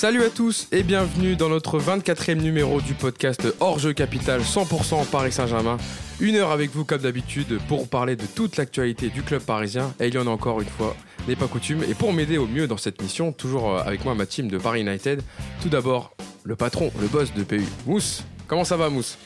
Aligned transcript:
Salut 0.00 0.22
à 0.22 0.30
tous 0.30 0.66
et 0.72 0.82
bienvenue 0.82 1.36
dans 1.36 1.50
notre 1.50 1.78
24e 1.78 2.40
numéro 2.40 2.80
du 2.80 2.94
podcast 2.94 3.46
Hors 3.60 3.78
Jeu 3.78 3.92
Capital 3.92 4.40
100% 4.40 5.04
Paris 5.04 5.30
Saint-Germain. 5.30 5.76
Une 6.20 6.36
heure 6.36 6.52
avec 6.52 6.70
vous 6.70 6.86
comme 6.86 7.02
d'habitude 7.02 7.58
pour 7.68 7.86
parler 7.86 8.16
de 8.16 8.24
toute 8.24 8.56
l'actualité 8.56 9.10
du 9.10 9.22
club 9.22 9.42
parisien 9.42 9.92
et 10.00 10.08
il 10.08 10.14
y 10.14 10.16
en 10.16 10.26
a 10.26 10.30
encore 10.30 10.62
une 10.62 10.68
fois, 10.68 10.96
n'est 11.28 11.36
pas 11.36 11.48
coutume. 11.48 11.82
Et 11.82 11.92
pour 11.92 12.14
m'aider 12.14 12.38
au 12.38 12.46
mieux 12.46 12.66
dans 12.66 12.78
cette 12.78 13.02
mission, 13.02 13.30
toujours 13.30 13.76
euh, 13.76 13.82
avec 13.82 14.02
moi 14.06 14.14
ma 14.14 14.24
team 14.24 14.48
de 14.48 14.56
Paris 14.56 14.80
United, 14.80 15.20
tout 15.60 15.68
d'abord 15.68 16.14
le 16.44 16.56
patron, 16.56 16.90
le 16.98 17.06
boss 17.06 17.34
de 17.34 17.42
PU, 17.42 17.62
Mousse. 17.84 18.24
Comment 18.46 18.64
ça 18.64 18.78
va 18.78 18.88
Mousse? 18.88 19.18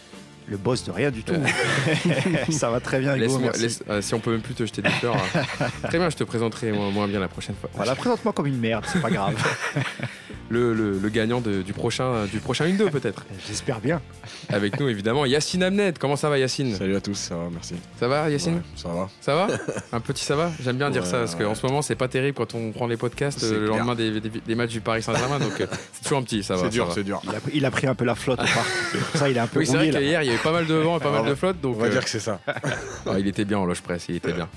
Le 0.46 0.56
boss 0.56 0.84
de 0.84 0.90
rien 0.90 1.10
du 1.10 1.22
tout. 1.22 1.34
ça 2.50 2.70
va 2.70 2.80
très 2.80 3.00
bien, 3.00 3.16
Hugo, 3.16 3.40
laisse, 3.58 3.82
euh, 3.88 4.02
si 4.02 4.14
on 4.14 4.20
peut 4.20 4.32
même 4.32 4.40
plus 4.42 4.54
te 4.54 4.64
jeter 4.66 4.82
des 4.82 4.90
fleurs. 4.90 5.16
hein. 5.16 5.66
très 5.88 5.98
bien, 5.98 6.10
je 6.10 6.16
te 6.16 6.24
présenterai 6.24 6.72
moins, 6.72 6.90
moins 6.90 7.08
bien 7.08 7.20
la 7.20 7.28
prochaine 7.28 7.54
fois. 7.60 7.70
Voilà, 7.74 7.94
présente-moi 7.94 8.32
comme 8.32 8.46
une 8.46 8.58
merde, 8.58 8.84
c'est 8.92 9.00
pas 9.00 9.10
grave. 9.10 9.34
le, 10.50 10.74
le- 10.74 10.98
le 10.98 11.08
gagnant 11.08 11.40
de- 11.40 11.62
du 11.62 11.72
prochain, 11.72 12.26
du 12.30 12.38
prochain 12.40 12.66
1-2 12.66 12.90
peut-être. 12.90 13.24
J'espère 13.48 13.80
bien. 13.80 14.00
Avec 14.50 14.78
nous 14.78 14.88
évidemment 14.88 15.24
Yacine 15.24 15.62
Amned. 15.62 15.98
Comment 15.98 16.16
ça 16.16 16.28
va 16.28 16.38
Yacine? 16.38 16.74
Salut 16.76 16.96
à 16.96 17.00
tous, 17.00 17.14
ça 17.14 17.34
va, 17.36 17.44
merci. 17.50 17.74
Ça 17.98 18.08
va 18.08 18.28
Yacine? 18.30 18.56
Ouais, 18.56 18.60
ça 18.76 18.88
va. 18.88 19.08
Ça 19.20 19.34
va? 19.34 19.46
Un 19.92 20.00
petit 20.00 20.24
ça 20.24 20.36
va? 20.36 20.52
J'aime 20.62 20.76
bien 20.76 20.90
dire 20.90 21.02
Ouais, 21.02 21.08
ça 21.08 21.18
parce 21.20 21.34
ouais. 21.34 21.44
qu'en 21.44 21.54
ce 21.54 21.66
moment 21.66 21.80
c'est 21.82 21.94
pas 21.94 22.08
terrible 22.08 22.36
quand 22.36 22.54
on 22.54 22.70
prend 22.72 22.86
les 22.86 22.96
podcasts 22.98 23.38
C'est 23.40 23.46
euh, 23.46 23.60
le 23.60 23.66
clair. 23.68 23.78
lendemain 23.78 23.94
des, 23.94 24.20
des- 24.20 24.28
des 24.46 24.54
matchs 24.54 24.72
du 24.72 24.80
Paris 24.80 25.02
Saint-Germain 25.02 25.38
donc 25.38 25.58
euh, 25.60 25.66
c'est 25.92 26.02
toujours 26.02 26.18
un 26.18 26.22
petit 26.22 26.42
ça 26.42 26.54
va. 26.54 26.60
C'est 26.60 26.66
ça 26.66 26.70
dur, 26.70 26.86
va. 26.86 26.94
c'est 26.94 27.04
dur. 27.04 27.20
Il 27.24 27.30
a, 27.30 27.38
il 27.54 27.64
a 27.64 27.70
pris 27.70 27.86
un 27.86 27.94
peu 27.94 28.04
la 28.04 28.14
flotte 28.14 28.40
au 28.40 28.44
parc. 28.44 28.68
Pour 29.12 29.20
ça, 29.20 29.28
il 29.30 29.36
est 29.36 29.40
un 29.40 29.46
peu 29.46 29.60
Oui 29.60 29.66
c'est 29.66 29.72
vrai 29.72 29.86
rouillé, 29.86 29.92
là. 29.92 30.00
qu'hier 30.00 30.22
il 30.22 30.30
y 30.32 30.33
avait 30.34 30.42
pas 30.42 30.52
mal 30.52 30.66
de 30.66 30.74
vent 30.74 30.98
et 30.98 31.00
pas 31.00 31.10
mal 31.10 31.24
de 31.24 31.34
flotte 31.34 31.60
donc 31.60 31.76
On 31.76 31.80
va 31.80 31.86
euh, 31.86 31.90
dire 31.90 32.04
que 32.04 32.10
c'est 32.10 32.20
ça. 32.20 32.40
ah, 32.46 33.18
il 33.18 33.26
était 33.26 33.44
bien 33.44 33.58
en 33.58 33.64
loge 33.64 33.82
presse, 33.82 34.06
il 34.08 34.16
était 34.16 34.32
bien. 34.32 34.48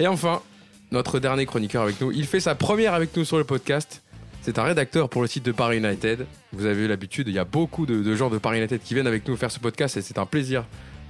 Et 0.00 0.06
enfin, 0.06 0.42
notre 0.90 1.18
dernier 1.18 1.46
chroniqueur 1.46 1.82
avec 1.82 2.00
nous, 2.00 2.12
il 2.12 2.26
fait 2.26 2.40
sa 2.40 2.54
première 2.54 2.94
avec 2.94 3.16
nous 3.16 3.24
sur 3.24 3.38
le 3.38 3.44
podcast. 3.44 4.02
C'est 4.42 4.58
un 4.58 4.64
rédacteur 4.64 5.08
pour 5.08 5.22
le 5.22 5.28
site 5.28 5.44
de 5.44 5.52
Paris 5.52 5.78
United. 5.78 6.26
Vous 6.52 6.66
avez 6.66 6.84
eu 6.84 6.88
l'habitude, 6.88 7.28
il 7.28 7.34
y 7.34 7.38
a 7.38 7.44
beaucoup 7.44 7.86
de, 7.86 8.02
de 8.02 8.14
gens 8.14 8.28
de 8.28 8.38
Paris 8.38 8.58
United 8.58 8.80
qui 8.82 8.94
viennent 8.94 9.06
avec 9.06 9.26
nous 9.26 9.36
faire 9.36 9.50
ce 9.50 9.58
podcast 9.58 9.96
et 9.96 10.02
c'est 10.02 10.18
un 10.18 10.26
plaisir 10.26 10.64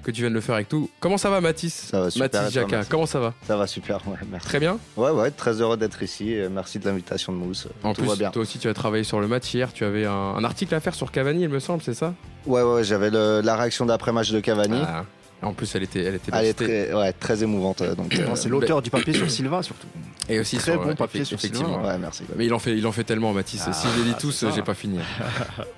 que 0.04 0.10
tu 0.10 0.20
viennes 0.20 0.32
le 0.34 0.40
faire 0.40 0.54
avec 0.54 0.72
nous. 0.72 0.88
Comment 1.00 1.18
ça 1.18 1.30
va 1.30 1.40
Mathis 1.40 1.74
Ça 1.90 2.02
va 2.02 2.10
super, 2.10 2.40
Mathis 2.42 2.54
Jacquin, 2.54 2.82
comment 2.88 3.06
ça 3.06 3.18
va 3.20 3.34
Ça 3.46 3.56
va 3.56 3.66
super, 3.66 3.96
ouais, 4.06 4.16
merci. 4.30 4.46
Très 4.46 4.60
bien 4.60 4.78
Ouais, 4.96 5.10
ouais, 5.10 5.30
très 5.30 5.60
heureux 5.60 5.76
d'être 5.76 6.02
ici. 6.02 6.36
Merci 6.50 6.78
de 6.78 6.84
l'invitation 6.86 7.32
de 7.32 7.38
Mousse. 7.38 7.66
En 7.82 7.92
Tout 7.94 8.02
plus, 8.02 8.08
va 8.10 8.16
bien. 8.16 8.30
toi 8.30 8.42
aussi 8.42 8.58
tu 8.58 8.68
as 8.68 8.74
travaillé 8.74 9.02
sur 9.04 9.20
le 9.20 9.26
match 9.26 9.52
hier, 9.52 9.72
tu 9.72 9.84
avais 9.84 10.04
un, 10.06 10.12
un 10.12 10.44
article 10.44 10.74
à 10.74 10.80
faire 10.80 10.94
sur 10.94 11.10
Cavani 11.10 11.42
il 11.42 11.48
me 11.48 11.58
semble, 11.58 11.82
c'est 11.82 11.94
ça 11.94 12.14
Ouais, 12.46 12.62
ouais, 12.62 12.84
j'avais 12.84 13.10
la 13.10 13.56
réaction 13.56 13.86
d'après-match 13.86 14.30
de 14.30 14.40
Cavani. 14.40 14.80
Ah. 14.84 15.04
En 15.44 15.52
plus 15.52 15.72
elle 15.74 15.82
était, 15.84 16.02
elle 16.02 16.14
était, 16.16 16.32
Elle 16.34 16.46
est 16.46 16.54
très, 16.54 16.92
ouais, 16.94 17.12
très 17.12 17.42
émouvante. 17.42 17.82
euh, 17.82 17.94
Donc, 17.94 18.14
euh, 18.18 18.34
C'est 18.34 18.48
l'auteur 18.48 18.82
du 18.82 18.90
papier 18.90 19.12
sur 19.12 19.30
Silva, 19.30 19.62
surtout. 19.62 19.86
Et 20.28 20.40
aussi 20.40 20.56
Très 20.56 20.72
sur, 20.72 20.82
bon 20.82 20.90
euh, 20.90 20.94
papier 20.94 21.24
sur 21.24 21.36
effectivement. 21.38 21.82
Ouais, 21.82 21.98
merci. 21.98 22.22
Mais 22.36 22.46
il 22.46 22.54
en 22.54 22.58
fait, 22.58 22.76
il 22.76 22.86
en 22.86 22.92
fait 22.92 23.04
tellement, 23.04 23.32
Mathis. 23.32 23.62
Ah, 23.66 23.72
si 23.72 23.86
je 23.94 24.02
les 24.02 24.08
lis 24.08 24.14
tous, 24.18 24.44
j'ai 24.54 24.62
pas 24.62 24.74
fini. 24.74 24.98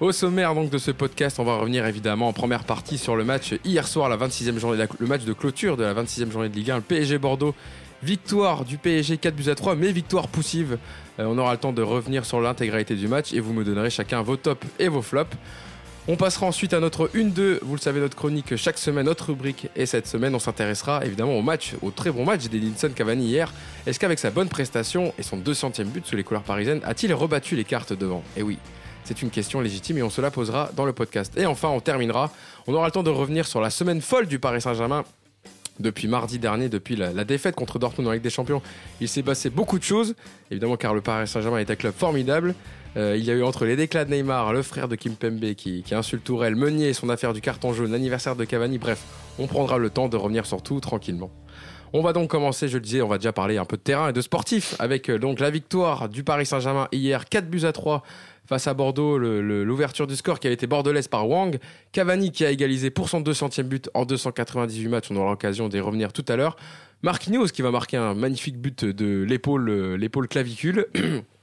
Au 0.01 0.13
sommaire 0.13 0.55
donc 0.55 0.71
de 0.71 0.79
ce 0.79 0.91
podcast, 0.93 1.39
on 1.41 1.45
va 1.45 1.57
revenir 1.57 1.85
évidemment 1.87 2.29
en 2.29 2.33
première 2.33 2.65
partie 2.65 2.97
sur 2.99 3.17
le 3.17 3.25
match 3.25 3.55
hier 3.65 3.87
soir, 3.89 4.09
la 4.09 4.17
26e 4.17 4.59
journée, 4.59 4.77
la- 4.79 4.87
le 4.99 5.07
match 5.07 5.25
de 5.25 5.33
clôture 5.33 5.77
de 5.77 5.83
la 5.85 5.95
26e 5.95 6.31
journée 6.31 6.49
de 6.49 6.55
Ligue 6.55 6.71
1, 6.71 6.77
le 6.77 6.83
PSG 6.83 7.19
Bordeaux. 7.19 7.55
Victoire 8.03 8.65
du 8.67 8.77
PSG 8.77 9.17
4 9.17 9.35
buts 9.35 9.49
à 9.51 9.55
3, 9.55 9.75
mais 9.75 9.91
victoire 9.91 10.29
poussive. 10.29 10.77
Euh, 11.19 11.25
on 11.27 11.39
aura 11.39 11.53
le 11.53 11.59
temps 11.59 11.73
de 11.73 11.81
revenir 11.83 12.27
sur 12.27 12.41
l'intégralité 12.43 12.95
du 12.95 13.09
match 13.09 13.33
et 13.33 13.41
vous 13.41 13.55
me 13.55 13.65
donnerez 13.65 13.89
chacun 13.91 14.21
vos 14.23 14.37
tops 14.37 14.67
et 14.79 14.89
vos 14.89 15.01
flops. 15.03 15.35
On 16.09 16.15
passera 16.15 16.47
ensuite 16.47 16.73
à 16.73 16.79
notre 16.79 17.09
1-2, 17.17 17.59
vous 17.63 17.75
le 17.75 17.81
savez, 17.81 17.99
notre 17.99 18.15
chronique 18.15 18.55
chaque 18.55 18.79
semaine, 18.79 19.07
notre 19.07 19.27
rubrique. 19.27 19.67
Et 19.75 19.87
cette 19.87 20.07
semaine, 20.07 20.37
on 20.37 20.39
s'intéressera 20.39 21.05
évidemment 21.05 21.37
au 21.37 21.43
match, 21.43 21.75
au 21.83 21.91
très 21.91 22.13
bon 22.13 22.25
match 22.25 22.47
d'Edinson 22.49 22.91
Cavani 22.95 23.27
hier. 23.27 23.53
Est-ce 23.89 23.99
qu'avec 23.99 24.21
sa 24.21 24.31
bonne 24.31 24.49
prestation 24.49 25.13
et 25.19 25.25
son 25.25 25.37
200e 25.37 25.83
but 25.83 26.07
sous 26.07 26.15
les 26.15 26.23
couleurs 26.23 26.45
parisiennes, 26.45 26.81
a-t-il 26.85 27.13
rebattu 27.13 27.57
les 27.57 27.65
cartes 27.65 27.93
devant? 27.93 28.23
Eh 28.37 28.45
oui, 28.45 28.59
c'est 29.03 29.21
une 29.21 29.31
question 29.31 29.61
légitime 29.61 29.99
et 29.99 30.03
on 30.05 30.11
se 30.11 30.21
la 30.21 30.31
posera 30.31 30.71
dans 30.77 30.85
le 30.85 30.93
podcast. 30.93 31.37
Et 31.37 31.45
enfin, 31.45 31.71
on 31.71 31.81
terminera. 31.81 32.31
On 32.69 32.75
aura 32.75 32.87
le 32.87 32.93
temps 32.93 33.03
de 33.03 33.11
revenir 33.11 33.49
sur 33.49 33.61
la 33.61 33.71
semaine 33.71 34.01
folle 34.01 34.27
du 34.27 34.39
Paris 34.39 34.61
Saint-Germain. 34.61 35.05
Depuis 35.81 36.07
mardi 36.07 36.39
dernier, 36.39 36.69
depuis 36.69 36.95
la, 36.95 37.13
la 37.13 37.25
défaite 37.25 37.57
contre 37.57 37.81
Dortmund 37.81 38.09
en 38.09 38.13
Ligue 38.13 38.23
des 38.23 38.31
Champions, 38.31 38.63
il 39.01 39.09
s'est 39.09 39.25
passé 39.25 39.51
beaucoup 39.51 39.79
de 39.79 39.85
choses. 39.85 40.15
Évidemment, 40.53 40.77
car 40.77 40.95
le 40.95 41.01
Paris 41.01 41.27
Saint-Germain 41.27 41.59
est 41.59 41.71
un 41.71 41.75
club 41.75 41.95
formidable. 41.95 42.55
Euh, 42.97 43.17
il 43.17 43.25
y 43.25 43.31
a 43.31 43.35
eu 43.35 43.43
entre 43.43 43.67
les 43.67 43.77
déclats 43.77 44.05
de 44.05 44.11
Neymar, 44.11 44.53
le 44.53 44.63
frère 44.63 44.89
de 44.89 44.97
Kim 44.97 45.15
Pembe 45.17 45.55
qui, 45.55 45.83
qui 45.83 45.95
insulte 45.95 46.25
Tourelle, 46.25 46.57
Meunier 46.57 46.89
et 46.89 46.93
son 46.95 47.11
affaire 47.11 47.35
du 47.35 47.43
carton 47.43 47.75
jaune, 47.75 47.93
l'anniversaire 47.93 48.37
de 48.37 48.45
Cavani. 48.45 48.79
Bref, 48.79 49.05
on 49.39 49.47
prendra 49.47 49.77
le 49.77 49.91
temps 49.91 50.09
de 50.09 50.17
revenir 50.17 50.47
sur 50.47 50.63
tout 50.63 50.81
tranquillement. 50.81 51.31
On 51.93 52.03
va 52.03 52.13
donc 52.13 52.31
commencer, 52.31 52.69
je 52.69 52.79
le 52.79 52.83
disais, 52.83 53.03
on 53.03 53.09
va 53.09 53.19
déjà 53.19 53.33
parler 53.33 53.59
un 53.59 53.65
peu 53.65 53.77
de 53.77 53.83
terrain 53.83 54.09
et 54.09 54.13
de 54.13 54.21
sportif 54.21 54.75
avec 54.79 55.09
euh, 55.09 55.19
donc 55.19 55.41
la 55.41 55.51
victoire 55.51 56.09
du 56.09 56.25
Paris 56.25 56.47
Saint-Germain 56.47 56.89
hier, 56.91 57.27
4 57.27 57.49
buts 57.49 57.65
à 57.65 57.73
3 57.73 58.03
face 58.47 58.67
à 58.69 58.75
Bordeaux, 58.75 59.19
l'ouverture 59.19 60.07
du 60.07 60.15
score 60.15 60.39
qui 60.39 60.47
avait 60.47 60.55
été 60.55 60.69
bordelaise 60.69 61.09
par 61.09 61.29
Wang, 61.29 61.59
Cavani 61.91 62.31
qui 62.31 62.45
a 62.45 62.51
égalisé 62.51 62.91
pour 62.91 63.09
son 63.09 63.21
200e 63.21 63.65
but 63.65 63.91
en 63.93 64.05
298 64.05 64.89
matchs, 64.89 65.11
on 65.11 65.17
aura 65.17 65.31
l'occasion 65.31 65.69
d'y 65.69 65.81
revenir 65.81 66.13
tout 66.13 66.25
à 66.29 66.37
l'heure. 66.37 66.57
Marquinhos 67.03 67.49
qui 67.49 67.63
va 67.63 67.73
marquer 67.73 67.97
un 67.97 68.15
magnifique 68.15 68.59
but 68.59 68.85
de 68.85 69.25
l'épaule 69.25 69.69
euh, 69.69 69.97
l'épaule 69.97 70.29
clavicule. 70.29 70.87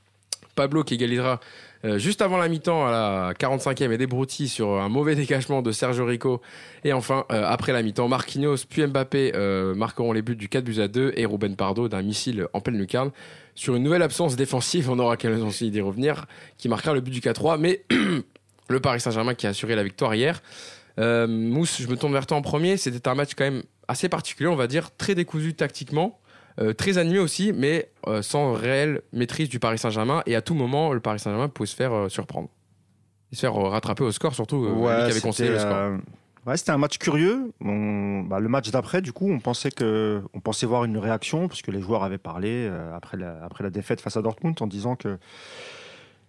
Pablo 0.56 0.84
qui 0.84 0.96
égalisera 0.96 1.40
euh, 1.86 1.98
juste 1.98 2.22
avant 2.22 2.38
la 2.38 2.48
mi-temps 2.48 2.88
à 2.88 2.92
la 2.92 3.34
45e 3.34 3.92
et 3.92 3.98
débrouti 3.98 4.48
sur 4.48 4.80
un 4.80 4.88
mauvais 4.88 5.16
dégagement 5.18 5.62
de 5.62 5.72
Sergio 5.72 6.06
Rico. 6.06 6.42
Et 6.84 6.94
enfin, 6.94 7.26
euh, 7.32 7.44
après 7.46 7.74
la 7.74 7.82
mi-temps, 7.82 8.08
Marquinhos 8.08 8.58
puis 8.70 8.86
Mbappé 8.86 9.34
euh, 9.36 9.76
marqueront 9.76 10.14
les 10.14 10.22
buts 10.22 10.36
du 10.36 10.48
4 10.48 10.64
buts 10.64 10.80
à 10.80 10.88
2 10.88 11.14
et 11.16 11.26
Ruben 11.26 11.56
Pardo 11.56 11.90
d'un 11.90 12.02
missile 12.02 12.48
en 12.54 12.62
pleine 12.62 12.78
lucarne. 12.78 13.12
Sur 13.56 13.76
une 13.76 13.84
nouvelle 13.84 14.02
absence 14.02 14.36
défensive, 14.36 14.90
on 14.90 14.98
aura 14.98 15.12
l'occasion 15.14 15.48
aussi 15.48 15.70
d'y 15.70 15.82
revenir, 15.82 16.26
qui 16.58 16.70
marquera 16.70 16.94
le 16.94 17.02
but 17.02 17.12
du 17.12 17.20
4-3. 17.20 17.60
Mais 17.60 17.84
le 18.70 18.80
Paris 18.80 19.02
Saint-Germain 19.02 19.36
qui 19.36 19.46
a 19.46 19.50
assuré 19.50 19.76
la 19.76 19.84
victoire 19.84 20.16
hier. 20.16 20.42
Mousse, 20.98 21.82
je 21.82 21.88
me 21.88 21.98
tourne 21.98 22.14
vers 22.14 22.26
toi 22.26 22.38
en 22.38 22.42
premier. 22.42 22.78
C'était 22.78 23.08
un 23.10 23.16
match 23.16 23.32
quand 23.36 23.44
même 23.44 23.64
assez 23.88 24.10
particulier, 24.10 24.48
on 24.48 24.56
va 24.56 24.68
dire, 24.68 24.96
très 24.96 25.16
décousu 25.16 25.54
tactiquement. 25.54 26.20
Euh, 26.60 26.74
très 26.74 26.98
animé 26.98 27.20
aussi, 27.20 27.52
mais 27.52 27.90
euh, 28.08 28.22
sans 28.22 28.54
réelle 28.54 29.02
maîtrise 29.12 29.50
du 29.50 29.60
Paris 29.60 29.78
Saint-Germain. 29.80 30.22
Et 30.28 30.36
à 30.36 30.42
tout 30.42 30.54
moment, 30.54 30.94
le 30.94 31.00
Paris 31.00 31.20
Saint-Germain 31.20 31.50
pouvait 31.50 31.68
se 31.68 31.76
faire 31.76 31.94
euh, 31.94 32.10
surprendre. 32.10 32.50
Et 33.32 33.36
se 33.36 33.42
faire 33.42 33.56
rattraper 33.56 34.04
au 34.04 34.12
score, 34.12 34.36
surtout 34.36 34.64
lui 34.66 34.82
qui 34.82 34.88
avait 34.88 35.20
conseillé 35.22 35.50
le 35.50 35.58
score. 35.58 35.94
ouais, 36.46 36.56
c'était 36.58 36.72
un 36.72 36.78
match 36.78 37.00
curieux. 37.00 37.52
On- 37.62 38.22
bah, 38.22 38.40
le 38.40 38.48
match 38.50 38.70
d'après, 38.70 39.02
du 39.02 39.12
coup, 39.14 39.32
on 39.32 39.40
pensait 39.40 39.72
que, 39.72 40.22
on 40.36 40.40
pensait 40.40 40.68
voir 40.68 40.86
une 40.86 41.00
réaction 41.00 41.48
puisque 41.48 41.70
les 41.70 41.82
joueurs 41.82 42.04
avaient 42.04 42.20
parlé 42.20 42.70
après 42.96 43.18
la, 43.18 43.44
après 43.44 43.64
la 43.64 43.72
défaite 43.72 44.02
face 44.02 44.18
à 44.18 44.22
Dortmund 44.22 44.56
en 44.62 44.68
disant 44.68 44.96
que 44.96 45.18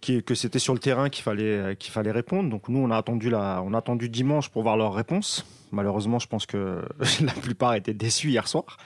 que 0.01 0.35
c'était 0.35 0.59
sur 0.59 0.75
le 0.75 0.81
terrain 0.81 1.09
qu'il 1.09 1.23
fallait 1.23 1.77
qu'il 1.79 1.91
fallait 1.93 2.11
répondre. 2.11 2.51
Donc 2.51 2.69
nous, 2.69 2.79
on 2.79 2.91
a 2.91 2.97
attendu 2.97 3.31
la, 3.31 3.62
on 3.65 3.73
a 3.73 3.79
attendu 3.79 4.09
dimanche 4.11 4.51
pour 4.51 4.62
voir 4.62 4.77
leur 4.77 4.95
réponse. 4.95 5.47
Malheureusement, 5.73 6.19
je 6.19 6.27
pense 6.27 6.45
que 6.47 6.83
la 7.23 7.33
plupart 7.33 7.75
étaient 7.75 7.95
déçus 7.95 8.29
hier 8.29 8.47
soir. 8.47 8.77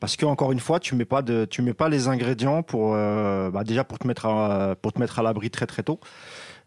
Parce 0.00 0.16
que 0.16 0.24
encore 0.24 0.50
une 0.50 0.60
fois, 0.60 0.80
tu 0.80 0.94
mets 0.94 1.04
pas 1.04 1.22
de, 1.22 1.44
tu 1.44 1.62
mets 1.62 1.74
pas 1.74 1.88
les 1.88 2.08
ingrédients 2.08 2.62
pour 2.62 2.94
euh, 2.94 3.50
bah, 3.50 3.64
déjà 3.64 3.84
pour 3.84 3.98
te 3.98 4.06
mettre 4.06 4.26
à, 4.26 4.74
pour 4.80 4.92
te 4.92 4.98
mettre 4.98 5.18
à 5.18 5.22
l'abri 5.22 5.50
très 5.50 5.66
très 5.66 5.82
tôt. 5.82 6.00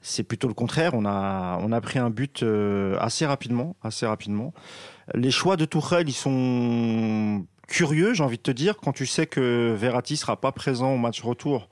C'est 0.01 0.23
plutôt 0.23 0.47
le 0.47 0.53
contraire. 0.53 0.91
On 0.93 1.05
a 1.05 1.57
on 1.61 1.71
a 1.71 1.81
pris 1.81 1.97
un 1.99 2.09
but 2.09 2.43
euh, 2.43 2.95
assez 2.99 3.25
rapidement, 3.25 3.75
assez 3.81 4.05
rapidement. 4.05 4.53
Les 5.15 5.31
choix 5.31 5.57
de 5.57 5.65
Tourelle, 5.65 6.07
ils 6.07 6.13
sont 6.13 7.45
curieux, 7.67 8.13
j'ai 8.13 8.23
envie 8.23 8.37
de 8.37 8.43
te 8.43 8.51
dire, 8.51 8.77
quand 8.77 8.91
tu 8.91 9.05
sais 9.05 9.25
que 9.25 9.73
Verratti 9.73 10.17
sera 10.17 10.39
pas 10.39 10.51
présent 10.51 10.93
au 10.93 10.97
match 10.97 11.21
retour. 11.21 11.69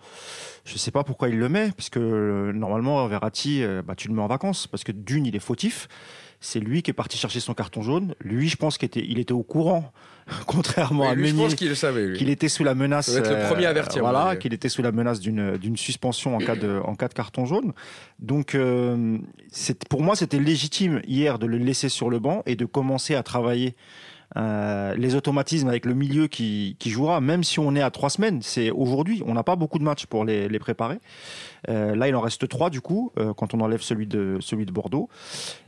Je 0.66 0.78
sais 0.78 0.92
pas 0.92 1.04
pourquoi 1.04 1.30
il 1.30 1.38
le 1.38 1.50
met, 1.50 1.72
parce 1.72 1.90
que 1.90 2.00
euh, 2.00 2.54
normalement 2.54 3.06
Verratti, 3.08 3.64
euh, 3.64 3.82
bah, 3.82 3.96
tu 3.96 4.08
le 4.08 4.14
mets 4.14 4.22
en 4.22 4.28
vacances, 4.28 4.68
parce 4.68 4.84
que 4.84 4.92
d'une, 4.92 5.26
il 5.26 5.36
est 5.36 5.40
fautif. 5.40 5.88
C'est 6.44 6.60
lui 6.60 6.82
qui 6.82 6.90
est 6.90 6.96
parti 6.96 7.20
chercher 7.20 7.40
son 7.40 7.54
carton 7.54 7.84
jaune. 7.84 8.16
Lui, 8.20 8.50
je 8.50 8.58
pense 8.58 8.80
qu'il 8.80 8.88
était, 8.88 9.06
il 9.08 9.20
était 9.20 9.32
au 9.32 9.44
courant, 9.44 9.94
contrairement 10.48 11.04
à 11.04 11.12
Oui, 11.12 11.18
lui, 11.18 11.28
je 11.28 11.34
Meunier 11.34 11.46
pense 11.46 11.56
qu'il 11.56 11.70
le 11.70 11.76
savait, 11.76 12.14
qu'il 12.14 12.30
était 12.30 12.50
sous 12.50 12.64
la 12.64 12.74
menace. 12.74 13.06
Ça 13.06 13.12
doit 13.12 13.22
être 13.22 13.30
le 13.30 13.44
euh, 13.44 13.48
premier 13.48 13.68
averti, 13.68 14.00
à 14.00 14.02
mon 14.02 14.10
Voilà, 14.10 14.36
qu'il 14.36 14.52
était 14.52 14.68
sous 14.68 14.82
la 14.82 14.92
menace 14.92 15.20
d'une 15.20 15.58
d'une 15.58 15.78
suspension 15.78 16.36
en 16.36 16.40
cas 16.40 16.56
de 16.56 16.82
en 16.84 16.96
cas 16.96 17.08
de 17.08 17.14
carton 17.14 17.46
jaune. 17.46 17.74
Donc, 18.18 18.56
euh, 18.56 19.20
c'est 19.52 19.88
pour 19.88 20.02
moi, 20.02 20.16
c'était 20.16 20.40
légitime 20.40 21.02
hier 21.06 21.38
de 21.38 21.46
le 21.46 21.58
laisser 21.60 21.90
sur 21.90 22.10
le 22.10 22.18
banc 22.18 22.42
et 22.48 22.56
de 22.56 22.66
commencer 22.66 23.14
à 23.14 23.22
travailler. 23.22 23.76
Euh, 24.38 24.96
les 24.96 25.16
automatismes 25.16 25.68
avec 25.68 25.86
le 25.86 25.94
milieu 25.94 26.28
qui, 26.28 26.78
qui 26.80 26.90
jouera, 26.90 27.20
même 27.20 27.44
si 27.44 27.60
on 27.60 27.76
est 27.76 27.82
à 27.82 27.92
trois 27.92 28.10
semaines, 28.10 28.42
c'est 28.42 28.72
aujourd'hui, 28.72 29.22
on 29.26 29.34
n'a 29.34 29.44
pas 29.44 29.58
beaucoup 29.58 29.78
de 29.78 29.84
matchs 29.84 30.06
pour 30.06 30.24
les, 30.24 30.48
les 30.48 30.60
préparer. 30.60 31.00
Euh, 31.70 31.96
là, 31.96 32.08
il 32.08 32.16
en 32.16 32.22
reste 32.22 32.48
trois 32.48 32.70
du 32.70 32.80
coup, 32.82 33.12
euh, 33.20 33.34
quand 33.34 33.54
on 33.54 33.60
enlève 33.60 33.82
celui 33.82 34.08
de, 34.08 34.38
celui 34.40 34.66
de 34.66 34.72
Bordeaux. 34.72 35.10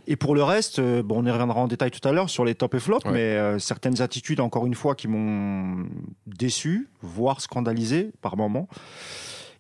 Et 0.08 0.16
pour 0.16 0.34
le 0.34 0.44
reste, 0.44 0.80
bon, 0.80 1.24
on 1.24 1.26
y 1.26 1.32
reviendra 1.32 1.60
en 1.60 1.68
détail 1.68 1.92
tout 1.92 2.06
à 2.08 2.12
l'heure 2.12 2.30
sur 2.30 2.46
les 2.46 2.56
top 2.56 2.74
et 2.74 2.80
Ouais. 3.06 3.12
mais 3.12 3.60
certaines 3.60 4.02
attitudes, 4.02 4.40
encore 4.40 4.66
une 4.66 4.76
fois, 4.76 4.96
qui 4.96 5.08
m'ont 5.08 5.86
déçu, 6.28 6.90
voire 7.02 7.40
scandalisé 7.42 8.12
par 8.22 8.36
moments. 8.36 8.68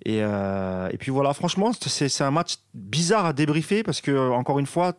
Et, 0.06 0.18
et 0.18 0.98
puis 0.98 1.12
voilà, 1.12 1.34
franchement, 1.34 1.72
c'est 1.80 2.22
un 2.22 2.32
match 2.32 2.56
bizarre 2.74 3.26
à 3.26 3.32
débriefer 3.32 3.84
parce 3.84 4.02
que, 4.02 4.32
encore 4.32 4.60
une 4.60 4.66
fois, 4.66 4.94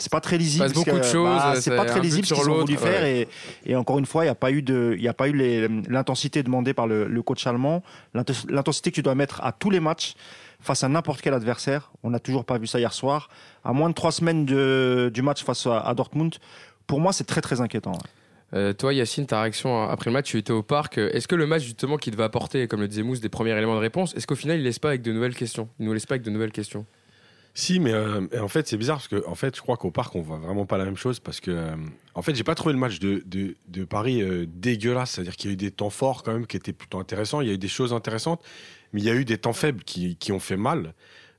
c'est 0.00 0.10
pas 0.10 0.20
très 0.20 0.36
lisible. 0.38 0.64
passe 0.64 0.72
parce 0.72 0.84
beaucoup 0.84 0.98
de 0.98 1.04
choses, 1.04 1.38
bah, 1.38 1.54
c'est 1.60 1.76
pas 1.76 1.84
très 1.84 2.00
lisible 2.00 2.26
ce 2.26 2.34
qu'ils 2.34 2.50
ont 2.50 2.58
voulu 2.60 2.76
faire. 2.76 3.04
Et, 3.04 3.28
et 3.64 3.76
encore 3.76 3.98
une 3.98 4.06
fois, 4.06 4.24
il 4.24 4.26
n'y 4.26 4.30
a 4.32 4.34
pas 4.34 4.50
eu 4.50 4.62
de, 4.62 4.96
il 4.98 5.06
a 5.06 5.14
pas 5.14 5.28
eu 5.28 5.68
l'intensité 5.88 6.42
demandée 6.42 6.74
par 6.74 6.86
le, 6.86 7.06
le 7.06 7.22
coach 7.22 7.46
allemand, 7.46 7.82
l'inten- 8.14 8.34
l'intensité 8.48 8.90
que 8.90 8.96
tu 8.96 9.02
dois 9.02 9.14
mettre 9.14 9.40
à 9.44 9.52
tous 9.52 9.70
les 9.70 9.80
matchs. 9.80 10.14
face 10.62 10.84
à 10.84 10.88
n'importe 10.88 11.22
quel 11.22 11.32
adversaire. 11.32 11.90
On 12.02 12.10
n'a 12.10 12.18
toujours 12.18 12.44
pas 12.44 12.58
vu 12.58 12.66
ça 12.66 12.78
hier 12.78 12.92
soir. 12.92 13.30
À 13.64 13.72
moins 13.72 13.88
de 13.88 13.94
trois 13.94 14.12
semaines 14.12 14.44
de- 14.44 15.10
du 15.12 15.22
match 15.22 15.42
face 15.42 15.66
à, 15.66 15.80
à 15.80 15.94
Dortmund, 15.94 16.34
pour 16.86 17.00
moi, 17.00 17.12
c'est 17.14 17.24
très 17.24 17.40
très 17.40 17.62
inquiétant. 17.62 17.96
Euh, 18.52 18.72
toi, 18.74 18.92
Yacine, 18.92 19.26
ta 19.26 19.40
réaction 19.42 19.88
après 19.88 20.10
le 20.10 20.14
match, 20.14 20.26
tu 20.26 20.36
étais 20.36 20.52
au 20.52 20.62
parc. 20.62 20.98
Est-ce 20.98 21.28
que 21.28 21.34
le 21.36 21.46
match, 21.46 21.62
justement, 21.62 21.96
qui 21.96 22.10
devait 22.10 22.24
apporter, 22.24 22.66
comme 22.68 22.80
le 22.80 22.88
disait 22.88 23.02
Mousse, 23.04 23.20
des 23.20 23.28
premiers 23.28 23.52
éléments 23.56 23.76
de 23.76 23.80
réponse, 23.80 24.12
est-ce 24.16 24.26
qu'au 24.26 24.34
final, 24.34 24.58
il 24.58 24.64
laisse 24.64 24.78
pas 24.80 24.88
avec 24.88 25.00
de 25.02 25.12
nouvelles 25.12 25.36
questions? 25.36 25.68
Il 25.78 25.86
nous 25.86 25.92
laisse 25.94 26.04
pas 26.04 26.14
avec 26.16 26.24
de 26.24 26.30
nouvelles 26.30 26.52
questions 26.52 26.84
Si, 27.54 27.80
mais 27.80 27.92
euh, 27.92 28.26
en 28.40 28.48
fait, 28.48 28.68
c'est 28.68 28.76
bizarre 28.76 28.98
parce 28.98 29.08
que 29.08 29.26
en 29.26 29.34
fait, 29.34 29.56
je 29.56 29.60
crois 29.60 29.76
qu'au 29.76 29.90
parc, 29.90 30.14
on 30.14 30.22
voit 30.22 30.38
vraiment 30.38 30.66
pas 30.66 30.78
la 30.78 30.84
même 30.84 30.96
chose 30.96 31.18
parce 31.18 31.40
que, 31.40 31.50
euh, 31.50 31.74
en 32.14 32.22
fait, 32.22 32.34
j'ai 32.34 32.44
pas 32.44 32.54
trouvé 32.54 32.72
le 32.72 32.78
match 32.78 33.00
de, 33.00 33.22
de, 33.26 33.56
de 33.68 33.84
Paris 33.84 34.22
euh, 34.22 34.46
dégueulasse. 34.48 35.12
C'est-à-dire 35.12 35.36
qu'il 35.36 35.50
y 35.50 35.52
a 35.52 35.54
eu 35.54 35.56
des 35.56 35.70
temps 35.70 35.90
forts 35.90 36.22
quand 36.22 36.32
même 36.32 36.46
qui 36.46 36.56
étaient 36.56 36.72
plutôt 36.72 36.98
intéressants. 36.98 37.40
Il 37.40 37.48
y 37.48 37.50
a 37.50 37.54
eu 37.54 37.58
des 37.58 37.68
choses 37.68 37.92
intéressantes, 37.92 38.42
mais 38.92 39.00
il 39.00 39.04
y 39.04 39.10
a 39.10 39.14
eu 39.14 39.24
des 39.24 39.38
temps 39.38 39.52
faibles 39.52 39.82
qui, 39.82 40.16
qui 40.16 40.32
ont 40.32 40.38
fait 40.38 40.56
mal. 40.56 40.94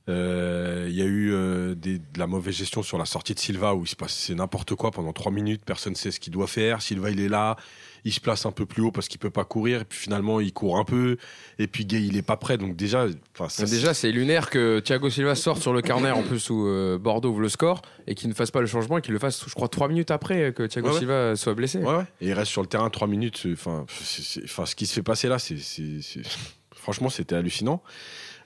Euh, 0.08 0.86
Il 0.90 0.96
y 0.96 1.02
a 1.02 1.04
eu 1.06 1.32
euh, 1.32 1.74
des- 1.74 1.98
de 1.98 2.18
la 2.18 2.26
mauvaise 2.26 2.54
gestion 2.56 2.82
sur 2.82 2.98
la 2.98 3.04
sortie 3.06 3.34
de 3.34 3.38
Silva 3.38 3.74
où 3.74 3.84
il 3.84 3.88
se 3.88 3.96
passe 3.96 4.30
n'importe 4.30 4.74
quoi 4.74 4.90
pendant 4.90 5.12
trois 5.12 5.30
minutes. 5.32 5.62
Personne 5.64 5.92
ne 5.92 5.96
sait 5.96 6.10
ce 6.10 6.18
qu'il 6.20 6.32
doit 6.32 6.46
faire. 6.48 6.82
Silva, 6.82 7.10
il 7.10 7.20
est 7.20 7.28
là. 7.28 7.56
Il 8.04 8.12
se 8.12 8.18
place 8.18 8.44
un 8.46 8.50
peu 8.50 8.66
plus 8.66 8.82
haut 8.82 8.90
parce 8.90 9.06
qu'il 9.06 9.20
peut 9.20 9.30
pas 9.30 9.44
courir. 9.44 9.82
Et 9.82 9.84
puis 9.84 9.96
finalement, 9.98 10.40
il 10.40 10.52
court 10.52 10.76
un 10.76 10.84
peu. 10.84 11.16
Et 11.60 11.68
puis 11.68 11.86
Gay, 11.86 12.02
il 12.04 12.16
est 12.16 12.22
pas 12.22 12.36
prêt. 12.36 12.58
Donc 12.58 12.74
déjà, 12.74 13.06
ça, 13.48 13.64
Déjà, 13.64 13.94
c'est 13.94 14.10
lunaire 14.10 14.50
que 14.50 14.80
Thiago 14.80 15.08
Silva 15.08 15.36
sorte 15.36 15.62
sur 15.62 15.72
le 15.72 15.82
corner 15.82 16.16
en 16.18 16.22
plus 16.24 16.50
où 16.50 16.66
euh, 16.66 16.98
Bordeaux 16.98 17.30
ouvre 17.30 17.40
le 17.40 17.48
score 17.48 17.80
et 18.08 18.16
qu'il 18.16 18.28
ne 18.28 18.34
fasse 18.34 18.50
pas 18.50 18.60
le 18.60 18.66
changement 18.66 18.98
et 18.98 19.02
qu'il 19.02 19.12
le 19.12 19.20
fasse, 19.20 19.44
je 19.48 19.54
crois, 19.54 19.68
trois 19.68 19.86
minutes 19.86 20.10
après 20.10 20.52
que 20.52 20.64
Thiago 20.66 20.88
Ouais, 20.88 20.94
ouais. 20.94 20.98
Silva 20.98 21.36
soit 21.36 21.54
blessé. 21.54 21.78
Ouais. 21.78 22.02
Et 22.20 22.26
il 22.28 22.32
reste 22.32 22.50
sur 22.50 22.60
le 22.62 22.66
terrain 22.68 22.90
trois 22.90 23.06
minutes. 23.06 23.38
c'est- 23.40 23.52
Enfin, 23.52 23.86
c'est- 23.88 24.22
c'est- 24.24 24.44
enfin, 24.44 24.66
ce 24.66 24.74
qui 24.74 24.86
se 24.86 24.94
fait 24.94 25.02
passer 25.04 25.28
là, 25.28 25.38
c'est, 25.38 25.58
c'est- 25.58 26.02
c'est- 26.02 26.22
franchement, 26.74 27.08
c'était 27.08 27.36
hallucinant. 27.36 27.82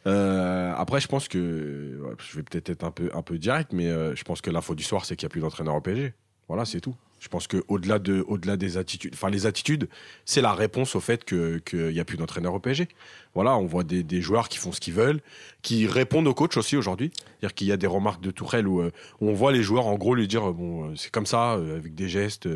Euh, 0.06 0.72
après, 0.76 1.00
je 1.00 1.08
pense 1.08 1.28
que 1.28 1.98
je 2.18 2.36
vais 2.36 2.42
peut-être 2.42 2.70
être 2.70 2.84
un 2.84 2.90
peu, 2.90 3.10
un 3.12 3.22
peu 3.22 3.38
direct, 3.38 3.72
mais 3.72 3.88
euh, 3.88 4.14
je 4.14 4.24
pense 4.24 4.40
que 4.40 4.50
l'info 4.50 4.74
du 4.74 4.84
soir, 4.84 5.04
c'est 5.04 5.16
qu'il 5.16 5.26
n'y 5.26 5.30
a 5.30 5.32
plus 5.32 5.40
d'entraîneur 5.40 5.74
au 5.74 5.80
PSG. 5.80 6.14
Voilà, 6.48 6.64
c'est 6.64 6.80
tout. 6.80 6.94
Je 7.18 7.28
pense 7.28 7.46
que 7.46 7.64
au-delà 7.68 7.98
de, 7.98 8.24
au-delà 8.28 8.56
des 8.56 8.76
attitudes, 8.76 9.12
enfin 9.14 9.30
les 9.30 9.46
attitudes, 9.46 9.88
c'est 10.26 10.42
la 10.42 10.52
réponse 10.52 10.94
au 10.94 11.00
fait 11.00 11.24
que 11.24 11.58
qu'il 11.58 11.88
n'y 11.88 11.98
a 12.00 12.04
plus 12.04 12.18
d'entraîneur 12.18 12.52
au 12.54 12.58
PSG. 12.60 12.88
Voilà, 13.34 13.56
on 13.56 13.64
voit 13.66 13.84
des, 13.84 14.02
des 14.02 14.20
joueurs 14.20 14.48
qui 14.48 14.58
font 14.58 14.70
ce 14.72 14.80
qu'ils 14.80 14.94
veulent, 14.94 15.20
qui 15.62 15.86
répondent 15.86 16.26
au 16.28 16.34
coach 16.34 16.56
aussi 16.56 16.76
aujourd'hui. 16.76 17.10
C'est-à-dire 17.16 17.54
qu'il 17.54 17.66
y 17.66 17.72
a 17.72 17.76
des 17.76 17.86
remarques 17.86 18.20
de 18.22 18.30
Tourelle 18.30 18.68
où, 18.68 18.80
euh, 18.80 18.92
où 19.20 19.28
on 19.28 19.32
voit 19.34 19.50
les 19.52 19.62
joueurs 19.62 19.86
en 19.86 19.96
gros 19.96 20.14
lui 20.14 20.28
dire 20.28 20.48
euh, 20.48 20.52
bon, 20.52 20.84
euh, 20.90 20.92
c'est 20.96 21.10
comme 21.10 21.26
ça, 21.26 21.52
avec 21.52 21.94
des 21.94 22.08
gestes. 22.08 22.48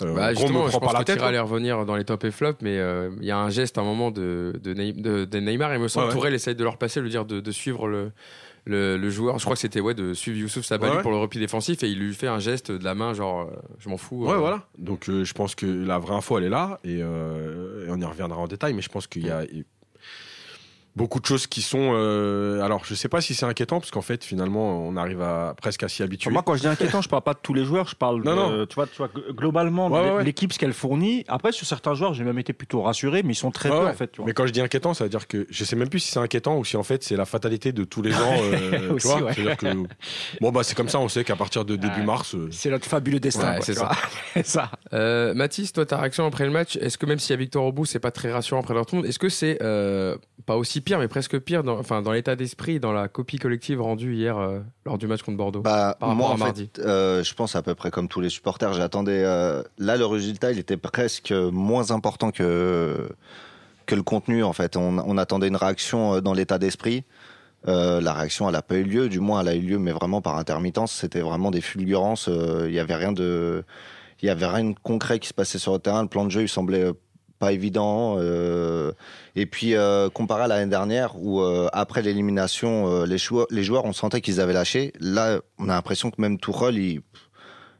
Bah, 0.00 0.32
gros, 0.32 0.42
justement, 0.42 0.64
me 0.64 0.70
je 0.70 0.72
pense 0.78 0.80
par 0.84 0.92
la 0.92 1.00
que 1.00 1.04
tête. 1.12 1.20
Allait 1.22 1.38
revenir 1.38 1.84
dans 1.84 1.96
les 1.96 2.04
top 2.04 2.24
et 2.24 2.30
flop, 2.30 2.54
mais 2.62 2.78
euh, 2.78 3.10
il 3.20 3.26
y 3.26 3.30
a 3.30 3.38
un 3.38 3.50
geste 3.50 3.76
à 3.78 3.80
un 3.80 3.84
moment 3.84 4.10
de, 4.10 4.58
de, 4.62 4.72
Ney- 4.74 4.92
de- 4.92 5.24
de 5.24 5.38
Neymar. 5.40 5.74
Il 5.74 5.80
me 5.80 5.88
semble 5.88 6.06
Ouais, 6.06 6.10
ouais. 6.12 6.16
Tourelle 6.16 6.34
essaye 6.34 6.54
de 6.54 6.64
leur 6.64 6.76
passer, 6.78 7.00
lui 7.00 7.10
dire 7.10 7.24
de, 7.24 7.40
de 7.40 7.50
suivre 7.52 7.86
le, 7.88 8.10
le, 8.66 8.96
le 8.98 9.10
joueur. 9.10 9.38
Je 9.38 9.44
crois 9.44 9.54
que 9.54 9.60
c'était 9.60 9.80
ouais, 9.80 9.94
de 9.94 10.12
suivre 10.12 10.36
Youssouf 10.38 10.64
Sabali 10.64 10.90
Ouais, 10.90 10.96
ouais. 10.98 11.02
pour 11.02 11.12
le 11.12 11.16
repli 11.18 11.38
défensif 11.40 11.82
et 11.82 11.88
il 11.88 11.98
lui 11.98 12.12
fait 12.14 12.26
un 12.28 12.38
geste 12.40 12.70
de 12.70 12.84
la 12.84 12.94
main, 12.94 13.14
genre 13.14 13.42
euh, 13.42 13.56
je 13.78 13.88
m'en 13.88 13.96
fous. 13.96 14.26
Ouais, 14.26 14.32
euh. 14.32 14.36
voilà. 14.38 14.66
Donc 14.78 15.08
euh, 15.08 15.24
je 15.24 15.32
pense 15.32 15.54
que 15.54 15.66
la 15.66 15.98
vraie 15.98 16.14
info, 16.14 16.36
elle 16.38 16.44
est 16.44 16.48
là, 16.50 16.78
et, 16.84 16.98
euh, 17.00 17.86
et 17.86 17.90
on 17.90 17.96
y 17.98 18.04
reviendra 18.04 18.38
en 18.38 18.46
détail, 18.46 18.74
mais 18.74 18.82
je 18.82 18.88
pense 18.90 19.06
qu'il 19.06 19.24
y 19.26 19.30
a 19.30 19.44
beaucoup 20.96 21.20
de 21.20 21.26
choses 21.26 21.46
qui 21.46 21.62
sont. 21.62 21.92
euh, 21.94 22.60
alors, 22.62 22.84
je 22.84 22.94
sais 22.94 23.08
pas 23.08 23.20
si 23.20 23.34
c'est 23.34 23.46
inquiétant, 23.46 23.78
parce 23.80 23.90
qu'en 23.90 24.00
fait, 24.02 24.24
finalement, 24.24 24.86
on 24.86 24.96
arrive 24.96 25.20
à 25.22 25.54
presque 25.60 25.82
à 25.82 25.88
s'y 25.88 26.02
habituer. 26.02 26.30
Moi, 26.30 26.42
quand 26.44 26.54
je 26.56 26.62
dis 26.62 26.66
inquiétant, 26.68 27.02
je 27.02 27.08
parle 27.08 27.22
pas 27.22 27.34
de 27.34 27.38
tous 27.42 27.54
les 27.54 27.64
joueurs, 27.64 27.86
je 27.88 27.94
parle 27.94 28.22
Non, 28.24 28.50
de, 28.50 28.64
tu 28.64 28.74
vois, 28.74 28.86
tu 28.86 28.96
vois, 28.96 29.10
globalement 29.32 29.88
Ouais, 29.88 30.00
de 30.02 30.06
ouais, 30.08 30.14
ouais. 30.16 30.24
l'équipe, 30.24 30.52
ce 30.52 30.58
qu'elle 30.58 30.72
fournit. 30.72 31.24
Après, 31.28 31.52
sur 31.52 31.66
certains 31.66 31.94
joueurs, 31.94 32.14
j'ai 32.14 32.24
même 32.24 32.38
été 32.38 32.52
plutôt 32.52 32.82
rassuré, 32.82 33.22
mais 33.22 33.32
ils 33.32 33.36
sont 33.36 33.50
très 33.50 33.70
Ouais, 33.70 33.76
peu, 33.78 33.84
ouais. 33.84 33.90
en 33.90 33.94
fait. 33.94 34.10
Tu 34.12 34.16
vois. 34.16 34.26
Mais 34.26 34.32
quand 34.32 34.46
je 34.46 34.52
dis 34.52 34.60
inquiétant, 34.60 34.94
ça 34.94 35.04
veut 35.04 35.10
dire 35.10 35.28
que 35.28 35.46
je 35.50 35.64
sais 35.64 35.76
même 35.76 35.88
plus 35.88 36.00
si 36.00 36.10
c'est 36.10 36.18
inquiétant 36.18 36.56
ou 36.58 36.64
si 36.64 36.76
en 36.76 36.82
fait 36.82 37.02
c'est 37.04 37.16
la 37.16 37.26
fatalité 37.26 37.72
de 37.72 37.84
tous 37.84 38.00
les 38.02 38.10
gens. 38.12 38.32
euh, 38.40 38.92
Aussi, 38.92 39.06
tu 39.08 39.12
vois 39.14 39.22
ouais. 39.28 39.32
C'est-à-dire 39.34 39.56
que 39.58 39.66
bon 40.40 40.50
bah 40.52 40.62
c'est 40.62 40.74
comme 40.74 40.88
ça, 40.88 40.98
on 40.98 41.08
sait 41.08 41.24
qu'à 41.24 41.36
partir 41.36 41.64
de 41.64 41.76
début 41.76 42.00
Ouais. 42.00 42.04
mars, 42.04 42.34
euh, 42.34 42.48
C'est 42.50 42.70
notre 42.70 42.86
fabuleux 42.86 43.20
destin. 43.20 43.56
C'est 43.60 43.74
ça. 43.74 43.90
ça. 44.44 44.70
Euh, 44.92 45.34
Mathis, 45.34 45.72
toi, 45.72 45.84
ta 45.86 45.98
réaction 45.98 46.26
après 46.26 46.44
le 46.44 46.50
match, 46.50 46.76
est-ce 46.76 46.96
que 46.98 47.06
même 47.06 47.18
s'il 47.18 47.30
y 47.30 47.34
a 47.34 47.36
victoire 47.36 47.64
au 47.64 47.72
bout, 47.72 47.84
c'est 47.84 47.98
pas 47.98 48.10
très 48.10 48.32
rassurant 48.32 48.60
après 48.60 48.74
Dortmund, 48.74 49.04
est-ce 49.06 49.18
que 49.18 49.28
c'est 49.28 49.58
euh, 49.62 50.16
pas 50.46 50.56
aussi 50.56 50.80
pire, 50.86 50.98
mais 51.00 51.08
presque 51.08 51.38
pire, 51.40 51.62
dans, 51.64 51.78
enfin, 51.78 52.00
dans 52.00 52.12
l'état 52.12 52.36
d'esprit, 52.36 52.80
dans 52.80 52.92
la 52.92 53.08
copie 53.08 53.38
collective 53.38 53.82
rendue 53.82 54.14
hier 54.14 54.38
euh, 54.38 54.60
lors 54.86 54.96
du 54.96 55.06
match 55.06 55.20
contre 55.22 55.36
Bordeaux 55.36 55.60
Bah, 55.60 55.96
Par 56.00 56.14
moi, 56.14 56.30
en 56.30 56.38
mardi. 56.38 56.70
fait, 56.74 56.80
euh, 56.82 57.22
je 57.22 57.34
pense 57.34 57.56
à 57.56 57.62
peu 57.62 57.74
près 57.74 57.90
comme 57.90 58.08
tous 58.08 58.20
les 58.22 58.30
supporters, 58.30 58.72
j'attendais. 58.72 59.22
euh, 59.24 59.62
là, 59.78 59.96
le 59.98 60.06
résultat, 60.06 60.52
il 60.52 60.58
était 60.58 60.76
presque 60.78 61.32
moins 61.32 61.90
important 61.90 62.30
que 62.30 63.08
que 63.84 63.94
le 63.94 64.02
contenu. 64.02 64.42
En 64.42 64.52
fait, 64.52 64.76
on, 64.76 64.98
on 64.98 65.18
attendait 65.18 65.48
une 65.48 65.56
réaction 65.56 66.20
dans 66.20 66.32
l'état 66.32 66.58
d'esprit. 66.58 67.04
La 67.66 68.12
réaction, 68.12 68.46
elle 68.48 68.52
n'a 68.54 68.62
pas 68.62 68.76
eu 68.76 68.84
lieu. 68.84 69.08
Du 69.08 69.18
moins, 69.18 69.40
elle 69.40 69.48
a 69.48 69.54
eu 69.56 69.60
lieu, 69.60 69.78
mais 69.78 69.90
vraiment 69.92 70.20
par 70.22 70.36
intermittence. 70.38 70.92
C'était 70.92 71.20
vraiment 71.20 71.50
des 71.50 71.60
fulgurances. 71.60 72.28
Il 72.66 72.72
y 72.72 72.78
avait 72.78 72.94
rien 72.94 73.10
de, 73.12 73.64
il 74.22 74.26
y 74.26 74.30
avait 74.30 74.46
rien 74.46 74.70
de 74.70 74.74
concret 74.84 75.18
qui 75.18 75.26
se 75.28 75.34
passait 75.34 75.58
sur 75.58 75.72
le 75.72 75.80
terrain. 75.80 76.02
Le 76.02 76.08
plan 76.08 76.24
de 76.24 76.30
jeu, 76.30 76.42
il 76.42 76.48
semblait 76.48 76.92
pas 77.38 77.52
évident. 77.52 78.16
euh, 78.18 78.92
et 79.34 79.46
puis, 79.46 79.74
euh, 79.74 80.08
comparé 80.08 80.42
à 80.44 80.46
l'année 80.46 80.70
dernière, 80.70 81.16
où 81.18 81.40
euh, 81.40 81.68
après 81.72 82.02
l'élimination, 82.02 82.88
euh, 82.90 83.06
les, 83.06 83.18
joueurs, 83.18 83.46
les 83.50 83.62
joueurs, 83.62 83.84
on 83.84 83.92
sentait 83.92 84.20
qu'ils 84.20 84.40
avaient 84.40 84.52
lâché. 84.52 84.92
Là, 85.00 85.40
on 85.58 85.68
a 85.68 85.74
l'impression 85.74 86.10
que 86.10 86.20
même 86.20 86.38
Tourelle, 86.38 86.78
il, 86.78 87.00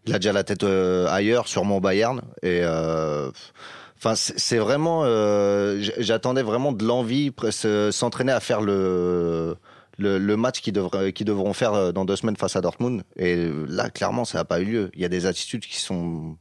il 0.06 0.14
a 0.14 0.18
déjà 0.18 0.32
la 0.32 0.44
tête 0.44 0.64
euh, 0.64 1.06
ailleurs, 1.08 1.48
sûrement 1.48 1.78
au 1.78 1.80
Bayern. 1.80 2.20
Et 2.42 2.60
euh, 2.62 3.30
enfin, 3.96 4.14
c'est 4.14 4.58
vraiment. 4.58 5.04
J'attendais 5.98 6.42
vraiment 6.42 6.72
de 6.72 6.84
l'envie, 6.84 7.32
s'entraîner 7.90 8.32
à 8.32 8.40
faire 8.40 8.60
le. 8.60 9.56
Le, 9.98 10.18
le 10.18 10.36
match 10.36 10.60
qu'ils 10.60 10.74
devront 10.74 11.54
faire 11.54 11.94
dans 11.94 12.04
deux 12.04 12.16
semaines 12.16 12.36
face 12.36 12.54
à 12.54 12.60
Dortmund. 12.60 13.02
Et 13.16 13.48
là, 13.66 13.88
clairement, 13.88 14.26
ça 14.26 14.36
n'a 14.36 14.44
pas 14.44 14.60
eu 14.60 14.66
lieu. 14.66 14.90
Il 14.92 15.00
y 15.00 15.06
a 15.06 15.08
des 15.08 15.24
attitudes 15.24 15.62
qui 15.64 15.78
sont 15.78 16.36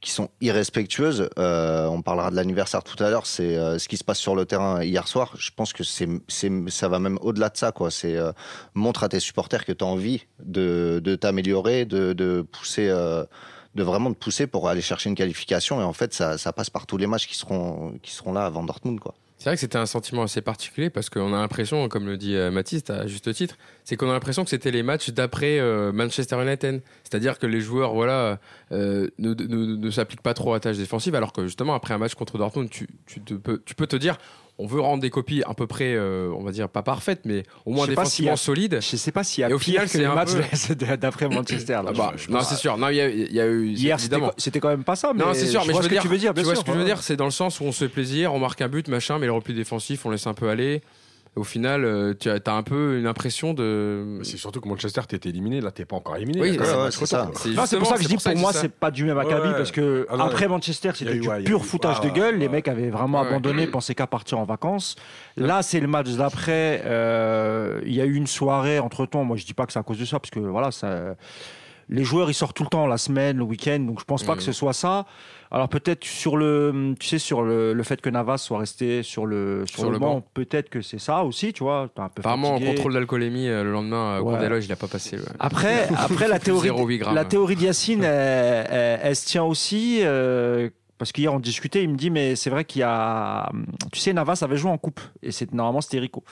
qui 0.00 0.10
sont 0.10 0.28
irrespectueuses. 0.40 1.28
Euh, 1.38 1.86
on 1.86 2.02
parlera 2.02 2.30
de 2.30 2.36
l'anniversaire 2.36 2.84
tout 2.84 3.02
à 3.02 3.10
l'heure. 3.10 3.26
C'est 3.26 3.56
euh, 3.56 3.78
ce 3.78 3.88
qui 3.88 3.96
se 3.96 4.04
passe 4.04 4.18
sur 4.18 4.36
le 4.36 4.46
terrain 4.46 4.82
hier 4.82 5.08
soir. 5.08 5.34
Je 5.36 5.50
pense 5.54 5.72
que 5.72 5.82
c'est, 5.82 6.08
ça 6.68 6.88
va 6.88 6.98
même 6.98 7.18
au-delà 7.20 7.48
de 7.48 7.56
ça. 7.56 7.72
C'est 7.90 8.16
euh, 8.16 8.32
montre 8.74 9.04
à 9.04 9.08
tes 9.08 9.20
supporters 9.20 9.64
que 9.64 9.72
tu 9.72 9.84
as 9.84 9.86
envie 9.86 10.26
de, 10.40 11.00
de 11.02 11.16
t'améliorer, 11.16 11.84
de, 11.84 12.12
de 12.12 12.42
pousser, 12.42 12.88
de 12.88 13.82
vraiment 13.82 14.12
te 14.12 14.18
pousser 14.18 14.46
pour 14.46 14.68
aller 14.68 14.82
chercher 14.82 15.10
une 15.10 15.16
qualification. 15.16 15.80
Et 15.80 15.84
en 15.84 15.92
fait, 15.92 16.14
ça, 16.14 16.38
ça 16.38 16.52
passe 16.52 16.70
par 16.70 16.86
tous 16.86 16.96
les 16.96 17.06
matchs 17.06 17.26
qui 17.26 17.36
seront, 17.36 17.98
qui 18.02 18.12
seront 18.12 18.32
là 18.32 18.46
avant 18.46 18.62
Dortmund. 18.62 19.00
Quoi. 19.00 19.14
C'est 19.38 19.44
vrai 19.44 19.54
que 19.54 19.60
c'était 19.60 19.78
un 19.78 19.86
sentiment 19.86 20.24
assez 20.24 20.40
particulier 20.40 20.90
parce 20.90 21.10
qu'on 21.10 21.32
a 21.32 21.38
l'impression, 21.38 21.88
comme 21.88 22.06
le 22.06 22.16
dit 22.16 22.34
euh, 22.34 22.50
Mathis, 22.50 22.82
à 22.90 23.06
juste 23.06 23.32
titre, 23.32 23.56
c'est 23.84 23.96
qu'on 23.96 24.10
a 24.10 24.12
l'impression 24.12 24.42
que 24.42 24.50
c'était 24.50 24.72
les 24.72 24.82
matchs 24.82 25.10
d'après 25.10 25.60
euh, 25.60 25.92
Manchester 25.92 26.42
United. 26.42 26.82
C'est-à-dire 27.04 27.38
que 27.38 27.46
les 27.46 27.60
joueurs 27.60 27.94
voilà, 27.94 28.40
euh, 28.72 29.08
ne, 29.18 29.90
s'appliquent 29.90 30.22
pas 30.22 30.34
trop 30.34 30.50
à 30.50 30.56
la 30.56 30.60
tâche 30.60 30.76
défensive, 30.76 31.14
alors 31.14 31.32
que 31.32 31.44
justement, 31.44 31.74
après 31.74 31.94
un 31.94 31.98
match 31.98 32.14
contre 32.14 32.36
Dortmund, 32.36 32.68
tu 32.68 32.86
peux 33.76 33.86
te 33.86 33.96
dire 33.96 34.18
on 34.58 34.66
veut 34.66 34.80
rendre 34.80 35.00
des 35.00 35.10
copies 35.10 35.42
à 35.46 35.54
peu 35.54 35.66
près, 35.66 35.94
euh, 35.94 36.30
on 36.36 36.42
va 36.42 36.50
dire, 36.50 36.68
pas 36.68 36.82
parfaites, 36.82 37.20
mais 37.24 37.44
au 37.64 37.72
moins 37.72 37.86
défensivement 37.86 38.32
a- 38.32 38.36
solides. 38.36 38.78
Je 38.82 38.96
sais 38.96 39.12
pas 39.12 39.22
s'il 39.22 39.42
y 39.42 39.44
a 39.44 39.50
Et 39.50 39.52
au 39.52 39.58
pire 39.58 39.66
final, 39.74 39.84
que 39.86 39.90
c'est 39.92 39.98
les 39.98 40.04
un 40.04 40.14
matchs 40.14 40.32
peu- 40.34 40.96
d'après 40.96 41.28
Manchester. 41.28 41.72
là. 41.74 41.84
Ah 41.88 41.92
bah, 41.92 42.12
Je- 42.16 42.24
je 42.24 42.30
non, 42.30 42.40
c'est 42.42 42.56
sûr. 42.56 42.76
Non, 42.76 42.88
il 42.88 42.96
y 42.96 43.00
a, 43.00 43.08
il 43.08 43.32
y 43.32 43.40
a 43.40 43.46
eu. 43.46 43.68
Hier, 43.68 43.98
c'était 44.36 44.60
quand 44.60 44.68
même 44.68 44.84
pas 44.84 44.96
ça. 44.96 45.12
Mais 45.14 45.24
non, 45.24 45.32
c'est 45.34 45.46
sûr, 45.46 45.62
je 45.62 45.66
mais 45.68 45.72
vois 45.72 45.82
je 45.82 45.86
ce 45.86 45.88
veux 45.88 45.88
que 45.88 45.94
dire, 45.94 46.02
tu 46.02 46.08
veux 46.08 46.18
dire. 46.18 46.34
bien 46.34 46.42
vois 46.42 46.54
ce 46.56 46.60
que 46.60 46.66
je 46.66 46.72
veux 46.72 46.78
ouais. 46.80 46.84
dire, 46.86 47.02
c'est 47.02 47.16
dans 47.16 47.24
le 47.24 47.30
sens 47.30 47.60
où 47.60 47.64
on 47.64 47.72
se 47.72 47.84
fait 47.84 47.88
plaisir, 47.88 48.34
on 48.34 48.38
marque 48.40 48.60
un 48.60 48.68
but, 48.68 48.88
machin, 48.88 49.18
mais 49.18 49.26
le 49.26 49.32
repli 49.32 49.54
défensif, 49.54 50.04
on 50.06 50.10
laisse 50.10 50.26
un 50.26 50.34
peu 50.34 50.48
aller. 50.48 50.82
Au 51.38 51.44
final, 51.44 51.84
euh, 51.84 52.14
tu 52.18 52.28
as, 52.28 52.38
as 52.44 52.52
un 52.52 52.62
peu 52.62 52.98
une 52.98 53.06
impression 53.06 53.54
de. 53.54 54.18
c'est 54.22 54.36
surtout 54.36 54.60
que 54.60 54.68
Manchester 54.68 55.02
t'es 55.08 55.28
éliminé, 55.28 55.60
là 55.60 55.70
t'es 55.70 55.84
pas 55.84 55.96
encore 55.96 56.16
éliminé. 56.16 56.40
Oui, 56.40 56.58
c'est 56.90 57.06
ça. 57.06 57.30
C'est 57.66 57.78
pour 57.78 57.86
ça 57.86 57.96
que 57.96 58.02
je 58.02 58.08
dis 58.08 58.16
pour 58.16 58.36
moi 58.36 58.52
c'est 58.52 58.68
pas 58.72 58.90
du 58.90 59.04
même 59.04 59.18
acabit 59.18 59.52
parce 59.56 59.70
que 59.72 60.06
Ah 60.10 60.16
non, 60.16 60.24
après. 60.24 60.48
Manchester 60.48 60.90
c'était 60.94 61.18
du 61.18 61.28
pur 61.44 61.64
foutage 61.64 61.98
ah, 62.02 62.04
de 62.06 62.10
gueule 62.10 62.38
les 62.38 62.48
mecs 62.48 62.68
avaient 62.68 62.90
vraiment 62.90 63.20
Ouais. 63.22 63.28
abandonné 63.28 63.66
pensaient 63.66 63.94
qu'à 63.94 64.06
partir 64.06 64.38
en 64.38 64.44
vacances 64.44 64.96
là 65.36 65.62
c'est 65.62 65.80
le 65.80 65.86
match 65.88 66.08
d'après 66.10 66.82
euh, 66.84 67.80
il 67.84 67.92
y 67.94 68.00
a 68.00 68.04
eu 68.04 68.14
une 68.14 68.26
soirée 68.26 68.78
entre 68.78 69.06
temps 69.06 69.24
moi 69.24 69.36
je 69.36 69.44
dis 69.44 69.54
pas 69.54 69.66
que 69.66 69.72
c'est 69.72 69.78
à 69.78 69.82
cause 69.82 69.98
de 69.98 70.04
ça 70.04 70.18
parce 70.18 70.30
que 70.30 70.40
voilà 70.40 70.70
ça 70.70 71.14
les 71.90 72.04
joueurs 72.04 72.30
ils 72.30 72.34
sortent 72.34 72.56
tout 72.56 72.64
le 72.64 72.68
temps 72.68 72.86
la 72.86 72.98
semaine 72.98 73.36
le 73.38 73.44
week-end 73.44 73.78
donc 73.80 74.00
je 74.00 74.04
pense 74.04 74.22
pas 74.22 74.36
que 74.36 74.42
ce 74.42 74.52
soit 74.52 74.72
ça 74.72 75.06
alors 75.50 75.68
peut-être 75.70 76.04
sur 76.04 76.36
le 76.36 76.94
tu 77.00 77.06
sais 77.08 77.18
sur 77.18 77.40
le, 77.42 77.72
le 77.72 77.82
fait 77.82 78.00
que 78.02 78.10
Navas 78.10 78.36
soit 78.38 78.58
resté 78.58 79.02
sur 79.02 79.24
le 79.24 79.64
sur, 79.66 79.78
Sur 79.78 79.86
le, 79.86 79.92
le 79.94 79.98
banc, 79.98 80.14
banc. 80.16 80.24
peut-être 80.34 80.68
que 80.68 80.82
c'est 80.82 80.98
ça 81.00 81.22
aussi 81.24 81.52
tu 81.54 81.62
vois 81.64 81.88
un 81.96 82.08
peu 82.10 82.20
Apparemment, 82.20 82.50
en 82.50 82.52
fatigué. 82.58 82.74
contrôle 82.74 82.92
d'alcoolémie 82.94 83.48
euh, 83.48 83.64
le 83.64 83.72
lendemain, 83.72 84.18
au 84.18 84.24
cours 84.24 84.32
Ouais. 84.34 84.62
il 84.64 84.70
a 84.72 84.76
pas 84.76 84.88
passé. 84.88 85.16
ouais. 85.16 85.22
Après, 85.38 85.88
après 85.96 86.28
la 86.28 86.38
théorie, 86.38 86.68
0,8 86.68 86.98
grammes. 86.98 87.14
la 87.14 87.24
théorie 87.24 87.56
de 87.56 87.62
Yacine, 87.62 88.04
elle, 88.04 88.66
elle- 88.70 89.00
elle 89.02 89.16
se 89.16 89.26
tient 89.26 89.44
aussi. 89.44 90.00
euh, 90.02 90.68
parce 90.98 91.12
qu'hier 91.12 91.32
on 91.32 91.38
discutait, 91.40 91.82
il 91.82 91.90
me 91.90 91.96
dit 91.96 92.10
mais 92.10 92.36
c'est 92.36 92.50
vrai 92.50 92.64
qu'il 92.64 92.80
y 92.80 92.84
a, 92.84 93.50
tu 93.92 94.00
sais, 94.00 94.12
Navas 94.12 94.40
avait 94.42 94.56
joué 94.56 94.70
en 94.70 94.78
coupe 94.78 95.00
et 95.22 95.32
c'est 95.32 95.52
normalement 95.52 95.80
c'était 95.80 96.00
Rico. 96.00 96.22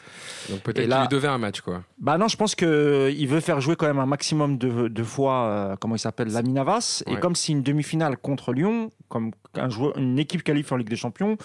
Donc 0.51 0.61
peut-être 0.61 0.89
qu'il 0.89 1.01
lui 1.01 1.09
devait 1.09 1.29
un 1.29 1.39
match, 1.39 1.61
quoi. 1.61 1.83
Bah 1.99 2.19
non, 2.19 2.29
je 2.29 2.37
pense 2.37 2.55
que 2.55 3.13
il 3.17 3.27
veut 3.29 3.41
faire 3.41 3.61
jouer 3.61 3.77
quand 3.77 3.87
même 3.87 3.99
un 3.99 4.07
maximum 4.07 4.59
de, 4.59 4.89
de 4.89 5.03
fois, 5.03 5.45
euh, 5.45 5.77
comment 5.81 5.95
il 5.95 6.01
s'appelle, 6.01 6.29
Lami 6.29 6.53
Navas. 6.53 7.03
Et 7.07 7.17
comme 7.17 7.35
c'est 7.35 7.53
une 7.53 7.63
demi-finale 7.63 8.17
contre 8.17 8.53
Lyon, 8.53 8.91
comme 9.09 9.31
un 9.55 9.71
joueur, 9.71 9.97
une 9.97 10.19
équipe 10.19 10.43
qualifiée 10.43 10.75
en 10.75 10.77
Ligue 10.77 10.89
des 10.91 10.97
Champions, 10.97 11.37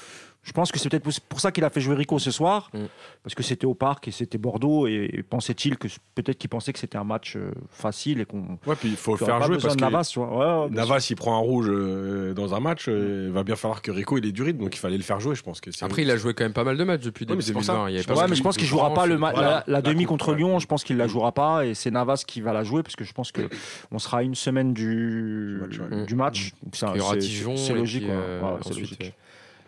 Je 0.44 0.54
pense 0.54 0.72
que 0.72 0.80
c'est 0.80 0.90
peut-être 0.90 1.08
pour 1.30 1.40
ça 1.40 1.52
qu'il 1.52 1.64
a 1.64 1.70
fait 1.70 1.82
jouer 1.82 1.94
Rico 1.96 2.18
ce 2.18 2.32
soir, 2.32 2.72
Mm. 2.74 2.80
parce 3.24 3.36
que 3.36 3.44
c'était 3.44 3.68
au 3.68 3.76
parc 3.76 4.08
et 4.08 4.12
c'était 4.12 4.40
Bordeaux, 4.40 4.88
et, 4.88 5.08
et 5.14 5.22
pensait-il 5.22 5.78
que 5.78 5.88
peut-être 6.16 6.40
qu'il 6.40 6.50
pensait 6.50 6.74
que 6.74 6.80
c'était 6.80 6.98
un 6.98 7.04
match 7.04 7.36
euh, 7.36 7.52
facile 7.70 8.22
et 8.22 8.26
qu'on 8.26 8.58
Ouais, 8.66 8.76
puis 8.76 8.90
il 8.90 8.96
faut 8.96 9.12
le 9.12 9.18
faire 9.24 9.40
jouer 9.44 9.60
parce 9.60 9.76
que 9.76 9.80
Navas, 9.82 10.10
tu 10.12 10.18
vois. 10.18 10.64
Ouais, 10.64 10.66
ouais, 10.66 10.76
Navas, 10.76 11.06
il 11.12 11.16
prend 11.16 11.36
un 11.36 11.42
rouge 11.42 11.68
euh, 11.70 12.34
dans 12.34 12.56
un 12.56 12.60
match, 12.60 12.86
euh, 12.88 13.26
il 13.28 13.32
va 13.34 13.44
bien 13.44 13.56
falloir 13.56 13.84
que 13.84 13.92
Rico 13.92 14.18
il 14.18 14.26
ait 14.26 14.32
du 14.32 14.42
rythme, 14.42 14.64
donc 14.64 14.76
il 14.76 14.80
fallait 14.80 14.98
le 14.98 15.04
faire 15.04 15.20
jouer, 15.20 15.36
je 15.36 15.44
pense 15.44 15.62
que. 15.62 15.70
Après, 15.86 16.02
il 16.02 16.10
a 16.10 16.18
joué 16.18 16.34
quand 16.34 16.44
même 16.44 16.54
pas 16.54 16.64
mal 16.64 16.76
de 16.76 16.84
matchs 16.86 17.04
depuis 17.04 17.28
début 17.28 17.44
c'est 17.44 17.54
pour 17.54 17.64
ça. 17.64 17.74
2020. 17.74 17.90
Il 17.92 18.00
y 18.00 18.02
Je 18.02 18.12
Ouais, 18.12 18.28
mais 18.28 18.36
je 18.36 18.42
pense 18.42 18.58
qu'il 18.58 18.66
jouera 18.68 18.94
pas 18.96 19.06
le 19.06 19.18
Voilà, 19.18 19.40
la, 19.42 19.48
la 19.50 19.64
la 19.68 19.82
demi 19.84 20.06
coupe, 20.06 20.10
contre 20.18 20.30
ouais. 20.32 20.38
Lyon. 20.38 20.58
Je 20.58 20.66
pense 20.66 20.84
qu'il 20.84 20.98
la 20.98 21.06
jouera 21.08 21.34
pas 21.34 21.66
et 21.68 21.76
c'est 21.76 21.92
Navas 21.92 22.24
qui 22.26 22.42
va 22.42 22.52
la 22.52 22.64
jouer 22.64 22.82
parce 22.82 22.96
que 22.96 23.04
je 23.04 23.14
pense 23.14 23.32
que 23.32 23.48
on 23.92 24.00
sera 24.00 24.18
à 24.20 24.24
une 24.24 24.34
semaine 24.36 24.74
du, 24.74 25.62
Du 26.08 26.16
match, 26.16 26.54
c'est- 26.74 27.74
logique. 27.74 28.06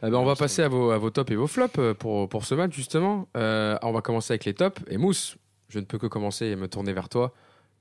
Eh 0.05 0.09
ben, 0.09 0.17
on 0.17 0.25
va 0.25 0.35
passer 0.35 0.61
à 0.61 0.67
vos, 0.67 0.91
à 0.91 0.97
vos 0.97 1.09
tops 1.09 1.31
et 1.31 1.35
vos 1.35 1.47
flops 1.47 1.79
euh, 1.79 1.93
pour, 1.93 2.27
pour 2.27 2.45
ce 2.45 2.55
match, 2.55 2.73
justement. 2.75 3.27
Euh, 3.37 3.77
on 3.81 3.91
va 3.91 4.01
commencer 4.01 4.33
avec 4.33 4.45
les 4.45 4.53
tops. 4.53 4.81
Et 4.89 4.97
Mousse, 4.97 5.37
je 5.69 5.79
ne 5.79 5.85
peux 5.85 5.97
que 5.97 6.07
commencer 6.07 6.47
et 6.47 6.55
me 6.55 6.67
tourner 6.67 6.93
vers 6.93 7.09
toi. 7.09 7.33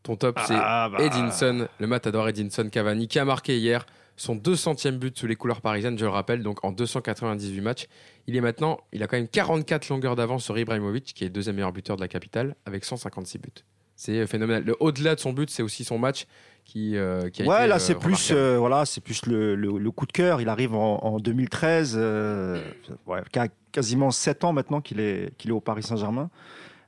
Ton 0.03 0.17
top, 0.17 0.39
c'est 0.47 0.55
Ah, 0.57 0.89
bah. 0.89 1.03
Edinson, 1.03 1.69
le 1.79 1.87
matador 1.87 2.29
Edinson 2.29 2.69
Cavani, 2.71 3.09
qui 3.09 3.19
a 3.19 3.25
marqué 3.25 3.59
hier 3.59 3.87
son 4.17 4.37
200e 4.37 4.99
but 4.99 5.19
sous 5.19 5.27
les 5.27 5.37
couleurs 5.37 5.61
parisiennes, 5.61 5.99
je 5.99 6.05
le 6.05 6.11
rappelle, 6.11 6.43
donc 6.43 6.65
en 6.65 6.73
298 6.73 7.61
matchs. 7.61 7.87
Il 8.27 8.37
est 8.37 8.41
maintenant, 8.41 8.79
il 8.93 9.03
a 9.03 9.07
quand 9.07 9.17
même 9.17 9.29
44 9.29 9.89
longueurs 9.89 10.17
d'avance 10.17 10.45
sur 10.45 10.57
Ibrahimovic, 10.59 11.15
qui 11.15 11.25
est 11.25 11.29
le 11.29 11.33
deuxième 11.33 11.57
meilleur 11.57 11.73
buteur 11.73 11.97
de 11.97 12.03
la 12.03 12.09
capitale, 12.09 12.55
avec 12.67 12.85
156 12.85 13.39
buts. 13.39 13.51
C'est 13.97 14.27
phénoménal. 14.27 14.65
Le- 14.65 14.77
Au-delà 14.81 15.15
de 15.15 15.21
son 15.21 15.33
but, 15.33 15.51
c'est 15.51 15.63
aussi 15.63 15.85
son 15.85 15.99
match 15.99 16.27
qui, 16.65 16.97
euh, 16.97 17.29
qui 17.31 17.43
a 17.43 17.47
Ouais, 17.47 17.57
été, 17.61 17.67
là 17.69 17.77
euh, 17.77 17.79
c'est 17.79 17.95
plus, 17.95 18.31
euh, 18.33 18.57
voilà, 18.59 18.85
c'est 18.87 19.01
plus 19.01 19.27
le, 19.27 19.55
le- 19.55 19.79
le 19.79 19.91
coup 19.91 20.07
de 20.07 20.13
cœur. 20.13 20.41
Il 20.41 20.49
arrive 20.49 20.75
en, 20.75 20.99
en 21.03 21.19
2013, 21.19 21.95
euh, 21.99 22.63
ouais, 23.07 23.21
qu'a- 23.33 23.49
quasiment 23.73 24.11
7 24.11 24.45
ans 24.45 24.53
maintenant 24.53 24.81
qu'il 24.81 25.01
est, 25.01 25.37
qu'il 25.39 25.51
est 25.51 25.55
au 25.55 25.61
Paris 25.61 25.83
Saint-Germain. 25.83 26.31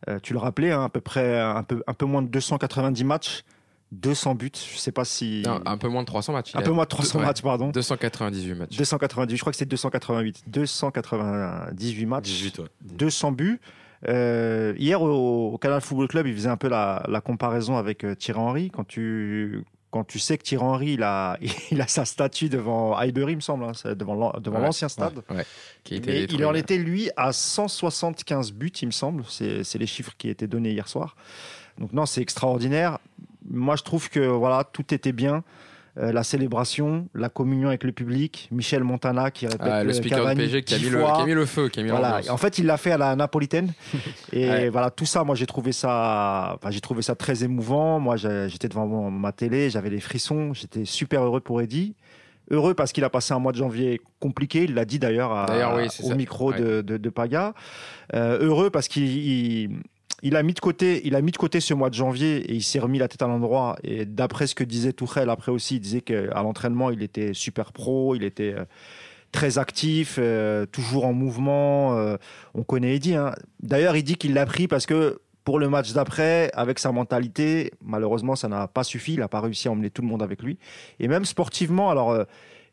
Euh, 0.08 0.18
tu 0.22 0.32
le 0.32 0.38
rappelais, 0.38 0.70
hein, 0.72 0.84
à 0.84 0.88
peu 0.88 1.00
près 1.00 1.40
un 1.40 1.62
peu, 1.62 1.82
un 1.86 1.94
peu 1.94 2.04
moins 2.06 2.22
de 2.22 2.28
290 2.28 3.04
matchs, 3.04 3.42
200 3.92 4.34
buts. 4.34 4.50
Je 4.54 4.76
sais 4.78 4.92
pas 4.92 5.04
si 5.04 5.42
Non, 5.46 5.60
un 5.64 5.76
peu 5.78 5.88
moins 5.88 6.02
de 6.02 6.06
300 6.06 6.32
matchs. 6.32 6.54
Un 6.54 6.58
a 6.58 6.62
peu 6.62 6.72
moins 6.72 6.84
de 6.84 6.88
300 6.88 7.18
ouais, 7.20 7.24
matchs, 7.26 7.42
pardon. 7.42 7.70
298 7.70 8.54
matchs. 8.54 8.76
298, 8.76 9.36
je 9.36 9.40
crois 9.42 9.52
que 9.52 9.56
c'est 9.56 9.64
288. 9.66 10.44
298 10.46 12.06
matchs, 12.06 12.24
18, 12.24 12.58
ouais. 12.58 12.64
200 12.82 13.32
buts. 13.32 13.60
Euh, 14.08 14.74
hier, 14.78 15.00
au, 15.00 15.52
au 15.52 15.58
Canal 15.58 15.80
Football 15.80 16.08
Club, 16.08 16.26
il 16.26 16.34
faisait 16.34 16.48
un 16.48 16.56
peu 16.56 16.68
la, 16.68 17.04
la 17.08 17.20
comparaison 17.20 17.76
avec 17.76 18.04
euh, 18.04 18.14
Thierry 18.14 18.40
Henry. 18.40 18.70
Quand 18.70 18.84
tu, 18.84 19.64
quand 19.90 20.04
tu 20.04 20.18
sais 20.18 20.36
que 20.38 20.42
Thierry 20.42 20.64
Henry, 20.64 20.92
il 20.94 21.02
a, 21.02 21.38
il 21.70 21.80
a 21.80 21.86
sa 21.86 22.04
statue 22.04 22.48
devant 22.48 22.96
Highbury, 22.96 23.32
il 23.32 23.36
me 23.36 23.40
semble, 23.40 23.64
hein, 23.64 23.72
devant 23.94 24.32
devant 24.40 24.58
Ouais, 24.58 24.66
l'ancien 24.66 24.88
stade. 24.88 25.22
Ouais, 25.30 25.44
qui 25.84 26.00
détruit, 26.00 26.38
il 26.38 26.44
en 26.44 26.54
était, 26.54 26.78
lui, 26.78 27.10
à 27.16 27.32
175 27.32 28.52
buts, 28.52 28.72
il 28.82 28.86
me 28.86 28.92
semble. 28.92 29.24
C'est 29.28 29.64
c'est 29.64 29.78
les 29.78 29.86
chiffres 29.86 30.12
qui 30.18 30.28
étaient 30.28 30.48
donnés 30.48 30.72
hier 30.72 30.88
soir. 30.88 31.16
Donc, 31.78 31.92
non, 31.92 32.06
c'est 32.06 32.20
extraordinaire. 32.20 32.98
Moi, 33.48 33.76
je 33.76 33.82
trouve 33.82 34.08
que 34.08 34.20
voilà, 34.20 34.64
tout 34.64 34.94
était 34.94 35.12
bien. 35.12 35.42
Euh, 35.96 36.10
la 36.10 36.24
célébration, 36.24 37.08
la 37.14 37.28
communion 37.28 37.68
avec 37.68 37.84
le 37.84 37.92
public, 37.92 38.48
Michel 38.50 38.82
Montana 38.82 39.30
qui 39.30 39.46
répète 39.46 39.60
Ah, 39.70 39.84
le 39.84 39.92
speaker 39.92 40.18
Cavani 40.18 40.40
du 40.40 40.46
PSG 40.48 40.62
qui 40.64 40.74
a, 40.74 40.78
mis 40.78 40.84
le, 40.90 40.98
qui 40.98 41.04
a 41.22 41.24
mis 41.26 41.34
le 41.34 41.46
feu, 41.46 41.68
qui 41.68 41.78
a 41.78 41.82
mis 41.84 41.90
Voilà. 41.90 42.08
l'ambiance. 42.16 42.30
En 42.30 42.36
fait, 42.36 42.58
il 42.58 42.66
l'a 42.66 42.76
fait 42.76 42.90
à 42.90 42.98
la 42.98 43.14
napolitaine. 43.14 43.72
Et 44.32 44.48
Ouais. 44.48 44.68
voilà, 44.70 44.90
tout 44.90 45.06
ça, 45.06 45.22
moi, 45.22 45.36
j'ai 45.36 45.46
trouvé 45.46 45.70
ça, 45.70 46.54
enfin, 46.56 46.72
j'ai 46.72 46.80
trouvé 46.80 47.02
ça 47.02 47.14
très 47.14 47.44
émouvant. 47.44 48.00
Moi, 48.00 48.16
j'étais 48.16 48.68
devant 48.68 48.86
mon- 48.88 49.10
ma 49.12 49.30
télé, 49.30 49.70
j'avais 49.70 49.88
les 49.90 50.00
frissons. 50.00 50.52
J'étais 50.52 50.84
super 50.84 51.22
heureux 51.22 51.40
pour 51.40 51.60
Eddie. 51.62 51.94
Heureux 52.50 52.74
parce 52.74 52.92
qu'il 52.92 53.04
a 53.04 53.08
passé 53.08 53.32
un 53.32 53.38
mois 53.38 53.52
de 53.52 53.56
janvier 53.58 54.00
compliqué. 54.18 54.64
Il 54.64 54.74
l'a 54.74 54.84
dit 54.84 54.98
d'ailleurs 54.98 55.46
oui, 55.76 55.86
au 55.86 55.88
ça. 56.08 56.14
micro 56.16 56.50
Ouais. 56.50 56.58
de, 56.60 56.82
de, 56.82 56.96
de 56.96 57.08
Paga. 57.08 57.54
Euh, 58.14 58.38
heureux 58.44 58.68
parce 58.70 58.88
qu'il 58.88 59.70
il, 60.24 60.36
a 60.36 60.42
mis 60.42 60.54
de 60.54 60.60
côté, 60.60 61.06
il 61.06 61.14
a 61.14 61.20
mis 61.20 61.30
de 61.30 61.36
côté 61.36 61.60
ce 61.60 61.74
mois 61.74 61.90
de 61.90 61.94
janvier 61.94 62.38
et 62.38 62.54
il 62.54 62.62
s'est 62.62 62.80
remis 62.80 62.98
la 62.98 63.08
tête 63.08 63.22
à 63.22 63.28
l'endroit. 63.28 63.76
Et 63.84 64.06
d'après 64.06 64.46
ce 64.46 64.54
que 64.54 64.64
disait 64.64 64.92
Tourelle 64.92 65.30
après 65.30 65.52
aussi, 65.52 65.76
il 65.76 65.80
disait 65.80 66.00
qu'à 66.00 66.42
l'entraînement, 66.42 66.90
il 66.90 67.02
était 67.02 67.34
super 67.34 67.72
pro, 67.72 68.14
il 68.14 68.24
était 68.24 68.54
euh, 68.56 68.64
très 69.32 69.58
actif, 69.58 70.16
euh, 70.18 70.66
toujours 70.66 71.04
en 71.04 71.12
mouvement. 71.12 71.96
euh, 71.96 72.16
on 72.54 72.64
connaît 72.64 72.96
Eddy. 72.96 73.14
hein. 73.14 73.32
D'ailleurs, 73.62 73.96
il 73.96 74.02
dit 74.02 74.16
qu'il 74.16 74.34
l'a 74.34 74.46
pris 74.46 74.66
parce 74.66 74.86
que 74.86 75.20
pour 75.44 75.58
le 75.58 75.68
match 75.68 75.92
d'après, 75.92 76.50
avec 76.54 76.78
sa 76.78 76.90
mentalité, 76.90 77.72
malheureusement, 77.84 78.34
ça 78.34 78.48
n'a 78.48 78.66
pas 78.66 78.82
suffi. 78.82 79.12
Il 79.14 79.20
n'a 79.20 79.28
pas 79.28 79.40
réussi 79.40 79.68
à 79.68 79.72
emmener 79.72 79.90
tout 79.90 80.00
le 80.00 80.08
monde 80.08 80.22
avec 80.22 80.42
lui. 80.42 80.58
Et 81.00 81.06
même 81.06 81.26
sportivement, 81.26 81.90
alors. 81.90 82.24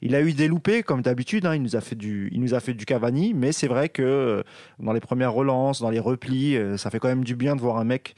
Il 0.02 0.16
a 0.16 0.22
eu 0.22 0.34
des 0.34 0.48
loupés 0.48 0.84
comme 0.84 1.02
d'habitude. 1.02 1.46
hein. 1.46 1.56
il 1.56 1.62
nous 1.62 1.76
a 1.76 1.82
fait 1.82 1.96
du, 1.96 2.30
il 2.32 2.42
nous 2.42 2.54
a 2.54 2.60
fait 2.60 2.74
du 2.74 2.86
Cavani, 2.86 3.34
mais 3.34 3.52
c'est 3.52 3.68
vrai 3.68 3.90
que 3.90 4.02
euh, 4.02 4.44
dans 4.80 4.94
les 4.94 5.00
premières 5.00 5.34
relances, 5.34 5.82
dans 5.82 5.90
les 5.90 6.00
replis, 6.00 6.58
euh, 6.58 6.78
ça 6.78 6.90
fait 6.90 7.00
quand 7.00 7.08
même 7.08 7.24
du 7.24 7.36
bien 7.36 7.56
de 7.56 7.62
voir 7.62 7.78
un 7.78 7.84
mec, 7.84 8.16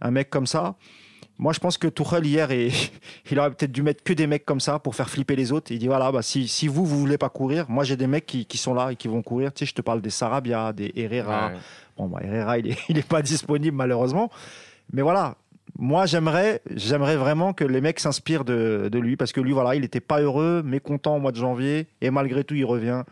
un 0.00 0.10
mec 0.10 0.30
comme 0.30 0.46
ça. 0.46 0.76
Moi, 1.40 1.52
je 1.52 1.60
pense 1.60 1.78
que 1.78 1.86
Tuchel 1.86 2.26
hier, 2.26 2.50
et, 2.50 2.70
il 3.30 3.38
aurait 3.38 3.50
peut-être 3.50 3.70
dû 3.70 3.82
mettre 3.82 4.02
que 4.02 4.12
des 4.12 4.26
mecs 4.26 4.44
comme 4.44 4.58
ça 4.58 4.78
pour 4.78 4.96
faire 4.96 5.08
flipper 5.08 5.36
les 5.36 5.52
autres. 5.52 5.70
Il 5.70 5.78
dit 5.78 5.86
voilà, 5.86 6.10
bah, 6.10 6.22
si, 6.22 6.48
si 6.48 6.66
vous 6.66 6.84
vous 6.84 6.98
voulez 6.98 7.18
pas 7.18 7.28
courir, 7.28 7.66
moi 7.68 7.84
j'ai 7.84 7.96
des 7.96 8.06
mecs 8.08 8.26
qui, 8.26 8.44
qui 8.46 8.58
sont 8.58 8.74
là 8.74 8.90
et 8.90 8.96
qui 8.96 9.06
vont 9.06 9.22
courir. 9.22 9.52
Tu 9.52 9.60
sais, 9.60 9.66
je 9.70 9.74
te 9.74 9.82
parle 9.82 10.00
des 10.00 10.10
Sarabia, 10.10 10.72
des 10.72 10.92
Herrera. 10.96 11.48
Ouais. 11.48 11.58
Bon, 11.96 12.06
bah, 12.08 12.20
Herrera, 12.24 12.58
il 12.58 12.68
est, 12.72 12.78
il 12.88 12.98
est 12.98 13.06
pas 13.06 13.22
disponible 13.22 13.76
malheureusement. 13.76 14.30
Mais 14.92 15.02
voilà, 15.02 15.36
moi 15.78 16.06
j'aimerais, 16.06 16.60
j'aimerais 16.74 17.16
vraiment 17.16 17.52
que 17.52 17.64
les 17.64 17.80
mecs 17.80 18.00
s'inspirent 18.00 18.44
de, 18.44 18.90
lui 18.92 19.16
parce 19.16 19.32
que 19.32 19.40
lui, 19.40 19.52
voilà, 19.52 19.76
il 19.76 19.82
n'était 19.82 20.00
pas 20.00 20.20
heureux, 20.20 20.62
mécontent 20.64 21.16
au 21.16 21.20
mois 21.20 21.30
de 21.30 21.36
janvier 21.36 21.86
et 22.00 22.10
malgré 22.10 22.44
tout, 22.44 22.54
il 22.54 22.64
revient. 22.64 23.04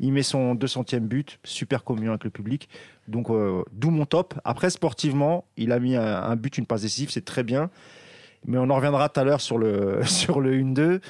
Il 0.00 0.12
met 0.12 0.24
son 0.24 0.54
200e 0.54 1.00
but, 1.00 1.38
super 1.44 1.84
communion 1.84 2.12
avec 2.12 2.24
le 2.24 2.30
public. 2.30 2.68
Donc, 3.06 3.30
euh, 3.30 3.62
d'où 3.72 3.90
mon 3.90 4.06
top. 4.06 4.34
Après, 4.42 4.70
sportivement, 4.70 5.44
il 5.56 5.70
a 5.70 5.78
mis 5.78 5.94
un, 5.94 6.02
un 6.02 6.34
but, 6.34 6.58
une 6.58 6.66
passe 6.66 6.82
décisive, 6.82 7.10
c'est 7.10 7.24
très 7.24 7.44
bien. 7.44 7.70
Mais 8.46 8.58
on 8.58 8.68
en 8.70 8.74
reviendra 8.74 9.08
tout 9.08 9.20
à 9.20 9.24
l'heure 9.24 9.40
sur 9.40 9.56
le, 9.56 10.00
sur 10.04 10.40
le 10.40 10.56
1-2. 10.56 11.00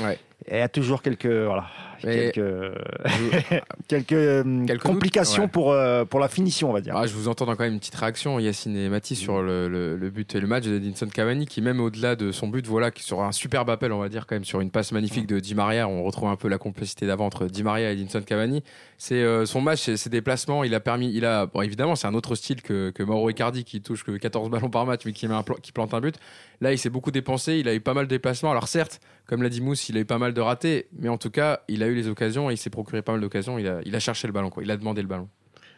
Ouais. 0.00 0.18
Et 0.46 0.56
il 0.56 0.58
y 0.58 0.62
a 0.62 0.68
toujours 0.68 1.02
quelques, 1.02 1.26
voilà, 1.26 1.66
quelques, 2.00 2.40
quelques, 3.88 4.12
euh, 4.12 4.66
Quelques 4.66 4.82
complications 4.82 5.42
ouais. 5.44 5.48
pour, 5.48 5.72
euh, 5.72 6.04
pour 6.04 6.18
la 6.20 6.28
finition, 6.28 6.70
on 6.70 6.72
va 6.72 6.80
dire. 6.80 6.96
Ah, 6.96 7.06
je 7.06 7.12
vous 7.12 7.28
entends 7.28 7.44
dans 7.46 7.56
quand 7.56 7.64
même 7.64 7.74
une 7.74 7.78
petite 7.78 7.94
réaction, 7.94 8.38
Yacine 8.38 8.76
et 8.76 8.88
Mathis, 8.88 9.18
sur 9.18 9.42
le, 9.42 9.68
le- 9.68 9.96
le 9.96 10.10
but 10.10 10.34
et 10.34 10.40
le 10.40 10.46
match 10.46 10.64
d'Edinson 10.64 11.06
Cavani, 11.08 11.46
qui 11.46 11.60
même 11.60 11.80
au-delà 11.80 12.16
de 12.16 12.32
son 12.32 12.48
but, 12.48 12.66
voilà, 12.66 12.90
qui 12.90 13.02
sur 13.02 13.20
un 13.22 13.32
superbe 13.32 13.68
appel, 13.70 13.92
on 13.92 13.98
va 14.00 14.08
dire, 14.08 14.26
quand 14.26 14.34
même, 14.34 14.44
sur 14.44 14.60
une 14.60 14.70
passe 14.70 14.92
magnifique 14.92 15.26
de 15.26 15.40
Di 15.40 15.54
Maria, 15.54 15.86
on 15.88 16.02
retrouve 16.02 16.28
un 16.28 16.36
peu 16.36 16.48
la 16.48 16.58
complicité 16.58 17.06
d'avant 17.06 17.26
entre 17.26 17.46
Di 17.46 17.62
Maria 17.62 17.90
et 17.90 17.92
Edinson 17.94 18.22
Cavani. 18.22 18.62
C'est 18.98 19.14
euh, 19.22 19.44
son 19.46 19.60
match, 19.60 19.90
ses 19.94 20.10
déplacements, 20.10 20.64
il 20.64 20.74
a 20.74 20.80
permis, 20.80 21.12
il 21.14 21.24
a, 21.24 21.46
bon, 21.46 21.62
évidemment, 21.62 21.96
c'est 21.96 22.06
un 22.06 22.14
autre 22.14 22.34
style 22.34 22.62
que, 22.62 22.90
que 22.90 23.02
Mauro 23.02 23.28
Icardi, 23.30 23.64
qui 23.64 23.80
touche 23.82 24.04
que 24.04 24.12
14 24.16 24.50
ballons 24.50 24.70
par 24.70 24.86
match, 24.86 25.02
mais 25.04 25.12
qui, 25.12 25.28
met 25.28 25.34
un 25.34 25.44
qui 25.62 25.72
plante 25.72 25.94
un 25.94 26.00
but. 26.00 26.16
Là, 26.62 26.72
il 26.72 26.78
s'est 26.78 26.90
beaucoup 26.90 27.10
dépensé, 27.10 27.54
il 27.58 27.68
a 27.68 27.74
eu 27.74 27.80
pas 27.80 27.94
mal 27.94 28.04
de 28.06 28.10
déplacements. 28.10 28.50
Alors 28.50 28.68
certes, 28.68 29.00
comme 29.30 29.44
l'a 29.44 29.48
dit 29.48 29.60
Mousse, 29.60 29.88
il 29.88 29.96
a 29.96 30.00
eu 30.00 30.04
pas 30.04 30.18
mal 30.18 30.34
de 30.34 30.40
ratés, 30.40 30.88
mais 30.98 31.08
en 31.08 31.16
tout 31.16 31.30
cas, 31.30 31.60
il 31.68 31.84
a 31.84 31.86
eu 31.86 31.94
les 31.94 32.08
occasions 32.08 32.50
et 32.50 32.54
il 32.54 32.56
s'est 32.56 32.68
procuré 32.68 33.00
pas 33.00 33.12
mal 33.12 33.20
d'occasions. 33.20 33.60
Il 33.60 33.68
a, 33.68 34.00
cherché 34.00 34.26
le 34.26 34.32
ballon. 34.32 34.50
Il 34.60 34.72
a 34.72 34.76
demandé 34.76 35.02
le 35.02 35.06
ballon. 35.06 35.28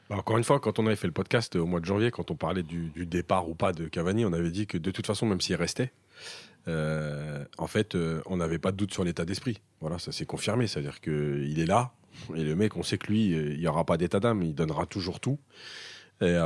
Bah, 0.08 0.16
encore 0.16 0.38
une 0.38 0.44
fois, 0.44 0.58
quand 0.58 0.78
on 0.78 0.86
avait 0.86 0.96
fait 0.96 1.06
le 1.06 1.12
podcast 1.12 1.54
euh, 1.54 1.60
au 1.60 1.66
mois 1.66 1.78
de 1.78 1.84
janvier, 1.84 2.10
quand 2.10 2.30
on 2.30 2.34
parlait 2.34 2.62
du, 2.62 2.90
départ 3.04 3.50
ou 3.50 3.54
pas 3.54 3.74
de 3.74 3.88
Cavani, 3.88 4.24
on 4.24 4.32
avait 4.32 4.50
dit 4.50 4.66
que 4.66 4.78
de 4.78 4.90
toute 4.90 5.06
façon, 5.06 5.26
même 5.26 5.42
s'il 5.42 5.56
restait, 5.56 5.92
euh, 6.66 7.44
en 7.58 7.66
fait, 7.66 7.94
euh, 7.94 8.22
on 8.24 8.38
n'avait 8.38 8.58
pas 8.58 8.72
de 8.72 8.78
doute 8.78 8.94
sur 8.94 9.04
l'état 9.04 9.26
d'esprit. 9.26 9.60
Voilà, 9.82 9.98
ça 9.98 10.12
s'est 10.12 10.24
confirmé. 10.24 10.66
C'est-à-dire 10.66 11.02
qu'il 11.02 11.60
est 11.60 11.66
là, 11.66 11.92
et 12.34 12.44
le 12.44 12.56
mec, 12.56 12.78
on 12.78 12.82
sait 12.82 12.96
que 12.96 13.08
lui, 13.08 13.32
il 13.32 13.58
n'y 13.58 13.66
aura 13.66 13.84
pas 13.84 13.98
d'état 13.98 14.18
d'âme, 14.18 14.42
il 14.42 14.54
donnera 14.54 14.86
toujours 14.86 15.20
tout. 15.20 15.38
Et, 16.22 16.38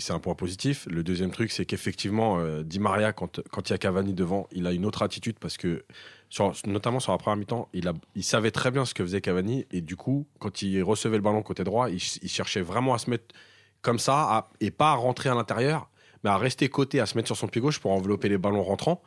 c'est 0.00 0.14
un 0.14 0.20
point 0.20 0.34
positif. 0.34 0.88
Le 0.90 1.04
deuxième 1.04 1.30
truc, 1.30 1.52
c'est 1.52 1.66
qu'effectivement, 1.66 2.42
Di 2.62 2.80
Maria, 2.80 3.12
quand, 3.12 3.42
quand 3.50 3.68
il 3.68 3.72
y 3.72 3.74
a 3.74 3.78
Cavani 3.78 4.14
devant, 4.14 4.48
il 4.52 4.66
a 4.66 4.72
une 4.72 4.86
autre 4.86 5.02
attitude 5.02 5.36
parce 5.38 5.58
que, 5.58 5.84
sur- 6.30 6.52
notamment 6.66 7.00
sur 7.00 7.12
la 7.12 7.18
première 7.18 7.36
mi-temps, 7.36 7.68
il, 7.72 7.88
a, 7.88 7.92
il 8.14 8.24
savait 8.24 8.50
très 8.50 8.70
bien 8.70 8.84
ce 8.84 8.94
que 8.94 9.02
faisait 9.02 9.20
Cavani. 9.20 9.66
Et 9.70 9.80
du 9.80 9.96
coup, 9.96 10.26
quand 10.38 10.62
il 10.62 10.82
recevait 10.82 11.16
le 11.16 11.22
ballon 11.22 11.42
côté 11.42 11.64
droit, 11.64 11.88
il, 11.90 12.00
ch- 12.00 12.18
il 12.22 12.28
cherchait 12.28 12.60
vraiment 12.62 12.94
à 12.94 12.98
se 12.98 13.08
mettre 13.10 13.34
comme 13.82 13.98
ça 13.98 14.14
à- 14.22 14.50
et 14.60 14.70
pas 14.70 14.90
à 14.92 14.94
rentrer 14.94 15.28
à 15.28 15.34
l'intérieur, 15.34 15.88
mais 16.24 16.30
à 16.30 16.36
rester 16.36 16.68
côté, 16.68 16.98
à 17.00 17.06
se 17.06 17.16
mettre 17.16 17.28
sur 17.28 17.36
son 17.36 17.46
pied 17.46 17.60
gauche 17.62 17.78
pour 17.78 17.92
envelopper 17.92 18.28
les 18.28 18.38
ballons 18.38 18.62
rentrants. 18.64 19.00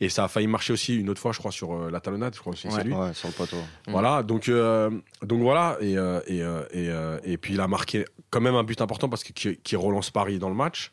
Et 0.00 0.08
ça 0.08 0.24
a 0.24 0.28
failli 0.28 0.48
marcher 0.48 0.72
aussi 0.72 0.96
une 0.96 1.08
autre 1.08 1.20
fois, 1.20 1.32
je 1.32 1.38
crois, 1.38 1.52
sur 1.52 1.72
euh, 1.74 1.90
la 1.90 2.00
talonnade. 2.00 2.34
Je 2.34 2.40
crois 2.40 2.52
que 2.52 2.58
c'est 2.58 2.72
Ouais. 2.72 2.84
lui. 2.84 2.92
Ouais, 2.92 3.14
sur 3.14 3.28
le 3.28 3.34
poteau. 3.34 3.56
Mm. 3.86 3.92
Voilà, 3.92 4.22
donc, 4.22 4.48
euh, 4.48 4.90
donc 5.22 5.40
voilà, 5.42 5.78
et, 5.80 5.96
euh, 5.96 6.20
et, 6.26 6.42
euh, 6.42 6.62
et, 6.72 6.88
euh, 6.90 7.18
et 7.24 7.38
puis 7.38 7.54
il 7.54 7.60
a 7.60 7.68
marqué 7.68 8.04
quand 8.30 8.40
même 8.40 8.56
un 8.56 8.64
but 8.64 8.80
important 8.82 9.08
parce 9.08 9.22
que 9.24 9.32
qui, 9.32 9.56
qui 9.58 9.76
relance 9.76 10.10
Paris 10.10 10.38
dans 10.38 10.48
le 10.50 10.54
match. 10.56 10.92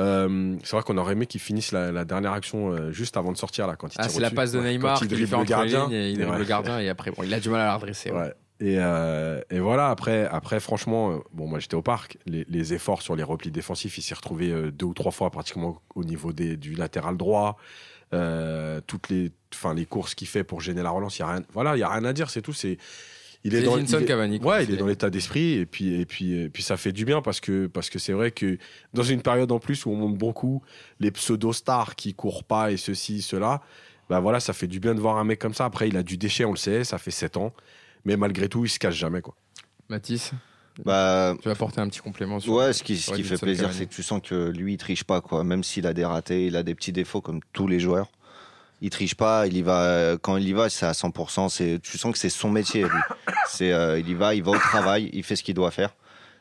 Euh, 0.00 0.56
c'est 0.64 0.72
vrai 0.76 0.82
qu'on 0.82 0.98
aurait 0.98 1.12
aimé 1.12 1.26
qu'il 1.26 1.40
finisse 1.40 1.70
la, 1.70 1.92
la 1.92 2.04
dernière 2.04 2.32
action 2.32 2.70
euh, 2.72 2.90
juste 2.90 3.16
avant 3.16 3.30
de 3.30 3.36
sortir 3.36 3.66
là 3.68 3.76
quand 3.76 3.94
il 3.94 3.96
Ah, 4.00 4.08
c'est 4.08 4.18
la 4.20 4.30
passe 4.30 4.50
de 4.52 4.58
Ouais, 4.58 4.72
Neymar 4.72 4.98
quand 4.98 5.04
il 5.06 5.26
fait 5.26 5.36
le 5.36 5.44
gardien. 5.44 5.88
et 5.90 6.10
il 6.10 6.16
dribble 6.16 6.32
Ouais. 6.32 6.38
le 6.38 6.44
gardien 6.44 6.80
et 6.80 6.88
après 6.88 7.12
bon, 7.12 7.22
il 7.22 7.32
a 7.32 7.38
du 7.38 7.48
mal 7.48 7.60
à 7.60 7.64
la 7.66 7.74
redresser. 7.76 8.10
ouais. 8.10 8.18
Ouais. 8.18 8.34
Et, 8.60 8.76
euh, 8.78 9.40
et 9.50 9.58
voilà, 9.58 9.90
après, 9.90 10.26
après 10.26 10.58
franchement, 10.60 11.20
bon, 11.32 11.46
moi 11.48 11.58
j'étais 11.58 11.74
au 11.74 11.82
parc, 11.82 12.18
les, 12.26 12.44
les 12.48 12.72
efforts 12.72 13.02
sur 13.02 13.14
les 13.16 13.22
replis 13.24 13.50
défensifs, 13.50 13.98
il 13.98 14.02
s'est 14.02 14.14
retrouvé 14.14 14.70
deux 14.72 14.86
ou 14.86 14.94
trois 14.94 15.10
fois 15.12 15.30
pratiquement 15.30 15.80
au 15.94 16.04
niveau 16.04 16.32
des, 16.32 16.56
du 16.56 16.74
latéral 16.74 17.16
droit. 17.16 17.56
Toutes 18.86 19.08
les, 19.10 19.32
enfin, 19.52 19.74
les 19.74 19.86
courses 19.86 20.14
qu'il 20.14 20.28
fait 20.28 20.44
pour 20.44 20.60
gêner 20.60 20.82
la 20.82 20.90
relance, 20.90 21.18
il 21.18 21.22
y 21.22 21.24
a 21.24 21.28
rien, 21.32 21.42
voilà, 21.52 21.76
il 21.76 21.80
y 21.80 21.82
a 21.82 21.88
rien 21.88 22.04
à 22.04 22.12
dire, 22.12 22.30
c'est 22.30 22.42
tout. 22.42 22.52
C'est, 22.52 22.78
il 23.44 23.54
est 23.54 23.62
dans 23.62 23.76
il 23.78 23.84
est- 23.94 24.04
Cavani, 24.04 24.40
quoi. 24.40 24.54
Ouais, 24.56 24.64
il 24.64 24.66
C'est- 24.68 24.72
est 24.72 24.76
dans 24.76 24.86
l'état 24.86 25.10
d'esprit 25.10 25.52
et 25.54 25.66
puis 25.66 26.00
et 26.00 26.06
puis 26.06 26.32
et 26.32 26.48
puis 26.48 26.62
ça 26.62 26.76
fait 26.76 26.92
du 26.92 27.04
bien 27.04 27.20
parce 27.22 27.40
que 27.40 27.66
parce 27.66 27.90
que 27.90 27.98
c'est 27.98 28.12
vrai 28.12 28.30
que 28.30 28.58
dans 28.94 29.02
une 29.02 29.22
période 29.22 29.52
en 29.52 29.58
plus 29.58 29.84
où 29.86 29.90
on 29.90 29.96
monte 29.96 30.16
beaucoup 30.16 30.62
les 31.00 31.10
pseudo 31.10 31.52
stars 31.52 31.94
qui 31.94 32.14
courent 32.14 32.44
pas 32.44 32.72
et 32.72 32.76
ceci 32.76 33.22
cela, 33.22 33.60
bah 34.08 34.20
voilà, 34.20 34.40
ça 34.40 34.52
fait 34.52 34.66
du 34.66 34.80
bien 34.80 34.94
de 34.94 35.00
voir 35.00 35.18
un 35.18 35.24
mec 35.24 35.38
comme 35.38 35.54
ça. 35.54 35.64
Après, 35.66 35.88
il 35.88 35.96
a 35.96 36.02
du 36.02 36.16
déchet, 36.16 36.44
on 36.44 36.52
le 36.52 36.56
sait, 36.56 36.84
ça 36.84 36.98
fait 36.98 37.10
7 37.10 37.36
ans, 37.36 37.52
mais 38.04 38.16
malgré 38.16 38.48
tout, 38.48 38.64
il 38.64 38.68
se 38.68 38.78
cache 38.78 38.96
jamais 38.96 39.20
quoi. 39.20 39.34
Mathis, 39.88 40.32
Bah, 40.84 41.34
tu 41.40 41.44
vas 41.44 41.52
apporter 41.52 41.80
un 41.80 41.88
petit 41.88 42.00
complément 42.00 42.40
sur. 42.40 42.52
Ouais, 42.54 42.72
ce 42.72 42.82
qui, 42.82 42.96
ce 42.96 43.12
qui 43.12 43.22
fait 43.22 43.38
plaisir, 43.38 43.72
c'est 43.72 43.86
que 43.86 43.94
tu 43.94 44.02
sens 44.02 44.20
que 44.22 44.48
lui, 44.50 44.72
il 44.72 44.76
triche 44.76 45.04
pas, 45.04 45.20
quoi. 45.20 45.44
Même 45.44 45.62
s'il 45.62 45.86
a 45.86 45.92
des 45.92 46.04
ratés, 46.04 46.46
il 46.46 46.56
a 46.56 46.62
des 46.64 46.74
petits 46.74 46.90
défauts 46.92 47.20
comme 47.20 47.38
tous 47.52 47.68
les 47.68 47.78
joueurs. 47.78 48.10
Il 48.84 48.90
triche 48.90 49.14
pas, 49.14 49.46
il 49.46 49.56
y 49.56 49.62
va. 49.62 49.80
euh, 49.84 50.18
Quand 50.20 50.36
il 50.36 50.46
y 50.46 50.52
va, 50.52 50.68
c'est 50.68 50.84
à 50.84 50.92
100%. 50.92 51.48
C'est, 51.48 51.80
tu 51.82 51.96
sens 51.96 52.12
que 52.12 52.18
c'est 52.18 52.28
son 52.28 52.50
métier. 52.50 52.84
C'est, 53.48 53.72
euh, 53.72 53.98
il 53.98 54.06
y 54.10 54.12
va, 54.14 54.34
il 54.34 54.42
va 54.42 54.50
au 54.50 54.58
travail, 54.58 55.08
il 55.14 55.22
fait 55.24 55.36
ce 55.36 55.42
qu'il 55.42 55.54
doit 55.54 55.70
faire. 55.70 55.94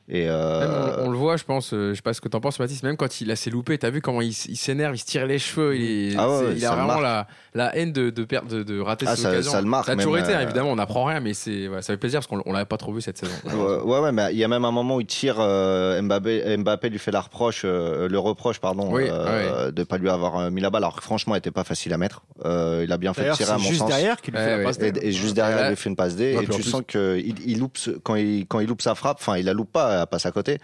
Et 0.10 0.28
euh, 0.30 0.98
on, 1.00 1.06
on 1.08 1.12
le 1.12 1.18
voit, 1.18 1.38
je 1.38 1.46
pense, 1.46 1.74
euh, 1.74 1.92
je 1.92 1.96
sais 1.96 2.02
pas 2.02 2.14
ce 2.14 2.20
que 2.20 2.28
t'en 2.28 2.42
penses, 2.42 2.60
Mathis, 2.60 2.84
même 2.84 2.98
quand 2.98 3.22
il 3.22 3.32
a 3.32 3.38
ses 3.38 3.50
loupés, 3.50 3.78
t'as 3.78 3.90
vu 3.90 4.02
comment 4.02 4.20
il, 4.22 4.34
s'énerve, 4.34 4.96
il 4.96 5.00
se 5.00 5.06
tire 5.06 5.26
les 5.26 5.40
cheveux, 5.40 5.78
il, 5.78 6.12
est- 6.14 6.16
Ah 6.18 6.30
ouais, 6.30 6.54
il 6.58 6.66
a 6.66 6.76
vraiment 6.76 7.00
la, 7.00 7.26
la 7.54 7.74
haine 7.78 7.94
de, 7.94 8.10
de, 8.10 8.24
perdre, 8.26 8.50
de, 8.54 8.64
de 8.64 8.82
rater 8.82 9.06
Ah, 9.08 9.16
ses 9.16 9.22
ça- 9.22 9.30
occasions. 9.30 9.52
ça 9.54 9.62
le 9.62 9.68
marque, 9.68 9.86
Ça 9.86 9.94
a 9.94 9.96
toujours 9.96 10.18
été, 10.18 10.36
euh, 10.36 10.42
évidemment, 10.42 10.72
on 10.72 10.76
n'apprend 10.76 11.06
rien, 11.06 11.22
mais 11.22 11.34
c'est, 11.34 11.70
ouais, 11.70 11.82
ça 11.82 11.94
fait 11.94 11.98
plaisir 11.98 12.20
parce 12.20 12.28
qu'on 12.28 12.42
on 12.46 12.52
l'avait 12.52 12.66
pas 12.66 12.76
trop 12.76 12.92
vu 12.92 13.00
cette 13.02 13.18
saison. 13.18 13.32
Ouais, 13.46 13.54
ouais, 13.82 14.00
ouais, 14.02 14.12
mais 14.12 14.28
il 14.34 14.38
y 14.38 14.44
a 14.44 14.50
même 14.50 14.66
un 14.66 14.72
moment 14.72 14.98
où 14.98 15.02
il 15.02 15.08
tire, 15.08 15.38
euh, 15.40 16.02
Mbappé, 16.02 16.58
Mbappé 16.58 16.90
lui 16.90 17.00
fait 17.00 17.12
la 17.12 17.22
reproche, 17.22 17.62
euh, 17.64 18.10
le 18.10 18.20
reproche, 18.20 18.60
pardon, 18.60 18.92
Oui, 18.94 19.06
euh, 19.10 19.72
de 19.72 19.84
pas 19.86 19.98
lui 19.98 20.10
avoir 20.10 20.38
euh, 20.38 20.50
mis 20.50 20.60
la 20.60 20.70
balle. 20.70 20.84
Alors 20.84 20.98
que 20.98 21.02
franchement, 21.04 21.34
elle 21.36 21.40
était 21.40 21.50
pas 21.52 21.64
facile 21.64 21.94
à 21.94 21.98
mettre. 21.98 22.24
Euh, 22.44 22.82
il 22.86 22.92
a 22.92 22.98
bien 22.98 23.14
fait 23.14 23.32
tirer 23.32 23.44
à 23.54 23.56
c'est 23.58 23.64
mon 23.64 23.70
juste 23.70 23.80
sens. 23.80 23.88
derrière 23.90 24.20
qu'il 24.20 24.34
lui 24.34 24.40
Ouais, 24.42 24.46
fait 24.48 24.58
la 24.58 24.64
passe 24.66 24.80
Et, 24.80 24.92
D. 24.92 25.00
et 25.02 25.12
juste 25.14 25.34
derrière, 25.34 25.68
il 25.68 25.70
lui 25.70 25.76
fait 25.78 25.90
une 25.90 25.96
passe 25.96 26.18
D. 26.18 26.38
Et 26.42 26.46
tu 26.48 26.62
sens 26.62 26.82
que 26.86 27.18
il, 27.24 27.36
il 27.50 27.60
loupe 27.60 27.78
quand 28.04 28.16
il 28.18 28.68
loupe 28.68 28.82
sa 28.82 28.96
frappe, 28.96 29.18
enfin, 29.22 29.38
il 29.38 29.46
la 29.46 29.54
loupe 29.54 29.72
pas, 29.72 29.93
elle 30.02 30.08
passe 30.08 30.26
à 30.26 30.32
côté. 30.32 30.58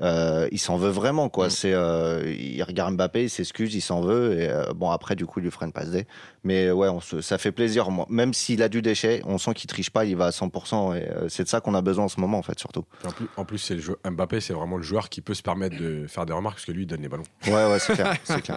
Euh, 0.00 0.48
il 0.50 0.58
s'en 0.58 0.76
veut 0.78 0.88
vraiment, 0.88 1.28
quoi. 1.28 1.48
Mm. 1.48 1.50
C'est, 1.50 1.72
euh, 1.74 2.34
il 2.38 2.62
regarde 2.62 2.94
Mbappé, 2.94 3.24
il 3.24 3.28
s'excuse, 3.30 3.74
il 3.74 3.82
s'en 3.82 4.00
veut. 4.00 4.40
Et 4.40 4.48
euh, 4.48 4.72
bon, 4.74 4.90
après, 4.90 5.14
du 5.14 5.26
coup, 5.26 5.40
il 5.40 5.42
lui 5.42 5.50
fera 5.50 5.66
une 5.66 5.72
passe 5.72 5.90
D. 5.90 6.06
Mais 6.42 6.70
ouais, 6.70 6.88
on 6.88 7.00
se, 7.00 7.20
ça 7.20 7.36
fait 7.36 7.52
plaisir. 7.52 7.90
Moi, 7.90 8.06
même 8.08 8.32
s'il 8.32 8.62
a 8.62 8.70
du 8.70 8.80
déchet, 8.80 9.20
on 9.26 9.36
sent 9.36 9.52
qu'il 9.54 9.68
triche 9.68 9.90
pas, 9.90 10.06
il 10.06 10.16
va 10.16 10.26
à 10.26 10.30
100%. 10.30 10.96
Et 10.96 11.02
euh, 11.08 11.28
c'est 11.28 11.44
de 11.44 11.48
ça 11.48 11.60
qu'on 11.60 11.74
a 11.74 11.82
besoin 11.82 12.04
en 12.06 12.08
ce 12.08 12.18
moment, 12.18 12.38
en 12.38 12.42
fait, 12.42 12.58
surtout. 12.58 12.84
En 13.04 13.10
plus, 13.10 13.26
en 13.36 13.44
plus 13.44 13.58
c'est 13.58 13.74
le 13.74 13.80
jeu, 13.82 13.96
Mbappé, 14.08 14.40
c'est 14.40 14.54
vraiment 14.54 14.78
le 14.78 14.82
joueur 14.82 15.10
qui 15.10 15.20
peut 15.20 15.34
se 15.34 15.42
permettre 15.42 15.76
de 15.76 16.06
faire 16.08 16.24
des 16.24 16.32
remarques 16.32 16.56
parce 16.56 16.66
que 16.66 16.72
lui, 16.72 16.84
il 16.84 16.86
donne 16.86 17.02
les 17.02 17.08
ballons. 17.08 17.24
Ouais, 17.46 17.52
ouais, 17.70 17.78
c'est 17.78 17.92
clair, 17.94 18.16
c'est 18.24 18.40
clair. 18.40 18.56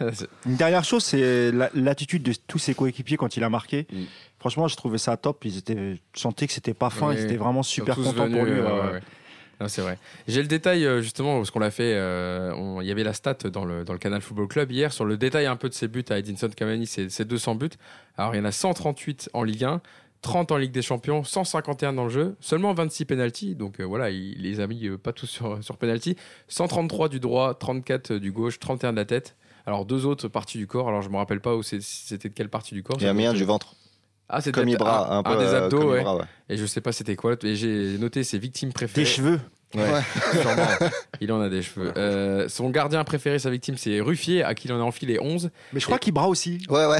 Une 0.46 0.56
dernière 0.56 0.84
chose, 0.84 1.04
c'est 1.04 1.52
la- 1.52 1.68
l'attitude 1.74 2.22
de 2.22 2.32
tous 2.46 2.58
ses 2.58 2.74
coéquipiers 2.74 3.16
quand 3.18 3.36
il 3.36 3.44
a 3.44 3.50
marqué. 3.50 3.86
Mm. 3.92 4.04
Franchement, 4.38 4.66
je 4.68 4.76
trouvais 4.76 4.96
ça 4.96 5.16
top. 5.18 5.44
Ils 5.44 5.58
étaient, 5.58 5.76
je 6.14 6.20
sentais 6.20 6.46
que 6.46 6.52
c'était 6.54 6.72
pas 6.72 6.88
fin. 6.88 7.08
Oui. 7.08 7.16
Ils 7.18 7.24
étaient 7.24 7.36
vraiment 7.36 7.62
super 7.62 7.96
contents 7.96 8.30
pour 8.30 8.44
lui. 8.44 8.52
euh, 8.52 8.64
ouais, 8.64 8.80
ouais, 8.86 8.92
ouais. 8.94 9.00
C'est 9.68 9.82
vrai. 9.82 9.98
J'ai 10.28 10.40
le 10.42 10.48
détail 10.48 10.84
euh, 10.86 11.02
justement 11.02 11.36
parce 11.36 11.50
qu'on 11.50 11.58
l'a 11.58 11.70
fait. 11.70 11.94
euh, 11.94 12.52
on- 12.54 12.80
Il 12.80 12.86
y 12.86 12.90
avait 12.90 13.04
la 13.04 13.12
stat 13.12 13.34
dans 13.52 13.64
le, 13.64 13.84
dans 13.84 13.92
le 13.92 13.98
Canal 13.98 14.20
Football 14.22 14.48
Club 14.48 14.70
hier 14.72 14.92
sur 14.92 15.04
le 15.04 15.16
détail 15.16 15.46
un 15.46 15.56
peu 15.56 15.68
de 15.68 15.74
ses 15.74 15.88
buts 15.88 16.04
à 16.10 16.18
Edinson 16.18 16.48
Cavani, 16.54 16.86
c'est 16.86 17.10
c'est 17.10 17.24
200 17.26 17.54
buts. 17.56 17.68
Alors 18.16 18.34
il 18.34 18.38
y 18.38 18.40
en 18.40 18.44
a 18.44 18.52
138 18.52 19.30
en 19.34 19.42
Ligue 19.42 19.64
1, 19.64 19.80
30 20.22 20.52
en 20.52 20.56
Ligue 20.56 20.72
des 20.72 20.82
Champions, 20.82 21.24
151 21.24 21.92
dans 21.92 22.04
le 22.04 22.10
jeu, 22.10 22.36
seulement 22.40 22.72
26 22.74 23.04
penalties. 23.06 23.54
Donc 23.54 23.80
euh, 23.80 23.84
voilà, 23.84 24.10
il 24.10 24.40
les 24.42 24.60
a 24.60 24.66
mis 24.66 24.86
euh, 24.88 24.96
pas 24.98 25.12
tous 25.12 25.26
sur, 25.26 25.62
sur 25.62 25.76
penalty. 25.76 26.16
133 26.48 27.08
du 27.08 27.20
droit, 27.20 27.54
34 27.54 28.14
du 28.14 28.32
gauche, 28.32 28.58
31 28.58 28.92
de 28.92 28.96
la 28.96 29.04
tête. 29.04 29.36
Alors 29.66 29.84
deux 29.84 30.06
autres 30.06 30.28
parties 30.28 30.58
du 30.58 30.66
corps. 30.66 30.88
Alors 30.88 31.02
je 31.02 31.10
me 31.10 31.16
rappelle 31.16 31.40
pas 31.40 31.54
où 31.54 31.62
c'était 31.62 32.28
de 32.28 32.34
quelle 32.34 32.48
partie 32.48 32.74
du 32.74 32.82
corps. 32.82 32.96
Il 33.00 33.04
y 33.04 33.06
a 33.08 33.10
un 33.10 33.14
du 33.34 33.44
ventre, 33.44 33.74
Ah, 34.32 34.40
c'était 34.40 34.60
comme 34.60 34.68
Ibra, 34.68 35.08
ah, 35.10 35.16
un 35.16 35.22
peu 35.22 35.36
des 35.36 35.44
euh, 35.44 35.64
abdos. 35.64 35.90
ouais. 35.90 36.00
Ibra, 36.00 36.16
ouais. 36.16 36.24
Et 36.48 36.56
je 36.56 36.64
sais 36.66 36.80
pas 36.80 36.92
c'était 36.92 37.16
quoi. 37.16 37.34
Et 37.42 37.56
j'ai 37.56 37.98
noté 37.98 38.22
ses 38.22 38.38
victimes 38.38 38.72
préférées. 38.72 39.02
Des 39.02 39.10
cheveux. 39.10 39.40
Ouais, 39.74 39.82
sûrement. 40.40 40.66
Il 41.20 41.30
en 41.32 41.40
a 41.40 41.48
des 41.48 41.62
cheveux. 41.62 41.92
Euh, 41.96 42.48
son 42.48 42.70
gardien 42.70 43.04
préféré, 43.04 43.38
sa 43.38 43.50
victime, 43.50 43.76
c'est 43.76 44.00
Ruffier, 44.00 44.42
à 44.42 44.54
qui 44.54 44.66
il 44.68 44.72
en 44.72 44.80
a 44.80 44.82
enfilé 44.82 45.18
11. 45.20 45.50
Mais 45.72 45.80
je 45.80 45.86
crois 45.86 45.98
qu'Ibra 45.98 46.28
aussi. 46.28 46.58
Ouais, 46.68 46.86
ouais. 46.86 46.98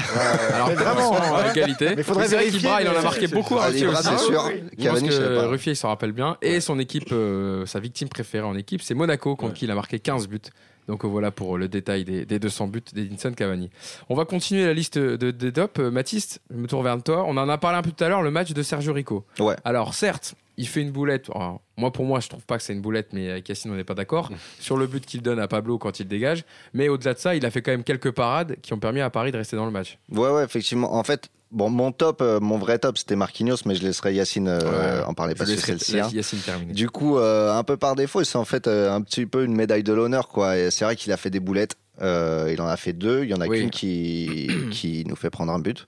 Alors, 0.53 0.69
mais 0.69 0.75
vraiment, 0.75 1.17
à 1.17 1.49
égalité. 1.51 1.95
Mais 1.95 2.03
faudrait 2.03 2.27
vérifier, 2.27 2.59
qu'Ibra, 2.59 2.81
il 2.81 2.87
en 2.87 2.95
a 2.95 3.01
marqué 3.01 3.27
beaucoup 3.27 3.57
à 3.57 3.65
Ruffier 3.67 3.87
Ibra, 3.87 3.99
aussi. 3.99 4.09
c'est 4.09 4.17
sûr. 4.25 4.49
Je 4.77 4.87
pense 4.87 5.01
que. 5.01 5.45
Ruffier, 5.47 5.73
il 5.73 5.75
s'en 5.75 5.89
rappelle 5.89 6.13
bien. 6.13 6.37
Et 6.41 6.61
son 6.61 6.79
équipe, 6.79 7.09
euh, 7.11 7.65
sa 7.65 7.79
victime 7.79 8.07
préférée 8.09 8.45
en 8.45 8.55
équipe, 8.55 8.81
c'est 8.81 8.93
Monaco, 8.93 9.35
contre 9.35 9.51
Ouais. 9.53 9.57
qui 9.59 9.65
il 9.65 9.71
a 9.71 9.75
marqué 9.75 9.99
15 9.99 10.27
buts. 10.29 10.39
Donc 10.87 11.05
euh, 11.05 11.07
voilà 11.07 11.29
pour 11.31 11.57
le 11.57 11.67
détail 11.67 12.03
des, 12.05 12.25
des 12.25 12.39
200 12.39 12.67
buts 12.67 12.81
d'Edinson 12.93 13.31
Cavani. 13.33 13.69
On 14.09 14.15
va 14.15 14.25
continuer 14.25 14.65
la 14.65 14.73
liste 14.73 14.97
de, 14.97 15.31
des 15.31 15.51
tops. 15.51 15.77
Mathis, 15.79 16.39
je 16.49 16.57
me 16.57 16.67
tourne 16.67 16.83
vers 16.83 17.01
toi. 17.03 17.23
On 17.27 17.37
en 17.37 17.47
a 17.49 17.57
parlé 17.57 17.77
un 17.77 17.81
peu 17.81 17.91
tout 17.91 18.03
à 18.03 18.09
l'heure, 18.09 18.21
le 18.23 18.31
match 18.31 18.51
de 18.53 18.61
Sergio 18.63 18.91
Rico. 18.93 19.23
Ouais. 19.39 19.55
Alors 19.63 19.93
certes, 19.93 20.33
il 20.61 20.67
fait 20.67 20.81
une 20.81 20.91
boulette. 20.91 21.29
Alors, 21.33 21.61
moi 21.77 21.91
pour 21.91 22.05
moi, 22.05 22.19
je 22.19 22.29
trouve 22.29 22.45
pas 22.45 22.57
que 22.57 22.63
c'est 22.63 22.73
une 22.73 22.81
boulette, 22.81 23.09
mais 23.13 23.29
avec 23.31 23.49
Yacine, 23.49 23.71
on 23.71 23.75
n'est 23.75 23.83
pas 23.83 23.95
d'accord 23.95 24.29
sur 24.59 24.77
le 24.77 24.85
but 24.87 25.05
qu'il 25.05 25.21
donne 25.21 25.39
à 25.39 25.47
Pablo 25.47 25.77
quand 25.77 25.99
il 25.99 26.07
dégage. 26.07 26.43
Mais 26.73 26.87
au-delà 26.89 27.13
de 27.15 27.19
ça, 27.19 27.35
il 27.35 27.45
a 27.45 27.51
fait 27.51 27.61
quand 27.61 27.71
même 27.71 27.83
quelques 27.83 28.11
parades 28.11 28.55
qui 28.61 28.73
ont 28.73 28.79
permis 28.79 29.01
à 29.01 29.09
Paris 29.09 29.31
de 29.31 29.37
rester 29.37 29.55
dans 29.55 29.65
le 29.65 29.71
match. 29.71 29.97
Ouais, 30.11 30.29
ouais, 30.29 30.43
effectivement. 30.43 30.93
En 30.93 31.03
fait, 31.03 31.29
bon, 31.51 31.69
mon 31.69 31.91
top, 31.91 32.21
euh, 32.21 32.39
mon 32.39 32.57
vrai 32.57 32.77
top, 32.79 32.97
c'était 32.97 33.15
Marquinhos, 33.15 33.57
mais 33.65 33.75
je 33.75 33.81
laisserai 33.83 34.13
Yacine 34.13 34.47
euh, 34.47 34.99
Ouais. 34.99 35.03
en 35.05 35.13
parler 35.13 35.33
parce 35.35 35.49
que 35.51 35.59
c'est 35.59 35.73
le 35.73 35.79
sien. 35.79 36.07
Du 36.69 36.89
coup, 36.89 37.17
euh, 37.17 37.53
un 37.57 37.63
peu 37.63 37.77
par 37.77 37.95
défaut, 37.95 38.23
c'est 38.23 38.37
en 38.37 38.45
fait 38.45 38.67
euh, 38.67 38.93
un 38.93 39.01
petit 39.01 39.25
peu 39.25 39.43
une 39.43 39.55
médaille 39.55 39.83
de 39.83 39.93
l'honneur, 39.93 40.27
quoi. 40.27 40.57
Et 40.57 40.69
c'est 40.71 40.85
vrai 40.85 40.95
qu'il 40.95 41.11
a 41.11 41.17
fait 41.17 41.29
des 41.31 41.39
boulettes. 41.39 41.75
Euh, 42.01 42.49
il 42.51 42.61
en 42.61 42.67
a 42.67 42.77
fait 42.77 42.93
deux. 42.93 43.23
Il 43.23 43.29
y 43.29 43.33
en 43.33 43.41
a 43.41 43.47
Oui. 43.47 43.59
qu'une 43.59 43.69
qui 43.69 44.49
qui 44.71 45.03
nous 45.07 45.15
fait 45.15 45.29
prendre 45.29 45.51
un 45.51 45.59
but. 45.59 45.85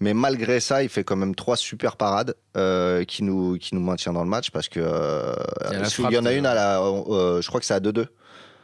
Mais 0.00 0.14
malgré 0.14 0.60
ça, 0.60 0.82
il 0.82 0.88
fait 0.88 1.04
quand 1.04 1.16
même 1.16 1.34
trois 1.34 1.56
super 1.56 1.96
parades 1.96 2.34
euh, 2.56 3.04
qui 3.04 3.22
nous 3.22 3.58
qui 3.58 3.74
nous 3.74 3.82
maintient 3.82 4.12
dans 4.14 4.22
le 4.24 4.30
match 4.30 4.50
parce 4.50 4.68
que 4.68 4.80
euh, 4.82 5.34
Il 5.64 5.64
y 5.64 5.68
a 5.68 5.72
la 5.74 5.78
parce 5.80 5.94
qu'il 5.96 6.10
y 6.10 6.18
en 6.18 6.24
a 6.24 6.30
de- 6.32 6.36
une 6.36 6.46
à 6.46 6.54
la, 6.54 6.80
euh, 6.80 7.42
je 7.42 7.48
crois 7.48 7.60
que 7.60 7.66
c'est 7.66 7.74
à 7.74 7.80
2-2. 7.80 8.06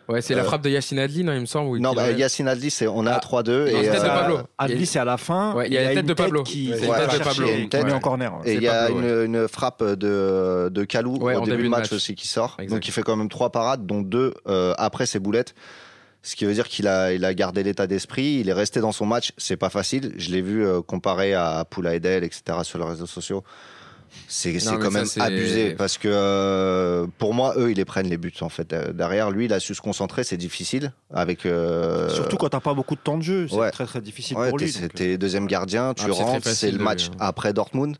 Ouais, 0.08 0.22
c'est 0.22 0.36
la 0.36 0.44
frappe 0.44 0.62
de 0.62 0.70
Yacine 0.70 1.00
Adli, 1.00 1.24
non, 1.24 1.32
il 1.32 1.40
me 1.40 1.46
semble. 1.46 1.78
Non, 1.80 1.92
bah, 1.92 2.12
Yacine 2.12 2.46
Adli, 2.46 2.70
c'est 2.70 2.86
on 2.86 3.04
est 3.06 3.10
Ah. 3.10 3.16
à 3.16 3.18
3-2 3.18 3.64
Non, 3.72 3.80
et 3.80 3.82
tête 3.88 4.02
de 4.04 4.08
Pablo. 4.08 4.38
Adli, 4.56 4.86
c'est 4.86 5.00
à 5.00 5.04
la 5.04 5.16
fin. 5.16 5.52
Ouais, 5.54 5.66
il 5.66 5.72
y 5.74 5.78
a 5.78 5.82
la 5.82 5.94
tête 5.94 6.06
de 6.06 6.14
Pablo. 6.14 6.42
qui 6.44 6.66
qui 6.66 6.78
c'est 6.78 6.86
la 6.86 7.06
tête 7.08 7.18
de 7.18 7.24
Pablo. 7.24 7.46
met 7.86 7.92
en 7.92 7.98
corner. 8.00 8.32
Et 8.44 8.54
il 8.54 8.62
y 8.62 8.68
a 8.68 8.86
Pablo, 8.86 9.00
une, 9.00 9.34
une 9.34 9.48
frappe 9.48 9.82
de, 9.82 10.68
de 10.72 10.84
Kalou 10.84 11.16
Ouais, 11.18 11.34
au 11.34 11.38
en 11.38 11.40
début, 11.40 11.50
début 11.56 11.62
de 11.64 11.68
match, 11.70 11.80
match. 11.80 11.92
aussi 11.92 12.14
qui 12.14 12.28
sort. 12.28 12.56
Exact. 12.60 12.72
Donc 12.76 12.86
il 12.86 12.92
fait 12.92 13.02
quand 13.02 13.16
même 13.16 13.28
trois 13.28 13.50
parades, 13.50 13.84
dont 13.84 14.00
deux 14.00 14.32
euh, 14.46 14.74
après 14.78 15.06
ses 15.06 15.18
boulettes. 15.18 15.54
Ce 16.28 16.34
qui 16.34 16.44
veut 16.44 16.54
dire 16.54 16.66
qu'il 16.66 16.88
a, 16.88 17.12
il 17.12 17.24
a 17.24 17.32
gardé 17.34 17.62
l'état 17.62 17.86
d'esprit, 17.86 18.38
il 18.40 18.48
est 18.48 18.52
resté 18.52 18.80
dans 18.80 18.90
son 18.90 19.06
match. 19.06 19.30
C'est 19.38 19.56
pas 19.56 19.70
facile. 19.70 20.12
Je 20.16 20.30
l'ai 20.32 20.42
vu 20.42 20.66
euh, 20.66 20.82
comparé 20.82 21.34
à 21.34 21.64
Poula 21.70 21.94
Edel, 21.94 22.24
etc. 22.24 22.42
sur 22.64 22.80
les 22.80 22.84
réseaux 22.84 23.06
sociaux. 23.06 23.44
C'est 24.26 24.54
quand 24.54 24.60
ça, 24.60 24.90
même 24.90 25.06
abusé 25.20 25.74
parce 25.74 25.98
que 25.98 26.08
euh, 26.10 27.06
pour 27.18 27.32
moi, 27.34 27.54
eux, 27.58 27.70
ils 27.70 27.76
les 27.76 27.84
prennent 27.84 28.08
les 28.08 28.16
buts 28.16 28.32
en 28.40 28.48
fait. 28.48 28.72
Euh, 28.72 28.92
Derrière, 28.92 29.30
lui, 29.30 29.44
il 29.44 29.52
a 29.52 29.60
su 29.60 29.74
se 29.74 29.80
concentrer. 29.80 30.24
C'est 30.24 30.36
difficile 30.36 30.92
avec. 31.12 31.46
euh, 31.46 32.08
Surtout 32.08 32.36
quand 32.36 32.48
t'as 32.48 32.60
pas 32.60 32.74
beaucoup 32.74 32.94
de 32.96 33.00
temps 33.00 33.18
de 33.18 33.22
jeu, 33.22 33.46
c'est 33.48 33.54
ouais. 33.54 33.70
très 33.70 33.84
très 33.86 34.00
difficile 34.00 34.36
ouais, 34.36 34.48
pour 34.48 34.58
t'es- 34.58 34.64
lui. 34.64 34.88
T'es 34.88 35.18
deuxième 35.18 35.46
gardien, 35.46 35.94
tu 35.94 36.04
Ah, 36.08 36.12
rentres, 36.12 36.48
c'est 36.48 36.72
le 36.72 36.78
match 36.78 37.04
lui, 37.08 37.14
hein. 37.14 37.18
après 37.20 37.52
Dortmund. 37.52 37.96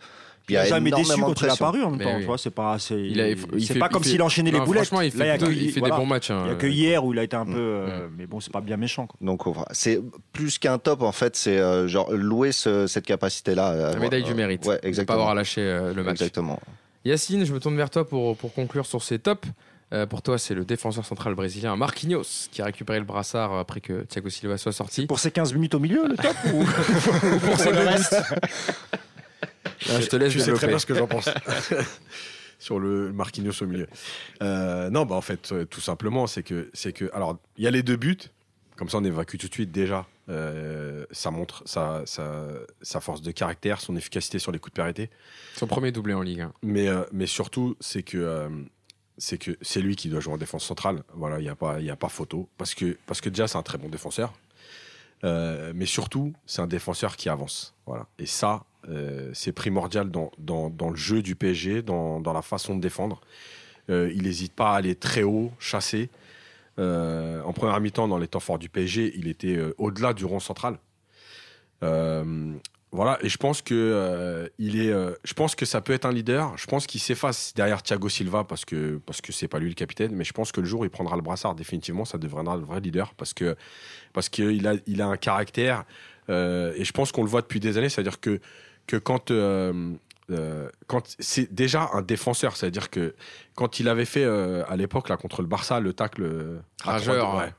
Il 0.49 0.53
y 0.53 0.57
a 0.57 0.65
jamais 0.65 0.91
déçu 0.93 1.21
quand 1.21 1.41
il 1.43 1.49
a 1.51 1.57
paru 1.57 1.83
en 1.83 1.91
même 1.91 2.01
temps. 2.01 2.15
oui. 2.15 2.21
Tu 2.21 2.27
vois, 2.27 2.39
c'est 2.39 2.51
pas, 2.51 2.79
c'est, 2.79 3.01
Il 3.01 3.21
a- 3.21 3.29
il 3.31 3.37
faut- 3.37 3.49
il 3.55 3.67
c'est 3.67 3.75
fait- 3.75 3.81
pas 3.81 3.87
il 3.91 3.93
comme 3.93 4.05
fait- 4.05 4.11
s'il 4.11 4.23
enchaînait 4.23 4.53
les 4.53 4.61
boulettes. 4.61 4.85
Franchement, 4.87 5.01
il 5.01 5.11
fait, 5.11 5.19
Là, 5.19 5.25
il 5.25 5.29
y 5.29 5.31
a 5.31 5.35
plutôt- 5.39 5.47
que- 5.51 5.57
il 5.57 5.73
fait 5.73 5.81
voilà. 5.81 5.97
des 5.97 6.01
bons 6.01 6.07
matchs. 6.07 6.31
hein. 6.31 6.43
Il 6.47 6.49
y 6.49 6.53
a 6.53 6.55
que 6.55 6.67
hier 6.69 7.05
où 7.05 7.13
il 7.13 7.19
a 7.19 7.25
été 7.25 7.35
un 7.37 7.45
peu, 7.47 7.53
euh, 7.57 8.07
mais 8.17 8.27
bon, 8.27 8.39
c'est 8.41 8.53
pas 8.53 8.61
bien 8.61 8.77
méchant. 8.77 9.07
quoi. 9.09 9.17
Donc 9.21 9.43
c'est 9.73 10.01
plus 10.33 10.59
qu'un 10.59 10.79
top 10.79 11.03
en 11.03 11.11
fait, 11.13 11.35
c'est 11.37 11.59
euh, 11.59 11.89
genre 11.89 12.13
louer 12.13 12.53
ce- 12.53 12.87
cette 12.87 13.07
capacité-là. 13.07 13.71
euh, 13.73 13.93
La 13.95 13.99
médaille 13.99 14.23
euh, 14.23 14.27
du 14.27 14.35
mérite. 14.35 14.65
Ouais, 14.67 14.77
De 14.77 14.81
pas 14.83 14.89
exactement. 14.89 15.19
avoir 15.19 15.35
lâché 15.35 15.61
euh, 15.63 15.93
le 15.93 16.03
match. 16.05 16.13
Exactement. 16.13 16.61
Yacine, 17.05 17.45
je 17.45 17.53
me 17.53 17.59
tourne 17.61 17.77
vers 17.77 17.91
toi 17.91 18.07
pour, 18.07 18.37
pour 18.37 18.53
conclure 18.55 18.87
sur 18.87 19.03
ces 19.03 19.19
tops. 19.19 19.49
Euh, 19.93 20.05
pour 20.07 20.21
toi, 20.21 20.37
c'est 20.37 20.55
le 20.55 20.65
défenseur 20.65 21.05
central 21.05 21.35
brésilien 21.37 21.77
Marquinhos 21.77 22.49
qui 22.51 22.61
a 22.61 22.65
récupéré 22.65 22.99
le 22.99 23.05
brassard 23.05 23.57
après 23.57 23.81
que 23.81 24.03
Thiago 24.03 24.29
Silva 24.31 24.59
soit 24.59 24.73
sorti. 24.73 25.07
Pour 25.07 25.21
ces 25.21 25.31
15 25.31 25.55
minutes 25.55 25.75
au 25.77 25.79
milieu, 25.79 26.09
le 26.09 26.17
top 26.17 26.35
ou 26.53 26.65
Pour 27.47 27.57
ses 27.59 27.73
deux 27.73 27.85
buts. 27.87 28.99
Je 29.81 30.07
te 30.07 30.17
laisse 30.17 30.33
tu 30.33 30.41
sais 30.41 30.53
très 30.53 30.67
bien 30.67 30.79
ce 30.79 30.87
que 30.87 30.95
j'en 30.95 31.07
pense 31.07 31.29
sur 32.59 32.79
le 32.79 33.13
Marquinhos 33.13 33.63
au 33.63 33.67
milieu. 33.67 33.87
Euh, 34.43 34.91
non, 34.91 35.05
bah 35.05 35.15
en 35.15 35.21
fait, 35.21 35.53
euh, 35.53 35.65
tout 35.65 35.81
simplement, 35.81 36.27
c'est 36.27 36.43
que, 36.43 36.71
c'est 36.73 36.93
que, 36.93 37.11
alors, 37.13 37.39
il 37.57 37.65
y 37.65 37.67
a 37.67 37.71
les 37.71 37.83
deux 37.83 37.97
buts. 37.97 38.17
Comme 38.77 38.89
ça, 38.89 38.99
on 38.99 39.05
évacue 39.05 39.37
tout 39.37 39.49
de 39.49 39.53
suite 39.53 39.73
déjà. 39.73 40.07
Euh, 40.29 41.07
ça 41.11 41.31
montre 41.31 41.63
sa, 41.67 42.03
sa, 42.05 42.49
sa 42.83 43.01
force 43.01 43.23
de 43.23 43.31
caractère, 43.31 43.81
son 43.81 43.97
efficacité 43.97 44.39
sur 44.39 44.53
les 44.53 44.59
coups 44.59 44.73
de 44.73 44.77
pérété. 44.77 45.11
Son 45.55 45.67
premier 45.67 45.93
doublé 45.93 46.15
en 46.15 46.23
Ligue 46.23 46.41
1. 46.41 46.53
Mais, 46.63 46.89
euh, 46.89 47.05
mais 47.13 47.27
surtout, 47.27 47.77
c'est 47.81 48.03
que 48.03 48.19
euh, 48.19 48.49
c'est 49.19 49.39
que 49.39 49.57
c'est 49.63 49.81
lui 49.81 49.97
qui 49.97 50.09
doit 50.09 50.21
jouer 50.21 50.35
en 50.35 50.39
défense 50.39 50.65
centrale. 50.65 51.03
Voilà, 51.15 51.39
il 51.39 51.43
n'y 51.43 51.49
a 51.49 51.55
pas, 51.55 51.81
il 51.81 51.87
y 51.87 51.91
a 51.91 51.97
pas 51.97 52.09
photo 52.09 52.49
parce 52.59 52.75
que 52.75 52.99
parce 53.07 53.21
que 53.21 53.29
déjà 53.29 53.49
c'est 53.49 53.57
un 53.57 53.63
très 53.63 53.79
bon 53.79 53.89
défenseur. 53.89 54.33
Euh, 55.25 55.73
mais 55.75 55.87
surtout, 55.87 56.35
c'est 56.45 56.61
un 56.61 56.67
défenseur 56.67 57.17
qui 57.17 57.29
avance. 57.29 57.75
Voilà. 57.87 58.07
Et 58.19 58.27
ça, 58.27 58.65
euh, 58.89 59.31
c'est 59.33 59.53
primordial 59.53 60.11
dans, 60.11 60.31
dans, 60.39 60.91
le 60.91 60.97
jeu 60.97 61.23
du 61.23 61.35
PSG, 61.35 61.83
dans, 61.83 62.21
dans 62.21 62.33
la 62.33 62.43
façon 62.43 62.77
de 62.77 62.81
défendre. 62.81 63.21
Euh, 63.91 64.11
il 64.15 64.23
n'hésite 64.23 64.53
pas 64.53 64.73
à 64.73 64.77
aller 64.77 64.95
très 64.95 65.23
haut, 65.23 65.53
chasser. 65.59 66.11
Euh, 66.79 67.43
en 67.43 67.53
première 67.53 67.81
mi-temps, 67.81 68.07
dans 68.09 68.19
les 68.19 68.29
temps 68.29 68.41
forts 68.41 68.59
du 68.59 68.69
PSG, 68.69 69.13
il 69.17 69.29
était 69.29 69.59
au-delà 69.79 70.13
du 70.13 70.25
rond 70.25 70.41
central. 70.41 70.79
Voilà, 72.93 73.19
et 73.21 73.29
je 73.29 73.37
pense 73.37 73.61
que 73.61 74.51
il 74.59 74.81
est, 74.81 74.93
je 75.25 75.35
pense 75.35 75.55
que 75.55 75.67
ça 75.67 75.81
peut 75.81 75.93
être 75.93 76.07
un 76.07 76.13
leader. 76.13 76.57
Je 76.57 76.67
pense 76.67 76.87
qu'il 76.87 77.01
s'efface 77.01 77.53
derrière 77.55 77.83
Thiago 77.83 78.09
Silva 78.09 78.45
parce 78.45 78.65
que 78.65 79.01
parce 79.05 79.21
que 79.21 79.47
pas 79.47 79.59
lui 79.59 79.69
le 79.69 79.75
capitaine, 79.75 80.15
mais 80.15 80.25
je 80.25 80.33
pense 80.33 80.51
que 80.51 80.61
le 80.61 80.67
jour 80.67 80.81
où 80.81 80.85
il 80.85 80.91
prendra 80.91 81.17
le 81.17 81.23
brassard, 81.23 81.55
définitivement, 81.55 82.05
ça 82.05 82.17
deviendra 82.17 82.57
le 82.57 82.63
vrai 82.63 82.81
leader 82.81 83.13
parce 83.15 83.35
que 83.35 83.57
parce 84.15 84.29
qu'il 84.29 84.67
a 84.67 84.75
il 84.87 85.03
a 85.03 85.09
un 85.09 85.17
caractère 85.17 85.85
et 86.29 86.85
je 86.85 86.93
pense 86.93 87.13
qu'on 87.13 87.23
le 87.23 87.29
voit 87.29 87.43
depuis 87.43 87.61
des 87.61 87.77
années, 87.77 87.89
c'est-à-dire 87.89 88.21
que 88.21 88.41
que 88.87 88.97
quand 88.97 89.31
euh, 89.31 89.93
euh, 90.31 90.69
quand 90.87 91.17
c'est 91.19 91.53
déjà 91.53 91.91
un 91.93 92.03
défenseur, 92.03 92.57
c'est-à-dire 92.57 92.91
que 92.91 93.15
quand 93.55 93.81
il 93.81 93.89
avait 93.89 94.05
fait 94.05 94.25
euh, 94.25 94.65
à 94.69 94.77
l'époque 94.77 95.09
là 95.09 95.17
contre 95.17 95.43
le 95.43 95.49
Barça 95.49 95.81
le 95.81 95.93
tacle 95.93 96.61
Rageur, 96.83 97.37
ouais. 97.37 97.53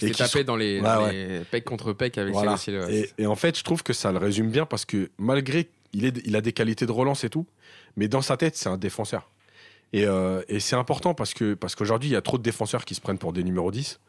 Il 0.00 0.08
s'est 0.14 0.24
tapé 0.24 0.44
dans 0.44 0.56
les, 0.56 0.80
Ouais, 0.80 0.82
dans 0.82 1.04
ouais. 1.04 1.12
les 1.12 1.40
pec 1.40 1.64
contre 1.64 1.92
pec 1.92 2.18
avec 2.18 2.32
Voilà. 2.32 2.56
Et, 2.90 3.08
et 3.18 3.26
en 3.26 3.36
fait, 3.36 3.56
je 3.56 3.64
trouve 3.64 3.82
que 3.82 3.92
ça 3.92 4.12
le 4.12 4.18
résume 4.18 4.50
bien 4.50 4.66
parce 4.66 4.84
que 4.84 5.10
malgré 5.16 5.70
il, 5.92 6.04
est, 6.04 6.20
il 6.26 6.36
a 6.36 6.40
des 6.40 6.52
qualités 6.52 6.86
de 6.86 6.92
relance 6.92 7.24
et 7.24 7.30
tout, 7.30 7.46
mais 7.96 8.08
dans 8.08 8.20
sa 8.20 8.36
tête, 8.36 8.56
c'est 8.56 8.68
un 8.68 8.76
défenseur. 8.76 9.30
Et, 9.92 10.04
euh, 10.04 10.42
et 10.48 10.60
c'est 10.60 10.76
important 10.76 11.14
parce 11.14 11.32
que 11.32 11.54
parce 11.54 11.74
qu'aujourd'hui, 11.74 12.10
il 12.10 12.12
y 12.12 12.16
a 12.16 12.20
trop 12.22 12.36
de 12.38 12.42
défenseurs 12.42 12.84
qui 12.84 12.94
se 12.94 13.00
prennent 13.00 13.18
pour 13.18 13.32
des 13.32 13.44
numéros 13.44 13.70
10. 13.70 14.00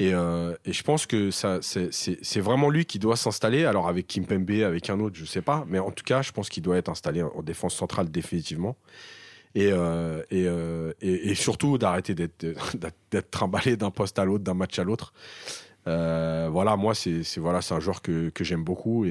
Et, 0.00 0.12
euh, 0.12 0.54
et 0.64 0.72
je 0.72 0.82
pense 0.82 1.06
que 1.06 1.30
c'est, 1.30 2.40
vraiment 2.40 2.68
lui 2.68 2.84
qui 2.84 2.98
doit 2.98 3.16
s'installer. 3.16 3.64
Alors 3.64 3.88
avec 3.88 4.06
Kim 4.06 4.26
Pembe, 4.26 4.50
avec 4.50 4.90
un 4.90 4.98
autre, 5.00 5.16
je 5.16 5.24
sais 5.24 5.42
pas. 5.42 5.64
Mais 5.68 5.78
en 5.78 5.90
tout 5.90 6.04
cas, 6.04 6.22
je 6.22 6.32
pense 6.32 6.48
qu'il 6.48 6.62
doit 6.62 6.76
être 6.76 6.88
installé 6.88 7.22
en 7.22 7.42
défense 7.42 7.74
centrale 7.74 8.10
définitivement. 8.10 8.76
Et, 9.54 9.70
euh, 9.70 10.22
euh, 10.32 11.34
surtout 11.34 11.78
d'arrêter 11.78 12.14
d'être, 12.16 13.30
trimballé 13.30 13.76
d'un 13.76 13.90
poste 13.90 14.18
à 14.18 14.24
l'autre, 14.24 14.42
d'un 14.42 14.54
match 14.54 14.78
à 14.78 14.84
l'autre. 14.84 15.12
Voilà, 15.86 16.76
moi, 16.76 16.94
c'est, 16.94 17.22
voilà, 17.36 17.60
un 17.70 17.80
joueur 17.80 18.02
que, 18.02 18.32
j'aime 18.40 18.64
beaucoup. 18.64 19.06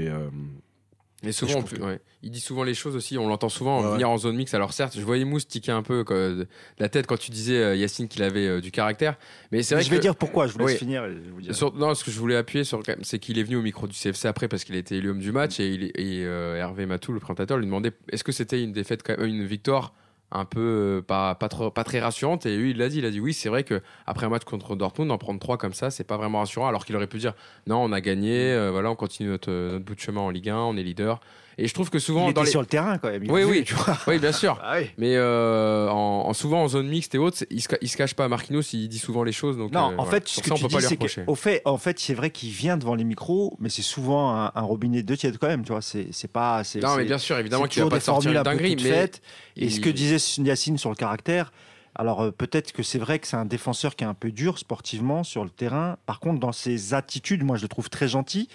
Mais 1.23 1.31
souvent, 1.31 1.61
que- 1.61 1.79
ouais. 1.81 1.99
il 2.21 2.31
dit 2.31 2.39
souvent 2.39 2.63
les 2.63 2.73
choses 2.73 2.95
aussi. 2.95 3.17
On 3.17 3.27
l'entend 3.27 3.49
souvent 3.49 3.81
Ouais, 3.81 3.91
venir 3.93 4.09
en 4.09 4.17
zone 4.17 4.35
mix. 4.35 4.53
Alors 4.53 4.73
certes, 4.73 4.93
je 4.97 5.01
voyais 5.01 5.23
Mousse 5.25 5.47
tiquer 5.47 5.71
un 5.71 5.81
peu 5.81 6.03
quoi, 6.03 6.17
de 6.17 6.47
la 6.79 6.89
tête 6.89 7.07
quand 7.07 7.17
tu 7.17 7.31
disais 7.31 7.57
euh, 7.57 7.75
Yacine 7.75 8.07
qu'il 8.07 8.23
avait 8.23 8.45
euh, 8.47 8.61
du 8.61 8.71
caractère. 8.71 9.15
Mais 9.51 9.63
c'est 9.63 9.75
vrai 9.75 9.83
je 9.83 9.89
que 9.89 9.95
vais 9.95 10.01
dire 10.01 10.15
pourquoi, 10.15 10.47
je 10.47 10.53
vous 10.53 10.59
laisse 10.59 10.71
Oui. 10.73 10.77
finir. 10.77 11.05
je 11.07 11.47
vous. 11.47 11.53
Sur- 11.53 11.73
non, 11.73 11.93
ce 11.95 12.03
que 12.03 12.11
je 12.11 12.19
voulais 12.19 12.35
appuyer 12.35 12.63
sur, 12.63 12.81
c'est 13.03 13.19
qu'il 13.19 13.39
est 13.39 13.43
venu 13.43 13.55
au 13.55 13.61
micro 13.61 13.87
du 13.87 13.93
CFC 13.95 14.27
après 14.27 14.47
parce 14.47 14.63
qu'il 14.63 14.75
a 14.75 14.79
été 14.79 14.97
élu 14.97 15.09
homme 15.09 15.19
du 15.19 15.31
match 15.31 15.59
et, 15.59 15.69
il, 15.69 15.83
est- 15.85 15.99
et, 15.99 16.25
euh, 16.25 16.55
Hervé 16.57 16.85
Matou, 16.85 17.13
le 17.13 17.19
présentateur, 17.19 17.57
lui 17.57 17.65
demandait 17.65 17.91
est-ce 18.11 18.23
que 18.23 18.31
c'était 18.31 18.61
une 18.61 18.73
défaite, 18.73 19.01
quand 19.03 19.17
même, 19.17 19.25
une 19.27 19.45
victoire 19.45 19.93
un 20.33 20.45
peu 20.45 20.59
euh, 20.59 21.01
pas, 21.01 21.35
pas, 21.35 21.47
très 21.83 21.99
rassurante. 21.99 22.45
Et 22.45 22.57
lui 22.57 22.71
il 22.71 22.77
l'a 22.77 22.89
dit 22.89 22.97
il 22.97 23.05
a 23.05 23.11
dit 23.11 23.19
oui 23.19 23.33
c'est 23.33 23.49
vrai 23.49 23.63
que 23.63 23.81
après 24.05 24.25
un 24.25 24.29
match 24.29 24.43
contre 24.43 24.75
Dortmund 24.75 25.11
en 25.11 25.17
prendre 25.17 25.39
trois 25.39 25.57
comme 25.57 25.73
ça 25.73 25.91
c'est 25.91 26.03
pas 26.03 26.17
vraiment 26.17 26.39
rassurant 26.39 26.67
alors 26.67 26.85
qu'il 26.85 26.95
aurait 26.95 27.07
pu 27.07 27.19
dire 27.19 27.33
non 27.67 27.77
on 27.77 27.91
a 27.91 28.01
gagné 28.01 28.51
euh, 28.51 28.71
voilà 28.71 28.91
on 28.91 28.95
continue 28.95 29.29
notre, 29.29 29.51
notre 29.51 29.85
bout 29.85 29.95
de 29.95 29.99
chemin 29.99 30.21
en 30.21 30.29
Ligue 30.29 30.49
1 30.49 30.57
on 30.57 30.75
est 30.75 30.83
leader 30.83 31.21
et 31.57 31.67
je 31.67 31.73
trouve 31.73 31.89
que 31.89 31.99
souvent 31.99 32.27
Il 32.29 32.33
dans 32.33 32.41
était 32.41 32.45
les 32.47 32.51
sur 32.51 32.61
le 32.61 32.65
terrain 32.67 32.97
quand 32.97 33.09
même. 33.09 33.23
Oui, 33.29 33.41
vu, 33.43 33.49
oui. 33.49 33.63
tu 33.63 33.73
vois. 33.75 33.97
oui 34.07 34.19
bien 34.19 34.31
sûr 34.31 34.59
Ah 34.63 34.75
oui. 34.79 34.89
mais 34.97 35.15
euh, 35.15 35.87
en, 35.89 36.27
en 36.27 36.33
souvent 36.33 36.63
en 36.63 36.67
zone 36.67 36.87
mixte 36.87 37.13
et 37.15 37.17
autres 37.17 37.43
il 37.49 37.61
se, 37.61 37.67
il 37.81 37.89
se 37.89 37.97
cache 37.97 38.13
pas 38.13 38.27
Marquinhos 38.27 38.61
il 38.73 38.87
dit 38.89 38.99
souvent 38.99 39.23
les 39.23 39.31
choses 39.31 39.57
donc 39.57 39.71
Non, 39.71 39.91
euh, 39.91 39.93
en 39.97 40.03
voilà. 40.03 40.11
fait, 40.11 40.27
ce 40.27 40.41
que 40.41 40.47
ça, 40.47 40.53
on 40.53 40.57
tu 40.57 40.63
peut 40.63 40.69
pas 40.69 40.77
dis, 40.77 40.83
lui 40.83 40.87
c'est 40.89 40.95
reprocher. 40.95 41.23
qu'au 41.25 41.35
fait, 41.35 41.61
en 41.65 41.77
fait, 41.77 41.99
c'est 41.99 42.13
vrai 42.13 42.29
qu'il 42.29 42.49
vient 42.49 42.77
devant 42.77 42.95
les 42.95 43.03
micros, 43.03 43.55
mais 43.59 43.69
c'est 43.69 43.81
souvent 43.81 44.31
un, 44.35 44.51
un 44.55 44.61
robinet 44.61 45.03
de 45.03 45.15
tiède 45.15 45.37
quand 45.37 45.47
même, 45.47 45.63
tu 45.63 45.71
vois. 45.71 45.81
C'est 45.81 46.07
c'est 46.11 46.31
pas. 46.31 46.63
non 46.81 46.95
mais 46.97 47.05
bien 47.05 47.17
sûr 47.17 47.37
évidemment 47.37 47.65
qu'il 47.65 47.83
va 47.83 47.89
pas 47.89 47.99
sortir 47.99 48.31
une 48.31 48.41
dinguerie 48.43 48.75
mais. 48.83 49.09
Et 49.55 49.69
ce 49.69 49.79
que 49.79 49.89
disait 49.89 50.17
Yacine 50.43 50.77
sur 50.77 50.89
le 50.89 50.95
caractère, 50.95 51.51
alors 51.95 52.21
euh, 52.23 52.31
peut-être 52.31 52.71
que 52.71 52.81
c'est 52.81 52.97
vrai 52.97 53.19
que 53.19 53.27
c'est 53.27 53.35
un 53.37 53.45
défenseur 53.45 53.95
qui 53.95 54.03
est 54.03 54.07
un 54.07 54.13
peu 54.15 54.31
dur 54.31 54.57
sportivement 54.57 55.23
sur 55.23 55.43
le 55.43 55.49
terrain. 55.51 55.97
Par 56.07 56.19
contre, 56.19 56.39
dans 56.39 56.51
ses 56.51 56.93
attitudes, 56.95 57.43
moi 57.43 57.55
je 57.57 57.61
le 57.61 57.67
trouve 57.67 57.89
très 57.89 58.07
gentil. 58.07 58.47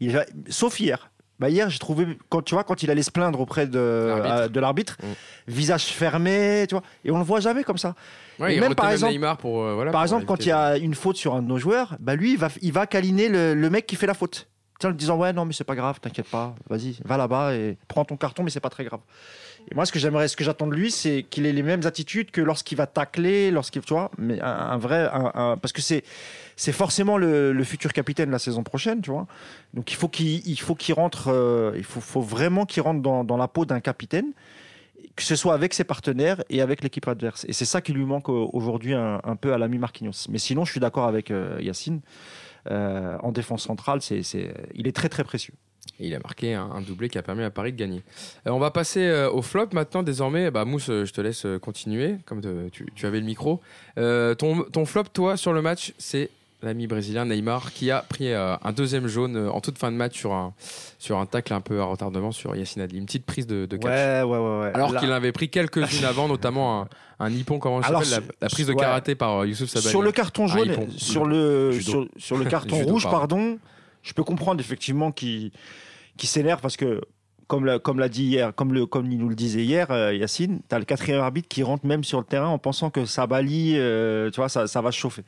Il 0.00 0.16
a- 0.16 0.24
Sauf 0.48 0.80
hier. 0.80 1.10
Bah 1.38 1.50
hier, 1.50 1.68
j'ai 1.68 1.78
trouvé 1.78 2.06
quand 2.30 2.40
tu 2.42 2.54
vois 2.54 2.64
quand 2.64 2.82
il 2.82 2.90
allait 2.90 3.02
se 3.02 3.10
plaindre 3.10 3.40
auprès 3.40 3.66
de 3.66 3.78
L'arbitre. 3.78 4.34
euh, 4.36 4.48
de 4.48 4.60
l'arbitre, 4.60 4.96
Mm. 5.02 5.06
visage 5.48 5.84
fermé, 5.86 6.64
tu 6.68 6.74
vois, 6.74 6.82
et 7.04 7.10
on 7.10 7.18
le 7.18 7.24
voit 7.24 7.40
jamais 7.40 7.62
comme 7.62 7.76
ça. 7.78 7.94
Ouais, 8.38 8.52
Et 8.52 8.56
il 8.56 8.60
même, 8.60 8.74
par 8.74 8.86
même 8.86 8.94
exemple- 8.94 9.12
Neymar 9.12 9.36
pour 9.36 9.62
euh, 9.62 9.74
voilà 9.74 9.90
Par 9.90 10.00
pour 10.00 10.04
exemple, 10.04 10.24
quand 10.24 10.44
il 10.44 10.48
y 10.48 10.52
a 10.52 10.76
une 10.78 10.94
faute 10.94 11.16
sur 11.16 11.34
un 11.34 11.42
de 11.42 11.46
nos 11.48 11.58
joueurs, 11.58 11.96
bah 12.00 12.14
lui, 12.16 12.32
il 12.32 12.38
va, 12.38 12.48
il 12.62 12.72
va 12.72 12.86
câliner 12.86 13.28
le, 13.28 13.54
le 13.54 13.70
mec 13.70 13.86
qui 13.86 13.96
fait 13.96 14.06
la 14.06 14.14
faute. 14.14 14.48
Tiens, 14.78 14.88
en 14.90 14.92
lui 14.92 14.98
disant 14.98 15.16
ouais 15.16 15.32
non 15.32 15.46
mais 15.46 15.54
c'est 15.54 15.64
pas 15.64 15.74
grave, 15.74 16.00
t'inquiète 16.00 16.28
pas, 16.28 16.54
vas-y, 16.68 16.98
va 17.04 17.16
là-bas 17.16 17.54
et 17.54 17.78
prends 17.88 18.04
ton 18.04 18.16
carton, 18.18 18.42
mais 18.42 18.50
c'est 18.50 18.60
pas 18.60 18.68
très 18.68 18.84
grave. 18.84 19.00
Et 19.70 19.74
moi, 19.74 19.84
ce 19.84 19.90
que 19.92 19.98
j'aimerais, 19.98 20.28
ce 20.28 20.36
que 20.36 20.44
j'attends 20.44 20.68
de 20.68 20.74
lui, 20.74 20.90
c'est 20.90 21.24
qu'il 21.28 21.44
ait 21.44 21.52
les 21.52 21.62
mêmes 21.62 21.84
attitudes 21.86 22.30
que 22.30 22.40
lorsqu'il 22.40 22.78
va 22.78 22.86
tacler, 22.86 23.50
lorsqu'il, 23.50 23.82
tu 23.82 23.92
vois, 23.94 24.10
mais 24.16 24.40
un, 24.40 24.78
vrai, 24.78 25.08
un- 25.12 25.32
un- 25.34 25.56
parce 25.56 25.72
que 25.72 25.82
c'est, 25.82 26.04
c'est 26.54 26.72
forcément 26.72 27.18
le, 27.18 27.52
le 27.52 27.64
futur 27.64 27.92
capitaine 27.92 28.30
la 28.30 28.38
saison 28.38 28.62
prochaine, 28.62 29.00
tu 29.02 29.10
vois. 29.10 29.26
Donc 29.74 29.90
il 29.90 29.96
faut 29.96 30.08
qu'il, 30.08 30.46
il 30.46 30.60
faut 30.60 30.76
qu'il 30.76 30.94
rentre, 30.94 31.32
euh, 31.32 31.72
il 31.76 31.82
faut, 31.84 32.00
faut 32.00 32.20
vraiment 32.20 32.64
qu'il 32.64 32.82
rentre 32.82 33.02
dans, 33.02 33.24
dans 33.24 33.36
la 33.36 33.48
peau 33.48 33.64
d'un 33.64 33.80
capitaine, 33.80 34.32
que 35.16 35.22
ce 35.24 35.34
soit 35.34 35.54
avec 35.54 35.74
ses 35.74 35.84
partenaires 35.84 36.44
et 36.48 36.60
avec 36.60 36.82
l'équipe 36.84 37.08
adverse. 37.08 37.44
Et 37.48 37.52
c'est 37.52 37.64
ça 37.64 37.80
qui 37.80 37.92
lui 37.92 38.04
manque 38.04 38.28
euh, 38.28 38.46
aujourd'hui 38.52 38.94
un, 38.94 39.20
un 39.24 39.34
peu 39.34 39.52
à 39.52 39.58
l'ami 39.58 39.78
Marquinhos. 39.78 40.26
Mais 40.28 40.38
sinon, 40.38 40.64
je 40.64 40.70
suis 40.70 40.80
d'accord 40.80 41.06
avec 41.06 41.30
euh, 41.30 41.58
Yacine. 41.60 42.00
Euh, 42.70 43.16
en 43.22 43.30
défense 43.30 43.62
centrale, 43.62 44.02
c'est, 44.02 44.22
c'est, 44.24 44.52
il 44.74 44.88
est 44.88 44.92
très 44.96 45.08
très 45.08 45.22
précieux. 45.22 45.54
Et 45.98 46.08
il 46.08 46.14
a 46.14 46.18
marqué 46.18 46.54
un, 46.54 46.64
un 46.74 46.80
doublé 46.82 47.08
qui 47.08 47.16
a 47.18 47.22
permis 47.22 47.42
à 47.42 47.50
Paris 47.50 47.72
de 47.72 47.78
gagner. 47.78 48.02
Euh, 48.46 48.50
on 48.50 48.58
va 48.58 48.70
passer 48.70 49.00
euh, 49.06 49.30
au 49.30 49.40
flop 49.42 49.68
maintenant. 49.72 50.02
Désormais, 50.02 50.50
bah, 50.50 50.64
Mousse, 50.64 50.90
euh, 50.90 51.04
je 51.06 51.12
te 51.12 51.20
laisse 51.20 51.46
continuer, 51.62 52.16
comme 52.26 52.40
te- 52.40 52.68
tu, 52.68 52.86
tu 52.94 53.06
avais 53.06 53.18
le 53.20 53.24
micro. 53.26 53.60
Euh, 53.98 54.34
ton, 54.34 54.62
ton 54.64 54.84
flop, 54.84 55.04
toi, 55.12 55.36
sur 55.36 55.52
le 55.54 55.62
match, 55.62 55.92
c'est 55.98 56.28
l'ami 56.62 56.86
brésilien 56.86 57.26
Neymar 57.26 57.72
qui 57.72 57.90
a 57.90 58.00
pris 58.08 58.32
un 58.32 58.58
deuxième 58.74 59.06
jaune 59.06 59.36
en 59.48 59.60
toute 59.60 59.78
fin 59.78 59.92
de 59.92 59.96
match 59.96 60.18
sur 60.18 60.32
un, 60.32 60.52
sur 60.98 61.18
un 61.18 61.26
tacle 61.26 61.52
un 61.52 61.60
peu 61.60 61.80
à 61.80 61.84
retardement 61.84 62.32
sur 62.32 62.56
Yacine 62.56 62.82
Adli. 62.82 62.98
Une 62.98 63.04
petite 63.06 63.26
prise 63.26 63.46
de, 63.46 63.66
de 63.66 63.76
catch. 63.76 63.90
Ouais, 63.90 64.22
ouais, 64.22 64.38
ouais. 64.60 64.70
Alors 64.74 64.90
Là- 64.92 65.00
qu'il 65.00 65.12
avait 65.12 65.32
pris 65.32 65.48
quelques-unes 65.50 66.04
avant, 66.08 66.28
notamment 66.28 66.82
un, 66.82 66.88
un 67.20 67.30
nippon, 67.30 67.58
comment 67.58 67.80
Alors, 67.80 68.02
s'appelle 68.04 68.26
la, 68.30 68.32
sur- 68.32 68.34
la 68.42 68.48
prise 68.48 68.66
de 68.66 68.72
karaté 68.72 69.14
par 69.14 69.44
Youssouf 69.44 69.68
Sabali. 69.68 69.90
Sur 69.90 70.02
le 70.02 70.12
carton 70.12 70.46
jaune, 70.46 70.88
sur 70.96 71.24
le 71.26 71.78
sur, 71.80 72.06
sur 72.16 72.36
le 72.38 72.44
carton 72.50 72.76
rouge, 72.84 73.04
pardon. 73.04 73.18
pardon. 73.18 73.58
Je 74.06 74.12
peux 74.12 74.24
comprendre 74.24 74.60
effectivement 74.60 75.10
qu'il 75.12 75.50
qui 76.16 76.26
s'énerve 76.26 76.60
parce 76.60 76.76
que 76.76 77.00
comme 77.48 77.78
comme 77.80 78.08
dit 78.08 78.24
hier, 78.24 78.54
comme 78.54 78.72
le 78.72 78.86
comme 78.86 79.10
il 79.10 79.18
nous 79.18 79.28
le 79.28 79.34
disait 79.34 79.64
hier, 79.64 79.90
euh, 79.90 80.14
Yacine, 80.14 80.60
t'as 80.68 80.78
le 80.78 80.84
quatrième 80.84 81.20
arbitre 81.20 81.48
qui 81.48 81.62
rentre 81.62 81.86
même 81.86 82.04
sur 82.04 82.18
le 82.18 82.24
terrain 82.24 82.48
en 82.48 82.58
pensant 82.58 82.90
que 82.90 83.04
Sabali, 83.04 83.74
euh, 83.76 84.30
tu 84.30 84.36
vois, 84.36 84.48
ça, 84.48 84.66
ça 84.66 84.80
va 84.80 84.92
se 84.92 84.98
chauffer. 84.98 85.22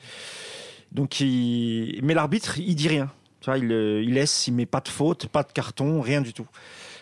Donc, 0.90 1.20
il... 1.20 2.00
mais 2.02 2.14
l'arbitre, 2.14 2.58
il 2.58 2.74
dit 2.74 2.88
rien. 2.88 3.10
Tu 3.40 3.50
vois, 3.50 3.58
il, 3.58 3.70
euh, 3.70 4.02
il 4.02 4.14
laisse, 4.14 4.46
il 4.48 4.54
met 4.54 4.66
pas 4.66 4.80
de 4.80 4.88
faute, 4.88 5.26
pas 5.26 5.42
de 5.42 5.52
carton, 5.52 6.00
rien 6.00 6.20
du 6.20 6.32
tout. 6.32 6.46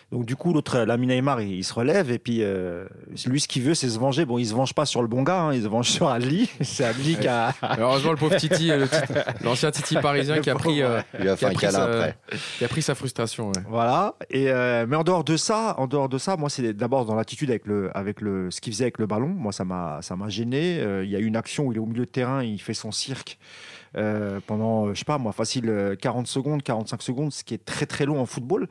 Donc 0.09 0.25
du 0.25 0.37
coup, 0.37 0.53
l'autre, 0.53 0.79
l'ami 0.79 1.05
Neymar, 1.05 1.41
il, 1.41 1.51
il 1.55 1.63
se 1.65 1.73
relève 1.73 2.11
et 2.11 2.17
puis 2.17 2.37
euh, 2.41 2.85
lui, 3.25 3.41
ce 3.41 3.47
qu'il 3.49 3.61
veut, 3.63 3.73
c'est 3.73 3.89
se 3.89 3.99
venger. 3.99 4.23
Bon, 4.23 4.37
il 4.37 4.45
se 4.45 4.53
venge 4.53 4.73
pas 4.73 4.85
sur 4.85 5.01
le 5.01 5.07
bon 5.09 5.21
gars, 5.21 5.41
hein, 5.41 5.53
il 5.53 5.63
se 5.63 5.67
venge 5.67 5.89
sur 5.89 6.07
Adli. 6.07 6.49
C'est 6.61 6.85
Adli 6.85 7.17
qui 7.17 7.27
a, 7.27 7.53
Heureusement, 7.77 8.11
le 8.11 8.17
pauvre 8.17 8.37
Titi, 8.37 8.71
euh, 8.71 8.85
l'ancien 9.43 9.69
Titi 9.69 9.95
parisien 9.95 10.39
qui 10.39 10.49
a 10.49 10.55
pris, 10.55 10.81
euh, 10.81 11.01
Il 11.19 11.23
lui 11.23 11.29
a 11.29 11.33
qui 11.35 11.39
fait 11.39 11.45
a 11.45 11.49
un 11.49 11.51
pris 11.53 11.61
câlin 11.65 11.71
sa- 11.79 11.83
après. 11.85 12.15
qui 12.57 12.63
a 12.63 12.67
pris 12.69 12.81
sa 12.81 12.95
frustration. 12.95 13.47
ouais. 13.49 13.61
Voilà. 13.67 14.15
Et 14.29 14.49
euh, 14.49 14.85
mais 14.87 14.95
en 14.95 15.03
dehors 15.03 15.25
de 15.25 15.35
ça, 15.35 15.75
en 15.77 15.87
dehors 15.87 16.07
de 16.07 16.17
ça, 16.17 16.37
moi 16.37 16.49
c'est 16.49 16.71
d'abord 16.73 17.03
dans 17.05 17.15
l'attitude 17.15 17.49
avec 17.49 17.65
le 17.65 17.89
avec 17.95 18.21
le 18.21 18.49
ce 18.49 18.61
qu'il 18.61 18.71
faisait 18.71 18.85
avec 18.85 18.99
le 18.99 19.07
ballon. 19.07 19.27
Moi 19.27 19.51
ça 19.51 19.65
m'a 19.65 19.99
ça 20.01 20.15
m'a 20.15 20.29
gêné. 20.29 20.79
Euh, 20.79 21.03
Il 21.03 21.11
y 21.11 21.17
a 21.17 21.19
une 21.19 21.35
action 21.35 21.65
où 21.65 21.73
il 21.73 21.75
est 21.75 21.81
au 21.81 21.85
milieu 21.85 22.05
de 22.05 22.09
terrain, 22.09 22.41
il 22.43 22.61
fait 22.61 22.73
son 22.73 22.91
cirque 22.93 23.37
euh, 23.97 24.39
pendant 24.45 24.87
euh, 24.87 24.93
je 24.93 24.99
sais 24.99 25.05
pas 25.05 25.17
moi 25.17 25.31
facile 25.31 25.69
euh, 25.69 25.95
40 25.95 26.27
secondes, 26.27 26.63
45 26.63 27.01
secondes, 27.01 27.31
ce 27.33 27.43
qui 27.43 27.53
est 27.53 27.65
très 27.65 27.85
très 27.85 28.05
long 28.05 28.21
en 28.21 28.25
football. 28.25 28.67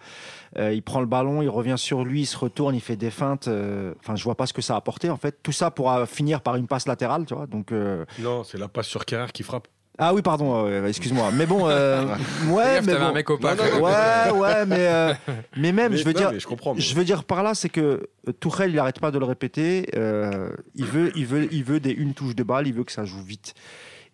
Euh, 0.59 0.73
il 0.73 0.83
prend 0.83 1.01
le 1.01 1.07
ballon, 1.07 1.43
il 1.43 1.49
revient 1.49 1.75
sur 1.77 2.05
lui, 2.05 2.23
il 2.23 2.27
se 2.27 2.37
retourne, 2.39 2.75
il 2.75 2.81
fait 2.81 2.97
des 2.97 3.11
feintes. 3.11 3.49
euh, 3.49 3.93
Enfin 4.01 4.17
je 4.17 4.25
vois 4.25 4.37
pas 4.37 4.47
ce 4.47 4.53
que 4.53 4.63
ça 4.63 4.75
a 4.75 4.77
apporté 4.79 5.11
en 5.11 5.17
fait. 5.17 5.39
Tout 5.43 5.53
ça 5.53 5.71
pourra 5.71 6.07
finir 6.07 6.41
par 6.41 6.57
une 6.57 6.67
passe 6.67 6.87
latérale, 6.87 7.25
tu 7.27 7.35
vois. 7.35 7.47
Donc 7.47 7.73
euh, 7.73 8.05
Non, 8.21 8.45
c'est 8.45 8.59
la 8.59 8.69
passe 8.69 8.87
sur 8.87 9.05
Carrère 9.05 9.33
qui 9.33 9.43
frappe. 9.43 9.69
ah 9.99 10.15
oui 10.15 10.23
pardon, 10.23 10.67
euh, 10.67 10.87
excuse-moi. 10.87 11.31
Mais 11.35 11.47
bon, 11.47 11.69
euh, 11.69 12.05
ouais, 12.51 12.81
mais 12.83 12.95
bon. 12.95 13.03
un 13.07 13.13
mec 13.13 13.29
au 13.31 13.39
pas. 13.39 13.55
Non, 13.55 13.65
non, 13.65 13.83
Ouais, 13.85 14.31
ouais, 14.39 14.67
mais, 14.67 14.77
euh, 14.87 15.15
mais 15.57 15.73
même, 15.73 15.93
Mais- 15.93 15.99
je 15.99 16.05
veux 16.05 16.13
non, 16.13 16.19
dire, 16.21 16.31
mais 16.33 16.39
je 16.41 16.47
comprends. 16.47 16.75
mais- 16.75 16.81
je 16.81 16.95
veux 16.95 17.05
dire 17.05 17.25
par 17.25 17.43
là, 17.43 17.55
c'est 17.55 17.69
que 17.71 17.81
euh, 18.29 18.33
Tourelle, 18.39 18.71
il 18.71 18.77
n'arrête 18.77 19.01
pas 19.01 19.11
de 19.11 19.19
le 19.19 19.25
répéter. 19.25 19.89
euh, 19.97 20.51
il, 20.75 20.85
veut, 20.85 21.11
il, 21.17 21.27
veut, 21.27 21.49
il 21.53 21.65
veut 21.65 21.81
des 21.81 21.91
une 21.93 22.15
touche 22.15 22.35
de 22.37 22.43
balle, 22.43 22.67
il 22.67 22.75
veut 22.75 22.85
que 22.85 22.93
ça 22.93 23.05
joue 23.05 23.23
vite. 23.23 23.55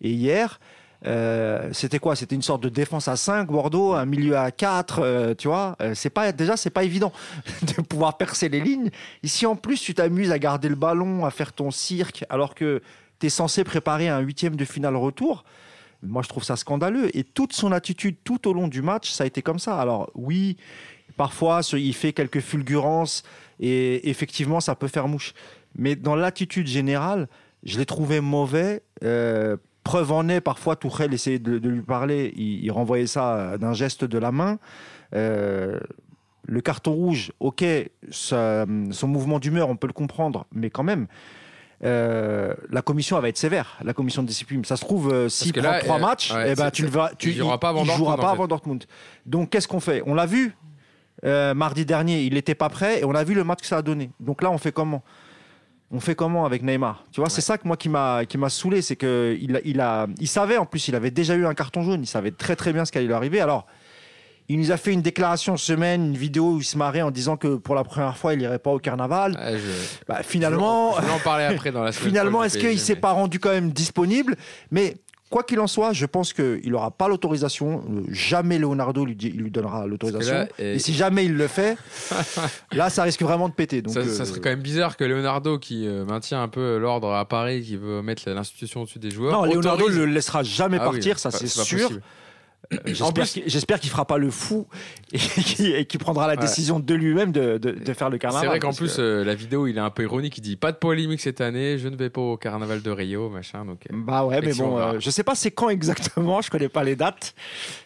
Et 0.01 0.09
hier, 0.09 0.59
euh, 1.05 1.69
c'était 1.73 1.99
quoi? 1.99 2.15
C'était 2.15 2.35
une 2.35 2.41
sorte 2.41 2.63
de 2.63 2.69
défense 2.69 3.07
à 3.07 3.15
5, 3.15 3.47
Bordeaux, 3.47 3.93
un 3.93 4.05
milieu 4.05 4.37
à 4.37 4.51
4, 4.51 4.99
euh, 4.99 5.35
tu 5.35 5.47
vois? 5.47 5.75
Euh, 5.81 5.93
c'est 5.95 6.09
pas, 6.09 6.31
déjà, 6.31 6.55
c'est 6.55 6.69
pas 6.69 6.83
évident 6.83 7.11
de 7.77 7.81
pouvoir 7.81 8.17
percer 8.17 8.49
les 8.49 8.61
lignes. 8.61 8.89
Ici, 9.21 9.45
en 9.45 9.55
plus, 9.55 9.81
tu 9.81 9.93
t'amuses 9.93 10.31
à 10.31 10.39
garder 10.39 10.69
le 10.69 10.75
ballon, 10.75 11.25
à 11.25 11.31
faire 11.31 11.53
ton 11.53 11.71
cirque, 11.71 12.25
alors 12.29 12.55
que 12.55 12.81
tu 13.19 13.27
es 13.27 13.29
censé 13.29 13.63
préparer 13.63 14.09
un 14.09 14.19
huitième 14.19 14.55
de 14.55 14.65
finale 14.65 14.95
retour. 14.95 15.43
Moi, 16.01 16.21
je 16.21 16.29
trouve 16.29 16.43
ça 16.43 16.55
scandaleux. 16.55 17.15
Et 17.17 17.23
toute 17.23 17.53
son 17.53 17.71
attitude 17.71 18.17
tout 18.23 18.47
au 18.47 18.53
long 18.53 18.67
du 18.67 18.81
match, 18.81 19.11
ça 19.11 19.23
a 19.23 19.27
été 19.27 19.41
comme 19.41 19.59
ça. 19.59 19.79
Alors, 19.79 20.09
oui, 20.15 20.57
parfois, 21.17 21.61
il 21.73 21.93
fait 21.93 22.13
quelques 22.13 22.41
fulgurances 22.41 23.23
et 23.59 24.09
effectivement, 24.09 24.59
ça 24.59 24.75
peut 24.75 24.87
faire 24.87 25.07
mouche. 25.07 25.33
Mais 25.75 25.95
dans 25.95 26.15
l'attitude 26.15 26.67
générale, 26.67 27.27
je 27.63 27.77
l'ai 27.77 27.85
trouvé 27.85 28.19
mauvais. 28.19 28.83
Euh, 29.03 29.57
preuve 29.83 30.11
en 30.11 30.27
est, 30.29 30.41
parfois, 30.41 30.75
Tourelle 30.75 31.13
essayait 31.13 31.39
de, 31.39 31.59
de 31.59 31.69
lui 31.69 31.81
parler. 31.81 32.33
Il, 32.35 32.63
il 32.63 32.71
renvoyait 32.71 33.07
ça 33.07 33.57
d'un 33.57 33.73
geste 33.73 34.05
de 34.05 34.17
la 34.17 34.31
main. 34.31 34.57
Euh, 35.15 35.79
Le 36.45 36.59
carton 36.61 36.91
rouge, 36.93 37.31
ok, 37.39 37.63
ça- 38.11 38.65
son 38.91 39.07
mouvement 39.07 39.39
d'humeur, 39.39 39.69
on 39.69 39.75
peut 39.77 39.87
le 39.87 39.93
comprendre, 39.93 40.45
mais 40.51 40.69
quand 40.69 40.83
même, 40.83 41.07
euh, 41.85 42.53
la 42.69 42.81
commission 42.81 43.15
elle 43.17 43.21
va 43.23 43.29
être 43.29 43.37
sévère. 43.37 43.77
La 43.83 43.93
commission 43.93 44.23
de 44.23 44.27
discipline, 44.27 44.63
ça 44.65 44.75
se 44.77 44.81
trouve, 44.81 45.11
euh, 45.13 45.29
s'il 45.29 45.53
prend 45.53 45.79
trois 45.79 45.97
euh, 45.97 45.99
matchs, 45.99 46.33
ouais, 46.33 46.51
eh 46.51 46.55
ben, 46.55 46.69
tu 46.71 46.83
ne 46.83 46.87
tu, 47.17 47.29
il 47.29 47.35
jouera 47.35 47.59
pas 47.59 47.69
avant 47.69 47.83
Dortmund, 47.85 48.17
pas 48.21 48.29
avant. 48.31 48.47
Donc, 49.25 49.49
qu'est-ce 49.49 49.67
qu'on 49.67 49.79
fait? 49.79 50.01
On 50.05 50.13
l'a 50.15 50.25
vu 50.25 50.55
mardi 51.55 51.85
dernier, 51.85 52.23
il 52.23 52.33
n'était 52.33 52.55
pas 52.55 52.67
prêt 52.69 52.99
et 52.99 53.05
on 53.05 53.15
a 53.15 53.23
vu 53.23 53.33
le 53.33 53.43
match 53.45 53.61
que 53.61 53.67
ça 53.67 53.77
a 53.77 53.81
donné. 53.81 54.11
Donc 54.19 54.41
là, 54.41 54.51
on 54.51 54.57
fait 54.57 54.73
comment? 54.73 55.01
On 55.93 55.99
fait 55.99 56.15
comment 56.15 56.45
avec 56.45 56.63
Neymar? 56.63 57.03
Tu 57.11 57.21
vois, 57.21 57.29
c'est 57.29 57.41
ça 57.41 57.57
que 57.57 57.65
moi 57.67 57.77
qui 57.77 57.87
m'a 57.87 58.25
qui 58.25 58.37
m'a 58.37 58.49
saoulé, 58.49 58.81
c'est 58.81 58.95
que 58.97 59.37
il 59.39 59.61
il 59.63 59.79
a 59.79 60.07
il 60.19 60.27
savait 60.27 60.57
en 60.57 60.65
plus, 60.65 60.87
il 60.87 60.95
avait 60.95 61.11
déjà 61.11 61.35
eu 61.35 61.45
un 61.45 61.53
carton 61.53 61.83
jaune, 61.83 62.01
il 62.03 62.07
savait 62.07 62.31
très 62.31 62.55
très 62.55 62.73
bien 62.73 62.83
ce 62.83 62.91
qui 62.91 62.97
allait 62.97 63.07
lui 63.07 63.13
arriver. 63.13 63.39
Alors, 63.39 63.65
il 64.49 64.59
nous 64.59 64.71
a 64.71 64.77
fait 64.77 64.91
une 64.91 65.01
déclaration 65.01 65.55
semaine, 65.55 66.07
une 66.07 66.17
vidéo 66.17 66.55
où 66.55 66.57
il 66.59 66.63
se 66.65 66.77
marrait 66.77 67.01
en 67.01 67.11
disant 67.11 67.37
que 67.37 67.55
pour 67.55 67.75
la 67.75 67.83
première 67.85 68.17
fois, 68.17 68.33
il 68.33 68.41
irait 68.41 68.59
pas 68.59 68.71
au 68.71 68.79
carnaval. 68.79 69.33
Ouais, 69.33 69.57
je- 69.57 70.03
Bah, 70.07 70.21
finalement, 70.23 70.95
je 70.99 71.05
vais 71.05 71.11
en 71.13 71.19
parler 71.19 71.45
après 71.45 71.71
dans 71.71 71.83
la 71.83 71.91
semaine. 71.93 72.09
finalement, 72.09 72.43
est-ce 72.43 72.57
qu'il 72.57 72.77
s'est 72.79 72.97
pas 72.97 73.11
rendu 73.11 73.39
quand 73.39 73.51
même 73.51 73.71
disponible? 73.71 74.35
Mais 74.71 74.95
quoi 75.33 75.41
qu'il 75.43 75.59
en 75.59 75.65
soit, 75.65 75.93
je 75.93 76.05
pense 76.05 76.31
qu'il 76.31 76.61
n'aura 76.71 76.91
pas 76.91 77.07
l'autorisation. 77.07 77.83
Jamais 78.09 78.59
Leonardo 78.59 79.03
lui, 79.03 79.15
dit- 79.15 79.31
il 79.33 79.41
lui 79.41 79.49
donnera 79.49 79.87
l'autorisation. 79.87 80.47
Et, 80.59 80.73
et- 80.75 80.79
si 80.79 80.93
jamais 80.93 81.25
il 81.25 81.33
le 81.33 81.47
fait, 81.47 81.75
là, 82.71 82.91
ça 82.91 83.01
risque 83.01 83.23
vraiment 83.23 83.49
de 83.49 83.53
péter. 83.53 83.81
Donc, 83.81 83.95
ça, 83.95 84.01
euh, 84.01 84.07
ça 84.07 84.25
serait 84.25 84.39
quand 84.41 84.49
même 84.51 84.61
bizarre 84.61 84.95
que 84.95 85.03
Leonardo, 85.03 85.57
qui 85.57 85.87
euh, 85.87 86.05
maintient 86.05 86.43
un 86.43 86.47
peu 86.47 86.77
l'ordre 86.77 87.11
à 87.13 87.25
Paris, 87.25 87.63
qui 87.63 87.77
veut 87.77 88.03
mettre 88.03 88.29
l'institution 88.29 88.81
au-dessus 88.83 88.99
des 88.99 89.09
joueurs. 89.09 89.33
Non, 89.33 89.45
Leonardo 89.51 89.85
autorise- 89.85 89.97
ne 89.99 90.05
le 90.05 90.11
laissera 90.13 90.43
jamais 90.43 90.77
Ah 90.79 90.85
oui, 90.89 90.97
partir, 90.97 91.17
ça 91.17 91.31
c'est 91.31 91.47
sûr. 91.47 91.63
possible. 91.87 92.01
Euh, 92.71 92.77
J'espère 92.85 93.25
qu'il 93.25 93.79
qu'il 93.83 93.89
fera 93.89 94.05
pas 94.05 94.17
le 94.17 94.31
fou 94.31 94.67
et 95.11 95.85
qu'il 95.85 95.99
prendra 95.99 96.27
la 96.27 96.33
Ouais. 96.33 96.39
décision 96.39 96.79
de 96.79 96.93
lui-même 96.93 97.31
de, 97.31 97.57
de- 97.57 97.71
de 97.71 97.93
faire 97.93 98.09
le 98.09 98.17
carnaval. 98.17 98.41
C'est 98.41 98.47
vrai 98.47 98.59
qu'en 98.59 98.73
plus, 98.73 98.95
que- 98.95 99.01
euh, 99.01 99.23
la 99.25 99.35
vidéo, 99.35 99.67
il 99.67 99.77
est 99.77 99.81
un 99.81 99.89
peu 99.89 100.03
ironique. 100.03 100.37
Il 100.37 100.41
dit 100.41 100.55
pas 100.55 100.71
de 100.71 100.77
polémique 100.77 101.19
cette 101.21 101.41
année, 101.41 101.77
je 101.77 101.87
ne 101.89 101.95
vais 101.95 102.09
pas 102.09 102.21
au 102.21 102.37
carnaval 102.37 102.81
de 102.81 102.89
Rio, 102.89 103.29
machin. 103.29 103.65
Donc, 103.65 103.81
euh, 103.91 103.95
Bah 103.95 104.25
ouais, 104.25 104.39
mais 104.41 104.53
bon, 104.53 104.77
euh, 104.77 104.99
je 104.99 105.09
sais 105.09 105.23
pas 105.23 105.35
c'est 105.35 105.51
quand 105.51 105.69
exactement, 105.69 106.41
je 106.41 106.49
connais 106.49 106.69
pas 106.69 106.83
les 106.83 106.95
dates, 106.95 107.35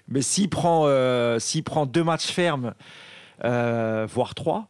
mais 0.07 0.21
s'il 0.21 0.49
prend, 0.49 0.83
euh, 0.85 1.39
prend 1.65 1.85
deux 1.85 2.03
matchs 2.03 2.27
fermes, 2.27 2.73
voire 3.43 4.35
trois, 4.35 4.67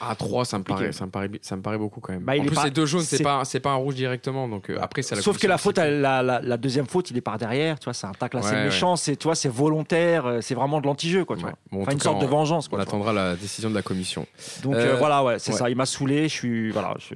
à 0.00 0.14
3, 0.14 0.44
ça 0.44 0.58
me, 0.58 0.64
paraît, 0.64 0.92
ça, 0.92 1.06
me 1.06 1.10
paraît, 1.10 1.30
ça 1.42 1.56
me 1.56 1.62
paraît 1.62 1.78
beaucoup 1.78 2.00
quand 2.00 2.12
même. 2.12 2.22
Bah, 2.22 2.32
en 2.38 2.44
plus, 2.44 2.56
c'est 2.56 2.70
deux 2.70 2.86
jaunes, 2.86 3.02
c'est 3.02 3.22
pas, 3.22 3.44
c'est 3.44 3.60
pas 3.60 3.70
un 3.70 3.76
rouge 3.76 3.94
directement. 3.94 4.48
Donc 4.48 4.70
euh, 4.70 4.78
après, 4.80 5.02
sauf 5.02 5.38
que 5.38 5.46
la 5.46 5.58
faute, 5.58 5.78
elle- 5.78 6.00
la, 6.00 6.22
la- 6.22 6.40
la 6.40 6.56
deuxième 6.56 6.86
faute, 6.86 7.10
il 7.10 7.16
est 7.16 7.20
par 7.20 7.38
derrière, 7.38 7.78
tu 7.78 7.84
vois, 7.84 7.94
c'est 7.94 8.06
un 8.06 8.12
tacle 8.12 8.36
assez 8.38 8.50
Ouais, 8.50 8.54
ouais. 8.56 8.64
méchant, 8.64 8.96
c'est, 8.96 9.16
tu 9.16 9.24
vois, 9.24 9.34
c'est 9.34 9.48
volontaire, 9.48 10.26
euh, 10.26 10.40
c'est 10.40 10.54
vraiment 10.54 10.80
de 10.80 10.86
l'anti-jeu, 10.86 11.24
quoi, 11.24 11.36
tu 11.36 11.44
Ouais. 11.44 11.50
vois. 11.50 11.58
Bon, 11.72 11.78
en 11.78 11.82
Enfin, 11.82 11.90
tout 11.92 11.96
une 11.96 11.98
cas, 12.02 12.04
sorte 12.10 12.20
de 12.20 12.26
on- 12.26 12.30
vengeance, 12.30 12.66
On 12.66 12.70
quoi. 12.70 12.80
attendra 12.80 13.12
la 13.12 13.36
décision 13.36 13.70
de 13.70 13.74
la 13.74 13.82
commission. 13.82 14.26
Donc 14.62 14.74
Euh, 14.74 14.94
euh, 14.94 14.96
voilà, 14.96 15.22
ouais, 15.24 15.38
c'est 15.38 15.52
ça, 15.52 15.70
il 15.70 15.76
m'a 15.76 15.86
saoulé, 15.86 16.24
je 16.28 16.34
suis, 16.34 16.70
voilà, 16.70 16.94
je, 16.98 17.14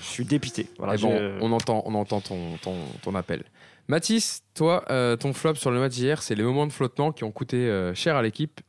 je 0.00 0.06
suis 0.06 0.24
dépité. 0.24 0.68
Voilà, 0.78 0.94
Eh 0.96 1.00
bon, 1.02 1.32
on 1.40 1.52
entend, 1.52 1.82
on 1.86 1.94
entend 1.94 2.20
ton, 2.20 2.56
ton, 2.62 2.74
ton 3.02 3.14
appel. 3.14 3.42
Mathis, 3.90 4.42
toi, 4.54 4.84
ton 5.18 5.32
flop 5.32 5.54
sur 5.54 5.70
le 5.70 5.80
match 5.80 5.92
d'hier, 5.94 6.22
c'est 6.22 6.34
les 6.34 6.42
moments 6.42 6.66
de 6.66 6.72
flottement 6.72 7.10
qui 7.12 7.24
ont 7.24 7.30
coûté 7.32 7.90
cher 7.94 8.16
à 8.16 8.22
l'équipe. 8.22 8.60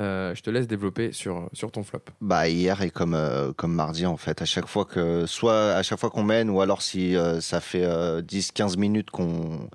Euh, 0.00 0.32
je 0.34 0.42
te 0.42 0.50
laisse 0.50 0.68
développer 0.68 1.10
sur, 1.12 1.48
sur 1.52 1.72
ton 1.72 1.82
flop. 1.82 2.02
Bah 2.20 2.48
hier 2.48 2.80
et 2.82 2.90
comme 2.90 3.14
euh, 3.14 3.52
comme 3.52 3.72
mardi 3.74 4.06
en 4.06 4.16
fait, 4.16 4.40
à 4.40 4.44
chaque 4.44 4.68
fois 4.68 4.84
que 4.84 5.26
soit 5.26 5.72
à 5.72 5.82
chaque 5.82 5.98
fois 5.98 6.10
qu'on 6.10 6.22
mène 6.22 6.50
ou 6.50 6.60
alors 6.60 6.82
si 6.82 7.16
euh, 7.16 7.40
ça 7.40 7.60
fait 7.60 7.84
10-15 7.84 8.78
minutes 8.78 9.10
qu'on 9.10 9.68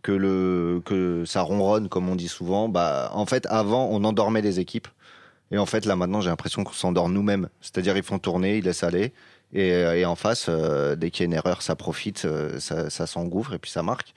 que 0.00 0.12
le 0.12 0.80
que 0.84 1.24
ça 1.26 1.42
ronronne 1.42 1.90
comme 1.90 2.08
on 2.08 2.16
dit 2.16 2.28
souvent, 2.28 2.70
bah 2.70 3.10
en 3.12 3.26
fait 3.26 3.46
avant 3.50 3.88
on 3.90 4.02
endormait 4.04 4.40
les 4.40 4.60
équipes 4.60 4.88
et 5.50 5.58
en 5.58 5.66
fait 5.66 5.84
là 5.84 5.94
maintenant 5.94 6.22
j'ai 6.22 6.30
l'impression 6.30 6.64
qu'on 6.64 6.72
s'endort 6.72 7.10
nous-mêmes. 7.10 7.50
C'est-à-dire 7.60 7.98
ils 7.98 8.02
font 8.02 8.18
tourner, 8.18 8.56
ils 8.56 8.64
laissent 8.64 8.84
aller 8.84 9.12
et, 9.52 9.68
et 9.68 10.06
en 10.06 10.16
face 10.16 10.48
dès 10.48 11.10
qu'il 11.10 11.20
y 11.20 11.24
a 11.24 11.26
une 11.26 11.34
erreur 11.34 11.60
ça 11.60 11.76
profite, 11.76 12.26
ça, 12.58 12.88
ça 12.88 13.06
s'engouffre 13.06 13.52
et 13.52 13.58
puis 13.58 13.70
ça 13.70 13.82
marque. 13.82 14.14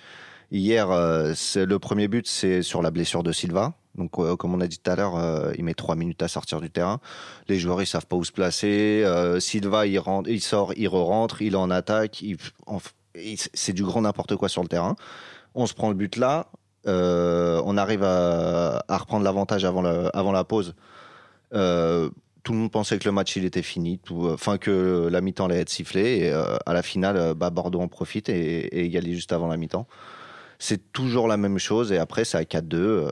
Hier 0.52 0.88
le 0.88 1.78
premier 1.78 2.08
but 2.08 2.28
c'est 2.28 2.62
sur 2.62 2.82
la 2.82 2.92
blessure 2.92 3.24
de 3.24 3.34
Silva. 3.34 3.74
Donc 3.96 4.12
comme 4.12 4.54
on 4.54 4.62
a 4.62 4.68
dit 4.68 4.80
tout 4.80 4.92
à 4.92 4.96
l'heure, 4.96 5.18
euh, 5.18 5.52
il 5.58 5.64
met 5.64 5.74
trois 5.74 5.96
minutes 5.96 6.22
à 6.22 6.28
sortir 6.28 6.62
du 6.62 6.70
terrain 6.70 7.00
les 7.50 7.60
joueurs 7.60 7.82
ils 7.82 7.88
savent 7.88 8.06
pas 8.06 8.16
où 8.16 8.24
se 8.24 8.32
placer. 8.32 9.04
Euh, 9.06 9.40
Silva 9.40 9.88
il 9.88 10.00
rentre, 10.00 10.30
il 10.30 10.42
sort, 10.42 10.74
il 10.78 10.88
re-rentre, 10.88 11.42
il 11.42 11.54
est 11.54 11.58
en 11.58 11.70
attaque. 11.70 12.24
c'est 13.54 13.74
du 13.74 13.84
grand 13.84 14.02
n'importe 14.02 14.36
quoi 14.36 14.48
sur 14.48 14.62
le 14.62 14.70
terrain. 14.70 14.96
On 15.56 15.66
se 15.66 15.74
prend 15.74 15.90
le 15.90 15.96
but 15.96 16.16
là. 16.16 16.48
euh, 16.88 17.62
on 17.66 17.76
arrive 17.76 18.04
à, 18.04 18.82
reprendre 18.88 19.26
l'avantage 19.26 19.66
avant, 19.66 19.82
la 19.82 20.44
pause. 20.44 20.76
Euh, 21.54 22.10
tout 22.44 22.54
le 22.54 22.60
monde 22.60 22.72
pensait 22.72 22.98
que 23.00 23.06
le 23.06 23.12
match 23.12 23.36
il 23.36 23.44
était 23.44 23.64
fini, 23.64 24.00
enfin 24.24 24.58
que 24.58 25.10
la 25.12 25.20
mi-temps 25.20 25.46
allait 25.46 25.60
être 25.60 25.70
sifflée 25.70 26.20
et 26.20 26.32
à 26.32 26.74
la 26.74 26.82
finale, 26.82 27.34
bah, 27.34 27.50
Bordeaux 27.50 27.82
en 27.82 27.88
profite 27.88 28.30
et, 28.30 28.60
et 28.68 28.86
égalise 28.86 29.16
juste 29.16 29.34
avant 29.34 29.48
la 29.48 29.58
mi-temps. 29.58 29.88
C'est 30.58 30.92
toujours 30.94 31.28
la 31.28 31.38
même 31.38 31.58
chose 31.58 31.92
et 31.92 31.98
après 31.98 32.24
c'est 32.24 32.38
à 32.38 32.44
4-2. 32.44 33.12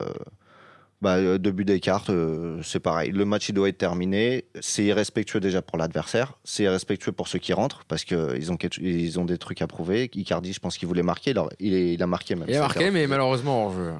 Bah, 1.00 1.16
euh, 1.16 1.38
deux 1.38 1.52
buts 1.52 1.64
d'écart, 1.64 2.04
euh, 2.08 2.60
c'est 2.62 2.80
pareil. 2.80 3.10
Le 3.12 3.24
match, 3.24 3.48
il 3.48 3.52
doit 3.52 3.68
être 3.68 3.78
terminé. 3.78 4.44
C'est 4.60 4.84
irrespectueux 4.84 5.40
déjà 5.40 5.62
pour 5.62 5.78
l'adversaire. 5.78 6.34
C'est 6.44 6.64
irrespectueux 6.64 7.12
pour 7.12 7.28
ceux 7.28 7.38
qui 7.38 7.52
rentrent 7.52 7.84
parce 7.86 8.04
qu'ils 8.04 8.50
ont, 8.52 8.58
ils 8.80 9.20
ont 9.20 9.24
des 9.24 9.38
trucs 9.38 9.62
à 9.62 9.66
prouver. 9.66 10.10
Icardi, 10.14 10.52
je 10.52 10.60
pense 10.60 10.76
qu'il 10.76 10.88
voulait 10.88 11.02
marquer. 11.04 11.30
Alors, 11.30 11.50
il, 11.60 11.72
est- 11.74 11.94
il 11.94 12.02
a 12.02 12.06
marqué 12.06 12.34
même. 12.34 12.48
Il 12.48 12.56
a 12.56 12.60
marqué, 12.60 12.90
mais 12.90 13.06
malheureusement 13.06 13.66
hors 13.66 13.72
jeu. 13.74 13.92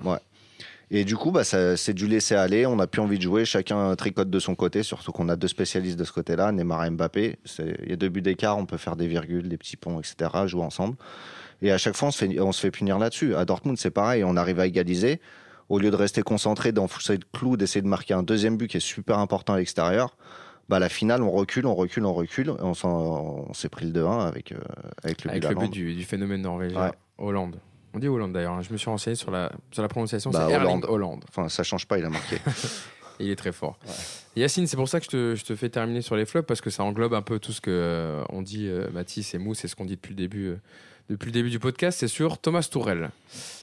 Et 0.90 1.04
du 1.04 1.16
coup, 1.16 1.30
bah, 1.32 1.44
c'est 1.44 1.92
du 1.92 2.06
laisser 2.08 2.34
aller. 2.34 2.64
On 2.64 2.76
n'a 2.76 2.86
plus 2.86 3.02
envie 3.02 3.18
de 3.18 3.22
jouer. 3.22 3.44
Chacun 3.44 3.94
tricote 3.94 4.30
de 4.30 4.38
son 4.38 4.54
côté, 4.54 4.82
surtout 4.82 5.12
qu'on 5.12 5.28
a 5.28 5.36
deux 5.36 5.46
spécialistes 5.48 5.98
de 5.98 6.04
ce 6.04 6.12
côté-là, 6.12 6.50
Neymar 6.50 6.84
et 6.86 6.90
Mbappé. 6.90 7.36
Il 7.84 7.90
y 7.90 7.92
a 7.92 7.96
deux 7.96 8.08
buts 8.08 8.22
d'écart, 8.22 8.56
on 8.56 8.64
peut 8.64 8.78
faire 8.78 8.96
des 8.96 9.06
virgules, 9.06 9.48
des 9.50 9.58
petits 9.58 9.76
ponts, 9.76 10.00
etc., 10.00 10.30
jouer 10.46 10.62
ensemble. 10.62 10.96
Et 11.60 11.70
à 11.72 11.76
chaque 11.78 11.94
fois, 11.94 12.08
on 12.08 12.10
se 12.10 12.24
fait, 12.24 12.40
on 12.40 12.52
se 12.52 12.60
fait 12.60 12.70
punir 12.70 12.98
là-dessus. 12.98 13.34
À 13.34 13.44
Dortmund, 13.44 13.76
c'est 13.76 13.90
pareil. 13.90 14.24
On 14.24 14.34
arrive 14.36 14.60
à 14.60 14.66
égaliser. 14.66 15.20
Au 15.68 15.78
lieu 15.78 15.90
de 15.90 15.96
rester 15.96 16.22
concentré, 16.22 16.72
d'enfoncer 16.72 17.14
le 17.14 17.24
clou, 17.38 17.56
d'essayer 17.56 17.82
de 17.82 17.86
marquer 17.88 18.14
un 18.14 18.22
deuxième 18.22 18.56
but 18.56 18.68
qui 18.68 18.78
est 18.78 18.80
super 18.80 19.18
important 19.18 19.52
à 19.54 19.58
l'extérieur, 19.58 20.16
bah, 20.68 20.78
la 20.78 20.88
finale, 20.88 21.22
on 21.22 21.30
recule, 21.30 21.66
on 21.66 21.74
recule, 21.74 22.04
on 22.06 22.12
recule. 22.14 22.48
Et 22.48 22.62
on 22.84 23.52
s'est 23.54 23.68
pris 23.68 23.86
le 23.86 23.92
2-1 23.92 24.26
avec, 24.26 24.52
euh, 24.52 24.56
avec 25.02 25.24
le 25.24 25.30
Avec 25.30 25.42
but 25.42 25.48
le 25.48 25.54
but 25.54 25.60
d'Haaland. 25.60 25.68
du, 25.70 25.94
du 25.94 26.04
phénomène 26.04 26.42
norvégien. 26.42 26.80
Ouais. 26.80 26.92
Hollande. 27.18 27.56
On 27.94 27.98
dit 27.98 28.08
Hollande 28.08 28.32
d'ailleurs. 28.32 28.52
hein. 28.52 28.60
Je 28.62 28.70
me 28.72 28.76
suis 28.78 28.88
renseigné 28.90 29.14
sur 29.16 29.30
la, 29.30 29.50
sur 29.70 29.82
la 29.82 29.88
prononciation. 29.88 30.30
Bah, 30.30 30.46
c'est 30.48 30.56
Hollande. 30.56 30.84
Hollande. 30.88 31.24
Enfin, 31.28 31.48
ça 31.48 31.62
change 31.62 31.86
pas, 31.86 31.98
il 31.98 32.04
a 32.04 32.10
marqué. 32.10 32.36
Il 33.20 33.30
est 33.30 33.34
très 33.36 33.50
fort. 33.50 33.80
Yacine, 34.36 34.68
c'est 34.68 34.76
pour 34.76 34.88
ça 34.88 35.00
que 35.00 35.04
je 35.06 35.10
te, 35.10 35.34
je 35.34 35.44
te 35.44 35.56
fais 35.56 35.68
terminer 35.68 36.02
sur 36.02 36.14
les 36.14 36.24
flops 36.24 36.46
parce 36.46 36.60
que 36.60 36.70
ça 36.70 36.84
englobe 36.84 37.14
un 37.14 37.22
peu 37.22 37.40
tout 37.40 37.50
ce 37.50 37.60
que 37.60 37.70
euh, 37.72 38.22
on 38.28 38.42
dit 38.42 38.68
euh, 38.68 38.88
Mathis 38.92 39.34
et 39.34 39.38
Mousse 39.38 39.64
et 39.64 39.68
ce 39.68 39.74
qu'on 39.74 39.84
dit 39.86 39.96
depuis 39.96 40.10
le 40.10 40.16
début. 40.16 40.54
Depuis 41.08 41.26
le 41.26 41.32
début 41.32 41.50
du 41.50 41.58
podcast, 41.58 41.98
c'est 42.00 42.08
sur 42.08 42.38
Thomas 42.38 42.66
Tourel. 42.70 43.10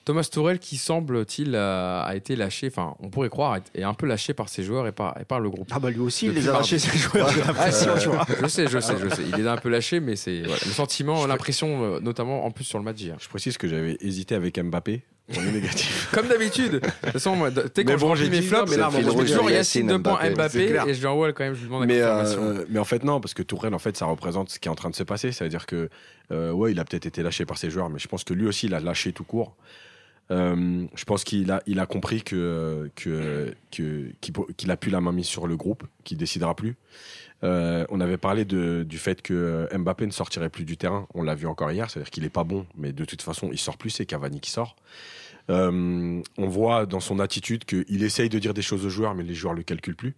Thomas 0.03 0.27
Tourel 0.31 0.59
qui 0.59 0.77
semble-t-il 0.77 1.55
a, 1.55 2.01
a 2.01 2.15
été 2.15 2.35
lâché, 2.35 2.67
enfin 2.67 2.95
on 2.99 3.09
pourrait 3.09 3.29
croire, 3.29 3.59
est 3.73 3.83
un 3.83 3.93
peu 3.93 4.05
lâché 4.05 4.33
par 4.33 4.49
ses 4.49 4.63
joueurs 4.63 4.87
et 4.87 4.91
par, 4.91 5.19
et 5.19 5.25
par 5.25 5.39
le 5.39 5.49
groupe. 5.49 5.67
Ah 5.71 5.79
bah 5.79 5.89
lui 5.89 5.99
aussi, 5.99 6.27
il 6.27 6.33
les 6.33 6.47
a 6.49 6.53
lâchés, 6.53 6.79
ses 6.79 6.97
joueurs, 6.97 7.29
j'ai 7.29 7.41
l'impression, 7.41 7.91
Euh, 7.91 7.99
tu 7.99 8.09
vois. 8.09 8.25
Je 8.41 8.47
sais, 8.47 8.67
je 8.67 8.79
sais, 8.79 8.95
je 9.01 9.09
sais. 9.09 9.23
Il 9.35 9.39
est 9.43 9.47
un 9.47 9.57
peu 9.57 9.69
lâché, 9.69 9.99
mais 9.99 10.15
c'est 10.15 10.41
voilà, 10.41 10.59
le 10.65 10.71
sentiment, 10.71 11.25
l'impression, 11.27 11.83
euh, 11.95 11.99
notamment 11.99 12.45
en 12.45 12.51
plus 12.51 12.65
sur 12.65 12.77
le 12.77 12.83
match 12.83 12.97
d'hier. 12.97 13.17
Je 13.19 13.27
précise 13.29 13.57
que 13.57 13.67
j'avais 13.67 13.97
hésité 14.01 14.35
avec 14.35 14.59
Mbappé. 14.59 15.01
On 15.29 15.41
est 15.41 15.51
négatif. 15.51 16.09
Comme 16.13 16.27
d'habitude. 16.27 16.73
De 16.73 16.79
toute 16.79 17.11
façon, 17.11 17.35
moi, 17.35 17.49
dès 17.49 17.83
quand 17.83 17.97
bon, 17.97 18.15
je 18.15 18.25
mes 18.25 18.41
flops, 18.41 18.69
mais 18.69 18.77
là, 18.77 18.89
moi, 18.91 19.01
je 19.01 19.09
toujours 19.09 19.49
Yacine 19.49 19.87
de 19.87 19.97
point 19.97 20.29
Mbappé. 20.29 20.77
Et 20.87 20.93
je 20.93 20.99
lui 20.99 21.07
envoie 21.07 21.33
quand 21.33 21.43
même, 21.43 21.55
je 21.55 21.61
lui 21.61 21.65
demande 21.65 21.81
la 21.81 21.87
mais, 21.87 22.01
euh, 22.01 22.65
mais 22.69 22.79
en 22.79 22.85
fait, 22.85 23.03
non, 23.03 23.19
parce 23.19 23.33
que 23.33 23.41
Tourelle, 23.41 23.73
en 23.73 23.79
fait, 23.79 23.97
ça 23.97 24.05
représente 24.05 24.49
ce 24.49 24.59
qui 24.59 24.67
est 24.67 24.71
en 24.71 24.75
train 24.75 24.89
de 24.91 24.95
se 24.95 25.03
passer. 25.03 25.31
C'est-à-dire 25.31 25.65
que, 25.65 25.89
euh, 26.31 26.51
ouais, 26.51 26.71
il 26.73 26.79
a 26.79 26.85
peut-être 26.85 27.07
été 27.07 27.23
lâché 27.23 27.45
par 27.45 27.57
ses 27.57 27.71
joueurs, 27.71 27.89
mais 27.89 27.97
je 27.99 28.07
pense 28.07 28.23
que 28.23 28.33
lui 28.35 28.45
aussi, 28.47 28.67
il 28.67 28.75
a 28.75 28.79
lâché 28.79 29.13
tout 29.13 29.23
court. 29.23 29.55
Euh, 30.31 30.85
je 30.95 31.03
pense 31.05 31.23
qu'il 31.23 31.51
a, 31.51 31.61
il 31.67 31.79
a 31.79 31.85
compris 31.85 32.23
que, 32.23 32.89
que, 32.95 33.53
que- 33.71 34.11
qu'il 34.57 34.71
a 34.71 34.77
plus 34.77 34.89
la 34.91 34.99
main 35.01 35.11
mise 35.11 35.27
sur 35.27 35.45
le 35.47 35.55
groupe, 35.55 35.83
qu'il 36.03 36.17
décidera 36.17 36.55
plus. 36.55 36.75
Euh, 37.43 37.85
on 37.89 37.99
avait 37.99 38.17
parlé 38.17 38.45
du 38.45 38.97
fait 38.97 39.21
que 39.21 39.67
Mbappé 39.75 40.05
ne 40.05 40.11
sortirait 40.11 40.49
plus 40.49 40.65
du 40.65 40.77
terrain. 40.77 41.07
On 41.13 41.23
l'a 41.23 41.35
vu 41.35 41.47
encore 41.47 41.71
hier, 41.71 41.89
c'est-à-dire 41.89 42.09
qu'il 42.09 42.23
est 42.23 42.29
pas 42.29 42.43
bon, 42.43 42.65
mais 42.75 42.93
de 42.93 43.05
toute 43.05 43.21
façon, 43.21 43.49
il 43.51 43.59
sort 43.59 43.77
plus. 43.77 43.89
C'est 43.89 44.05
Cavani 44.05 44.39
qui 44.39 44.51
sort. 44.51 44.75
Euh, 45.49 46.21
on 46.37 46.47
voit 46.47 46.85
dans 46.85 46.99
son 46.99 47.19
attitude 47.19 47.65
qu'il 47.65 48.03
essaye 48.03 48.29
de 48.29 48.39
dire 48.39 48.53
des 48.53 48.61
choses 48.61 48.85
aux 48.85 48.89
joueurs, 48.89 49.15
mais 49.15 49.23
les 49.23 49.35
joueurs 49.35 49.53
le 49.53 49.63
calculent 49.63 49.95
plus. 49.95 50.15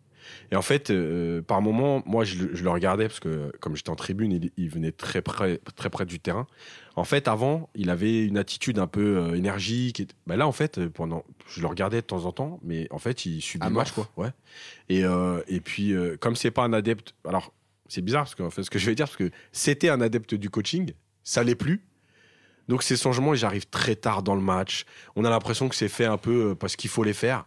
Et 0.52 0.56
en 0.56 0.62
fait, 0.62 0.90
euh, 0.90 1.42
par 1.42 1.62
moment, 1.62 2.04
moi, 2.06 2.24
je, 2.24 2.36
le- 2.44 2.56
je 2.56 2.64
le 2.64 2.70
regardais 2.70 3.08
parce 3.08 3.20
que 3.20 3.52
comme 3.60 3.76
j'étais 3.76 3.90
en 3.90 3.96
tribune, 3.96 4.32
il, 4.32 4.52
il 4.58 4.70
venait 4.70 4.92
très 4.92 5.22
près, 5.22 5.60
très 5.76 5.90
près 5.90 6.06
du 6.06 6.20
terrain. 6.20 6.48
En 6.96 7.04
fait, 7.04 7.28
avant, 7.28 7.70
il 7.76 7.90
avait 7.90 8.26
une 8.26 8.38
attitude 8.38 8.80
un 8.80 8.88
peu 8.88 9.18
euh, 9.18 9.34
énergique. 9.36 10.00
Et, 10.00 10.08
bah 10.26 10.36
là, 10.36 10.48
en 10.48 10.52
fait, 10.52 10.78
euh, 10.78 10.90
pendant, 10.90 11.24
je 11.48 11.62
le 11.62 11.68
regardais 11.68 11.98
de 12.02 12.06
temps 12.08 12.26
en 12.26 12.32
temps, 12.32 12.60
mais 12.64 12.88
en 12.92 12.98
fait, 12.98 13.26
il 13.26 13.42
subit 13.42 13.66
le 13.70 13.74
match, 13.76 13.92
quoi. 13.92 14.10
Ouais. 14.18 14.32
Et, 14.90 15.04
euh, 15.04 15.42
et 15.48 15.60
puis, 15.60 15.94
comme 16.20 16.36
c'est 16.36 16.52
pas 16.52 16.64
un 16.64 16.74
adepte, 16.74 17.14
alors 17.28 17.54
c'est 17.88 18.02
bizarre 18.02 18.24
parce 18.24 18.36
que 18.36 18.44
en 18.44 18.50
fait, 18.50 18.64
ce 18.64 18.70
que 18.70 18.80
je 18.80 18.86
vais 18.86 18.96
dire, 18.96 19.06
parce 19.06 19.18
que 19.18 19.32
c'était 19.52 19.90
un 19.90 20.02
adepte 20.02 20.34
du 20.36 20.50
coaching, 20.50 20.92
ça 21.24 21.44
l'est 21.44 21.56
plus. 21.56 21.84
Donc 22.68 22.84
ces 22.84 22.98
changements, 22.98 23.34
ils 23.34 23.46
arrivent 23.46 23.70
très 23.70 23.96
tard 23.96 24.24
dans 24.24 24.36
le 24.36 24.42
match. 24.42 24.84
On 25.16 25.24
a 25.24 25.30
l'impression 25.30 25.70
que 25.70 25.76
c'est 25.76 25.88
fait 25.88 26.04
un 26.06 26.18
peu 26.18 26.54
parce 26.54 26.76
qu'il 26.76 26.90
faut 26.90 27.04
les 27.06 27.14
faire. 27.14 27.46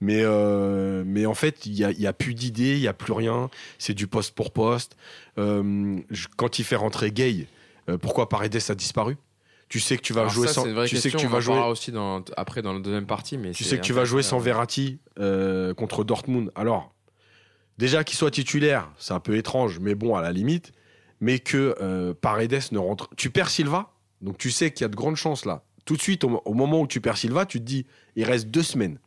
Mais, 0.00 0.22
euh, 0.22 1.02
mais 1.06 1.24
en 1.26 1.34
fait, 1.34 1.66
il 1.66 1.72
n'y 1.72 1.84
a, 1.84 1.92
y 1.92 2.06
a 2.06 2.12
plus 2.12 2.34
d'idées, 2.34 2.74
il 2.74 2.80
n'y 2.80 2.88
a 2.88 2.92
plus 2.92 3.12
rien. 3.12 3.48
C'est 3.78 3.94
du 3.94 4.06
poste 4.06 4.34
pour 4.34 4.52
poste. 4.52 4.96
Euh, 5.38 5.98
quand 6.36 6.58
il 6.58 6.64
fait 6.64 6.76
rentrer 6.76 7.10
Gay, 7.10 7.46
euh, 7.88 7.96
pourquoi 7.98 8.28
Paredes 8.28 8.58
a 8.68 8.74
disparu? 8.74 9.16
Tu 9.68 9.80
sais 9.80 9.96
que 9.96 10.02
tu 10.02 10.12
vas 10.12 10.22
Alors 10.22 10.32
jouer 10.32 10.46
ça, 10.48 10.54
sans. 10.54 10.84
Tu 10.86 10.96
sais 10.98 11.10
que 11.10 11.16
tu 11.16 11.26
vas 11.26 11.40
jouer. 11.40 11.58
aussi 11.58 11.90
dans, 11.90 12.22
après 12.36 12.60
dans 12.62 12.72
la 12.74 12.80
deuxième 12.80 13.06
partie. 13.06 13.38
Mais 13.38 13.52
Tu 13.52 13.64
sais 13.64 13.76
que 13.78 13.82
tu 13.82 13.92
vas 13.92 14.04
jouer 14.04 14.22
sans 14.22 14.36
intéressant. 14.36 14.44
Verratti 14.44 14.98
euh, 15.18 15.74
contre 15.74 16.04
Dortmund. 16.04 16.52
Alors, 16.54 16.92
déjà 17.78 18.04
qu'il 18.04 18.16
soit 18.18 18.30
titulaire, 18.30 18.90
c'est 18.98 19.14
un 19.14 19.20
peu 19.20 19.36
étrange, 19.36 19.78
mais 19.80 19.94
bon, 19.94 20.14
à 20.16 20.22
la 20.22 20.32
limite. 20.32 20.72
Mais 21.20 21.38
que 21.38 21.74
euh, 21.80 22.12
Paredes 22.12 22.60
ne 22.72 22.78
rentre. 22.78 23.08
Tu 23.16 23.30
perds 23.30 23.48
Silva, 23.48 23.92
donc 24.20 24.36
tu 24.36 24.50
sais 24.50 24.70
qu'il 24.70 24.84
y 24.84 24.86
a 24.86 24.88
de 24.88 24.96
grandes 24.96 25.16
chances 25.16 25.46
là. 25.46 25.64
Tout 25.86 25.96
de 25.96 26.02
suite, 26.02 26.24
au, 26.24 26.42
au 26.44 26.54
moment 26.54 26.80
où 26.80 26.86
tu 26.86 27.00
perds 27.00 27.16
Silva, 27.16 27.46
tu 27.46 27.58
te 27.58 27.64
dis, 27.64 27.86
il 28.16 28.24
reste 28.24 28.48
deux 28.48 28.62
semaines. 28.62 28.98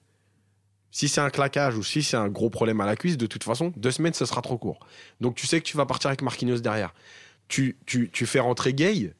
Si 0.92 1.08
c'est 1.10 1.22
un 1.22 1.30
claquage 1.30 1.78
ou 1.78 1.84
si 1.84 2.02
c'est 2.02 2.18
un 2.18 2.30
gros 2.30 2.50
problème 2.50 2.82
à 2.82 2.86
la 2.86 2.96
cuisse, 2.96 3.18
de 3.18 3.28
toute 3.28 3.44
façon, 3.44 3.74
deux 3.76 3.92
semaines, 3.92 4.14
ce 4.14 4.26
sera 4.26 4.42
trop 4.42 4.58
court. 4.58 4.80
Donc 5.22 5.36
tu 5.36 5.46
sais 5.46 5.60
que 5.60 5.66
tu 5.66 5.78
vas 5.78 5.86
partir 5.86 6.08
avec 6.08 6.22
Marquinhos 6.22 6.60
derrière. 6.60 6.94
Tu, 7.48 7.78
tu, 7.86 8.10
tu 8.12 8.26
fais 8.26 8.40
rentrer 8.40 8.74
Gay, 8.74 9.14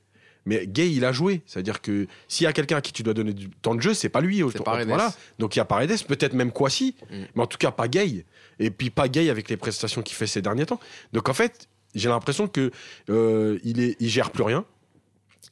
mais 0.46 0.66
Gay, 0.66 0.92
il 0.92 1.04
a 1.06 1.12
joué. 1.12 1.42
C'est-à-dire 1.46 1.82
que 1.82 2.08
s'il 2.28 2.46
y 2.46 2.48
a 2.48 2.54
quelqu'un 2.54 2.78
à 2.78 2.82
qui 2.82 2.94
tu 2.94 3.04
dois 3.04 3.14
donner 3.14 3.34
du 3.34 3.50
temps 3.50 3.76
de 3.76 3.82
jeu, 3.82 3.94
c'est 3.94 4.10
pas 4.10 4.22
lui. 4.22 4.42
Voilà. 4.88 5.14
Donc 5.40 5.56
il 5.56 5.60
y 5.60 5.62
a 5.62 5.66
Paredes, 5.66 6.04
peut-être 6.08 6.34
même 6.34 6.52
Kwasi, 6.52 6.96
Mm. 7.12 7.16
mais 7.36 7.44
en 7.44 7.48
tout 7.48 7.58
cas 7.58 7.72
pas 7.72 7.88
Gay. 7.88 8.26
Et 8.60 8.72
puis 8.72 8.90
pas 8.90 9.08
Gay 9.10 9.30
avec 9.30 9.50
les 9.50 9.58
prestations 9.58 10.02
qu'il 10.02 10.16
fait 10.16 10.28
ces 10.28 10.42
derniers 10.42 10.66
temps. 10.66 10.80
Donc 11.14 11.30
en 11.30 11.34
fait, 11.34 11.68
j'ai 11.96 12.10
l'impression 12.10 12.48
que 12.48 12.72
euh, 13.10 13.60
il, 13.64 13.80
est, 13.82 13.98
il 14.00 14.10
gère 14.10 14.32
plus 14.32 14.44
rien. 14.44 14.66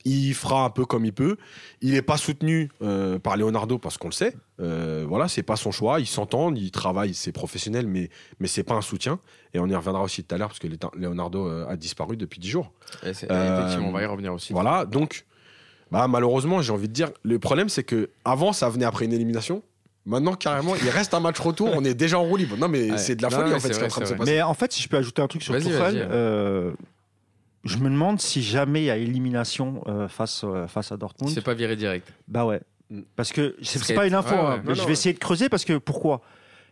Il 0.06 0.34
fera 0.34 0.64
un 0.66 0.70
peu 0.70 0.86
comme 0.86 1.06
il 1.06 1.14
peut. 1.14 1.38
Il 1.82 1.92
n'est 1.92 2.02
pas 2.02 2.18
soutenu 2.18 2.70
euh, 2.82 3.18
par 3.20 3.38
Leonardo 3.38 3.78
parce 3.80 3.98
qu'on 3.98 4.08
le 4.10 4.14
sait. 4.14 4.36
Euh, 4.62 5.04
voilà, 5.08 5.28
c'est 5.28 5.44
pas 5.44 5.56
son 5.58 5.72
choix. 5.72 6.00
Ils 6.00 6.06
s'entendent, 6.08 6.58
ils 6.58 6.72
travaillent, 6.72 7.14
c'est 7.14 7.32
professionnel, 7.34 7.88
mais 7.88 8.10
mais 8.40 8.48
c'est 8.48 8.64
pas 8.64 8.74
un 8.76 8.82
soutien. 8.82 9.20
Et 9.54 9.60
on 9.60 9.68
y 9.68 9.76
reviendra 9.76 10.02
aussi 10.02 10.24
tout 10.24 10.34
à 10.34 10.38
l'heure 10.38 10.48
parce 10.48 10.60
que 10.60 10.68
Leonardo 10.96 11.48
euh, 11.48 11.68
a 11.68 11.76
disparu 11.76 12.16
depuis 12.18 12.40
10 12.40 12.50
jours. 12.50 12.72
Et 13.04 13.12
Euh, 13.30 13.58
Effectivement, 13.60 13.90
on 13.90 13.92
va 13.92 14.02
y 14.04 14.06
revenir 14.06 14.34
aussi. 14.34 14.54
Voilà, 14.54 14.86
donc 14.86 15.26
bah, 15.92 16.08
malheureusement, 16.08 16.62
j'ai 16.62 16.72
envie 16.72 16.88
de 16.88 16.94
dire, 16.94 17.12
le 17.24 17.38
problème 17.40 17.68
c'est 17.70 17.84
que 17.84 18.10
avant 18.24 18.54
ça 18.54 18.70
venait 18.70 18.86
après 18.86 19.06
une 19.06 19.14
élimination. 19.14 19.62
Maintenant, 20.08 20.36
carrément, 20.36 20.76
il 20.76 20.90
reste 20.90 21.16
un 21.16 21.20
match 21.20 21.40
retour, 21.40 21.72
on 21.74 21.84
est 21.84 21.96
déjà 21.96 22.20
en 22.20 22.24
roue 22.24 22.38
libre. 22.38 22.56
Non, 22.58 22.68
mais 22.70 22.92
Ouais. 22.92 22.98
c'est 23.00 23.16
de 23.16 23.24
la 23.24 23.30
folie 23.32 23.54
en 23.54 23.60
fait 23.60 23.74
ce 23.74 23.80
qui 23.80 23.84
est 23.84 23.88
en 23.88 23.90
train 23.90 24.02
de 24.02 24.06
se 24.06 24.14
passer. 24.14 24.32
Mais 24.34 24.42
en 24.44 24.54
fait, 24.54 24.72
si 24.72 24.82
je 24.84 24.88
peux 24.88 24.98
ajouter 24.98 25.22
un 25.22 25.28
truc 25.28 25.42
sur 25.42 25.60
Tourelle, 25.60 26.08
euh, 26.12 26.72
je 27.64 27.78
me 27.78 27.90
demande 27.90 28.22
si 28.22 28.44
jamais 28.44 28.84
il 28.84 28.86
y 28.86 28.90
a 28.92 28.98
élimination 28.98 29.84
euh, 29.88 30.08
face, 30.08 30.44
euh, 30.44 30.68
face 30.68 30.92
à 30.92 30.98
Dortmund. 30.98 31.34
C'est 31.34 31.42
pas 31.44 31.56
viré 31.56 31.76
direct. 31.76 32.14
Bah 32.28 32.46
ouais. 32.46 32.62
Mm. 32.90 33.02
Parce 33.16 33.32
que 33.32 33.56
c'est 33.62 33.94
pas 33.96 34.08
une 34.08 34.14
info. 34.14 34.34
ouais, 34.36 34.40
hein, 34.40 34.50
ouais. 34.56 34.58
mais 34.64 34.70
Non, 34.70 34.74
je 34.76 34.82
non, 34.82 34.88
vais 34.88 34.94
essayer 34.94 35.14
de 35.14 35.20
creuser 35.20 35.50
parce 35.50 35.66
que 35.66 35.78
pourquoi? 35.78 36.22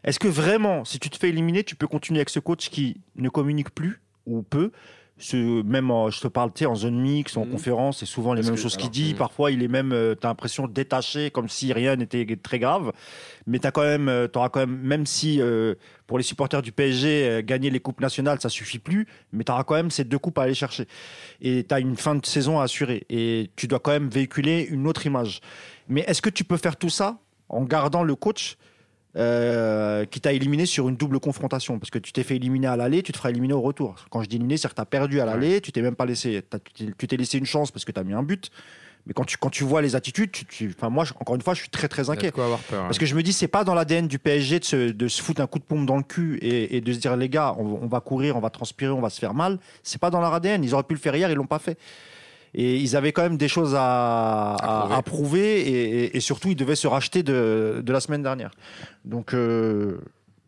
Est-ce 0.03 0.19
que 0.19 0.27
vraiment, 0.27 0.83
si 0.85 0.99
tu 0.99 1.09
te 1.09 1.17
fais 1.17 1.29
éliminer, 1.29 1.63
tu 1.63 1.75
peux 1.75 1.87
continuer 1.87 2.19
avec 2.19 2.29
ce 2.29 2.39
coach 2.39 2.69
qui 2.69 2.97
ne 3.15 3.29
communique 3.29 3.73
plus 3.73 4.01
ou 4.25 4.43
peu? 4.43 4.71
Ce, 5.19 5.61
même 5.61 5.91
en- 5.91 6.09
je 6.09 6.19
te 6.19 6.27
parle 6.27 6.51
en 6.65 6.75
zone 6.75 6.99
mixte, 6.99 7.37
en 7.37 7.45
Mhm. 7.45 7.51
conférence, 7.51 7.99
c'est 7.99 8.05
souvent 8.07 8.33
les 8.33 8.39
Parce 8.41 8.47
mêmes 8.47 8.55
que- 8.55 8.61
choses 8.61 8.75
qu'il 8.77 8.89
dit. 8.89 9.11
mhm. 9.11 9.17
Parfois, 9.19 9.51
il 9.51 9.61
est 9.63 9.67
même, 9.67 9.91
tu 9.91 10.25
as 10.25 10.29
l'impression 10.29 10.67
détaché, 10.67 11.29
comme 11.29 11.47
si 11.47 11.71
rien 11.71 11.95
n'était 11.95 12.25
très 12.35 12.57
grave. 12.57 12.91
Mais 13.45 13.59
tu 13.59 13.71
quand 13.71 13.83
même, 13.83 14.09
euh, 14.09 14.27
t'auras 14.27 14.49
quand 14.49 14.61
même, 14.61 14.75
même 14.81 15.05
si 15.05 15.39
euh, 15.39 15.75
pour 16.07 16.17
les 16.17 16.23
supporters 16.23 16.63
du 16.63 16.71
PSG, 16.71 17.07
euh, 17.29 17.41
gagner 17.43 17.69
les 17.69 17.79
coupes 17.79 18.01
nationales, 18.01 18.41
ça 18.41 18.49
suffit 18.49 18.79
plus, 18.79 19.07
mais 19.31 19.43
tu 19.43 19.51
auras 19.51 19.63
quand 19.63 19.75
même 19.75 19.91
ces 19.91 20.03
deux 20.03 20.17
coupes 20.19 20.39
à 20.39 20.43
aller 20.43 20.55
chercher. 20.55 20.87
Et 21.41 21.63
tu 21.63 21.73
as 21.73 21.79
une 21.79 21.95
fin 21.95 22.15
de 22.15 22.25
saison 22.25 22.59
à 22.59 22.63
assurer. 22.63 23.05
Et 23.09 23.51
tu 23.55 23.67
dois 23.67 23.79
quand 23.79 23.91
même 23.91 24.09
véhiculer 24.09 24.63
une 24.69 24.87
autre 24.87 25.05
image. 25.05 25.41
Mais 25.87 26.01
est-ce 26.07 26.21
que 26.21 26.29
tu 26.29 26.43
peux 26.43 26.57
faire 26.57 26.75
tout 26.77 26.89
ça 26.89 27.17
en 27.49 27.63
gardant 27.63 28.03
le 28.03 28.15
coach 28.15 28.57
euh, 29.15 30.05
qui 30.05 30.19
t'a 30.21 30.33
éliminé 30.33 30.65
sur 30.65 30.89
une 30.89 30.95
double 30.95 31.19
confrontation? 31.19 31.77
Parce 31.79 31.89
que 31.91 31.99
tu 31.99 32.11
t'es 32.13 32.23
fait 32.23 32.35
éliminer 32.35 32.67
à 32.67 32.75
l'aller, 32.75 33.03
tu 33.03 33.11
te 33.11 33.17
feras 33.17 33.29
éliminer 33.29 33.53
au 33.53 33.61
retour. 33.61 33.95
Quand 34.09 34.21
je 34.23 34.29
dis 34.29 34.37
éliminer, 34.37 34.57
c'est 34.57 34.67
que 34.69 34.73
tu 34.75 34.81
as 34.81 34.85
perdu 34.85 35.19
à 35.19 35.25
l'aller, 35.25 35.61
tu 35.61 35.71
t'es 35.71 35.81
même 35.81 35.95
pas 35.95 36.05
laissé. 36.05 36.41
Tu 36.97 37.07
t'es- 37.07 37.17
laissé 37.17 37.37
une 37.37 37.45
chance 37.45 37.71
parce 37.71 37.85
que 37.85 37.91
tu 37.91 37.99
as 37.99 38.03
mis 38.03 38.13
un 38.13 38.23
but. 38.23 38.49
Mais 39.05 39.13
quand 39.13 39.25
tu, 39.25 39.35
quand 39.35 39.49
tu 39.49 39.65
vois 39.65 39.81
les 39.81 39.97
attitudes, 39.97 40.31
tu, 40.31 40.45
tu- 40.45 40.73
enfin, 40.77 40.89
moi, 40.89 41.03
je- 41.03 41.11
encore 41.19 41.35
une 41.35 41.41
fois, 41.41 41.53
je 41.53 41.59
suis 41.59 41.69
très 41.69 41.89
très 41.89 42.09
inquiet. 42.09 42.31
quoi 42.31 42.45
avoir 42.45 42.59
peur. 42.61 42.83
Parce 42.83 42.95
hein. 42.95 42.99
que 43.01 43.05
je 43.05 43.15
me 43.15 43.21
dis, 43.21 43.33
c'est 43.33 43.49
pas 43.49 43.65
dans 43.65 43.73
l'ADN 43.75 44.07
du 44.07 44.17
PSG 44.17 44.59
de 44.59 44.63
se, 44.63 44.91
de 44.91 45.07
se 45.09 45.21
foutre 45.21 45.41
un 45.41 45.47
coup 45.47 45.59
de 45.59 45.65
pompe 45.65 45.85
dans 45.85 45.97
le 45.97 46.03
cul 46.03 46.37
et, 46.41 46.77
et 46.77 46.79
de 46.81 46.93
se 46.93 46.99
dire, 46.99 47.17
les 47.17 47.27
gars, 47.27 47.53
on, 47.59 47.79
on 47.83 47.87
va 47.87 47.99
courir, 47.99 48.37
on 48.37 48.39
va 48.39 48.49
transpirer, 48.49 48.91
on 48.91 49.01
va 49.01 49.09
se 49.09 49.19
faire 49.19 49.33
mal. 49.33 49.59
C'est 49.83 49.99
pas 49.99 50.09
dans 50.09 50.21
leur 50.21 50.33
ADN. 50.33 50.63
Ils 50.63 50.73
auraient 50.73 50.83
pu 50.83 50.93
le 50.93 51.01
faire 51.01 51.13
hier, 51.17 51.29
ils 51.29 51.35
l'ont 51.35 51.45
pas 51.45 51.59
fait. 51.59 51.77
Et 52.55 52.77
ils 52.77 52.95
avaient 52.95 53.11
quand 53.13 53.23
même 53.23 53.37
des 53.37 53.47
choses 53.47 53.73
à, 53.75 54.53
À 54.53 54.53
à- 54.53 54.79
prouver. 54.79 54.95
à 54.95 55.01
prouver 55.01 55.61
et, 55.61 56.03
et- 56.05 56.17
et 56.17 56.19
surtout, 56.19 56.49
ils 56.49 56.55
devaient 56.55 56.75
se 56.75 56.87
racheter 56.87 57.23
de, 57.23 57.81
de 57.83 57.91
la 57.93 57.99
semaine 57.99 58.21
dernière. 58.23 58.51
Donc, 59.05 59.33
euh, 59.33 59.99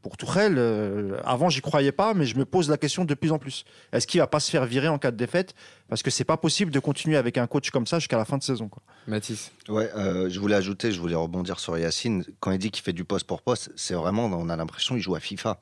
pour 0.04 0.18
Tourelle, 0.18 0.56
euh, 0.60 1.18
avant, 1.26 1.50
j'y 1.50 1.62
croyais 1.62 1.91
pas, 1.91 2.13
mais 2.13 2.26
je 2.26 2.38
me 2.38 2.46
pose 2.46 2.70
la 2.70 2.78
question 2.78 3.06
de 3.06 3.13
plus 3.15 3.32
en 3.32 3.39
plus. 3.39 3.65
Est-ce 3.91 4.06
qu'il 4.06 4.20
va 4.20 4.28
pas 4.28 4.39
se 4.39 4.52
faire 4.52 4.63
virer 4.65 4.88
en 4.88 5.00
cas 5.00 5.10
de 5.10 5.18
défaite? 5.18 5.56
Parce 5.89 6.04
que 6.04 6.12
c'est 6.12 6.24
pas 6.24 6.38
possible 6.38 6.70
de 6.72 6.78
continuer 6.80 7.18
avec 7.18 7.39
un 7.39 7.48
coach 7.48 7.72
comme 7.72 7.88
ça 7.88 7.98
jusqu'à 7.98 8.18
la 8.18 8.26
fin 8.26 8.38
de 8.38 8.44
saison. 8.44 8.68
Quoi. 8.70 8.84
Mathis. 9.08 9.52
Ouais, 9.68 9.89
euh, 9.98 10.30
je 10.30 10.39
voulais 10.39 10.56
ajouter, 10.56 10.91
je 10.91 11.00
voulais 11.02 11.15
rebondir 11.15 11.60
sur 11.60 11.76
Yacine. 11.76 12.24
Quand 12.39 12.52
il 12.52 12.60
dit 12.60 12.70
qu'il 12.70 12.84
fait 12.84 12.94
du 12.94 13.04
poste 13.04 13.26
pour 13.26 13.41
poste, 13.41 13.72
c'est 13.76 13.96
vraiment, 13.96 14.26
on 14.26 14.48
a 14.50 14.56
l'impression 14.56 14.94
qu'il 14.94 15.02
joue 15.04 15.15
à 15.15 15.20
FIFA. 15.20 15.60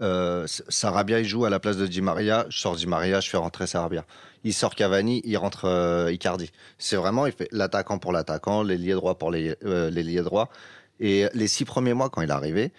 Euh, 0.00 0.46
Sarabia, 0.46 1.20
il 1.20 1.24
joue 1.24 1.44
à 1.44 1.50
la 1.50 1.60
place 1.60 1.76
de 1.76 1.86
Di 1.86 2.00
Maria. 2.00 2.46
Je 2.48 2.58
sors 2.58 2.76
Di 2.76 2.86
Maria, 2.86 3.20
je 3.20 3.30
fais 3.30 3.36
rentrer 3.36 3.66
Sarabia. 3.66 4.04
Il 4.42 4.52
sort 4.52 4.74
Cavani, 4.74 5.22
il 5.24 5.36
rentre 5.36 5.66
euh, 5.66 6.12
Icardi. 6.12 6.50
C'est 6.78 6.96
vraiment, 6.96 7.26
il 7.26 7.32
fait 7.32 7.48
l'attaquant 7.52 7.98
pour 7.98 8.12
l'attaquant, 8.12 8.62
l'ailier 8.62 8.94
droit 8.94 9.16
pour 9.16 9.30
les 9.30 9.56
euh, 9.64 9.90
l'ailier 9.90 10.22
droit. 10.22 10.50
Et 11.00 11.26
les 11.34 11.48
six 11.48 11.64
premiers 11.64 11.94
mois, 11.94 12.10
quand 12.10 12.22
il 12.22 12.30
arrivé, 12.30 12.72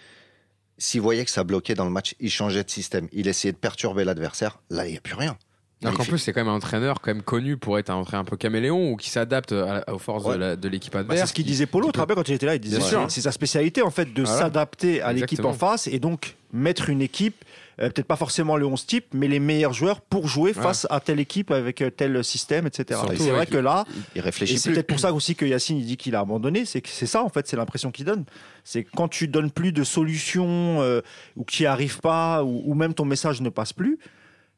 s'il 0.78 1.00
voyait 1.00 1.24
que 1.24 1.30
ça 1.30 1.44
bloquait 1.44 1.74
dans 1.74 1.84
le 1.84 1.90
match, 1.90 2.14
il 2.20 2.30
changeait 2.30 2.64
de 2.64 2.70
système. 2.70 3.08
Il 3.12 3.28
essayait 3.28 3.52
de 3.52 3.58
perturber 3.58 4.04
l'adversaire. 4.04 4.58
Là, 4.70 4.86
il 4.86 4.92
n'y 4.92 4.98
a 4.98 5.00
plus 5.00 5.14
rien. 5.14 5.36
Alors 5.82 5.94
qu'en 5.94 6.04
plus, 6.04 6.18
c'est 6.18 6.32
quand 6.32 6.40
même 6.40 6.48
un 6.52 6.56
entraîneur 6.56 7.00
quand 7.02 7.12
même 7.12 7.22
connu 7.22 7.56
pour 7.58 7.78
être 7.78 7.90
un 7.90 7.96
entraîneur 7.96 8.22
un 8.22 8.24
peu 8.24 8.36
caméléon 8.38 8.92
ou 8.92 8.96
qui 8.96 9.10
s'adapte 9.10 9.52
aux 9.52 9.98
forces 9.98 10.24
de 10.24 10.28
Ouais. 10.30 10.38
la- 10.38 10.56
de 10.56 10.68
l'équipe 10.68 10.92
Bah, 10.94 11.00
adverse. 11.00 11.20
c'est 11.20 11.26
ce 11.26 11.32
qu'il 11.34 11.44
qui- 11.44 11.50
disait 11.50 11.66
Polo, 11.66 11.86
qui 11.86 11.88
tu 11.88 11.92
te 11.92 11.96
peut- 11.96 12.00
rappelles 12.00 12.16
quand 12.16 12.28
il 12.28 12.34
était 12.34 12.46
là, 12.46 12.54
il 12.54 12.60
disait 12.60 12.80
c'est- 12.80 13.20
sa 13.20 13.32
spécialité 13.32 13.82
en 13.82 13.90
fait 13.90 14.12
de 14.12 14.22
Voilà. 14.22 14.38
s'adapter 14.38 15.02
à 15.02 15.12
l'équipe 15.12 15.44
en 15.44 15.52
face 15.52 15.86
et 15.86 15.98
donc 15.98 16.36
mettre 16.52 16.88
une 16.88 17.02
équipe, 17.02 17.44
euh, 17.80 17.90
peut-être 17.90 18.06
pas 18.06 18.16
forcément 18.16 18.56
le 18.56 18.64
11 18.66 18.86
type, 18.86 19.04
mais 19.12 19.28
les 19.28 19.38
meilleurs 19.38 19.74
joueurs 19.74 20.00
pour 20.00 20.28
jouer 20.28 20.54
Ouais. 20.56 20.62
face 20.62 20.86
à 20.88 20.98
telle 21.00 21.20
équipe 21.20 21.50
avec 21.50 21.82
euh, 21.82 21.90
tel 21.90 22.24
système, 22.24 22.66
etc. 22.66 22.98
Surtout 22.98 23.12
Et 23.12 23.16
c'est 23.18 23.30
vrai 23.30 23.44
que 23.46 23.58
là, 23.58 23.84
Il 24.14 24.18
et 24.18 24.20
réfléchit 24.22 24.58
c'est 24.58 24.70
peut-être 24.72 24.86
pour 24.86 24.98
ça 25.00 25.12
aussi 25.12 25.34
que 25.36 25.44
Yacine 25.44 25.76
il 25.76 25.84
dit 25.84 25.98
qu'il 25.98 26.14
a 26.14 26.20
abandonné, 26.20 26.64
c'est 26.64 26.80
que 26.80 26.88
c'est 26.88 27.04
ça 27.06 27.22
en 27.22 27.28
fait, 27.28 27.46
c'est 27.46 27.56
l'impression 27.58 27.90
qu'il 27.90 28.06
donne. 28.06 28.24
C'est 28.64 28.82
quand 28.82 29.08
tu 29.08 29.28
donnes 29.28 29.50
plus 29.50 29.72
de 29.72 29.84
solutions 29.84 30.80
euh, 30.80 31.02
ou 31.36 31.44
n'y 31.60 31.66
arrives 31.66 32.00
pas 32.00 32.42
ou, 32.44 32.62
ou 32.64 32.74
même 32.74 32.94
ton 32.94 33.04
message 33.04 33.42
ne 33.42 33.50
passe 33.50 33.74
plus. 33.74 33.98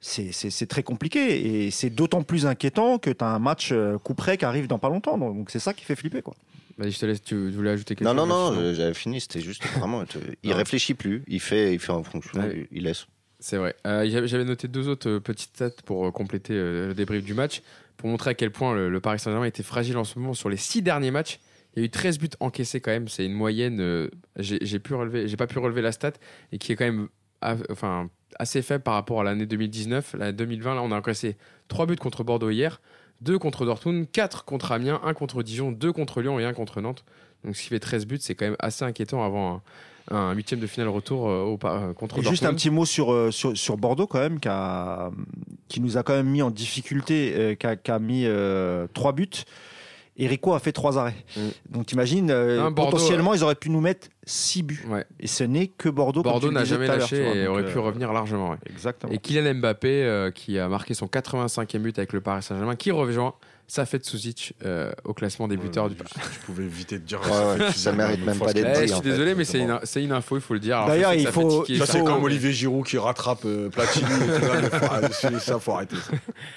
C'est 0.01 0.67
très 0.69 0.83
compliqué 0.83 1.65
et 1.67 1.71
c'est 1.71 1.91
d'autant 1.91 2.23
plus 2.23 2.47
inquiétant 2.47 2.99
que 2.99 3.11
tu 3.11 3.25
as 3.25 3.29
un 3.29 3.39
match 3.39 3.71
euh, 3.73 3.99
coup 3.99 4.15
près 4.15 4.37
qui 4.39 4.45
arrive 4.45 4.67
dans 4.69 4.79
pas 4.79 4.89
longtemps. 4.89 5.19
Donc 5.19 5.51
c'est 5.51 5.59
ça 5.59 5.75
qui 5.75 5.85
fait 5.85 5.97
flipper. 5.97 6.23
Quoi. 6.23 6.35
Vas-y, 6.79 6.93
je 6.93 6.99
te 7.01 7.07
laisse. 7.07 7.23
Tu 7.23 7.51
voulais 7.51 7.71
ajouter 7.71 7.97
quelque 7.97 8.07
Non, 8.07 8.15
non, 8.15 8.23
chose 8.23 8.29
non, 8.31 8.51
Mathis 8.53 8.69
je- 8.69 8.75
j'avais 8.75 8.95
fini. 8.95 9.21
C'était 9.21 9.41
juste 9.41 9.65
vraiment. 9.79 10.05
Il 10.45 10.51
Non. 10.51 10.57
réfléchit 10.57 10.95
plus. 10.95 11.25
Il 11.27 11.41
fait, 11.41 11.75
il 11.75 11.81
fait 11.81 11.91
en 11.93 12.05
fonction. 12.05 12.41
Ouais. 12.41 12.69
Il 12.71 12.85
laisse. 12.85 13.07
C'est 13.41 13.57
vrai. 13.57 13.75
Euh, 13.87 14.09
j'avais 14.27 14.45
noté 14.45 14.69
deux 14.69 14.89
autres 14.89 15.09
euh, 15.09 15.21
petites 15.21 15.51
stats 15.57 15.71
pour 15.85 16.13
compléter 16.13 16.55
le 16.55 16.93
débrief 16.95 17.25
du 17.25 17.35
match, 17.35 17.63
pour 17.97 18.09
montrer 18.09 18.31
à 18.31 18.35
quel 18.35 18.51
point 18.53 18.75
le, 18.75 18.89
le 18.91 19.01
Paris 19.01 19.19
Saint-Germain 19.19 19.47
était 19.47 19.63
fragile 19.65 19.97
en 19.97 20.05
ce 20.05 20.19
moment. 20.19 20.35
Sur 20.35 20.49
les 20.49 20.57
six 20.57 20.83
derniers 20.83 21.11
matchs, 21.11 21.41
il 21.75 21.81
y 21.81 21.83
a 21.83 21.87
eu 21.87 21.91
13 21.91 22.19
buts 22.19 22.29
encaissés 22.39 22.81
quand 22.81 22.91
même. 22.93 23.09
C'est 23.09 23.25
une 23.27 23.33
moyenne, 23.35 23.81
euh, 23.81 24.09
j'ai 24.39 24.79
pas 24.79 25.47
pu 25.49 25.59
relever 25.59 25.83
la 25.83 25.93
stat, 25.93 26.13
et 26.53 26.59
qui 26.59 26.71
est 26.73 26.77
quand 26.77 26.85
même 26.85 27.09
ah, 27.41 27.57
enfin, 27.71 28.11
assez 28.39 28.63
faible 28.63 28.83
par 28.85 28.95
rapport 28.95 29.21
à 29.21 29.25
l'année 29.25 29.47
2019. 29.47 30.15
La 30.19 30.33
2020, 30.33 30.75
là, 30.75 30.83
on 30.83 30.93
a 30.93 30.97
encaissé 30.99 31.37
3 31.69 31.87
buts 31.87 31.97
contre 31.97 32.25
Bordeaux 32.25 32.51
hier, 32.51 32.81
2 33.23 33.39
contre 33.39 33.65
Dortmund, 33.65 34.07
4 34.13 34.45
contre 34.45 34.73
Amiens, 34.73 35.01
1 35.05 35.15
contre 35.15 35.43
Dijon, 35.43 35.73
2 35.73 35.93
contre 35.93 36.21
Lyon 36.21 36.39
et 36.39 36.45
1 36.45 36.53
contre 36.53 36.81
Nantes. 36.81 37.05
Donc 37.45 37.57
ce 37.57 37.63
qui 37.63 37.69
fait 37.69 37.81
13 37.81 38.07
buts, 38.07 38.19
c'est 38.21 38.35
quand 38.35 38.47
même 38.47 38.57
assez 38.59 38.85
inquiétant 38.85 39.25
avant 39.25 39.63
un, 40.11 40.33
huitième 40.33 40.61
de 40.61 40.67
finale 40.67 40.89
retour 40.89 41.29
euh, 41.29 41.43
au, 41.43 41.59
euh, 41.67 41.93
contre 41.93 42.17
Et 42.17 42.23
Dortmund. 42.23 42.31
juste 42.31 42.45
un 42.45 42.55
petit 42.55 42.71
mot 42.71 42.85
sur, 42.85 43.13
euh, 43.13 43.31
sur, 43.31 43.57
sur 43.57 43.77
Bordeaux 43.77 44.07
quand 44.07 44.19
même, 44.21 44.41
qui, 44.41 44.49
a- 44.49 45.11
qui 45.69 45.81
nous 45.81 45.97
a 45.97 46.03
quand 46.03 46.15
même 46.15 46.29
mis 46.29 46.43
en 46.43 46.51
difficulté, 46.51 47.33
euh, 47.37 47.55
qui, 47.55 47.67
a, 47.67 47.77
qui 47.77 47.91
a 47.91 47.99
mis 47.99 48.23
euh, 48.25 48.87
trois 48.95 49.13
buts. 49.13 49.29
Et 50.19 50.27
Rico 50.27 50.53
a 50.53 50.59
fait 50.59 50.73
trois 50.73 50.99
arrêts. 50.99 51.15
Mm. 51.37 51.41
Donc 51.71 51.87
t'imagines, 51.87 52.31
euh, 52.31 52.57
Non, 52.57 52.71
Bordeaux, 52.73 52.97
potentiellement, 52.97 53.35
ils 53.35 53.45
auraient 53.45 53.55
pu 53.55 53.71
nous 53.71 53.81
mettre 53.81 54.09
six 54.25 54.65
buts. 54.65 54.85
Ouais. 54.89 55.05
Et 55.21 55.29
ce 55.29 55.45
n'est 55.45 55.69
que 55.69 55.89
Bordeaux. 55.89 56.23
Bordeaux 56.23 56.51
n'a 56.51 56.65
jamais 56.65 56.89
lâché 56.89 57.23
vois. 57.25 57.35
et 57.35 57.47
aurait 57.47 57.63
euh, 57.63 57.73
pu 57.73 57.79
revenir 57.79 58.13
largement. 58.13 58.51
ouais. 58.51 58.57
Exactement. 58.69 59.13
Et 59.13 59.19
Kylian 59.19 59.55
Mbappé, 59.55 60.05
euh, 60.05 60.31
qui 60.33 60.59
a 60.59 60.69
marqué 60.69 60.95
son 60.95 61.07
85e 61.07 61.79
but 61.79 61.99
avec 61.99 62.13
le 62.13 62.21
Paris 62.21 62.43
Saint-Germain, 62.43 62.75
qui 62.75 62.91
rejoint 62.91 63.35
Safet 63.71 64.01
Souzic 64.03 64.55
euh, 64.65 64.91
au 65.05 65.13
classement 65.13 65.47
des 65.47 65.59
buteurs 65.59 65.91
du 65.91 65.95
Je, 65.95 66.21
je 66.35 66.39
pouvais 66.47 66.65
éviter 66.65 66.99
de 66.99 67.05
dire 67.05 67.21
Ouais, 67.21 67.61
ouais, 67.61 67.71
fait 67.71 67.79
ça 67.79 67.93
mérite 67.93 68.25
même 68.25 68.39
pas 68.39 68.53
d'être 68.55 68.67
Eh, 68.71 68.75
c'est- 68.75 68.81
je 68.81 68.83
dit, 68.87 68.89
suis 68.95 69.03
fait, 69.03 69.11
désolé, 69.11 69.35
mais 69.35 69.45
c'est 69.45 69.59
une, 69.59 70.13
info, 70.13 70.37
il 70.37 70.41
faut 70.41 70.55
le 70.55 70.61
dire. 70.61 70.87
D'ailleurs, 70.87 71.13
il 71.13 71.21
ça 71.25 71.27
fait 71.33 71.33
faut- 71.41 71.65
Ça, 71.67 71.87
ça 71.87 71.93
c'est 71.93 71.99
fait- 71.99 72.05
comme 72.05 72.25
Olivier 72.25 72.51
Giroud 72.53 72.87
qui 72.87 72.97
rattrape 72.97 73.45
euh, 73.45 73.69
Platini. 73.69 74.07
et 75.03 75.07
tout 75.07 75.13
ça, 75.13 75.31
faut- 75.31 75.39
ça, 75.61 75.73
arrêter. 75.75 75.97
ça. 75.97 76.13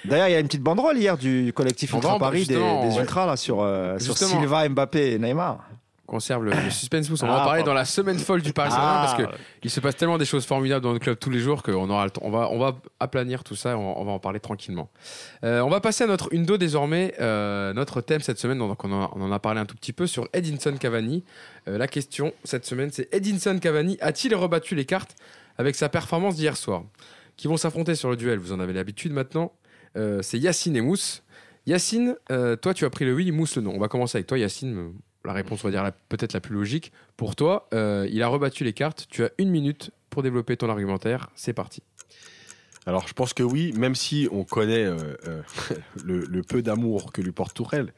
D'ailleurs, 0.06 0.28
il 0.28 0.32
y 0.32 0.36
a 0.36 0.40
une 0.40 0.46
petite 0.46 0.62
banderole 0.62 0.96
hier 0.96 1.18
du 1.18 1.52
collectif 1.54 1.92
Ultra 1.92 2.14
en- 2.14 2.18
Paris 2.18 2.46
des, 2.46 2.56
ouais. 2.56 3.00
Ultras 3.02 3.26
là, 3.26 3.36
sur, 3.36 3.60
euh, 3.60 3.98
sur. 3.98 4.16
Silva, 4.16 4.66
Mbappé 4.68 5.12
et 5.12 5.18
Neymar. 5.18 5.68
Conserve 6.12 6.44
le, 6.44 6.52
le 6.52 6.70
suspense 6.70 7.08
Mousse. 7.10 7.22
On 7.22 7.26
va 7.26 7.32
Ah, 7.32 7.40
en 7.40 7.44
parler 7.44 7.60
pardon. 7.60 7.70
dans 7.72 7.74
la 7.74 7.84
semaine 7.84 8.18
folle 8.18 8.42
du 8.42 8.52
Paris 8.52 8.70
Saint-Germain 8.70 9.00
Ah, 9.02 9.14
parce 9.16 9.22
que 9.32 9.36
il 9.64 9.70
se 9.70 9.80
passe 9.80 9.96
tellement 9.96 10.18
des 10.18 10.24
choses 10.24 10.44
formidables 10.46 10.82
dans 10.84 10.92
le 10.92 10.98
club 10.98 11.18
tous 11.18 11.30
les 11.30 11.38
jours 11.40 11.62
qu'on 11.62 11.88
aura 11.90 12.04
le 12.04 12.10
temps. 12.10 12.20
On 12.24 12.30
va, 12.30 12.48
on 12.50 12.58
va 12.58 12.76
aplanir 13.00 13.42
tout 13.42 13.56
ça. 13.56 13.72
et 13.72 13.74
On, 13.74 14.00
on 14.00 14.04
va 14.04 14.12
en 14.12 14.18
parler 14.18 14.38
tranquillement. 14.40 14.90
Euh, 15.42 15.60
on 15.62 15.70
va 15.70 15.80
passer 15.80 16.04
à 16.04 16.06
notre 16.06 16.28
Undo 16.34 16.56
désormais. 16.58 17.14
Euh, 17.20 17.72
notre 17.72 18.00
thème 18.02 18.20
cette 18.20 18.38
semaine, 18.38 18.58
donc 18.58 18.84
on, 18.84 18.92
en- 18.92 19.10
on 19.16 19.22
en 19.22 19.32
a 19.32 19.38
parlé 19.38 19.60
un 19.60 19.66
tout 19.66 19.74
petit 19.76 19.92
peu 19.92 20.06
sur 20.06 20.28
Edinson 20.32 20.76
Cavani. 20.78 21.24
Euh, 21.68 21.78
la 21.78 21.88
question 21.88 22.32
cette 22.44 22.66
semaine, 22.66 22.90
c'est 22.92 23.08
Edinson 23.12 23.58
Cavani 23.60 23.96
a-t-il 24.00 24.34
rebattu 24.34 24.74
les 24.74 24.84
cartes 24.84 25.16
avec 25.58 25.74
sa 25.74 25.88
performance 25.88 26.36
d'hier 26.36 26.56
soir? 26.56 26.82
Qui 27.36 27.48
vont 27.48 27.56
s'affronter 27.56 27.94
sur 27.94 28.10
le 28.10 28.16
duel? 28.16 28.38
Vous 28.38 28.52
en 28.52 28.60
avez 28.60 28.72
l'habitude 28.74 29.12
maintenant. 29.12 29.52
C'est 30.20 30.38
Yacine 30.38 30.76
et 30.76 30.80
Mousse. 30.82 31.22
Yacine, 31.66 32.16
euh, 32.32 32.56
toi 32.56 32.74
tu 32.74 32.84
as 32.84 32.90
pris 32.90 33.04
le 33.04 33.14
oui, 33.14 33.30
Mousse 33.30 33.56
le 33.56 33.62
non. 33.62 33.72
On 33.74 33.78
va 33.78 33.86
commencer 33.88 34.18
avec 34.18 34.26
toi, 34.26 34.36
Yacine. 34.38 34.92
La 35.24 35.32
réponse, 35.32 35.64
on 35.64 35.68
va 35.68 35.72
dire 35.72 35.92
peut-être 36.08 36.32
la 36.32 36.40
plus 36.40 36.54
logique. 36.54 36.92
Pour 37.16 37.36
toi, 37.36 37.68
euh, 37.72 38.08
il 38.10 38.22
a 38.22 38.28
rebattu 38.28 38.64
les 38.64 38.72
cartes. 38.72 39.06
Tu 39.08 39.24
as 39.24 39.30
une 39.38 39.50
minute 39.50 39.90
pour 40.10 40.22
développer 40.22 40.56
ton 40.56 40.68
argumentaire. 40.68 41.30
C'est 41.36 41.52
parti. 41.52 41.82
Alors, 42.86 43.06
je 43.06 43.12
pense 43.12 43.32
que 43.32 43.44
oui, 43.44 43.72
même 43.76 43.94
si 43.94 44.28
on 44.32 44.42
connaît 44.42 44.84
euh, 44.84 44.96
euh, 45.28 45.42
le, 46.04 46.42
peu 46.42 46.62
d'amour 46.62 47.12
que 47.12 47.20
lui 47.20 47.30
porte 47.30 47.54
Tourelle. 47.54 47.92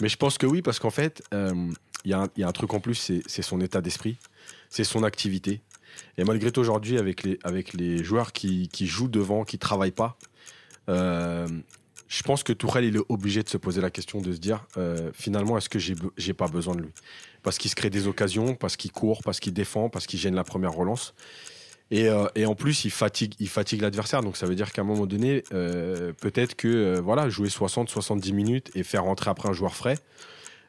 Mais 0.00 0.08
je 0.08 0.16
pense 0.16 0.38
que 0.38 0.46
oui, 0.46 0.62
parce 0.62 0.78
qu'en 0.78 0.90
fait, 0.90 1.22
il 1.32 2.10
y, 2.10 2.14
a 2.14 2.22
un- 2.22 2.52
truc 2.52 2.72
en 2.72 2.80
plus, 2.80 2.94
c'est 3.26 3.42
son 3.42 3.60
état 3.60 3.82
d'esprit, 3.82 4.16
c'est 4.70 4.84
son 4.84 5.02
activité. 5.02 5.60
Et 6.16 6.24
malgré 6.24 6.50
tout, 6.50 6.60
aujourd'hui, 6.60 6.96
avec 6.96 7.22
les, 7.74 8.02
joueurs 8.02 8.32
qui, 8.32 8.68
jouent 8.86 9.08
devant, 9.08 9.44
qui 9.44 9.58
travaillent 9.58 9.90
pas, 9.90 10.16
je 12.12 12.22
pense 12.22 12.42
que 12.42 12.52
Tourelle, 12.52 12.84
il 12.84 12.96
est 12.96 13.04
obligé 13.08 13.42
de 13.42 13.48
se 13.48 13.56
poser 13.56 13.80
la 13.80 13.90
question 13.90 14.20
de 14.20 14.34
se 14.34 14.38
dire, 14.38 14.66
euh, 14.76 15.10
finalement, 15.14 15.56
est-ce 15.56 15.70
que 15.70 15.78
j'ai 15.78 15.94
j'ai 16.18 16.34
pas 16.34 16.46
besoin 16.46 16.74
de 16.74 16.82
lui? 16.82 16.90
Parce 17.42 17.56
qu'il 17.56 17.70
se 17.70 17.74
crée 17.74 17.88
des 17.88 18.06
occasions, 18.06 18.54
parce 18.54 18.76
qu'il 18.76 18.92
court, 18.92 19.22
parce 19.24 19.40
qu'il 19.40 19.54
défend, 19.54 19.88
parce 19.88 20.06
qu'il 20.06 20.18
gêne 20.18 20.34
la 20.34 20.44
première 20.44 20.74
relance. 20.74 21.14
Et, 21.90 22.10
euh, 22.10 22.26
en 22.46 22.54
plus, 22.54 22.84
il 22.84 22.90
fatigue, 22.90 23.80
l'adversaire. 23.80 24.22
Donc 24.22 24.36
ça 24.36 24.44
veut 24.44 24.54
dire 24.54 24.72
qu'à 24.72 24.82
un 24.82 24.84
moment 24.84 25.06
donné, 25.06 25.42
euh, 25.54 26.12
peut-être 26.20 26.54
que 26.54 27.00
voilà, 27.00 27.30
jouer 27.30 27.48
60-70 27.48 28.32
minutes 28.34 28.70
et 28.74 28.82
faire 28.82 29.04
rentrer 29.04 29.30
après 29.30 29.48
un 29.48 29.54
joueur 29.54 29.74
frais, 29.74 29.96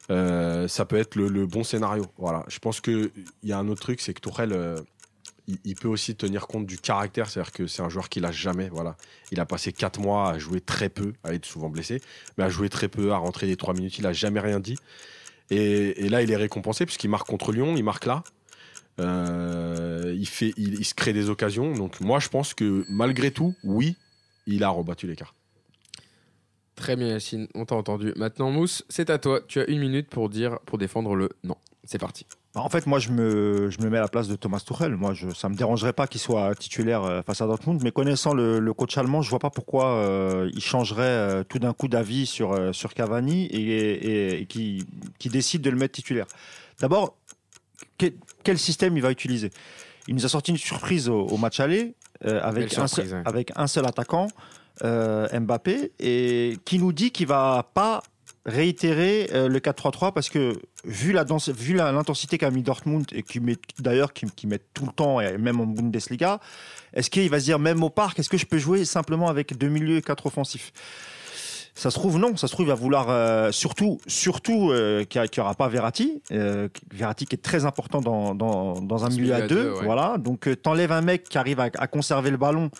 ça 0.08 0.84
peut 0.86 0.96
être 0.96 1.14
le, 1.14 1.46
bon 1.46 1.62
scénario. 1.62 2.06
Voilà. 2.16 2.44
Je 2.48 2.58
pense 2.58 2.80
qu'il 2.80 3.10
y 3.42 3.52
a 3.52 3.58
un 3.58 3.68
autre 3.68 3.82
truc, 3.82 4.00
c'est 4.00 4.14
que 4.14 4.20
Tourelle, 4.20 4.76
il, 5.46 5.74
peut 5.74 5.88
aussi 5.88 6.14
tenir 6.16 6.46
compte 6.46 6.66
du 6.66 6.78
caractère. 6.78 7.28
C'est-à-dire 7.28 7.52
que 7.52 7.66
c'est 7.66 7.82
un 7.82 7.88
joueur 7.88 8.08
qui 8.08 8.20
lâche 8.20 8.36
jamais. 8.36 8.68
Voilà. 8.68 8.96
Il 9.30 9.40
a 9.40 9.46
passé 9.46 9.72
4 9.72 10.00
mois 10.00 10.30
à 10.30 10.38
jouer 10.38 10.60
très 10.60 10.88
peu, 10.88 11.12
à 11.22 11.34
être 11.34 11.44
souvent 11.44 11.68
blessé, 11.68 12.00
mais 12.38 12.44
à 12.44 12.48
jouer 12.48 12.68
très 12.68 12.88
peu, 12.88 13.12
à 13.12 13.16
rentrer 13.16 13.46
les 13.46 13.56
3 13.56 13.74
minutes. 13.74 13.98
Il 13.98 14.06
a 14.06 14.12
jamais 14.12 14.40
rien 14.40 14.60
dit. 14.60 14.76
Et, 15.50 16.08
là, 16.08 16.22
il 16.22 16.30
est 16.30 16.36
récompensé 16.36 16.86
puisqu'il 16.86 17.08
marque 17.08 17.26
contre 17.26 17.52
Lyon, 17.52 17.74
il 17.76 17.84
marque 17.84 18.06
là. 18.06 18.24
Euh, 19.00 20.14
il, 20.16 20.28
fait, 20.28 20.52
il, 20.56 20.74
il 20.74 20.84
se 20.84 20.94
crée 20.94 21.12
des 21.12 21.28
occasions. 21.28 21.72
Donc 21.72 22.00
moi, 22.00 22.20
je 22.20 22.28
pense 22.28 22.54
que 22.54 22.84
malgré 22.88 23.30
tout, 23.30 23.54
oui, 23.64 23.96
il 24.46 24.64
a 24.64 24.68
rebattu 24.70 25.06
les 25.06 25.16
cartes. 25.16 25.34
Très 26.76 26.96
bien, 26.96 27.08
Yacine. 27.08 27.48
On 27.54 27.64
t'a 27.66 27.76
entendu. 27.76 28.12
Maintenant, 28.16 28.50
Mousse, 28.50 28.84
c'est 28.88 29.10
à 29.10 29.18
toi. 29.18 29.40
Tu 29.46 29.60
as 29.60 29.68
une 29.70 29.80
minute 29.80 30.08
pour 30.08 30.28
dire, 30.28 30.58
pour 30.66 30.78
défendre 30.78 31.14
le 31.14 31.30
non. 31.44 31.56
C'est 31.84 31.98
parti. 31.98 32.26
Bah, 32.54 32.60
En 32.62 32.68
fait, 32.68 32.86
moi, 32.86 32.98
je 32.98 33.10
me, 33.10 33.68
je 33.70 33.80
me 33.80 33.90
mets 33.90 33.98
à 33.98 34.02
la 34.02 34.08
place 34.08 34.28
de 34.28 34.36
Thomas 34.36 34.60
Tuchel. 34.60 34.96
Moi, 34.96 35.12
je, 35.14 35.30
ça 35.30 35.48
me 35.48 35.54
dérangerait 35.56 35.92
pas 35.92 36.06
qu'il 36.06 36.20
soit 36.20 36.54
titulaire 36.54 37.02
euh, 37.02 37.22
face 37.22 37.40
à 37.40 37.46
Dortmund, 37.46 37.80
mais 37.82 37.90
connaissant 37.90 38.32
le, 38.34 38.60
le 38.60 38.72
coach 38.72 38.96
allemand, 38.96 39.22
je 39.22 39.30
vois 39.30 39.38
pas 39.38 39.50
pourquoi 39.50 39.86
euh, 39.88 40.50
il 40.54 40.60
changerait 40.60 41.02
euh, 41.02 41.44
tout 41.44 41.58
d'un 41.58 41.72
coup 41.72 41.88
d'avis 41.88 42.26
sur, 42.26 42.52
euh, 42.52 42.72
sur 42.72 42.94
Cavani 42.94 43.46
et, 43.46 43.60
et, 43.60 44.40
et 44.40 44.46
qui, 44.46 44.86
qui 45.18 45.28
décide 45.28 45.62
de 45.62 45.70
le 45.70 45.76
mettre 45.76 45.94
titulaire. 45.94 46.26
D'abord, 46.80 47.16
quel, 47.98 48.12
quel 48.42 48.58
système 48.58 48.96
il 48.96 49.02
va 49.02 49.10
utiliser? 49.10 49.50
Il 50.06 50.14
nous 50.14 50.24
a 50.24 50.28
sorti 50.28 50.50
une 50.50 50.58
surprise 50.58 51.08
au, 51.08 51.22
au 51.26 51.36
match 51.36 51.60
aller 51.60 51.94
avec, 52.20 52.76
un 52.78 52.86
seul, 52.86 53.06
ouais. 53.06 53.22
avec 53.24 53.52
un 53.56 53.66
seul 53.66 53.84
attaquant, 53.86 54.28
Mbappé, 54.82 55.92
et 55.98 56.58
qui 56.64 56.78
nous 56.78 56.92
dit 56.92 57.10
qu'il 57.10 57.26
va 57.26 57.70
pas 57.74 58.02
réitérer 58.46 59.30
euh, 59.32 59.48
le 59.48 59.58
4-3-3 59.58 60.12
parce 60.12 60.28
que 60.28 60.60
vu 60.84 61.12
la 61.12 61.24
danse, 61.24 61.48
vu 61.48 61.74
l'intensité 61.74 62.36
qu'a 62.38 62.50
mis 62.50 62.62
Dortmund 62.62 63.06
et 63.12 63.22
qui 63.22 63.40
met 63.40 63.56
d'ailleurs 63.78 64.12
qui, 64.12 64.26
qui 64.26 64.46
met 64.46 64.60
tout 64.74 64.84
le 64.84 64.92
temps 64.92 65.20
et 65.20 65.38
même 65.38 65.60
en 65.60 65.66
Bundesliga, 65.66 66.40
est-ce 66.92 67.08
qu'il 67.10 67.28
va 67.30 67.40
se 67.40 67.44
dire 67.44 67.58
même 67.58 67.82
au 67.82 67.90
parc 67.90 68.18
est-ce 68.18 68.28
que 68.28 68.36
je 68.36 68.46
peux 68.46 68.58
jouer 68.58 68.84
simplement 68.84 69.28
avec 69.28 69.56
deux 69.56 69.68
milieux 69.68 69.96
et 69.96 70.02
quatre 70.02 70.26
offensifs? 70.26 70.72
Ça 71.76 71.90
se 71.90 71.98
trouve 71.98 72.18
non, 72.18 72.36
ça 72.36 72.46
se 72.46 72.52
trouve 72.52 72.66
il 72.66 72.68
va 72.68 72.76
vouloir 72.76 73.06
euh, 73.08 73.50
surtout 73.50 73.98
surtout 74.06 74.70
euh, 74.70 75.04
qu'il 75.04 75.20
n'y 75.20 75.40
aura 75.40 75.54
pas 75.54 75.66
Verratti, 75.68 76.22
euh, 76.30 76.68
Verratti 76.92 77.26
qui 77.26 77.34
est 77.34 77.42
très 77.42 77.64
important 77.64 78.00
dans, 78.00 78.34
dans, 78.34 78.80
dans 78.80 79.04
un 79.04 79.08
milieu 79.08 79.34
à 79.34 79.48
deux, 79.48 79.72
ouais. 79.72 79.84
voilà. 79.84 80.16
Donc 80.18 80.48
t'enlèves 80.62 80.92
un 80.92 81.00
mec 81.00 81.24
qui 81.24 81.36
arrive 81.36 81.58
à, 81.58 81.70
à 81.76 81.86
conserver 81.88 82.30
le 82.30 82.36
ballon, 82.36 82.70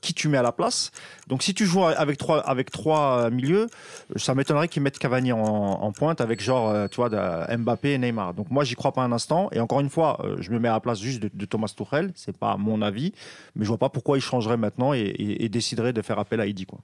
qui 0.00 0.14
tu 0.14 0.28
mets 0.28 0.38
à 0.38 0.42
la 0.42 0.52
place. 0.52 0.90
Donc 1.28 1.42
si 1.42 1.54
tu 1.54 1.66
joues 1.66 1.84
avec 1.84 2.18
trois 2.18 2.40
avec 2.40 2.70
trois 2.70 3.26
euh, 3.26 3.30
milieux, 3.30 3.66
euh, 3.66 4.18
ça 4.18 4.34
m'étonnerait 4.34 4.68
qu'ils 4.68 4.82
mettent 4.82 4.98
Cavani 4.98 5.32
en, 5.32 5.92
pointe 5.92 6.20
avec 6.20 6.42
genre 6.42 6.70
euh, 6.70 6.86
tu 6.88 6.96
vois 6.96 7.08
Mbappé 7.56 7.92
et 7.94 7.98
Neymar. 7.98 8.34
Donc 8.34 8.50
moi 8.50 8.64
j'y 8.64 8.74
crois 8.74 8.92
pas 8.92 9.02
un 9.02 9.12
instant 9.12 9.48
et 9.52 9.60
encore 9.60 9.80
une 9.80 9.90
fois 9.90 10.18
je 10.38 10.50
me 10.50 10.58
mets 10.58 10.68
à 10.68 10.72
la 10.72 10.80
place 10.80 11.00
juste 11.00 11.22
de, 11.22 11.30
de 11.32 11.44
Thomas 11.46 11.72
Tuchel, 11.76 12.12
c'est 12.14 12.36
pas 12.36 12.56
mon 12.56 12.82
avis, 12.82 13.12
mais 13.56 13.64
je 13.64 13.68
vois 13.68 13.78
pas 13.78 13.88
pourquoi 13.88 14.16
il 14.18 14.20
changerait 14.20 14.56
maintenant 14.56 14.92
et, 14.94 14.98
et- 15.00 15.44
et 15.44 15.48
déciderait 15.48 15.92
de 15.92 16.02
faire 16.02 16.18
appel 16.18 16.40
à 16.40 16.46
Idi 16.46 16.66
quoi. 16.66 16.78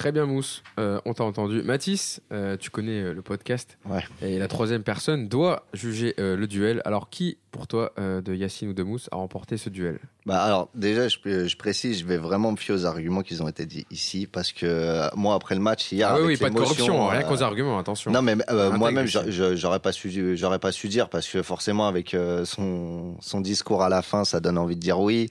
Très 0.00 0.12
bien, 0.12 0.24
Mousse. 0.24 0.62
Euh, 0.78 0.98
on 1.04 1.12
t'a 1.12 1.24
entendu. 1.24 1.60
Mathis, 1.62 2.22
euh, 2.32 2.56
tu 2.56 2.70
connais 2.70 3.02
euh, 3.02 3.12
le 3.12 3.20
podcast. 3.20 3.76
Ouais. 3.84 4.02
Et 4.22 4.38
la 4.38 4.48
troisième 4.48 4.82
personne 4.82 5.28
doit 5.28 5.66
juger 5.74 6.14
le 6.16 6.46
duel. 6.46 6.80
Alors, 6.86 7.10
qui, 7.10 7.36
pour 7.50 7.66
toi, 7.66 7.92
de 7.98 8.34
Yacine 8.34 8.70
ou 8.70 8.72
de 8.72 8.82
Mousse, 8.82 9.10
a 9.12 9.16
remporté 9.16 9.58
ce 9.58 9.68
duel? 9.68 9.98
Bah 10.24 10.42
alors 10.42 10.70
déjà, 10.74 11.08
je, 11.08 11.46
je 11.46 11.56
précise, 11.56 12.00
je 12.00 12.06
vais 12.06 12.16
vraiment 12.16 12.52
me 12.52 12.56
fier 12.56 12.74
aux 12.74 12.86
arguments 12.86 13.22
qui 13.22 13.40
ont 13.42 13.48
été 13.48 13.66
dit 13.66 13.86
ici 13.90 14.26
parce 14.26 14.52
que 14.52 15.14
moi 15.16 15.34
après 15.34 15.54
le 15.54 15.60
match 15.60 15.90
hier, 15.92 16.08
Ah 16.10 16.16
oui, 16.16 16.20
avec 16.20 16.28
oui, 16.28 16.36
pas 16.38 16.50
de 16.50 16.54
corruption, 16.54 17.08
rien 17.08 17.20
euh, 17.20 17.24
qu'aux 17.24 17.42
arguments, 17.42 17.78
attention. 17.78 18.10
Non 18.10 18.20
mais 18.22 18.36
moi-même 18.76 19.06
j'aurais 19.06 19.80
pas 19.80 19.92
su 19.92 20.36
j'aurais 20.36 20.58
pas 20.58 20.72
su 20.72 20.88
dire 20.88 21.08
parce 21.08 21.26
que 21.26 21.42
forcément 21.42 21.88
avec 21.88 22.14
son 22.44 23.16
son 23.20 23.40
discours 23.40 23.82
à 23.82 23.88
la 23.88 24.02
fin 24.02 24.24
ça 24.24 24.40
donne 24.40 24.58
envie 24.58 24.76
de 24.76 24.80
dire 24.80 25.00
oui 25.00 25.30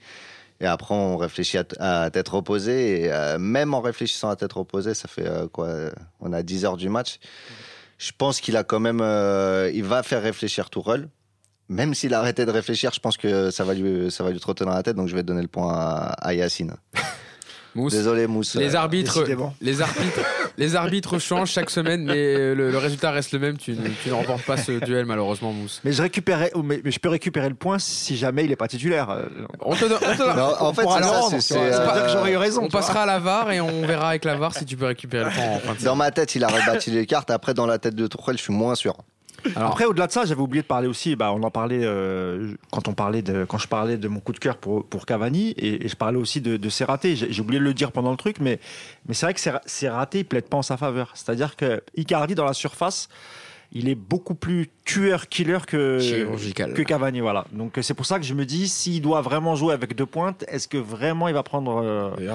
et 0.61 0.65
après 0.65 0.93
on 0.93 1.17
réfléchit 1.17 1.57
à, 1.57 1.65
à 1.79 2.09
tête 2.09 2.29
reposée. 2.29 3.01
Et 3.01 3.11
euh, 3.11 3.37
même 3.37 3.73
en 3.73 3.81
réfléchissant 3.81 4.29
à 4.29 4.35
tête 4.35 4.53
reposée 4.53 4.93
ça 4.93 5.07
fait 5.07 5.27
euh, 5.27 5.47
quoi 5.47 5.67
euh, 5.67 5.91
on 6.19 6.33
a 6.33 6.43
10 6.43 6.65
heures 6.65 6.77
du 6.77 6.89
match. 6.89 7.19
Je 7.97 8.11
pense 8.17 8.39
qu'il 8.39 8.55
a 8.55 8.63
quand 8.63 8.79
même 8.79 8.99
il 9.73 9.83
va 9.83 10.03
faire 10.03 10.21
réfléchir 10.21 10.69
Tourelle. 10.69 11.09
Même 11.67 11.93
s'il 11.93 12.13
a 12.13 12.19
arrêté 12.19 12.45
de 12.45 12.51
réfléchir 12.51 12.91
je 12.93 12.99
pense 12.99 13.17
que 13.17 13.51
ça 13.51 13.63
va 13.63 13.73
lui 13.73 14.09
ça 14.09 14.23
va 14.23 14.31
lui 14.31 14.39
trotter 14.39 14.65
dans 14.65 14.73
la 14.73 14.83
tête. 14.83 14.95
Donc 14.95 15.07
je 15.07 15.15
vais 15.15 15.23
donner 15.23 15.41
le 15.41 15.47
point 15.47 15.73
à, 15.73 16.13
à 16.13 16.33
Yacine 16.33 16.75
Mousse, 17.79 17.93
désolé 17.93 18.27
Mousse 18.27 18.55
les 18.55 18.75
Euh, 18.75 18.79
arbitres, 18.79 19.13
décidément. 19.15 19.53
les 19.61 19.81
arbitres, 19.81 20.19
les 20.57 20.75
arbitres 20.75 21.17
changent 21.19 21.49
chaque 21.51 21.69
semaine, 21.69 22.03
mais 22.03 22.53
le, 22.53 22.69
le 22.71 22.77
résultat 22.77 23.11
reste 23.11 23.31
le 23.31 23.39
même. 23.39 23.57
Tu, 23.57 23.71
ne- 23.71 23.77
tu 24.03 24.09
ne 24.09 24.13
remportes 24.13 24.43
pas 24.43 24.57
ce 24.57 24.73
duel, 24.83 25.05
malheureusement, 25.05 25.51
Mousse. 25.53 25.81
Mais 25.83 25.91
je 25.93 26.01
récupérais, 26.01 26.51
oh, 26.53 26.61
mais, 26.61 26.81
mais 26.83 26.91
je 26.91 26.99
peux 26.99 27.09
récupérer 27.09 27.49
le 27.49 27.55
point 27.55 27.79
si 27.79 28.17
jamais 28.17 28.45
il 28.45 28.51
est 28.51 28.55
pas 28.57 28.67
titulaire. 28.67 29.09
Euh, 29.09 29.23
On 29.61 29.75
te, 29.75 29.85
donne- 29.85 29.93
on 30.01 30.13
te 30.13 30.17
donne- 30.17 30.35
Non, 30.37 30.53
en 30.59 30.73
fait, 30.73 30.81
pourra 30.83 30.95
c'est 30.97 31.01
le 31.03 31.07
ça, 31.09 31.19
rendre, 31.19 31.41
c'est- 31.41 31.53
tu 31.53 31.59
vois. 31.59 31.67
c'est, 31.69 31.73
Ça 31.73 31.79
veut 31.85 31.93
dire 31.93 31.95
euh, 32.03 32.05
que 32.05 32.11
j'aurais 32.11 32.31
eu 32.33 32.37
raison. 32.37 32.61
on 32.63 32.65
tu 32.65 32.71
vois. 32.71 32.81
passera 32.81 33.03
à 33.03 33.05
la 33.05 33.19
VAR 33.19 33.51
et 33.51 33.61
on 33.61 33.81
verra 33.85 34.09
avec 34.09 34.25
la 34.25 34.35
VAR 34.35 34.53
si 34.55 34.65
tu 34.65 34.75
peux 34.77 34.85
récupérer 34.85 35.25
le 35.25 35.31
point 35.31 35.43
en 35.55 35.59
fin 35.59 35.73
de 35.79 35.83
dans 35.85 35.95
ma 35.95 36.11
tête 36.11 36.35
il 36.35 36.43
a 36.43 36.47
rebattu 36.47 36.91
les 36.91 37.05
cartes 37.05 37.31
après 37.31 37.53
dans 37.53 37.65
la 37.65 37.79
tête 37.79 37.95
de 37.95 38.07
Tourelle 38.07 38.37
je 38.37 38.43
suis 38.43 38.53
moins 38.53 38.75
sûr 38.75 38.95
Alors, 39.55 39.71
Après, 39.71 39.85
au-delà 39.85 40.07
de 40.07 40.11
ça, 40.11 40.25
j'avais 40.25 40.41
oublié 40.41 40.61
de 40.61 40.67
parler 40.67 40.87
aussi. 40.87 41.15
Bah, 41.15 41.31
on 41.33 41.41
en 41.43 41.51
parlait 41.51 41.81
euh, 41.83 42.53
quand 42.71 42.87
on 42.87 42.93
parlait 42.93 43.21
de, 43.21 43.45
quand 43.45 43.57
je 43.57 43.67
parlais 43.67 43.97
de 43.97 44.07
mon 44.07 44.19
coup 44.19 44.33
de 44.33 44.39
cœur 44.39 44.57
pour 44.57 44.85
pour 44.85 45.05
Cavani 45.05 45.49
et, 45.51 45.85
et 45.85 45.87
je 45.87 45.95
parlais 45.95 46.17
aussi 46.17 46.41
de, 46.41 46.57
de 46.57 46.69
ses 46.69 46.83
ratés. 46.85 47.15
J'ai 47.15 47.41
oublié 47.41 47.59
de 47.59 47.65
le 47.65 47.73
dire 47.73 47.91
pendant 47.91 48.11
le 48.11 48.17
truc, 48.17 48.37
mais 48.39 48.59
mais 49.07 49.13
c'est 49.13 49.25
vrai 49.25 49.33
que 49.33 49.39
ses, 49.39 49.51
ra- 49.51 49.61
ses 49.65 49.89
ratés 49.89 50.19
ils 50.19 50.25
plaident 50.25 50.49
pas 50.49 50.57
en 50.57 50.61
sa 50.61 50.77
faveur. 50.77 51.11
C'est-à-dire 51.15 51.55
que 51.55 51.81
Icardi 51.95 52.35
dans 52.35 52.45
la 52.45 52.53
surface, 52.53 53.09
il 53.71 53.87
est 53.87 53.95
beaucoup 53.95 54.35
plus 54.35 54.69
tueur-killer 54.83 55.59
que 55.67 55.99
Chirurgical. 55.99 56.73
que 56.73 56.81
Cavani. 56.81 57.19
Voilà. 57.19 57.45
Donc 57.51 57.77
c'est 57.81 57.93
pour 57.93 58.05
ça 58.07 58.17
que 58.17 58.25
je 58.25 58.33
me 58.33 58.45
dis 58.45 58.67
s'il 58.67 59.01
doit 59.01 59.21
vraiment 59.21 59.55
jouer 59.55 59.73
avec 59.73 59.95
deux 59.95 60.07
pointes, 60.07 60.43
est-ce 60.47 60.67
que 60.67 60.77
vraiment 60.77 61.27
il 61.27 61.33
va 61.35 61.43
prendre 61.43 61.81
euh, 61.83 62.09
il, 62.19 62.29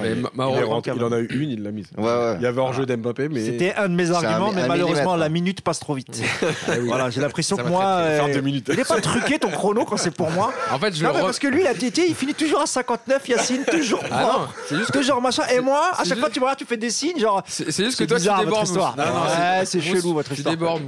en 1.04 1.12
a 1.12 1.18
eu 1.18 1.26
une, 1.26 1.50
il 1.50 1.62
l'a 1.62 1.72
mise. 1.72 1.88
Ouais, 1.96 2.04
ouais. 2.04 2.34
Il 2.38 2.42
y 2.42 2.46
avait 2.46 2.60
hors-jeu 2.60 2.86
d'Mbappé, 2.86 3.28
mais 3.28 3.44
C'était 3.44 3.74
un 3.74 3.88
de 3.88 3.94
mes 3.94 4.10
un 4.10 4.14
arguments, 4.14 4.52
mais 4.52 4.62
un 4.62 4.68
malheureusement 4.68 5.16
la 5.16 5.26
hein. 5.26 5.28
minute 5.30 5.60
passe 5.62 5.80
trop 5.80 5.94
vite. 5.94 6.22
eh 6.42 6.78
oui. 6.78 6.86
voilà, 6.86 7.10
j'ai 7.10 7.20
l'impression 7.20 7.56
que 7.56 7.66
moi, 7.66 7.84
euh, 7.84 8.32
deux 8.32 8.40
minutes. 8.40 8.70
il 8.72 8.78
est 8.78 8.88
pas 8.88 9.00
truqué 9.00 9.38
ton 9.38 9.50
chrono 9.50 9.84
quand 9.84 9.96
c'est 9.96 10.14
pour 10.14 10.30
moi. 10.30 10.52
en 10.70 10.78
fait, 10.78 10.94
je 10.94 11.02
Non, 11.02 11.08
le 11.10 11.14
mais 11.16 11.20
re- 11.22 11.26
parce 11.26 11.38
que 11.40 11.48
lui, 11.48 11.62
il 11.62 11.66
a 11.66 11.72
été, 11.72 12.08
il 12.08 12.14
finit 12.14 12.34
toujours 12.34 12.60
à 12.60 12.66
59, 12.66 13.28
Yacine, 13.28 13.64
toujours 13.64 14.00
Ah 14.10 14.18
propre, 14.20 14.38
non, 14.40 14.46
c'est 14.68 14.76
juste 14.76 14.92
toujours 14.92 15.20
machin. 15.20 15.42
Et 15.54 15.60
moi, 15.60 15.90
à 15.96 16.04
chaque 16.04 16.18
fois, 16.18 16.30
tu 16.30 16.38
me 16.38 16.44
regardes, 16.44 16.58
tu 16.58 16.64
fais 16.66 16.76
des 16.76 16.90
signes, 16.90 17.18
genre. 17.18 17.42
C'est 17.46 17.84
juste 17.84 17.98
que 17.98 18.04
toi 18.04 18.18
bizarre, 18.18 18.40
tu 18.40 18.44
débordes. 18.44 19.64
c'est 19.64 19.80
chelou, 19.80 20.14
votre 20.14 20.28
tu 20.28 20.34
histoire. 20.36 20.54
débordes, 20.54 20.82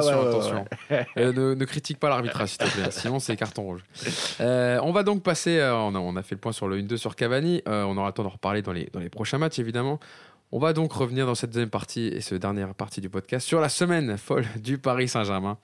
Ouais, 0.00 0.08
attention, 0.08 0.18
ouais, 0.18 0.24
ouais, 0.24 0.28
attention. 0.28 0.64
Euh, 1.18 1.32
ne, 1.32 1.54
ne 1.54 1.64
critique 1.64 1.98
pas 1.98 2.08
l'arbitrage, 2.08 2.50
s'il 2.50 2.58
te 2.58 2.64
plaît. 2.72 2.90
Sinon, 2.90 3.18
c'est 3.18 3.36
carton 3.36 3.62
rouge. 3.62 3.84
Euh, 4.40 4.78
on 4.82 4.92
va 4.92 5.02
donc 5.02 5.22
passer. 5.22 5.58
euh, 5.58 5.74
on, 5.74 5.94
a, 5.94 5.98
on 5.98 6.16
a 6.16 6.22
fait 6.22 6.34
le 6.34 6.40
point 6.40 6.52
sur 6.52 6.68
le 6.68 6.78
1-2 6.80 6.96
sur 6.96 7.16
Cavani. 7.16 7.62
On 7.66 7.96
aura 7.96 8.08
le 8.08 8.12
temps 8.12 8.22
d'en 8.24 8.28
reparler 8.30 8.62
dans 8.62 8.72
les, 8.72 8.88
dans 8.92 9.00
les 9.00 9.08
prochains 9.10 9.38
matchs, 9.38 9.58
évidemment. 9.58 9.98
On 10.54 10.58
va 10.58 10.74
donc 10.74 10.92
revenir 10.92 11.24
dans 11.24 11.34
cette 11.34 11.48
deuxième 11.50 11.70
partie 11.70 12.08
et 12.08 12.20
ce 12.20 12.34
dernière 12.34 12.74
partie 12.74 13.00
du 13.00 13.08
podcast 13.08 13.46
sur 13.46 13.58
la 13.58 13.70
semaine 13.70 14.18
folle 14.18 14.44
du 14.62 14.76
Paris 14.76 15.08
Saint-Germain. 15.08 15.56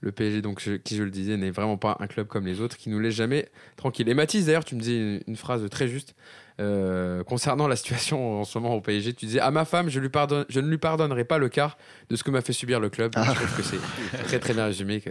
Le 0.00 0.12
PSG, 0.12 0.40
donc, 0.40 0.60
je- 0.60 0.74
qui 0.76 0.94
je 0.96 1.02
le 1.02 1.10
disais, 1.10 1.36
n'est 1.36 1.50
vraiment 1.50 1.76
pas 1.76 1.96
un 1.98 2.06
club 2.06 2.28
comme 2.28 2.46
les 2.46 2.60
autres, 2.60 2.76
qui 2.76 2.88
nous 2.88 3.00
laisse 3.00 3.14
jamais 3.14 3.48
tranquille. 3.76 4.08
Et 4.08 4.14
Mathis, 4.14 4.46
d'ailleurs, 4.46 4.64
tu 4.64 4.76
me 4.76 4.80
disais 4.80 4.96
une, 4.98 5.20
une 5.26 5.36
phrase 5.36 5.68
très 5.68 5.88
juste 5.88 6.14
euh, 6.60 7.22
concernant 7.24 7.68
la 7.68 7.76
situation 7.76 8.40
en 8.40 8.44
ce 8.44 8.58
moment 8.58 8.74
au 8.74 8.80
PSG. 8.80 9.12
Tu 9.14 9.26
disais 9.26 9.40
à 9.40 9.50
ma 9.50 9.64
femme, 9.64 9.88
je, 9.90 10.00
lui 10.00 10.08
pardonne, 10.08 10.46
je 10.48 10.60
ne 10.60 10.68
lui 10.68 10.78
pardonnerai 10.78 11.24
pas 11.24 11.38
le 11.38 11.48
quart 11.48 11.76
de 12.08 12.16
ce 12.16 12.24
que 12.24 12.30
m'a 12.30 12.40
fait 12.40 12.52
subir 12.52 12.80
le 12.80 12.88
club. 12.90 13.12
Je 13.16 13.20
trouve 13.22 13.56
que 13.56 13.62
c'est 13.62 14.22
très 14.24 14.38
très 14.38 14.54
bien 14.54 14.64
résumé. 14.66 15.00
que- 15.00 15.10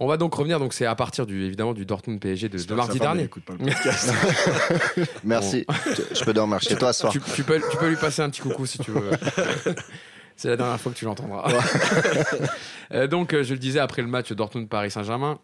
On 0.00 0.06
va 0.06 0.16
donc 0.16 0.34
revenir. 0.34 0.58
Donc 0.60 0.72
c'est 0.72 0.86
à 0.86 0.94
partir 0.94 1.26
du 1.26 1.44
évidemment 1.44 1.72
du 1.74 1.84
Dortmund 1.84 2.20
PSG 2.20 2.48
de, 2.48 2.74
mardi 2.74 2.98
dernier. 3.00 3.28
pas 3.28 3.54
le. 3.58 3.64
Merci. 5.24 5.64
Je- 5.86 6.14
Je 6.18 6.24
peux 6.24 6.32
dormir 6.32 6.60
chez 6.60 6.76
toi 6.76 6.92
ce 6.92 7.00
soir. 7.00 7.12
Tu, 7.12 7.20
tu 7.20 7.42
peux, 7.44 7.60
tu 7.70 7.76
peux 7.76 7.88
lui 7.88 7.96
passer 7.96 8.22
un 8.22 8.30
petit 8.30 8.40
coucou 8.42 8.66
si 8.66 8.78
tu 8.78 8.90
veux. 8.92 9.10
C'est 10.36 10.48
la 10.48 10.56
dernière 10.56 10.80
fois 10.80 10.90
que 10.92 10.96
tu 10.98 11.04
l'entendras. 11.04 11.44
Euh, 12.94 13.06
donc, 13.06 13.32
euh, 13.32 13.42
je 13.42 13.54
le 13.54 13.58
disais, 13.58 13.78
après 13.80 14.02
le 14.02 14.08
match 14.08 14.32
Dortmund-Paris 14.32 14.90
Saint-Germain, 14.90 15.38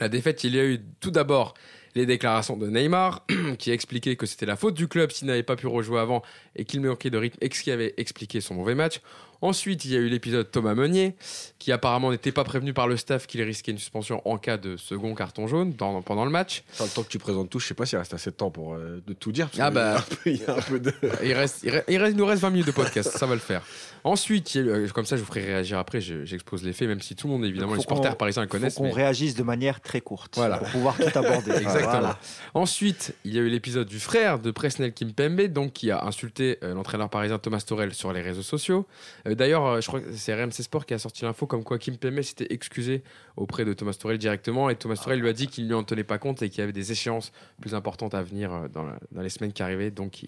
la 0.00 0.10
défaite, 0.10 0.44
il 0.44 0.54
y 0.54 0.60
a 0.60 0.64
eu 0.66 0.80
tout 1.00 1.10
d'abord 1.10 1.54
les 1.94 2.06
déclarations 2.06 2.56
de 2.56 2.68
Neymar, 2.68 3.24
qui 3.58 3.70
a 3.70 3.74
expliqué 3.74 4.16
que 4.16 4.26
c'était 4.26 4.46
la 4.46 4.56
faute 4.56 4.74
du 4.74 4.88
club 4.88 5.10
s'il 5.10 5.28
n'avait 5.28 5.42
pas 5.42 5.56
pu 5.56 5.66
rejouer 5.66 6.00
avant 6.00 6.22
et 6.56 6.64
qu'il 6.64 6.80
manquait 6.80 7.10
de 7.10 7.18
rythme, 7.18 7.38
et 7.40 7.52
ce 7.52 7.62
qui 7.62 7.70
avait 7.70 7.94
expliqué 7.96 8.40
son 8.40 8.54
mauvais 8.54 8.74
match. 8.74 9.00
Ensuite, 9.42 9.84
il 9.84 9.92
y 9.92 9.96
a 9.96 10.00
eu 10.00 10.08
l'épisode 10.08 10.50
Thomas 10.50 10.74
Meunier, 10.74 11.14
qui 11.58 11.72
apparemment 11.72 12.10
n'était 12.10 12.32
pas 12.32 12.44
prévenu 12.44 12.72
par 12.72 12.88
le 12.88 12.96
staff 12.96 13.26
qu'il 13.26 13.42
risquait 13.42 13.72
une 13.72 13.78
suspension 13.78 14.20
en 14.28 14.38
cas 14.38 14.56
de 14.56 14.76
second 14.76 15.14
carton 15.14 15.46
jaune 15.46 15.72
dans- 15.74 16.02
pendant 16.02 16.24
le 16.24 16.30
match. 16.30 16.62
Enfin, 16.72 16.84
le 16.84 16.90
temps 16.90 17.02
que 17.02 17.08
tu 17.08 17.18
présentes 17.18 17.50
tout, 17.50 17.58
je 17.58 17.66
sais 17.66 17.74
pas 17.74 17.86
s'il 17.86 17.98
reste 17.98 18.14
assez 18.14 18.30
de 18.30 18.36
temps 18.36 18.50
pour 18.50 18.74
euh, 18.74 19.02
de 19.06 19.12
tout 19.12 19.32
dire. 19.32 19.48
Ah 19.58 19.70
bah. 19.70 20.04
Il 20.26 20.36
y 20.36 20.44
a 20.44 20.56
un 20.56 20.60
peu 20.62 20.80
de. 20.80 20.92
Il, 21.22 21.32
reste, 21.32 21.60
il, 21.62 21.70
reste- 21.70 21.84
il 21.88 21.98
reste- 21.98 22.12
il 22.12 22.16
nous 22.18 22.26
reste 22.26 22.42
20 22.42 22.50
minutes 22.50 22.66
de 22.66 22.72
podcast, 22.72 23.10
ça 23.16 23.26
va 23.26 23.34
le 23.34 23.40
faire. 23.40 23.62
Ensuite, 24.04 24.54
il 24.54 24.58
y 24.58 24.60
a 24.60 24.66
eu- 24.66 24.84
euh, 24.84 24.88
comme 24.88 25.06
ça, 25.06 25.16
je 25.16 25.20
vous 25.22 25.26
ferai 25.26 25.44
réagir 25.44 25.78
après, 25.78 26.00
je- 26.00 26.24
j'expose 26.24 26.62
les 26.62 26.72
faits, 26.72 26.88
même 26.88 27.00
si 27.00 27.14
tout 27.16 27.26
le 27.26 27.32
monde, 27.34 27.44
évidemment, 27.44 27.70
Faut 27.70 27.76
les 27.76 27.80
supporters 27.82 28.10
qu'on- 28.12 28.16
parisiens 28.16 28.42
le 28.42 28.48
Faut 28.48 28.52
connaissent. 28.52 28.74
qu'on 28.74 28.84
mais- 28.84 28.92
réagisse 28.92 29.34
de 29.34 29.42
manière 29.42 29.80
très 29.80 30.00
courte 30.00 30.34
Voilà. 30.36 30.58
pour 30.58 30.68
pouvoir 30.68 30.96
tout 30.96 31.18
aborder. 31.18 31.50
Exactement. 31.60 31.90
Voilà. 31.90 32.18
Ensuite, 32.54 33.14
il 33.24 33.34
y 33.34 33.38
a 33.38 33.42
eu 33.42 33.48
l'épisode 33.48 33.88
du 33.88 33.98
frère 34.00 34.38
de 34.38 34.50
Presnel 34.50 34.92
Kimpembe, 34.92 35.42
donc 35.48 35.72
qui 35.72 35.90
a 35.90 36.04
insulté 36.04 36.58
euh, 36.62 36.74
l'entraîneur 36.74 37.08
parisien 37.08 37.38
Thomas 37.38 37.62
Torel 37.66 37.94
sur 37.94 38.12
les 38.12 38.20
réseaux 38.20 38.42
sociaux. 38.42 38.86
Euh, 39.26 39.33
D'ailleurs, 39.34 39.66
euh, 39.66 39.80
je 39.80 39.86
crois 39.86 40.00
que 40.00 40.12
c'est 40.12 40.34
RMC 40.34 40.52
Sport 40.52 40.86
qui 40.86 40.94
a 40.94 40.98
sorti 40.98 41.24
l'info 41.24 41.46
comme 41.46 41.64
quoi 41.64 41.78
Kimpembe 41.78 42.22
s'était 42.22 42.52
excusé 42.52 43.02
auprès 43.36 43.64
de 43.64 43.72
Thomas 43.72 43.94
Torel 43.94 44.18
directement 44.18 44.70
et 44.70 44.76
Thomas 44.76 44.96
Torel 44.96 45.20
lui 45.20 45.28
a 45.28 45.32
dit 45.32 45.46
qu'il 45.46 45.64
ne 45.64 45.68
lui 45.68 45.74
en 45.74 45.84
tenait 45.84 46.04
pas 46.04 46.18
compte 46.18 46.42
et 46.42 46.50
qu'il 46.50 46.60
y 46.60 46.62
avait 46.62 46.72
des 46.72 46.92
échéances 46.92 47.32
plus 47.60 47.74
importantes 47.74 48.14
à 48.14 48.22
venir 48.22 48.52
euh, 48.52 48.68
dans, 48.68 48.86
les 49.22 49.28
semaines 49.28 49.52
qui 49.52 49.62
arrivaient, 49.62 49.90
donc 49.90 50.24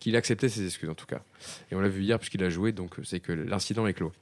qu'il 0.00 0.16
acceptait 0.16 0.48
ses 0.48 0.64
excuses 0.66 0.90
en 0.90 0.94
tout 0.94 1.06
cas. 1.06 1.22
Et 1.70 1.74
on 1.74 1.80
l'a 1.80 1.88
vu 1.88 2.02
hier 2.02 2.18
puisqu'il 2.18 2.42
a 2.44 2.50
joué, 2.50 2.72
donc 2.72 2.98
euh, 2.98 3.02
c'est 3.04 3.20
que 3.20 3.32
l'incident 3.32 3.86
est 3.86 3.94
clos. 3.94 4.12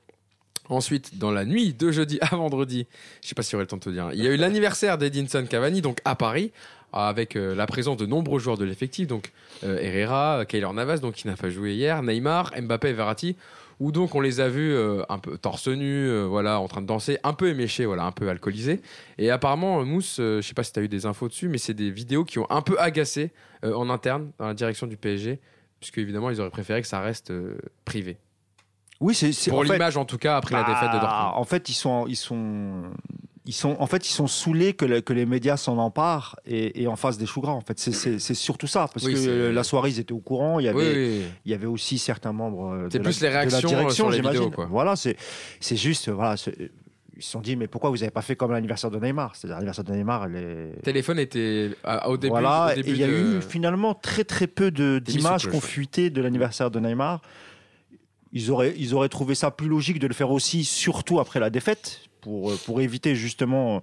Ensuite, 0.68 1.18
dans 1.18 1.32
la 1.32 1.44
nuit 1.44 1.74
de 1.74 1.90
jeudi 1.90 2.18
à 2.20 2.36
vendredi, 2.36 2.86
je 3.22 3.28
sais 3.28 3.34
pas 3.34 3.42
si 3.42 3.50
j'aurai 3.52 3.64
le 3.64 3.68
temps 3.68 3.76
de 3.76 3.82
te 3.82 3.90
dire, 3.90 4.06
hein, 4.06 4.10
il 4.14 4.22
y 4.22 4.28
a 4.28 4.30
eu 4.30 4.36
l'anniversaire 4.36 4.96
d'Edinson 4.96 5.44
Cavani, 5.48 5.82
donc 5.82 5.98
à 6.04 6.14
Paris, 6.14 6.52
avec 6.92 7.36
euh, 7.36 7.54
la 7.54 7.66
présence 7.66 7.96
de 7.96 8.06
nombreux 8.06 8.38
joueurs 8.38 8.58
de 8.58 8.64
l'effectif, 8.64 9.06
donc 9.06 9.32
euh, 9.64 9.78
Herrera, 9.80 10.40
euh, 10.40 10.44
Keylor 10.44 10.74
Navas, 10.74 10.98
donc 10.98 11.14
qui 11.14 11.26
n'a 11.26 11.36
pas 11.36 11.50
joué 11.50 11.74
hier, 11.74 12.02
Neymar, 12.02 12.52
Mbappé 12.60 12.90
et 12.90 12.92
Verratti, 12.92 13.36
où 13.80 13.92
donc 13.92 14.14
on 14.14 14.20
les 14.20 14.40
a 14.40 14.48
vus 14.48 14.72
euh, 14.72 15.02
un 15.08 15.18
peu 15.18 15.38
torse 15.38 15.68
nu, 15.68 16.08
euh, 16.08 16.24
voilà, 16.24 16.60
en 16.60 16.68
train 16.68 16.82
de 16.82 16.86
danser, 16.86 17.18
un 17.24 17.32
peu 17.32 17.48
éméchés, 17.48 17.86
voilà, 17.86 18.04
un 18.04 18.12
peu 18.12 18.28
alcoolisés. 18.28 18.80
Et 19.18 19.30
apparemment, 19.30 19.84
Mousse, 19.84 20.18
euh, 20.20 20.40
je 20.40 20.46
sais 20.48 20.54
pas 20.54 20.62
si 20.62 20.72
tu 20.72 20.80
as 20.80 20.82
eu 20.82 20.88
des 20.88 21.06
infos 21.06 21.28
dessus, 21.28 21.48
mais 21.48 21.58
c'est 21.58 21.74
des 21.74 21.90
vidéos 21.90 22.24
qui 22.24 22.38
ont 22.38 22.50
un 22.50 22.62
peu 22.62 22.78
agacé 22.78 23.32
euh, 23.64 23.74
en 23.74 23.90
interne 23.90 24.30
dans 24.38 24.46
la 24.46 24.54
direction 24.54 24.86
du 24.86 24.96
PSG, 24.96 25.40
puisque 25.80 25.98
évidemment 25.98 26.30
ils 26.30 26.40
auraient 26.40 26.50
préféré 26.50 26.82
que 26.82 26.88
ça 26.88 27.00
reste 27.00 27.32
privé. 27.84 28.18
Oui, 29.00 29.14
c'est 29.14 29.50
Pour 29.50 29.64
l'image 29.64 29.96
en 29.96 30.04
tout 30.04 30.18
cas 30.18 30.36
après 30.36 30.54
la 30.54 30.62
Bah, 30.62 30.68
défaite 30.68 30.92
de 30.92 31.00
Dortmund. 31.00 31.32
En 31.34 31.44
fait, 31.44 31.68
ils 31.68 31.74
sont, 31.74 32.06
ils 32.06 32.16
sont, 32.16 32.84
ils 33.44 33.52
sont, 33.52 33.76
en 33.80 33.86
fait, 33.86 34.08
ils 34.08 34.12
sont 34.12 34.28
saoulés 34.28 34.72
que, 34.72 34.84
le- 34.84 35.00
que 35.00 35.12
les 35.12 35.26
médias 35.26 35.56
s'en 35.56 35.76
emparent 35.78 36.36
et, 36.46 36.82
et 36.82 36.86
en 36.86 36.94
face 36.96 37.18
des 37.18 37.26
choux 37.26 37.40
gras. 37.40 37.52
En 37.52 37.60
fait, 37.60 37.78
c'est- 37.78 38.34
surtout 38.34 38.68
ça, 38.68 38.88
parce 38.92 39.04
Oui, 39.04 39.14
que 39.14 39.48
la 39.50 39.64
soirée, 39.64 39.90
ils 39.90 39.98
étaient 39.98 40.12
au 40.12 40.20
courant. 40.20 40.60
Il 40.60 40.66
y 40.66 40.68
avait, 40.68 40.94
oui. 40.94 41.22
il 41.44 41.50
y 41.50 41.54
avait 41.54 41.66
aussi 41.66 41.98
certains 41.98 42.32
membres. 42.32 42.72
euh, 42.72 42.88
C'est 42.90 42.98
de 42.98 43.02
plus 43.04 43.20
la, 43.20 43.28
les 43.30 43.34
réactions, 43.36 43.68
de 43.68 43.74
la 43.74 43.80
direction, 43.80 44.08
les 44.10 44.16
j'imagine. 44.16 44.50
Voilà, 44.70 44.94
c'est, 44.96 45.16
c'est 45.60 45.76
juste, 45.76 46.08
voilà. 46.08 46.36
Ils 47.14 47.22
se 47.22 47.30
sont 47.32 47.40
dit, 47.40 47.56
mais 47.56 47.66
pourquoi 47.66 47.90
vous 47.90 47.96
n'avez 47.98 48.10
pas 48.10 48.22
fait 48.22 48.36
comme 48.36 48.52
l'anniversaire 48.52 48.90
de 48.90 48.98
Neymar? 48.98 49.36
C'est-à-dire, 49.36 49.56
l'anniversaire 49.56 49.84
de 49.84 49.92
Neymar, 49.92 50.24
elle 50.26 50.36
est. 50.36 50.76
Le 50.76 50.82
téléphone 50.82 51.18
était 51.18 51.70
à- 51.84 52.08
au 52.08 52.16
début. 52.16 52.30
voilà, 52.30 52.68
au 52.68 52.70
et 52.72 52.76
début 52.76 52.90
il 52.90 52.96
y 52.96 53.04
a 53.04 53.06
de- 53.08 53.12
eu 53.38 53.42
finalement 53.42 53.92
très 53.94 54.24
très 54.24 54.46
peu 54.46 54.70
d'images 54.70 55.48
fuité 55.60 56.08
de 56.10 56.22
l'anniversaire 56.22 56.70
de 56.70 56.80
Neymar. 56.80 57.20
Ils 58.32 58.50
auraient, 58.50 58.74
ils 58.78 58.94
auraient 58.94 59.10
trouvé 59.10 59.34
ça 59.34 59.50
plus 59.50 59.68
logique 59.68 59.98
de 59.98 60.06
le 60.06 60.14
faire 60.14 60.30
aussi, 60.30 60.64
surtout 60.64 61.20
après 61.20 61.38
la 61.38 61.50
défaite, 61.50 62.00
pour, 62.22 62.50
euh, 62.50 62.58
pour 62.64 62.80
éviter 62.80 63.14
justement 63.14 63.76
euh, 63.76 63.80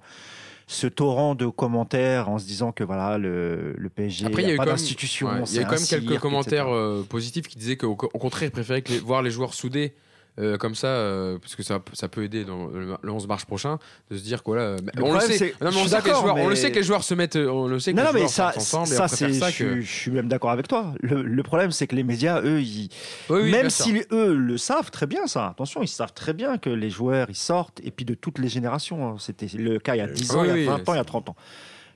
ce 0.66 0.88
torrent 0.88 1.36
de 1.36 1.46
commentaires 1.48 2.30
en 2.30 2.40
se 2.40 2.46
disant 2.46 2.72
que 2.72 2.84
voilà 2.84 3.18
le, 3.20 3.74
le 3.78 3.90
PSG 3.90 4.26
Après, 4.26 4.42
il 4.44 4.50
y 4.50 4.54
a 4.54 4.56
pas 4.58 4.66
d'institution. 4.66 5.30
Il 5.46 5.54
y 5.54 5.60
a 5.60 5.62
eu 5.62 5.66
quand 5.66 5.72
même 5.72 5.86
quelques 5.86 6.10
cirque, 6.10 6.20
commentaires 6.22 6.74
euh, 6.74 7.06
positifs 7.08 7.48
qui 7.48 7.58
disaient 7.58 7.78
qu'au 7.78 7.92
au 7.92 7.96
contraire, 8.20 8.50
ils 8.50 8.52
préféraient 8.52 8.82
que 8.82 8.92
les- 8.94 9.00
voir 9.00 9.22
les 9.22 9.32
joueurs 9.32 9.54
soudés 9.54 9.94
euh, 10.40 10.58
comme 10.58 10.74
ça, 10.76 10.88
euh, 10.88 11.38
parce 11.40 11.56
que 11.56 11.64
ça, 11.64 11.80
ça 11.94 12.08
peut 12.08 12.24
aider 12.24 12.46
dans 12.46 12.68
le, 12.68 12.96
le 13.02 13.12
11 13.12 13.28
mars 13.28 13.46
prochain, 13.46 13.78
de 14.10 14.18
se 14.18 14.24
dire 14.24 14.42
Le 14.48 15.04
on 15.04 15.14
le 15.14 15.20
sait. 15.20 15.54
Non, 15.62 15.70
mais 15.72 15.78
on, 15.82 15.88
sait 15.88 16.02
joueurs, 16.02 16.36
on 16.38 16.48
le 16.50 16.56
sait 16.56 16.72
que 16.72 16.78
les 16.78 16.84
joueurs 16.84 17.04
se 17.04 17.14
mettent. 17.14 17.36
euh, 17.36 17.50
On 17.50 17.68
le 17.68 17.80
sait 17.80 17.92
que 17.94 17.98
Non, 17.98 18.04
les 18.04 18.08
non, 18.08 18.14
mais 18.14 18.20
joueurs 18.22 18.30
ça, 18.32 18.54
ensemble 18.56 18.88
ça, 18.88 19.08
c'est, 19.08 19.34
ça 19.34 19.50
je, 19.50 19.64
que. 19.64 19.82
je 19.82 19.92
suis 19.92 20.12
même 20.12 20.28
d'accord 20.28 20.52
avec 20.52 20.68
toi. 20.68 20.94
Le, 21.02 21.22
le 21.22 21.44
problème, 21.44 21.72
c'est 21.72 21.88
que 21.88 21.96
les 21.96 22.04
médias, 22.04 22.42
eux, 22.42 22.62
ils, 22.62 22.90
Oui, 23.30 23.40
oui, 23.44 23.52
même 23.52 23.70
si 23.70 24.02
eux 24.12 24.34
le 24.34 24.58
savent 24.58 24.92
très 24.92 25.08
bien, 25.08 25.28
ça, 25.28 25.48
attention, 25.48 25.82
ils 25.82 25.88
savent 25.88 26.14
très 26.14 26.34
bien 26.34 26.58
que 26.58 26.70
les 26.70 26.90
joueurs, 26.90 27.28
ils 27.30 27.36
sortent, 27.36 27.80
et 27.84 27.92
puis 27.92 28.06
de 28.06 28.14
toutes 28.14 28.40
les 28.40 28.50
générations. 28.50 29.08
hein. 29.10 29.16
C'était 29.20 29.48
le 29.58 29.80
cas 29.80 29.96
il 29.96 30.00
y 30.00 30.02
a 30.02 30.08
10 30.08 30.32
ans, 30.36 30.44
il 30.44 30.64
y 30.64 30.68
a 30.68 30.72
20 30.72 30.90
ans, 30.90 30.94
il 30.94 30.96
y 30.96 31.00
a 31.00 31.02
c'est- 31.02 31.06
30 31.06 31.30
ans. 31.30 31.36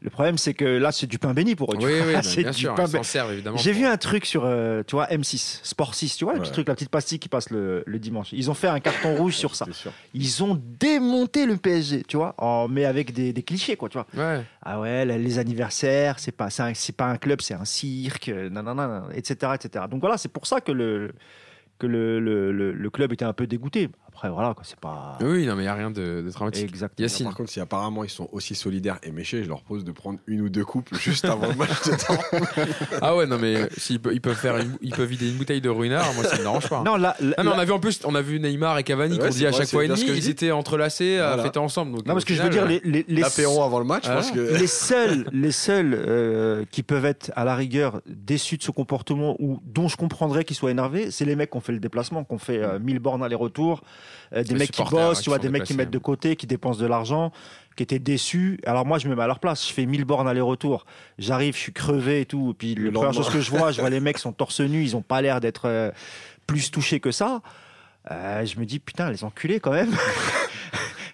Le 0.03 0.09
problème, 0.09 0.37
c'est 0.37 0.53
que 0.53 0.65
là, 0.65 0.91
c'est 0.91 1.07
du 1.07 1.17
pain 1.17 1.33
béni 1.33 1.55
pour 1.55 1.73
eux. 1.73 1.77
Oui, 1.79 1.93
oui, 2.05 2.13
C'est 2.23 2.41
bien 2.41 2.51
du 2.51 2.57
sûr, 2.59 2.75
pain 2.75 2.85
ils 2.93 3.03
servent 3.05 3.31
évidemment. 3.31 3.55
J'ai 3.55 3.71
pour- 3.71 3.79
vu 3.79 3.85
un 3.87 3.95
truc 3.95 4.25
sur, 4.25 4.43
euh, 4.43 4.83
tu 4.85 4.95
vois, 4.97 5.07
M6, 5.07 5.61
Sport 5.63 5.95
6, 5.95 6.17
tu 6.17 6.25
vois, 6.25 6.33
le 6.33 6.41
petit 6.41 6.51
truc, 6.51 6.67
la 6.67 6.75
petite 6.75 6.89
pastille 6.89 7.19
qui 7.19 7.29
passe 7.29 7.49
le, 7.51 7.83
le 7.85 7.99
dimanche. 7.99 8.33
Ils 8.33 8.51
ont 8.51 8.53
fait 8.53 8.67
un 8.67 8.81
carton 8.81 9.15
rouge 9.17 9.35
sur 9.37 9.55
ça. 9.55 9.65
Ils 10.13 10.43
ont 10.43 10.61
démonté 10.79 11.45
le 11.45 11.55
PSG, 11.55 12.03
tu 12.05 12.17
vois, 12.17 12.35
en- 12.37 12.67
mais 12.67 12.83
avec 12.83 13.13
des, 13.13 13.31
des 13.31 13.43
clichés, 13.43 13.77
quoi, 13.77 13.87
tu 13.87 13.97
vois. 13.97 14.07
Ouais. 14.13 14.43
Ah 14.61 14.81
ouais, 14.81 15.05
les 15.05 15.39
anniversaires, 15.39 16.19
c'est 16.19 16.33
pas, 16.35 16.49
c'est 16.49 16.63
un- 16.63 16.73
c'est 16.73 16.95
pas 16.97 17.05
un 17.05 17.15
club, 17.17 17.39
c'est 17.41 17.53
un 17.53 17.63
cirque, 17.65 18.27
nanana, 18.27 19.05
etc., 19.15 19.53
etc. 19.55 19.85
Donc 19.89 20.01
voilà, 20.01 20.17
c'est 20.17 20.27
pour 20.31 20.45
ça 20.47 20.59
que 20.59 20.73
le, 20.73 21.13
que 21.79 21.87
le, 21.87 22.19
le, 22.19 22.51
le- 22.51 22.73
le 22.73 22.89
club 22.89 23.13
était 23.13 23.25
un 23.25 23.33
peu 23.33 23.47
dégoûté. 23.47 23.89
Après, 24.15 24.29
voilà, 24.29 24.53
quoi, 24.53 24.63
c'est 24.63 24.79
pas 24.79 25.17
Oui, 25.21 25.45
non, 25.47 25.55
mais 25.55 25.63
il 25.63 25.65
n'y 25.65 25.67
a 25.67 25.73
rien 25.73 25.89
de, 25.91 26.21
de 26.21 26.29
dramatique. 26.31 26.69
exactement. 26.69 27.03
Yacine. 27.03 27.25
Par 27.25 27.35
contre, 27.35 27.49
si 27.49 27.59
apparemment 27.59 28.03
ils 28.03 28.09
sont 28.09 28.29
aussi 28.31 28.53
solidaires 28.55 28.99
et 29.03 29.11
méchés, 29.11 29.43
je 29.43 29.49
leur 29.49 29.61
propose 29.63 29.83
de 29.83 29.91
prendre 29.91 30.19
une 30.27 30.41
ou 30.41 30.49
deux 30.49 30.63
coupes 30.63 30.93
juste 30.95 31.25
avant 31.25 31.47
le 31.47 31.55
match 31.55 31.83
de 31.85 31.95
temps. 31.95 32.21
Ah 33.01 33.15
ouais, 33.15 33.25
non, 33.25 33.37
mais 33.39 33.67
s'ils 33.77 33.99
pe- 33.99 34.13
ils 34.13 34.21
peuvent 34.21 34.37
faire, 34.37 34.57
une- 34.57 34.77
ils 34.81 34.91
peuvent 34.93 35.09
vider 35.09 35.29
une 35.29 35.35
bouteille 35.37 35.61
de 35.61 35.69
ruinard, 35.69 36.13
moi 36.13 36.23
ça 36.23 36.35
me 36.37 36.41
dérange 36.41 36.69
pas. 36.69 36.83
Non, 36.83 36.95
là, 36.95 37.15
là- 37.19 37.33
Ah, 37.37 37.43
mais 37.43 37.49
on 37.49 37.57
a 37.59 37.65
vu 37.65 37.71
en 37.71 37.79
plus, 37.79 37.99
on 38.05 38.15
a 38.15 38.21
vu 38.21 38.39
Neymar 38.39 38.77
et 38.77 38.83
Cavani 38.83 39.13
Ouais, 39.15 39.19
qu'on 39.25 39.31
c'est 39.31 39.39
dit 39.39 39.45
à 39.47 39.49
vrai, 39.49 39.57
chaque 39.59 39.67
c'est 39.67 39.75
fois 39.75 39.83
et 39.83 39.87
bien 39.87 39.95
demi, 39.95 40.05
ce 40.05 40.11
que 40.11 40.13
je 40.13 40.19
ils 40.19 40.23
dis. 40.25 40.29
étaient 40.29 40.51
entrelacés 40.51 41.17
à 41.17 41.27
Voilà. 41.29 41.43
fêter 41.43 41.59
ensemble. 41.59 41.91
Donc, 41.97 42.05
non, 42.05 42.13
parce 42.13 42.23
au 42.23 42.27
que 42.27 42.33
je 42.35 42.41
veux 42.43 42.51
final, 42.51 42.67
dire, 42.69 42.81
les, 42.85 42.91
les, 43.03 43.05
les- 43.07 43.21
L'apéro 43.21 43.63
avant 43.63 43.79
le 43.79 43.85
match, 43.85 44.05
je 44.05 44.11
pense 44.11 44.31
que. 44.31 44.39
les 44.57 44.67
seuls, 44.67 45.27
les 45.33 45.51
seuls 45.51 45.93
euh, 45.93 46.63
qui 46.71 46.83
peuvent 46.83 47.05
être 47.05 47.31
à 47.35 47.43
la 47.45 47.55
rigueur 47.55 48.01
déçus 48.05 48.57
de 48.57 48.63
ce 48.63 48.71
comportement 48.71 49.35
ou 49.39 49.59
dont 49.65 49.87
je 49.87 49.97
comprendrais 49.97 50.43
qu'ils 50.45 50.55
soient 50.55 50.71
énervés, 50.71 51.09
c'est 51.11 51.25
les 51.25 51.35
mecs 51.35 51.49
qui 51.51 51.57
ont 51.57 51.61
fait 51.61 51.71
le 51.73 51.79
déplacement, 51.79 52.23
qui 52.23 52.33
ont 52.33 52.37
fait 52.37 52.61
euh, 52.61 52.79
1000 52.79 52.99
bornes 52.99 53.23
aller-retour, 53.23 53.81
euh, 54.33 54.43
des 54.43 54.53
Les 54.53 54.59
mecs 54.59 54.71
qui 54.71 54.77
supporters, 54.77 55.09
bossent, 55.09 55.19
hein, 55.19 55.21
tu 55.23 55.29
vois, 55.29 55.39
des 55.39 55.49
mecs 55.49 55.63
qui 55.63 55.73
mettent 55.73 55.89
de 55.91 55.97
côté, 55.97 56.35
qui 56.35 56.47
dépensent 56.47 56.79
de 56.79 56.85
l'argent, 56.87 57.31
qui 57.75 57.83
étaient 57.83 57.99
déçus. 57.99 58.59
Alors 58.65 58.85
moi, 58.85 58.99
je 58.99 59.07
me 59.07 59.15
mets 59.15 59.23
à 59.23 59.27
leur 59.27 59.39
place. 59.39 59.67
Je 59.67 59.73
fais 59.73 59.85
1000 59.85 60.05
bornes 60.05 60.27
aller-retour. 60.27 60.85
J'arrive, 61.17 61.55
je 61.55 61.59
suis 61.59 61.73
crevé 61.73 62.21
et 62.21 62.25
tout. 62.25 62.51
Et 62.51 62.53
puis 62.53 62.75
Le 62.75 62.85
la 62.85 62.91
première 62.91 63.13
chose 63.13 63.29
que 63.29 63.41
je 63.41 63.49
vois, 63.49 63.71
je 63.71 63.81
vois 63.81 63.89
les 63.91 63.99
mecs 63.99 64.17
sont 64.19 64.31
torse 64.31 64.59
nu, 64.61 64.83
ils 64.83 64.95
ont 64.95 65.01
pas 65.01 65.21
l'air 65.21 65.39
d'être 65.41 65.63
euh, 65.67 65.91
plus 66.47 66.71
touchés 66.71 66.99
que 66.99 67.11
ça. 67.11 67.41
Euh, 68.11 68.45
je 68.45 68.59
me 68.59 68.65
dis 68.65 68.79
putain, 68.79 69.09
les 69.09 69.23
enculés 69.23 69.59
quand 69.59 69.71
même. 69.71 69.91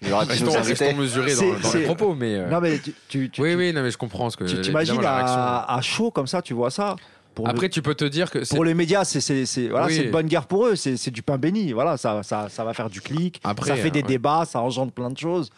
Restons, 0.02 0.96
mesurés 0.96 1.34
dans, 1.34 1.58
dans 1.60 1.72
les 1.74 1.84
propos, 1.84 2.14
mais. 2.14 2.34
euh, 2.34 2.48
non 2.48 2.60
mais 2.60 2.78
tu, 2.78 2.94
tu, 3.08 3.30
tu- 3.30 3.42
oui, 3.42 3.54
oui, 3.54 3.72
non, 3.72 3.82
mais 3.82 3.90
je 3.90 3.98
comprends 3.98 4.30
ce 4.30 4.36
que. 4.36 4.44
tu 4.44 4.60
t'imagines 4.60 4.98
à 5.04 5.78
chaud 5.82 6.10
comme 6.10 6.26
ça, 6.26 6.40
tu 6.42 6.54
vois 6.54 6.70
ça? 6.70 6.96
Pour 7.40 7.46
le- 7.48 7.50
Après, 7.54 7.68
tu 7.68 7.82
peux 7.82 7.94
te 7.94 8.04
dire 8.04 8.30
que 8.30 8.46
pour 8.54 8.64
les 8.64 8.74
médias, 8.74 9.04
c'est 9.04 9.68
voilà, 9.68 9.86
Oui. 9.86 9.94
c'est 9.94 10.04
une 10.04 10.10
bonne 10.10 10.26
guerre 10.26 10.46
pour 10.46 10.66
eux, 10.66 10.76
c'est 10.76 11.10
du 11.10 11.22
pain 11.22 11.38
béni. 11.38 11.72
Voilà, 11.72 11.96
ça, 11.96 12.22
ça, 12.22 12.48
ça 12.48 12.64
va 12.64 12.74
faire 12.74 12.90
du 12.90 13.00
clic, 13.00 13.40
Après, 13.44 13.70
ça 13.70 13.76
fait 13.76 13.90
des 13.90 14.00
ouais. 14.02 14.06
débats, 14.08 14.44
ça 14.44 14.60
engendre 14.60 14.92
plein 14.92 15.10
de 15.10 15.18
choses. 15.18 15.50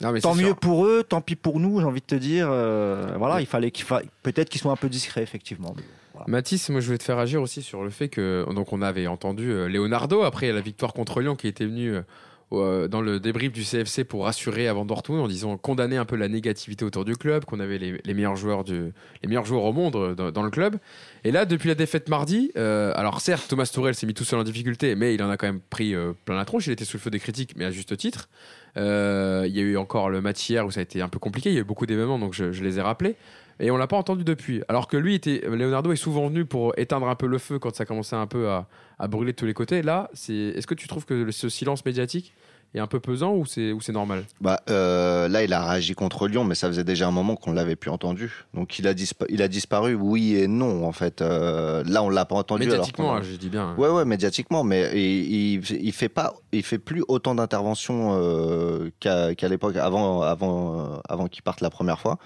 Non, 0.00 0.10
mais 0.12 0.20
Tant 0.20 0.34
mieux 0.34 0.46
sûr. 0.46 0.56
pour 0.56 0.84
eux, 0.86 1.04
tant 1.08 1.20
pis 1.20 1.36
pour 1.36 1.60
nous, 1.60 1.78
j'ai 1.80 1.86
envie 1.86 2.00
de 2.00 2.06
te 2.06 2.14
dire. 2.16 2.48
euh, 2.50 3.14
voilà, 3.16 3.40
il 3.40 3.46
fallait 3.46 3.70
qu'il 3.70 3.84
fa... 3.84 4.02
peut-être 4.22 4.48
qu'ils 4.50 4.60
soient 4.60 4.72
un 4.72 4.76
peu 4.76 4.88
discrets, 4.88 5.22
effectivement. 5.22 5.74
Voilà. 6.12 6.26
Mathis, 6.28 6.68
moi 6.68 6.80
je 6.80 6.86
voulais 6.86 6.98
te 6.98 7.04
faire 7.04 7.18
agir 7.18 7.40
aussi 7.42 7.62
sur 7.62 7.82
le 7.82 7.90
fait 7.90 8.08
que 8.08 8.44
donc 8.54 8.72
on 8.72 8.82
avait 8.82 9.06
entendu 9.08 9.50
euh, 9.50 9.68
Leonardo 9.68 10.22
après 10.22 10.52
la 10.52 10.60
victoire 10.60 10.92
contre 10.92 11.20
Lyon 11.20 11.34
qui 11.36 11.48
était 11.48 11.64
venu 11.64 11.88
euh, 11.94 12.02
dans 12.50 13.00
le 13.00 13.18
débrief 13.18 13.52
du 13.52 13.62
CFC 13.62 14.04
pour 14.04 14.24
rassurer 14.24 14.68
avant 14.68 14.84
Dortmund 14.84 15.22
en 15.22 15.28
disant 15.28 15.56
condamner 15.56 15.96
un 15.96 16.04
peu 16.04 16.16
la 16.16 16.28
négativité 16.28 16.84
autour 16.84 17.04
du 17.04 17.16
club, 17.16 17.44
qu'on 17.44 17.60
avait 17.60 17.78
les, 17.78 18.14
meilleurs 18.14 18.36
joueurs 18.36 18.64
du, 18.64 18.92
les 19.22 19.28
meilleurs 19.28 19.44
joueurs 19.44 19.64
au 19.64 19.72
monde 19.72 19.96
euh, 19.96 20.30
dans, 20.30 20.42
le 20.42 20.50
club. 20.50 20.76
Et 21.24 21.30
là, 21.30 21.44
depuis 21.44 21.68
la 21.68 21.74
défaite 21.74 22.08
mardi, 22.08 22.52
euh, 22.56 22.92
alors 22.94 23.20
certes, 23.20 23.46
Thomas 23.48 23.70
Tourelle 23.72 23.94
s'est 23.94 24.06
mis 24.06 24.14
tout 24.14 24.24
seul 24.24 24.38
en 24.38 24.44
difficulté, 24.44 24.94
mais 24.94 25.14
il 25.14 25.22
en 25.22 25.30
a 25.30 25.36
quand 25.36 25.46
même 25.46 25.60
pris 25.60 25.94
euh, 25.94 26.12
plein 26.24 26.36
la 26.36 26.44
tronche. 26.44 26.66
Il 26.66 26.72
était 26.72 26.84
sous 26.84 26.96
le 26.96 27.02
feu 27.02 27.10
des 27.10 27.20
critiques, 27.20 27.54
mais 27.56 27.64
à 27.64 27.70
juste 27.70 27.96
titre. 27.96 28.28
Euh, 28.76 29.44
il 29.46 29.56
y 29.56 29.60
a 29.60 29.62
eu 29.62 29.76
encore 29.76 30.10
le 30.10 30.20
match 30.20 30.48
hier 30.48 30.66
où 30.66 30.70
ça 30.70 30.80
a 30.80 30.82
été 30.82 31.00
un 31.00 31.08
peu 31.08 31.18
compliqué. 31.18 31.50
Il 31.50 31.54
y 31.54 31.58
a 31.58 31.60
eu 31.60 31.64
beaucoup 31.64 31.86
d'événements, 31.86 32.18
donc 32.18 32.34
je 32.34 32.62
les 32.62 32.78
ai 32.78 32.82
rappelés. 32.82 33.16
Et 33.60 33.70
on 33.70 33.76
l'a 33.76 33.86
pas 33.86 33.96
entendu 33.96 34.24
depuis. 34.24 34.62
Alors 34.68 34.88
que 34.88 34.96
lui, 34.96 35.14
était, 35.14 35.42
Leonardo 35.48 35.92
est 35.92 35.96
souvent 35.96 36.26
venu 36.28 36.44
pour 36.44 36.72
éteindre 36.78 37.08
un 37.08 37.14
peu 37.14 37.26
le 37.26 37.38
feu 37.38 37.58
quand 37.58 37.74
ça 37.74 37.84
commençait 37.84 38.16
un 38.16 38.26
peu 38.26 38.48
à, 38.48 38.66
à 38.98 39.06
brûler 39.08 39.32
de 39.32 39.36
tous 39.36 39.46
les 39.46 39.54
côtés. 39.54 39.82
Là, 39.82 40.10
c'est, 40.12 40.32
est-ce 40.34 40.66
que 40.66 40.74
tu 40.74 40.88
trouves 40.88 41.04
que 41.06 41.30
ce 41.30 41.48
silence 41.48 41.84
médiatique 41.84 42.34
est 42.74 42.80
un 42.80 42.88
peu 42.88 42.98
pesant 42.98 43.34
ou 43.34 43.46
c'est, 43.46 43.70
ou 43.70 43.80
c'est 43.80 43.92
normal? 43.92 44.24
Bah, 44.40 44.60
euh, 44.68 45.28
là, 45.28 45.44
il 45.44 45.52
a 45.52 45.64
réagi 45.70 45.94
contre 45.94 46.26
Lyon, 46.26 46.42
mais 46.42 46.56
ça 46.56 46.66
faisait 46.66 46.82
déjà 46.82 47.06
un 47.06 47.12
moment 47.12 47.36
qu'on 47.36 47.52
l'avait 47.52 47.76
plus 47.76 47.90
entendu. 47.92 48.44
Donc, 48.54 48.76
il 48.80 48.88
a, 48.88 48.94
dispa- 48.94 49.26
il 49.28 49.40
a 49.42 49.46
disparu, 49.46 49.94
oui 49.94 50.34
et 50.34 50.48
non, 50.48 50.84
en 50.84 50.90
fait. 50.90 51.22
Euh, 51.22 51.84
là, 51.86 52.02
on 52.02 52.08
l'a 52.10 52.24
pas 52.24 52.34
entendu. 52.34 52.62
alors 52.64 52.74
Médiatiquement, 52.78 53.10
qu'on- 53.10 53.14
hein, 53.18 53.22
je 53.22 53.36
dis 53.36 53.48
bien. 53.50 53.68
hein. 53.68 53.74
Ouais, 53.78 53.88
ouais, 53.90 54.04
médiatiquement, 54.04 54.64
mais 54.64 54.90
il, 54.94 55.60
il, 55.62 55.70
il 55.84 55.92
fait 55.92 56.08
pas, 56.08 56.34
il 56.50 56.64
fait 56.64 56.78
plus 56.80 57.04
autant 57.06 57.36
d'interventions 57.36 58.18
euh, 58.20 58.90
qu'à 58.98 59.36
qu'à 59.36 59.46
l'époque 59.48 59.76
avant, 59.76 60.22
avant, 60.22 61.00
avant 61.08 61.28
qu'il 61.28 61.44
parte 61.44 61.60
la 61.60 61.70
première 61.70 62.00
fois. 62.00 62.18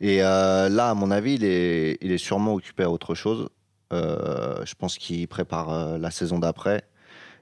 Et 0.00 0.22
euh, 0.22 0.68
là, 0.68 0.90
à 0.90 0.94
mon 0.94 1.10
avis, 1.10 1.34
il 1.34 1.44
est, 1.44 2.18
sûrement 2.18 2.54
occupé 2.54 2.82
à 2.84 2.90
autre 2.90 3.14
chose. 3.14 3.48
Euh, 3.92 4.64
je 4.64 4.74
pense 4.74 4.98
qu'il 4.98 5.26
prépare 5.28 5.72
euh, 5.72 5.98
la 5.98 6.10
saison 6.10 6.38
d'après. 6.38 6.82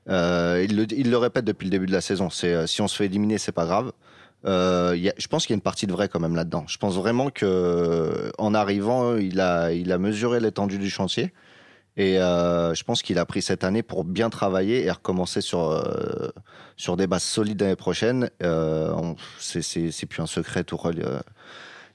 Il, 0.07 0.77
le, 0.77 1.17
répète 1.17 1.45
depuis 1.45 1.65
le 1.65 1.71
début 1.71 1.87
de 1.87 1.93
la 1.93 2.01
saison. 2.01 2.31
Si 2.31 2.81
on 2.81 2.89
se 2.89 2.97
fait 2.97 3.07
éliminer, 3.07 3.39
c'est 3.39 3.53
pas 3.53 3.67
grave. 3.67 3.93
Je 4.45 5.27
pense 5.27 5.47
qu'il 5.47 5.55
y 5.55 5.57
a 5.57 5.59
une 5.59 5.63
partie 5.63 5.87
de 5.87 5.93
vrai 5.93 6.09
quand 6.09 6.21
même 6.21 6.37
là-dedans. 6.37 6.65
Je 6.69 6.79
pense 6.79 6.97
vraiment 6.97 7.31
que 7.31 8.31
en 8.39 8.55
arrivant, 8.55 9.17
il 9.17 9.41
a, 9.41 9.99
mesuré 9.99 10.41
l'étendue 10.41 10.79
du 10.79 10.91
chantier. 10.91 11.33
Et 11.97 12.17
je 12.17 12.83
pense 12.85 13.03
qu'il 13.03 13.19
a 13.19 13.25
pris 13.25 13.41
cette 13.41 13.65
année 13.65 13.83
pour 13.83 14.05
bien 14.05 14.29
travailler 14.29 14.85
et 14.85 14.91
recommencer 14.91 15.41
sur, 15.41 15.83
sur 16.77 16.97
des 16.99 17.07
bases 17.07 17.23
solides 17.23 17.63
l'année 17.63 17.75
prochaine. 17.75 18.31
C'est- 19.39 20.07
plus 20.07 20.23
un 20.23 20.27
secret, 20.27 20.65
euh. 20.75 21.21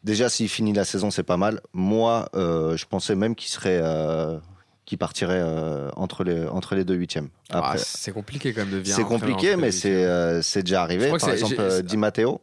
Déjà, 0.03 0.29
s'il 0.29 0.49
finit 0.49 0.73
la 0.73 0.85
saison, 0.85 1.11
c'est 1.11 1.23
pas 1.23 1.37
mal. 1.37 1.61
Moi, 1.73 2.29
euh, 2.35 2.77
je 2.77 2.85
pensais 2.85 3.15
même 3.15 3.35
qu'il 3.35 3.49
serait, 3.49 3.79
euh, 3.81 4.39
qu'il 4.85 4.97
partirait 4.97 5.41
euh, 5.41 5.89
entre, 5.95 6.23
les, 6.23 6.45
entre 6.47 6.75
les 6.75 6.85
deux 6.85 6.95
huitièmes. 6.95 7.29
Ah, 7.49 7.73
c'est 7.77 8.11
compliqué 8.13 8.53
quand 8.53 8.61
même 8.61 8.71
de 8.71 8.77
venir 8.77 8.95
c'est 8.95 9.03
compliqué, 9.03 9.55
mais 9.55 9.71
c'est 9.71 10.05
euh, 10.05 10.41
déjà 10.55 10.63
Je 10.63 10.73
arrivé. 10.75 11.09
Par 11.17 11.29
exemple, 11.29 11.83
Di 11.83 11.97
Matteo 11.97 12.41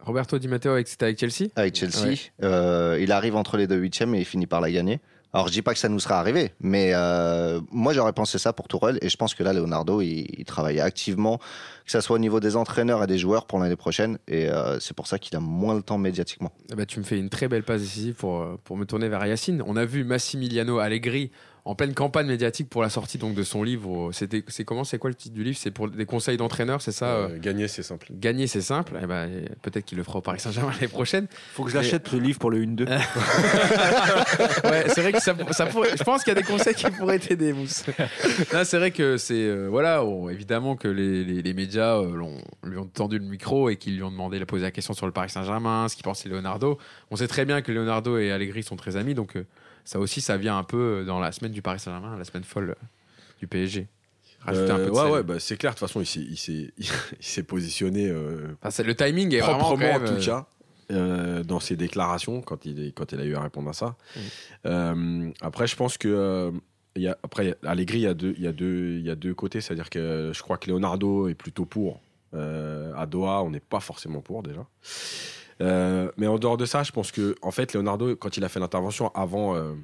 Roberto 0.00 0.38
Di 0.38 0.48
Matteo 0.48 0.74
c'était 0.86 1.04
avec 1.06 1.18
Chelsea 1.18 1.50
avec 1.56 1.74
Chelsea, 1.76 2.06
Ouais. 2.08 2.18
euh, 2.44 2.98
il 3.00 3.12
arrive 3.12 3.36
entre 3.36 3.56
les 3.58 3.66
deux 3.66 3.76
huitièmes 3.76 4.14
et 4.14 4.20
il 4.20 4.24
finit 4.24 4.46
par 4.46 4.60
la 4.62 4.70
gagner. 4.70 5.00
Alors 5.34 5.48
je 5.48 5.52
dis 5.52 5.62
pas 5.62 5.74
que 5.74 5.78
ça 5.78 5.90
nous 5.90 6.00
serait 6.00 6.14
arrivé, 6.14 6.52
mais 6.60 6.92
euh, 6.94 7.60
moi 7.70 7.92
j'aurais 7.92 8.14
pensé 8.14 8.38
ça 8.38 8.54
pour 8.54 8.66
Tourelle 8.66 8.98
et 9.02 9.10
je 9.10 9.16
pense 9.16 9.34
que 9.34 9.42
là 9.42 9.52
Leonardo 9.52 10.00
il, 10.00 10.26
il 10.38 10.44
travaille 10.46 10.80
activement, 10.80 11.38
que 11.38 11.90
ça 11.90 12.00
soit 12.00 12.16
au 12.16 12.18
niveau 12.18 12.40
des 12.40 12.56
entraîneurs 12.56 13.04
et 13.04 13.06
des 13.06 13.18
joueurs 13.18 13.46
pour 13.46 13.58
l'année 13.58 13.76
prochaine 13.76 14.18
et 14.26 14.48
euh, 14.48 14.80
c'est 14.80 14.94
pour 14.94 15.06
ça 15.06 15.18
qu'il 15.18 15.36
a 15.36 15.40
moins 15.40 15.74
le 15.74 15.82
temps 15.82 15.98
médiatiquement. 15.98 16.50
Ben, 16.74 16.86
tu 16.86 16.98
me 16.98 17.04
fais 17.04 17.18
une 17.18 17.28
très 17.28 17.46
belle 17.46 17.62
passe 17.62 17.82
décisive 17.82 18.14
pour, 18.14 18.40
euh, 18.40 18.58
pour 18.64 18.78
me 18.78 18.86
tourner 18.86 19.08
vers 19.08 19.24
Yacine. 19.26 19.62
On 19.66 19.76
a 19.76 19.84
vu 19.84 20.02
Massimiliano 20.02 20.78
Allegri 20.78 21.30
en 21.64 21.74
pleine 21.74 21.94
campagne 21.94 22.26
médiatique 22.26 22.68
pour 22.70 22.82
la 22.82 22.88
sortie 22.90 23.18
donc, 23.18 23.34
de 23.34 23.42
son 23.42 23.62
livre. 23.62 24.10
C'était, 24.12 24.42
c'est 24.48 24.64
comment 24.64 24.84
C'est 24.84 24.98
quoi 24.98 25.10
le 25.10 25.14
titre 25.16 25.34
du 25.34 25.44
livre? 25.44 25.56
C'est 25.60 25.70
pour 25.70 25.88
des 25.88 26.06
conseils 26.06 26.36
d'entraîneurs, 26.36 26.80
c'est 26.82 26.92
ça 26.92 27.06
euh, 27.06 27.28
Euh, 27.30 27.38
gagner, 27.38 27.68
c'est 27.68 27.82
simple. 27.82 28.06
Gagner, 28.10 28.46
c'est 28.46 28.60
simple. 28.62 28.98
Eh 29.02 29.06
ben, 29.06 29.28
peut-être 29.62 29.84
qu'il 29.84 29.98
le 29.98 30.04
fera 30.04 30.18
au 30.18 30.22
Paris 30.22 30.40
Saint-Germain 30.40 30.72
l'année 30.72 30.88
prochaine. 30.88 31.26
Faut 31.54 31.64
que 31.64 31.70
je 31.70 31.76
l'achète 31.76 32.08
ce 32.08 32.16
livre 32.16 32.38
pour 32.38 32.50
le 32.50 32.64
1-2. 32.64 32.86
Ouais, 34.64 34.84
c'est 34.88 35.00
vrai 35.02 35.12
que 35.12 35.20
ça, 35.22 35.34
ça 35.52 35.66
pourrait- 35.66 35.96
je 35.96 36.02
pense 36.04 36.22
qu'il 36.24 36.32
y 36.34 36.36
a 36.36 36.40
des 36.40 36.46
conseils 36.46 36.74
qui 36.74 36.90
pourraient 36.90 37.18
t'aider, 37.18 37.52
Mousse. 37.52 37.84
C'est 38.64 38.78
vrai 38.78 38.90
que 38.90 39.16
c'est. 39.16 39.34
euh, 39.34 39.68
voilà, 39.68 40.04
on- 40.04 40.28
évidemment 40.28 40.76
que 40.76 40.88
les, 40.88 41.24
les- 41.24 41.42
les 41.42 41.54
médias 41.54 41.96
euh, 41.98 42.14
l'ont- 42.14 42.38
lui 42.64 42.76
ont 42.78 42.86
tendu 42.86 43.18
le 43.18 43.24
micro 43.24 43.68
et 43.70 43.76
qu'ils 43.76 43.96
lui 43.96 44.02
ont 44.02 44.10
demandé 44.10 44.38
de 44.38 44.44
poser 44.44 44.62
la 44.62 44.70
question 44.70 44.94
sur 44.94 45.06
le 45.06 45.12
Paris 45.12 45.30
Saint-Germain, 45.30 45.88
ce 45.88 45.96
qu'il 45.96 46.04
pensait 46.04 46.28
Leonardo. 46.28 46.78
On 47.10 47.16
sait 47.16 47.28
très 47.28 47.44
bien 47.44 47.62
que 47.62 47.72
Leonardo 47.72 48.18
et 48.18 48.30
Allegri 48.32 48.62
sont 48.62 48.76
très 48.76 48.96
amis, 48.96 49.14
donc 49.14 49.36
euh, 49.36 49.46
ça 49.88 49.98
aussi, 49.98 50.20
ça 50.20 50.36
vient 50.36 50.58
un 50.58 50.64
peu 50.64 51.02
dans 51.06 51.18
la 51.18 51.32
semaine 51.32 51.52
du 51.52 51.62
Paris 51.62 51.80
Saint-Germain, 51.80 52.14
la 52.18 52.24
semaine 52.24 52.44
folle 52.44 52.70
euh, 52.70 52.86
du 53.40 53.46
PSG. 53.46 53.86
Rajouter 54.40 54.70
un 54.70 54.76
peu 54.76 54.84
de 54.84 54.88
Euh, 54.90 54.92
ouais, 54.92 55.10
ouais, 55.10 55.22
bah, 55.22 55.40
c'est 55.40 55.56
clair. 55.56 55.72
De 55.72 55.78
toute 55.78 55.88
façon, 55.88 56.00
il 56.02 56.06
s'est, 56.06 56.20
il 56.20 56.36
s'est, 56.36 56.72
il 56.78 56.86
s'est 57.20 57.42
positionné 57.42 58.06
euh, 58.08 58.48
Enfin, 58.60 58.70
c'est- 58.70 58.84
le 58.84 58.94
timing 58.94 59.32
est 59.34 59.40
vraiment 59.40 59.58
proprement, 59.60 59.78
même, 59.78 60.02
en 60.02 60.06
tout 60.06 60.12
euh, 60.20 60.24
cas, 60.24 60.46
euh, 60.92 61.42
dans 61.42 61.58
ses 61.58 61.74
déclarations 61.76 62.42
quand 62.42 62.66
il, 62.66 62.78
est- 62.88 62.92
quand 62.92 63.12
il 63.12 63.20
a 63.20 63.24
eu 63.24 63.34
à 63.34 63.40
répondre 63.40 63.70
à 63.70 63.72
ça. 63.72 63.96
Mhm. 64.14 64.22
Euh, 64.66 65.30
après, 65.40 65.66
je 65.66 65.74
pense 65.76 65.96
que. 65.96 66.08
euh, 66.08 66.50
il 66.96 67.02
y 67.02 67.08
a, 67.08 67.16
après, 67.22 67.46
il 67.46 67.48
y 67.48 67.66
a- 67.66 67.70
Allegri, 67.70 67.98
il 67.98 68.02
y 68.02 68.06
a 68.06 68.14
deux, 68.14 68.34
il 68.36 68.42
y 68.42 68.46
a 68.46 68.52
deux, 68.52 68.96
il 68.98 69.06
y 69.06 69.10
a 69.10 69.14
deux 69.14 69.32
côtés. 69.34 69.60
C'est-à-dire 69.62 69.88
que 69.88 70.32
je 70.34 70.42
crois 70.42 70.58
que 70.58 70.68
Leonardo 70.70 71.28
est 71.28 71.34
plutôt 71.34 71.64
pour. 71.64 72.00
Euh, 72.34 72.92
à 72.94 73.06
Doha, 73.06 73.42
on 73.42 73.50
n'est 73.50 73.58
pas 73.60 73.80
forcément 73.80 74.20
pour 74.20 74.42
déjà. 74.42 74.66
Euh, 75.60 76.10
mais 76.16 76.26
en 76.26 76.38
dehors 76.38 76.56
de 76.56 76.66
ça, 76.66 76.82
je 76.82 76.92
pense 76.92 77.10
que 77.10 77.34
en 77.42 77.50
fait, 77.50 77.74
Leonardo, 77.74 78.14
quand 78.16 78.36
il 78.36 78.44
a 78.44 78.48
fait 78.48 78.60
l'intervention 78.60 79.08
avant, 79.14 79.54
euh, 79.56 79.74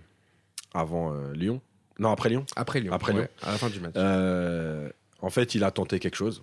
avant 0.72 1.12
euh, 1.12 1.33
Lyon, 1.33 1.61
non 1.99 2.11
après 2.11 2.29
Lyon, 2.29 2.47
Après 2.57 2.81
Lyon. 2.81 2.93
Après 2.93 3.12
ouais, 3.12 3.20
Lyon. 3.20 3.29
À 3.43 3.53
la 3.53 3.59
fin 3.59 3.70
du 3.70 3.81
match. 3.81 3.93
euh, 3.97 4.89
en 5.20 5.31
fait, 5.31 5.55
il 5.55 5.64
a 5.64 5.70
tenté 5.70 5.99
quelque 5.99 6.16
chose. 6.16 6.43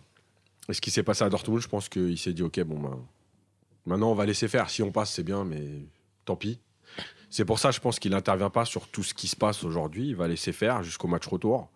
Et 0.70 0.74
ce 0.74 0.82
qui 0.82 0.92
s'est 0.92 1.04
passé 1.04 1.24
à 1.24 1.30
Dortmund, 1.30 1.62
je 1.62 1.68
pense 1.68 1.90
qu'il 1.90 2.18
s'est 2.18 2.34
dit 2.34 2.44
ok, 2.44 2.62
bon, 2.62 2.80
ben, 2.80 3.00
maintenant 3.86 4.12
on 4.12 4.16
va 4.16 4.26
laisser 4.26 4.48
faire. 4.48 4.70
Si 4.70 4.82
on 4.84 4.92
passe, 4.92 5.12
c'est 5.12 5.24
bien, 5.24 5.44
mais 5.44 5.66
tant 6.26 6.36
pis. 6.36 6.60
C'est 7.30 7.46
pour 7.46 7.60
ça, 7.60 7.72
je 7.72 7.80
pense 7.80 8.00
qu'il 8.00 8.12
n'intervient 8.12 8.50
pas 8.50 8.66
sur 8.66 8.88
tout 8.88 9.04
ce 9.04 9.14
qui 9.14 9.28
se 9.28 9.36
passe 9.38 9.64
aujourd'hui. 9.64 10.10
Il 10.10 10.16
va 10.16 10.28
laisser 10.28 10.52
faire 10.52 10.84
jusqu'au 10.84 11.08
match 11.08 11.26
retour. 11.28 11.70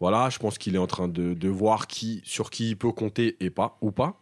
Voilà, 0.00 0.30
je 0.30 0.38
pense 0.38 0.56
qu'il 0.56 0.74
est 0.74 0.78
en 0.78 0.86
train 0.86 1.08
de, 1.08 1.34
de 1.34 1.48
voir 1.48 1.86
qui, 1.86 2.22
sur 2.24 2.48
qui 2.48 2.70
il 2.70 2.76
peut 2.76 2.90
compter 2.92 3.36
et 3.40 3.50
pas, 3.50 3.76
ou 3.82 3.90
pas. 3.90 4.19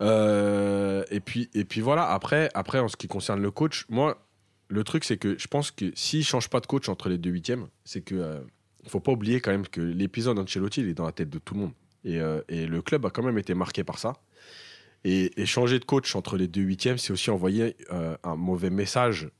Euh, 0.00 1.04
et, 1.10 1.20
puis, 1.20 1.50
et 1.54 1.64
puis 1.64 1.80
voilà, 1.80 2.10
après, 2.10 2.48
après, 2.54 2.78
en 2.78 2.88
ce 2.88 2.96
qui 2.96 3.08
concerne 3.08 3.40
le 3.40 3.50
coach, 3.50 3.86
moi, 3.88 4.26
le 4.68 4.84
truc, 4.84 5.04
c'est 5.04 5.16
que 5.16 5.38
je 5.38 5.46
pense 5.46 5.70
que 5.70 5.86
s'il 5.94 6.24
change 6.24 6.48
pas 6.48 6.60
de 6.60 6.66
coach 6.66 6.88
entre 6.88 7.08
les 7.08 7.18
deux 7.18 7.30
huitièmes, 7.30 7.68
c'est 7.84 8.00
que 8.00 8.14
euh, 8.14 8.40
faut 8.86 9.00
pas 9.00 9.12
oublier 9.12 9.40
quand 9.40 9.50
même 9.50 9.66
que 9.66 9.80
l'épisode 9.80 10.38
Ancelotti, 10.38 10.80
il 10.80 10.88
est 10.88 10.94
dans 10.94 11.06
la 11.06 11.12
tête 11.12 11.30
de 11.30 11.38
tout 11.38 11.54
le 11.54 11.60
monde. 11.60 11.72
Et, 12.04 12.20
euh, 12.20 12.40
et 12.48 12.66
le 12.66 12.80
club 12.80 13.04
a 13.04 13.10
quand 13.10 13.22
même 13.22 13.38
été 13.38 13.54
marqué 13.54 13.84
par 13.84 13.98
ça. 13.98 14.14
Et, 15.04 15.40
et 15.40 15.46
changer 15.46 15.78
de 15.78 15.84
coach 15.84 16.14
entre 16.14 16.36
les 16.36 16.46
deux 16.46 16.62
huitièmes, 16.62 16.98
c'est 16.98 17.12
aussi 17.12 17.30
envoyer 17.30 17.76
euh, 17.90 18.16
un 18.22 18.36
mauvais 18.36 18.70
message 18.70 19.30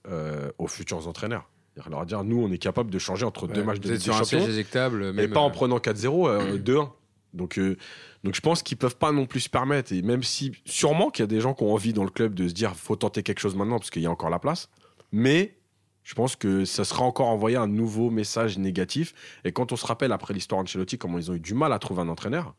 aux 0.59 0.67
futurs 0.67 1.07
entraîneurs. 1.07 1.49
C'est-à-dire 1.75 1.91
leur 1.91 2.07
dire, 2.07 2.25
nous, 2.25 2.43
on 2.43 2.51
est 2.51 2.59
capable 2.59 2.91
de 2.91 2.99
changer 2.99 3.25
entre 3.25 3.47
deux 3.47 3.63
matchs 3.63 3.81
de 3.81 3.91
Ligue 3.91 4.03
des 4.03 4.11
un 4.11 4.19
Champions. 4.19 4.47
éjectable. 4.47 5.05
Et 5.05 5.13
même, 5.13 5.31
pas 5.31 5.41
en 5.41 5.51
prenant 5.51 5.79
4-0, 5.79 6.29
euh, 6.29 6.59
2-1. 6.59 6.91
Donc, 7.33 7.59
euh, 7.59 7.77
donc 8.25 8.35
je 8.35 8.41
pense 8.41 8.63
qu'ils 8.63 8.77
peuvent 8.77 8.97
pas 8.97 9.13
non 9.13 9.27
plus 9.27 9.41
se 9.41 9.51
permettre. 9.51 9.93
Et 9.93 10.03
même 10.03 10.23
si, 10.23 10.53
sûrement 10.65 11.11
qu'il 11.11 11.23
y 11.23 11.25
a 11.25 11.27
des 11.27 11.41
gens 11.41 11.55
qui 11.55 11.63
ont 11.63 11.73
envie 11.73 11.93
dans 11.93 12.05
le 12.05 12.11
club 12.11 12.35
de 12.35 12.49
se 12.49 12.53
dire, 12.53 12.77
faut 12.77 12.97
tenter 12.97 13.23
quelque 13.23 13.41
chose 13.41 13.55
maintenant 13.55 13.79
parce 13.79 13.91
qu'il 13.91 14.03
y 14.03 14.07
a 14.07 14.11
encore 14.11 14.31
la 14.31 14.39
place. 14.39 14.69
Mais 15.13 15.57
je 16.05 16.15
pense 16.15 16.37
que 16.37 16.65
ça 16.65 16.85
sera 16.85 17.05
encore 17.05 17.29
envoyé 17.29 17.57
un 17.57 17.67
nouveau 17.67 18.11
message 18.11 18.59
négatif. 18.59 19.15
Et 19.45 19.53
quand 19.53 19.73
on 19.73 19.77
se 19.77 19.87
rappelle 19.87 20.13
après 20.13 20.35
l'histoire 20.35 20.61
Ancelotti, 20.61 20.99
comment 20.99 21.19
ils 21.19 21.31
ont 21.31 21.35
eu 21.35 21.41
du 21.41 21.55
mal 21.55 21.73
à 21.73 21.79
trouver 21.79 22.03
un 22.03 22.09
entraîneur, 22.09 22.55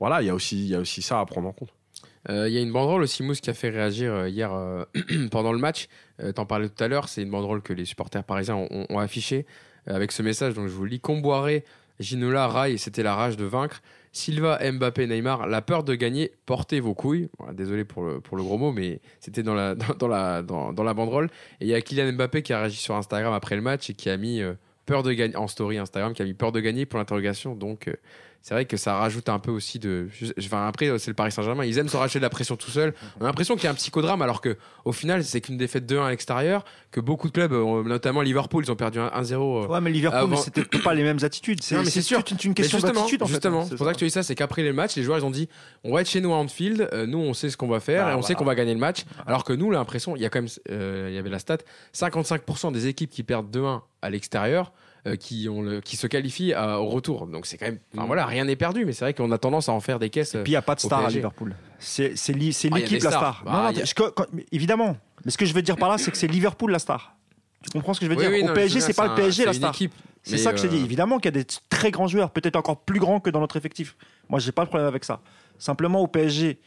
voilà, 0.00 0.22
il 0.22 0.26
y 0.26 0.30
a 0.30 0.34
aussi, 0.34 0.56
il 0.56 0.68
y 0.68 0.74
a 0.74 0.80
aussi 0.80 1.02
ça 1.02 1.20
à 1.20 1.26
prendre 1.26 1.48
en 1.48 1.52
compte. 1.52 1.70
Euh, 2.28 2.48
Il 2.48 2.54
y 2.54 2.58
a 2.58 2.60
une 2.60 2.72
banderole 2.72 3.02
aussi, 3.02 3.22
Mousse, 3.22 3.40
qui 3.40 3.50
a 3.50 3.54
fait 3.54 3.70
réagir 3.70 4.12
euh, 4.12 4.28
hier 4.28 4.52
euh, 4.52 4.84
pendant 5.30 5.52
le 5.52 5.58
match. 5.58 5.88
Euh, 6.20 6.32
T'en 6.32 6.46
parlais 6.46 6.68
tout 6.68 6.82
à 6.82 6.88
l'heure, 6.88 7.08
c'est 7.08 7.22
une 7.22 7.30
banderole 7.30 7.62
que 7.62 7.72
les 7.72 7.84
supporters 7.84 8.24
parisiens 8.24 8.56
ont, 8.70 8.98
affichée 8.98 9.46
avec 9.86 10.12
ce 10.12 10.22
message. 10.22 10.54
Donc 10.54 10.68
je 10.68 10.72
vous 10.72 10.84
lis 10.84 11.00
Comboiré, 11.00 11.64
Ginola, 12.00 12.48
Rai, 12.48 12.76
c'était 12.78 13.02
la 13.02 13.14
rage 13.14 13.36
de 13.36 13.44
vaincre. 13.44 13.82
Silva, 14.14 14.60
Mbappé, 14.72 15.08
Neymar, 15.08 15.48
la 15.48 15.60
peur 15.60 15.82
de 15.82 15.94
gagner, 15.96 16.32
portez 16.46 16.78
vos 16.78 16.94
couilles. 16.94 17.28
Désolé 17.52 17.84
pour 17.84 18.04
le, 18.04 18.20
gros 18.42 18.56
mot, 18.56 18.70
mais 18.70 19.00
c'était 19.18 19.42
dans 19.42 19.54
la 19.54 19.74
banderole. 20.94 21.26
Et 21.60 21.66
il 21.66 21.68
y 21.68 21.74
a 21.74 21.80
Kylian 21.80 22.12
Mbappé 22.12 22.42
qui 22.42 22.52
a 22.52 22.60
réagi 22.60 22.76
sur 22.76 22.94
Instagram 22.94 23.34
après 23.34 23.56
le 23.56 23.62
match 23.62 23.90
et 23.90 23.94
qui 23.94 24.08
a 24.08 24.16
mis 24.16 24.40
euh, 24.40 24.54
peur 24.86 25.02
de 25.02 25.12
gagner 25.12 25.36
en 25.36 25.48
story 25.48 25.78
Instagram, 25.78 26.14
qui 26.14 26.22
a 26.22 26.24
mis 26.24 26.32
peur 26.32 26.52
de 26.52 26.60
gagner 26.60 26.86
pour 26.86 27.00
l'interrogation. 27.00 27.56
Donc 27.56 27.88
euh, 27.88 27.94
c'est 28.46 28.52
vrai 28.52 28.66
que 28.66 28.76
ça 28.76 28.96
rajoute 28.98 29.30
un 29.30 29.38
peu 29.38 29.50
aussi 29.50 29.78
de. 29.78 30.06
Enfin, 30.38 30.66
après, 30.68 30.98
c'est 30.98 31.08
le 31.10 31.14
Paris 31.14 31.32
Saint-Germain. 31.32 31.64
Ils 31.64 31.78
aiment 31.78 31.88
se 31.88 31.96
racheter 31.96 32.18
de 32.18 32.24
la 32.24 32.28
pression 32.28 32.56
tout 32.56 32.70
seul. 32.70 32.92
On 33.18 33.24
a 33.24 33.28
l'impression 33.28 33.54
qu'il 33.54 33.64
y 33.64 33.68
a 33.68 33.70
un 33.70 33.74
psychodrame, 33.74 34.20
alors 34.20 34.42
que 34.42 34.58
au 34.84 34.92
final, 34.92 35.24
c'est 35.24 35.40
qu'une 35.40 35.56
défaite 35.56 35.90
2-1 35.90 36.04
à 36.04 36.10
l'extérieur. 36.10 36.66
Que 36.90 37.00
beaucoup 37.00 37.28
de 37.28 37.32
clubs, 37.32 37.52
euh, 37.54 37.82
notamment 37.84 38.20
Liverpool, 38.20 38.62
ils 38.66 38.70
ont 38.70 38.76
perdu 38.76 38.98
1-0. 39.00 39.64
euh, 39.64 39.66
Ouais, 39.66 39.80
mais 39.80 39.90
Liverpool, 39.90 40.20
Avant- 40.20 40.36
c'était 40.36 40.62
pas 40.84 40.92
les 40.92 41.02
mêmes 41.02 41.18
attitudes. 41.22 41.62
C'est 41.62 41.82
c'est 41.86 42.02
sûr. 42.02 42.22
toute 42.22 42.44
une 42.44 42.52
question 42.54 42.78
d'attitude 42.78 43.22
en 43.22 43.26
fait. 43.26 43.32
justement, 43.32 43.62
C'est 43.64 43.70
c'est 43.70 43.76
pour 43.76 43.86
ça 43.86 43.94
que 43.94 43.98
dis 44.04 44.10
ça, 44.10 44.22
c'est 44.22 44.34
qu'après 44.34 44.62
les 44.62 44.72
matchs, 44.74 44.94
les 44.96 45.02
joueurs 45.04 45.18
ils 45.18 45.24
ont 45.24 45.30
dit 45.30 45.48
on 45.82 45.94
va 45.94 46.02
être 46.02 46.10
chez 46.10 46.20
nous 46.20 46.32
à 46.34 46.36
Anfield, 46.36 46.88
euh, 46.92 47.06
nous 47.06 47.18
on 47.18 47.32
sait 47.34 47.48
ce 47.48 47.56
qu'on 47.56 47.66
va 47.66 47.80
faire 47.80 48.04
Bah, 48.04 48.12
et 48.12 48.14
on 48.14 48.22
sait 48.22 48.34
qu'on 48.34 48.44
va 48.44 48.54
gagner 48.54 48.74
le 48.74 48.78
match. 48.80 49.04
Alors 49.26 49.42
que 49.42 49.54
nous, 49.54 49.70
l'impression, 49.70 50.14
il 50.16 50.22
y 50.22 50.26
a 50.26 50.28
quand 50.28 50.42
même, 50.42 50.50
euh, 50.70 51.06
il 51.10 51.14
y 51.14 51.18
avait 51.18 51.30
la 51.30 51.38
stat, 51.38 51.58
55% 51.94 52.72
des 52.72 52.86
équipes 52.88 53.10
qui 53.10 53.22
perdent 53.22 53.50
2-1 53.50 53.80
à 54.02 54.10
l'extérieur 54.10 54.72
euh, 54.72 54.80
qui, 55.16 55.48
ont 55.50 55.60
le- 55.62 55.80
qui 55.80 55.96
se 55.96 56.06
qualifient 56.06 56.52
à- 56.54 56.80
au 56.80 56.86
retour. 56.86 57.26
Donc 57.26 57.46
c'est 57.46 57.58
quand 57.58 57.66
même. 57.66 57.78
Enfin 57.94 58.04
Mm. 58.04 58.06
voilà, 58.06 58.26
rien 58.26 58.44
n'est 58.44 58.56
perdu, 58.56 58.84
mais 58.84 58.92
c'est 58.92 59.04
vrai 59.04 59.14
qu'on 59.14 59.30
a 59.32 59.38
tendance 59.38 59.68
à 59.68 59.72
en 59.72 59.80
faire 59.80 59.98
des 59.98 60.10
caisses. 60.10 60.30
Puis 60.32 60.42
il 60.46 60.50
n'y 60.50 60.56
a 60.56 60.62
pas 60.62 60.74
de 60.74 60.80
star 60.80 61.04
à. 61.04 61.08
Liverpool. 61.10 61.54
C'est 61.78 62.14
Ah, 62.14 62.76
l'équipe 62.78 63.02
la 63.02 63.10
stars. 63.10 63.20
star. 63.20 63.42
Bah, 63.44 63.52
Non, 63.52 63.62
non, 63.64 63.70
il 63.70 63.78
y 63.78 63.82
a- 63.82 63.84
je- 63.84 63.94
quand- 63.94 64.12
mais 64.32 64.46
évidemment. 64.52 64.96
Mais 65.24 65.30
ce 65.30 65.38
que 65.38 65.44
je 65.46 65.52
veux 65.54 65.62
dire 65.62 65.76
par 65.76 65.88
là, 65.88 65.98
c'est 65.98 66.10
que 66.10 66.16
c'est 66.16 66.26
Liverpool 66.26 66.70
la 66.70 66.78
star. 66.78 67.16
Tu 67.62 67.70
comprends 67.70 67.94
ce 67.94 68.00
que 68.00 68.06
je 68.06 68.10
veux 68.10 68.16
Oui, 68.16 68.22
dire? 68.24 68.30
oui, 68.32 68.42
Au 68.42 68.46
non, 68.48 68.54
PSG, 68.54 68.80
c'est 68.80 68.92
pas 68.94 69.08
le 69.08 69.14
PSG 69.14 69.44
la 69.46 69.52
star. 69.54 69.74
C'est 70.22 70.38
ça 70.38 70.52
que 70.52 70.58
je 70.58 70.62
te 70.62 70.66
dis. 70.68 70.76
euh, 70.80 70.84
Évidemment 70.84 71.18
qu'il 71.18 71.26
y 71.26 71.38
a 71.38 71.42
des 71.42 71.46
très 71.68 71.90
grands 71.90 72.08
joueurs, 72.08 72.30
peut-être 72.30 72.56
encore 72.56 72.80
plus 72.80 72.98
grands 73.00 73.20
que 73.20 73.28
dans 73.30 73.40
notre 73.40 73.56
effectif. 73.56 73.96
Moi, 74.30 74.38
j'ai 74.38 74.52
pas 74.52 74.64
de 74.64 74.68
problème 74.68 74.88
avec 74.88 75.04
ça. 75.04 75.20
Simplement, 75.58 76.00
au 76.00 76.06
PSG, 76.08 76.58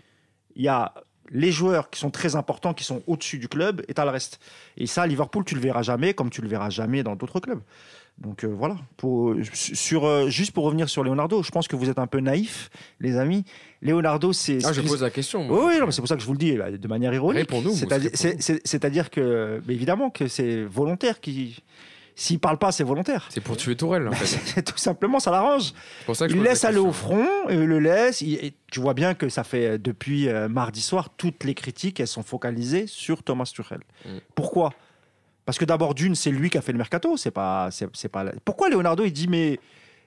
il 0.56 0.64
y 0.64 0.68
a 0.68 0.94
les 1.32 1.52
joueurs 1.52 1.90
qui 1.90 2.00
sont 2.00 2.10
très 2.12 2.36
importants, 2.36 2.74
qui 2.74 2.84
sont 2.84 3.02
au-dessus 3.08 3.38
du 3.38 3.48
club, 3.48 3.84
et 3.88 3.94
tu 3.94 4.00
as 4.02 4.06
le 4.06 4.12
reste. 4.12 4.40
Et 4.78 4.86
ça, 4.88 5.02
à 5.04 5.08
Liverpool, 5.08 5.44
tu 5.44 5.56
le 5.56 5.62
verras 5.62 5.82
jamais, 5.82 6.14
comme 6.14 6.30
tu 6.30 6.42
le 6.42 6.48
verras 6.48 6.70
jamais 6.70 7.04
dans 7.04 7.16
d'autres 7.16 7.40
clubs. 7.40 7.62
Donc 8.20 8.44
euh, 8.44 8.48
voilà. 8.48 8.78
Pour, 8.98 9.36
sur, 9.54 10.06
euh, 10.06 10.30
juste 10.30 10.52
pour 10.52 10.66
revenir 10.66 10.90
sur 10.90 11.04
Leonardo, 11.04 11.44
je 11.44 11.52
pense 11.52 11.68
que 11.68 11.76
vous 11.76 11.90
êtes 11.90 12.00
un 12.00 12.08
peu 12.08 12.20
naïfs, 12.20 12.70
les 13.00 13.18
amis. 13.18 13.46
Leonardo, 13.82 14.34
c'est. 14.34 14.66
Ah, 14.66 14.74
je 14.74 14.82
pose 14.82 15.04
la 15.04 15.12
question. 15.12 15.48
oui, 15.50 15.80
moi. 15.80 15.92
c'est 15.92 16.02
pour 16.02 16.08
ça 16.08 16.16
que 16.16 16.22
je 16.22 16.26
vous 16.28 16.34
le 16.34 16.40
dis 16.40 16.56
là, 16.56 16.72
de 16.72 16.88
manière 16.88 17.14
ironique. 17.14 17.50
C'est-à-dire, 18.64 19.10
que, 19.12 19.62
mais 19.68 19.74
évidemment, 19.74 20.10
que 20.10 20.28
c'est 20.28 20.64
volontaire. 20.64 21.20
Qui, 21.20 21.62
s'il 22.20 22.40
parle 22.40 22.58
pas, 22.58 22.72
c'est 22.72 22.84
volontaire. 22.84 23.28
C'est 23.30 23.42
pour 23.42 23.56
tuer 23.58 23.76
Tourelle, 23.76 24.08
en 24.08 24.12
fait. 24.12 24.62
Tout 24.66 24.78
simplement, 24.78 25.20
ça 25.20 25.30
l'arrange. 25.30 25.74
Il 26.08 26.38
la 26.38 26.50
laisse 26.50 26.66
aller 26.66 26.80
au 26.80 26.92
front, 26.92 27.28
et 27.48 27.54
il 27.54 27.66
le 27.66 27.80
laisse. 27.80 28.24
et 28.24 28.56
tu 28.72 28.80
vois 28.80 28.96
bien 28.96 29.14
que 29.14 29.30
ça 29.30 29.44
fait 29.44 29.68
euh, 29.68 29.78
depuis 29.78 30.28
euh, 30.28 30.50
mardi 30.50 30.82
soir, 30.82 31.12
toutes 31.16 31.44
les 31.44 31.54
critiques, 31.54 32.00
elles 32.00 32.08
sont 32.08 32.24
focalisées 32.24 32.88
sur 32.88 33.22
Thomas 33.22 33.50
Tuchel. 33.54 33.82
Mm. 34.04 34.10
Pourquoi? 34.34 34.74
Parce 35.48 35.58
que 35.58 35.66
d'abord, 35.66 35.96
d'une, 35.96 36.14
c'est 36.14 36.30
lui 36.30 36.50
qui 36.52 36.58
a 36.58 36.62
fait 36.62 36.74
le 36.74 36.78
mercato. 36.78 37.16
C'est 37.18 37.32
pas, 37.32 37.70
c'est, 37.72 38.10
pas. 38.10 38.26
Pourquoi 38.44 38.70
Leonardo 38.70 39.04
il 39.06 39.14
dit 39.14 39.28
mais 39.30 39.60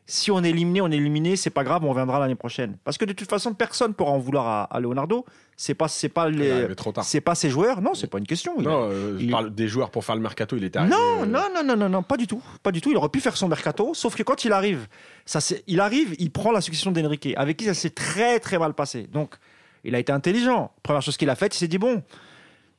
si 0.05 0.31
on 0.31 0.43
est 0.45 0.51
éliminé, 0.51 0.81
on 0.83 0.91
est 0.91 0.97
éliminé, 0.97 1.35
c'est 1.37 1.51
pas 1.51 1.65
grave, 1.65 1.83
on 1.85 1.89
reviendra 1.89 2.19
l'année 2.19 2.35
prochaine. 2.35 2.77
Parce 2.85 2.99
que 2.99 3.05
de 3.07 3.13
toute 3.15 3.29
façon, 3.31 3.55
personne 3.55 3.95
pourra 3.95 4.11
en 4.11 4.19
vouloir 4.19 4.47
à, 4.47 4.63
à 4.65 4.81
Leonardo. 4.81 5.25
C'est 5.57 5.75
pas, 5.75 5.89
c'est 5.89 6.09
pas 6.11 6.29
est 6.29 6.33
les, 6.33 6.51
arrivé 6.51 6.75
trop 6.75 6.93
tard. 6.93 7.05
c'est 7.05 7.21
pas 7.23 7.35
ses 7.35 7.49
joueurs. 7.49 7.81
Non, 7.81 7.95
c'est 7.95 8.07
pas 8.09 8.19
une 8.19 8.27
question. 8.27 8.53
Il 8.59 8.65
Non, 8.65 8.89
euh, 8.91 9.17
je 9.19 9.25
il- 9.25 9.31
parle 9.31 9.55
des 9.55 9.67
joueurs 9.69 9.91
pour 9.91 10.05
faire 10.05 10.17
le 10.17 10.21
mercato, 10.21 10.57
il 10.59 10.65
était 10.65 10.79
arrivé. 10.79 10.95
non, 10.95 11.23
euh, 11.23 11.27
non, 11.27 11.45
non, 11.55 11.65
non, 11.65 11.77
non, 11.77 11.89
non, 11.89 12.03
pas 12.03 12.19
du 12.19 12.27
tout. 12.27 12.43
Pas 12.63 12.71
du 12.73 12.81
tout. 12.83 12.91
Il 12.91 12.97
aurait 12.99 13.09
pu 13.09 13.21
faire 13.21 13.37
son 13.37 13.49
mercato, 13.49 13.95
sauf 13.95 14.15
que 14.17 14.23
quand 14.23 14.45
il 14.45 14.53
arrive, 14.53 14.89
ça, 15.25 15.41
c'est- 15.41 15.63
il 15.67 15.81
arrive, 15.81 16.15
il 16.19 16.31
prend 16.31 16.53
la 16.53 16.61
succession 16.61 16.91
d'Enrique, 16.93 17.29
avec 17.37 17.57
qui 17.57 17.65
ça 17.65 17.73
s'est 17.75 17.91
très, 17.91 18.41
très 18.41 18.59
mal 18.59 18.75
passé. 18.75 19.07
Donc, 19.11 19.37
il 19.85 19.95
a 19.95 19.99
été 19.99 20.13
intelligent. 20.13 20.73
Première 20.83 21.01
chose 21.03 21.17
qu'il 21.17 21.31
a 21.31 21.35
faite, 21.37 21.55
il 21.55 21.59
s'est 21.59 21.69
dit 21.69 21.79
bon, 21.79 22.03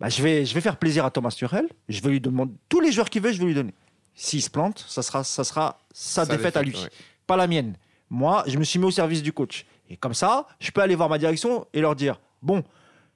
bah, 0.01 0.09
je, 0.09 0.23
vais, 0.23 0.45
je 0.45 0.53
vais 0.55 0.61
faire 0.61 0.77
plaisir 0.77 1.05
à 1.05 1.11
Thomas 1.11 1.29
Tuchel. 1.29 1.69
Je 1.87 2.01
vais 2.01 2.09
lui 2.09 2.19
demander 2.19 2.51
tous 2.67 2.79
les 2.79 2.91
joueurs 2.91 3.09
qu'il 3.09 3.21
veut, 3.21 3.31
je 3.31 3.39
vais 3.39 3.45
lui 3.45 3.53
donner. 3.53 3.75
S'il 4.15 4.41
se 4.41 4.49
plante, 4.49 4.83
ça 4.87 5.03
sera, 5.03 5.23
ça 5.23 5.43
sera 5.43 5.77
sa, 5.93 6.25
défaite, 6.25 6.57
à 6.57 6.63
lui, 6.63 6.75
ouais. 6.75 6.89
pas 7.27 7.37
la 7.37 7.45
mienne. 7.45 7.77
Moi, 8.09 8.43
je 8.47 8.57
me 8.57 8.63
suis 8.63 8.79
mis 8.79 8.85
au 8.85 8.91
service 8.91 9.21
du 9.21 9.31
coach. 9.31 9.65
Et 9.91 9.97
comme 9.97 10.15
ça, 10.15 10.47
je 10.59 10.71
peux 10.71 10.81
aller 10.81 10.95
voir 10.95 11.07
ma 11.07 11.19
direction 11.19 11.67
et 11.73 11.81
leur 11.81 11.95
dire 11.95 12.19
bon, 12.41 12.63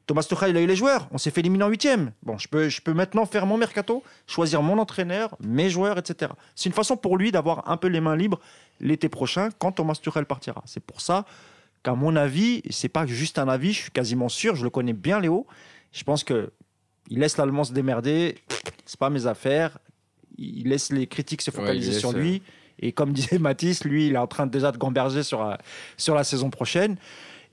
Thomas 0.06 0.22
Tuchel, 0.22 0.52
il 0.52 0.58
a 0.58 0.62
eu 0.62 0.68
les 0.68 0.76
joueurs. 0.76 1.08
On 1.12 1.18
s'est 1.18 1.32
fait 1.32 1.40
éliminer 1.40 1.64
en 1.64 1.70
huitième. 1.70 2.12
Bon, 2.22 2.38
je 2.38 2.48
peux, 2.48 2.70
je 2.70 2.82
peux 2.82 2.94
maintenant 2.94 3.26
faire 3.26 3.48
mon 3.48 3.58
mercato, 3.58 4.04
choisir 4.28 4.62
mon 4.62 4.78
entraîneur, 4.78 5.36
mes 5.40 5.72
joueurs, 5.72 5.98
etc. 5.98 6.34
C'est 6.54 6.70
une 6.70 6.76
façon 6.76 6.98
pour 6.98 7.18
lui 7.18 7.32
d'avoir 7.32 7.68
un 7.68 7.78
peu 7.78 7.88
les 7.88 8.00
mains 8.00 8.16
libres 8.16 8.40
l'été 8.80 9.10
prochain 9.10 9.50
quand 9.58 9.72
Thomas 9.72 9.96
Tuchel 9.96 10.26
partira. 10.26 10.62
C'est 10.66 10.84
pour 10.84 11.02
ça 11.02 11.26
qu'à 11.82 11.96
mon 11.96 12.16
avis, 12.16 12.62
c'est 12.70 12.90
pas 12.90 13.08
juste 13.08 13.40
un 13.40 13.48
avis, 13.48 13.74
je 13.74 13.82
suis 13.82 13.92
quasiment 13.92 14.30
sûr, 14.30 14.56
je 14.56 14.64
le 14.64 14.70
connais 14.70 14.94
bien 14.94 15.20
Léo. 15.20 15.48
Je 15.92 16.04
pense 16.04 16.24
que 16.24 16.52
il 17.10 17.20
laisse 17.20 17.38
l'Allemand 17.38 17.64
se 17.64 17.74
démerder. 17.74 18.36
C'est 18.86 18.99
pas 18.99 19.10
mes 19.10 19.28
affaires. 19.28 19.78
Il 20.38 20.70
laisse 20.70 20.91
les 20.91 21.08
critiques 21.08 21.41
se 21.41 21.51
focaliser 21.51 21.93
sur 21.93 22.10
euh, 22.12 22.14
lui. 22.20 22.41
Et 22.80 22.91
comme 22.91 23.14
disait 23.14 23.39
Mathis, 23.39 23.84
lui, 23.86 24.08
il 24.08 24.14
est 24.16 24.18
en 24.18 24.28
train 24.28 24.47
déjà 24.47 24.72
de 24.72 24.78
gamberger 24.78 25.24
sur, 25.24 25.41
euh, 25.45 25.56
sur 25.97 26.14
la 26.16 26.24
saison 26.24 26.49
prochaine. 26.49 26.97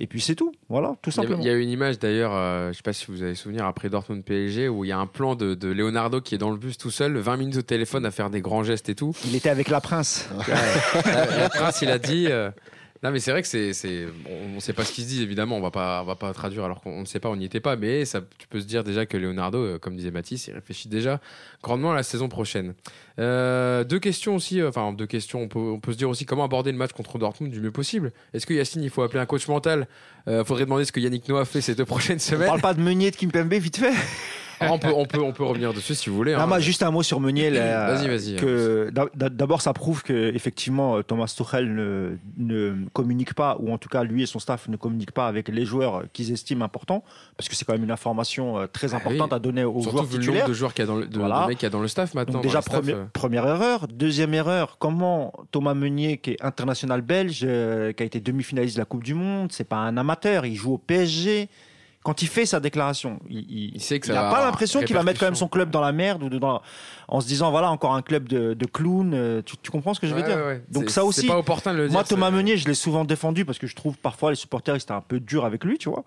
Et 0.00 0.06
puis 0.08 0.20
c'est 0.20 0.34
tout. 0.34 0.52
Voilà, 0.68 0.96
tout 1.00 1.12
simplement. 1.12 1.38
Il 1.40 1.46
y 1.46 1.50
a 1.50 1.54
une 1.54 1.68
image 1.68 1.98
d'ailleurs, 2.00 2.34
euh, 2.34 2.64
je 2.64 2.68
ne 2.68 2.72
sais 2.72 2.82
pas 2.82 2.92
si 2.92 3.06
vous 3.06 3.22
avez 3.22 3.36
souvenir, 3.36 3.66
après 3.66 3.88
Dortmund 3.88 4.24
PSG, 4.24 4.68
où 4.68 4.84
il 4.84 4.88
y 4.88 4.92
a 4.92 4.98
un 4.98 5.06
plan 5.06 5.36
de, 5.36 5.54
de 5.54 5.68
Leonardo 5.68 6.20
qui 6.20 6.34
est 6.34 6.38
dans 6.38 6.50
le 6.50 6.56
bus 6.56 6.76
tout 6.76 6.90
seul, 6.90 7.16
20 7.16 7.36
minutes 7.36 7.56
au 7.58 7.62
téléphone 7.62 8.04
à 8.04 8.10
faire 8.10 8.28
des 8.30 8.40
grands 8.40 8.64
gestes 8.64 8.88
et 8.88 8.96
tout. 8.96 9.14
Il 9.26 9.36
était 9.36 9.50
avec 9.50 9.68
la 9.68 9.80
prince. 9.80 10.28
Le 10.48 11.48
prince, 11.56 11.82
il 11.82 11.90
a 11.90 11.98
dit. 11.98 12.26
euh, 12.28 12.50
Non, 13.02 13.10
mais 13.10 13.18
c'est 13.18 13.32
vrai 13.32 13.42
que 13.42 13.48
c'est, 13.48 13.72
c'est, 13.72 14.06
on 14.30 14.54
ne 14.54 14.60
sait 14.60 14.72
pas 14.72 14.84
ce 14.84 14.92
qu'il 14.92 15.02
se 15.02 15.08
dit 15.08 15.22
évidemment. 15.24 15.56
On 15.56 15.60
va 15.60 15.72
pas, 15.72 16.02
on 16.02 16.06
va 16.06 16.14
pas 16.14 16.32
traduire 16.32 16.64
alors 16.64 16.80
qu'on 16.80 17.00
ne 17.00 17.04
sait 17.04 17.18
pas, 17.18 17.28
on 17.30 17.34
n'y 17.36 17.44
était 17.44 17.58
pas. 17.58 17.74
Mais 17.74 18.04
ça, 18.04 18.20
tu 18.38 18.46
peux 18.46 18.60
se 18.60 18.64
dire 18.66 18.84
déjà 18.84 19.06
que 19.06 19.16
Leonardo, 19.16 19.58
euh, 19.58 19.78
comme 19.80 19.96
disait 19.96 20.12
Mathis, 20.12 20.46
il 20.46 20.54
réfléchit 20.54 20.88
déjà 20.88 21.20
grandement 21.64 21.90
à 21.90 21.96
la 21.96 22.04
saison 22.04 22.28
prochaine. 22.28 22.74
Euh, 23.18 23.82
deux 23.82 23.98
questions 23.98 24.36
aussi. 24.36 24.60
euh, 24.60 24.68
Enfin, 24.68 24.92
deux 24.92 25.06
questions. 25.06 25.40
On 25.42 25.48
peut, 25.48 25.58
on 25.58 25.80
peut 25.80 25.92
se 25.92 25.98
dire 25.98 26.08
aussi 26.08 26.26
comment 26.26 26.44
aborder 26.44 26.70
le 26.70 26.78
match 26.78 26.92
contre 26.92 27.18
Dortmund 27.18 27.52
du 27.52 27.60
mieux 27.60 27.72
possible. 27.72 28.12
Est-ce 28.34 28.46
que 28.46 28.54
Yacine, 28.54 28.84
il 28.84 28.90
faut 28.90 29.02
appeler 29.02 29.18
un 29.20 29.26
coach 29.26 29.48
mental? 29.48 29.88
Euh, 30.28 30.44
Faudrait 30.44 30.64
demander 30.66 30.84
ce 30.84 30.92
que 30.92 31.00
Yannick 31.00 31.28
Noah 31.28 31.44
fait 31.44 31.60
ces 31.60 31.74
deux 31.74 31.84
prochaines 31.84 32.18
On 32.18 32.20
semaines. 32.20 32.46
parle 32.46 32.60
pas 32.60 32.74
de 32.74 32.80
Meunier 32.80 33.10
de 33.10 33.16
Kimpembe 33.16 33.52
vite 33.54 33.78
fait. 33.78 33.92
Ah, 34.62 34.72
on 34.72 34.78
peut, 34.78 34.92
on 34.94 35.04
peut, 35.06 35.20
on 35.22 35.32
peut 35.32 35.44
revenir 35.44 35.72
dessus 35.74 35.94
si 35.94 36.08
vous 36.10 36.16
voulez. 36.16 36.32
Non, 36.34 36.40
hein. 36.40 36.46
moi, 36.46 36.60
juste 36.60 36.82
un 36.82 36.90
mot 36.90 37.02
sur 37.02 37.20
Meunier. 37.20 37.50
Vas-y, 37.50 38.08
vas-y. 38.08 38.36
que 38.36 38.90
D'abord, 39.14 39.60
ça 39.62 39.72
prouve 39.72 40.02
que 40.02 40.32
effectivement 40.34 40.96
euh, 40.96 41.02
Thomas 41.02 41.32
Tuchel 41.36 41.74
ne, 41.74 42.16
ne 42.38 42.74
communique 42.92 43.34
pas, 43.34 43.56
ou 43.60 43.72
en 43.72 43.78
tout 43.78 43.88
cas 43.88 44.02
lui 44.04 44.22
et 44.22 44.26
son 44.26 44.38
staff 44.38 44.68
ne 44.68 44.76
communiquent 44.76 45.12
pas 45.12 45.26
avec 45.26 45.48
les 45.48 45.64
joueurs 45.64 46.04
qu'ils 46.12 46.32
estiment 46.32 46.64
importants, 46.64 47.02
parce 47.36 47.48
que 47.48 47.54
c'est 47.56 47.64
quand 47.64 47.72
même 47.72 47.84
une 47.84 47.90
information 47.90 48.58
euh, 48.58 48.66
très 48.66 48.94
Ah 48.94 48.96
importante 48.98 49.30
oui. 49.30 49.36
à 49.36 49.38
donner 49.38 49.64
aux 49.64 49.80
Surtout 49.82 49.90
joueurs 49.98 50.04
vu 50.06 50.18
le 50.18 50.26
nombre 50.32 50.48
de 50.48 50.52
joueurs 50.52 50.74
qu'il 50.74 50.84
y 50.84 50.88
a 50.88 50.90
dans 50.90 50.96
le, 50.96 51.06
de, 51.06 51.18
Voilà. 51.18 51.46
qu'il 51.50 51.62
y 51.62 51.66
a 51.66 51.70
dans 51.70 51.80
le 51.80 51.88
staff 51.88 52.14
maintenant. 52.14 52.34
Donc 52.34 52.42
déjà, 52.42 52.62
staff, 52.62 52.84
euh. 52.88 53.04
première 53.12 53.46
erreur. 53.46 53.88
Deuxième 53.88 54.34
erreur, 54.34 54.76
comment 54.78 55.32
Thomas 55.50 55.74
Meunier, 55.74 56.18
qui 56.18 56.32
est 56.32 56.42
international 56.42 57.00
belge, 57.02 57.40
euh, 57.44 57.92
qui 57.92 58.02
a 58.02 58.06
été 58.06 58.20
demi-finaliste 58.20 58.76
de 58.76 58.80
la 58.80 58.84
Coupe 58.86 59.04
du 59.04 59.14
Monde, 59.14 59.52
c'est 59.52 59.64
pas 59.64 59.76
un 59.76 59.96
amateur, 59.96 60.46
il 60.46 60.54
joue 60.56 60.74
au 60.74 60.78
PSG. 60.78 61.48
Quand 62.04 62.20
il 62.20 62.26
fait 62.26 62.46
sa 62.46 62.58
déclaration, 62.58 63.20
il, 63.30 63.74
il, 63.76 63.80
sait 63.80 64.00
que 64.00 64.08
ça 64.08 64.12
il 64.12 64.16
a 64.16 64.28
pas 64.28 64.44
l'impression 64.44 64.82
qu'il 64.82 64.96
va 64.96 65.04
mettre 65.04 65.20
quand 65.20 65.26
même 65.26 65.36
son 65.36 65.46
club 65.46 65.70
dans 65.70 65.80
la 65.80 65.92
merde 65.92 66.22
ou 66.24 66.28
dans- 66.28 66.60
en 67.06 67.20
se 67.20 67.26
disant 67.28 67.50
voilà 67.52 67.70
encore 67.70 67.94
un 67.94 68.02
club 68.02 68.26
de, 68.28 68.54
de 68.54 68.66
clowns. 68.66 69.12
euh, 69.14 69.40
Tu, 69.44 69.56
tu 69.62 69.70
comprends 69.70 69.94
ce 69.94 70.00
que 70.00 70.08
je 70.08 70.14
veux 70.14 70.20
Ouais, 70.22 70.26
dire 70.26 70.36
ouais, 70.36 70.42
ouais. 70.44 70.64
Donc 70.68 70.90
ça 70.90 71.04
aussi, 71.04 71.20
C'est 71.20 71.26
pas 71.28 71.38
opportun 71.38 71.72
de 71.72 71.78
le 71.78 71.84
dire. 71.86 71.92
Moi, 71.92 72.02
Thomas 72.02 72.30
Meunier, 72.32 72.56
je 72.56 72.66
l'ai 72.66 72.74
souvent 72.74 73.04
défendu 73.04 73.44
parce 73.44 73.58
que 73.60 73.68
je 73.68 73.76
trouve 73.76 73.96
parfois 73.98 74.30
les 74.30 74.36
supporters 74.36 74.74
ils 74.74 74.82
étaient 74.82 74.90
un 74.90 75.00
peu 75.00 75.20
durs 75.20 75.44
avec 75.44 75.62
lui, 75.64 75.78
tu 75.78 75.88
vois. 75.90 76.02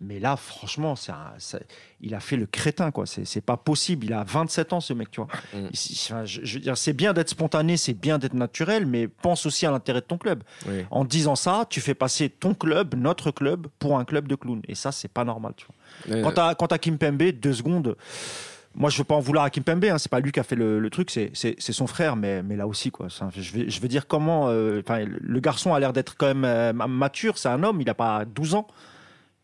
Mais 0.00 0.18
là, 0.20 0.36
franchement, 0.36 0.94
un- 1.08 1.58
il 2.02 2.14
a 2.14 2.20
fait 2.20 2.36
le 2.36 2.44
crétin, 2.44 2.90
quoi. 2.90 3.06
C'est 3.06 3.40
pas 3.40 3.56
possible. 3.56 4.04
Il 4.04 4.12
a 4.12 4.24
27 4.24 4.74
ans, 4.74 4.80
ce 4.80 4.92
mec, 4.92 5.10
tu 5.10 5.22
vois. 5.22 5.28
Mm. 5.54 5.68
Je, 5.72 6.42
je 6.44 6.54
veux 6.54 6.60
dire, 6.60 6.76
c'est 6.76 6.92
bien 6.92 7.14
d'être 7.14 7.30
spontané, 7.30 7.78
c'est 7.78 7.94
bien 7.94 8.18
d'être 8.18 8.34
naturel, 8.34 8.84
mais 8.84 9.08
pense 9.08 9.46
aussi 9.46 9.64
à 9.64 9.70
l'intérêt 9.70 10.00
de 10.02 10.06
ton 10.06 10.18
club. 10.18 10.42
Oui. 10.68 10.84
En 10.90 11.04
disant 11.06 11.34
ça, 11.34 11.64
tu 11.70 11.80
fais 11.80 11.94
passer 11.94 12.28
ton 12.28 12.52
club, 12.52 12.94
notre 12.94 13.30
club, 13.30 13.68
pour 13.78 13.98
un 13.98 14.04
club 14.04 14.28
de 14.28 14.34
clowns. 14.34 14.60
Et 14.68 14.74
ça, 14.74 14.92
c'est 14.92 15.08
pas 15.08 15.24
normal, 15.24 15.54
tu 15.56 15.64
vois. 15.66 16.16
Ouais, 16.16 16.22
Quant 16.22 16.42
à, 16.42 16.54
quant 16.54 16.66
à 16.66 16.76
Kimpembe, 16.78 17.22
deux 17.32 17.54
secondes. 17.54 17.96
Moi, 18.74 18.90
je 18.90 18.98
veux 18.98 19.04
pas 19.04 19.14
en 19.14 19.20
vouloir 19.20 19.44
à 19.46 19.48
Kimpembe. 19.50 19.86
Hein, 19.86 19.96
c'est 19.96 20.10
pas 20.10 20.20
lui 20.20 20.30
qui 20.32 20.38
a 20.40 20.42
fait 20.42 20.56
le, 20.56 20.78
le 20.78 20.90
truc, 20.90 21.10
c'est, 21.10 21.32
son 21.58 21.86
frère. 21.86 22.16
Mais, 22.16 22.42
mais 22.42 22.56
là 22.56 22.66
aussi, 22.66 22.90
quoi. 22.90 23.08
Ça, 23.08 23.30
je, 23.34 23.50
veux, 23.52 23.70
je 23.70 23.80
veux 23.80 23.88
dire 23.88 24.06
comment. 24.06 24.50
euh, 24.50 24.82
le 25.22 25.40
garçon 25.40 25.72
a 25.72 25.80
l'air 25.80 25.94
d'être 25.94 26.16
quand 26.18 26.26
même 26.26 26.44
euh, 26.44 26.74
mature. 26.74 27.38
C'est 27.38 27.48
un 27.48 27.62
homme. 27.62 27.80
Il 27.80 27.88
a 27.88 27.94
pas 27.94 28.26
12 28.26 28.54
ans. 28.54 28.66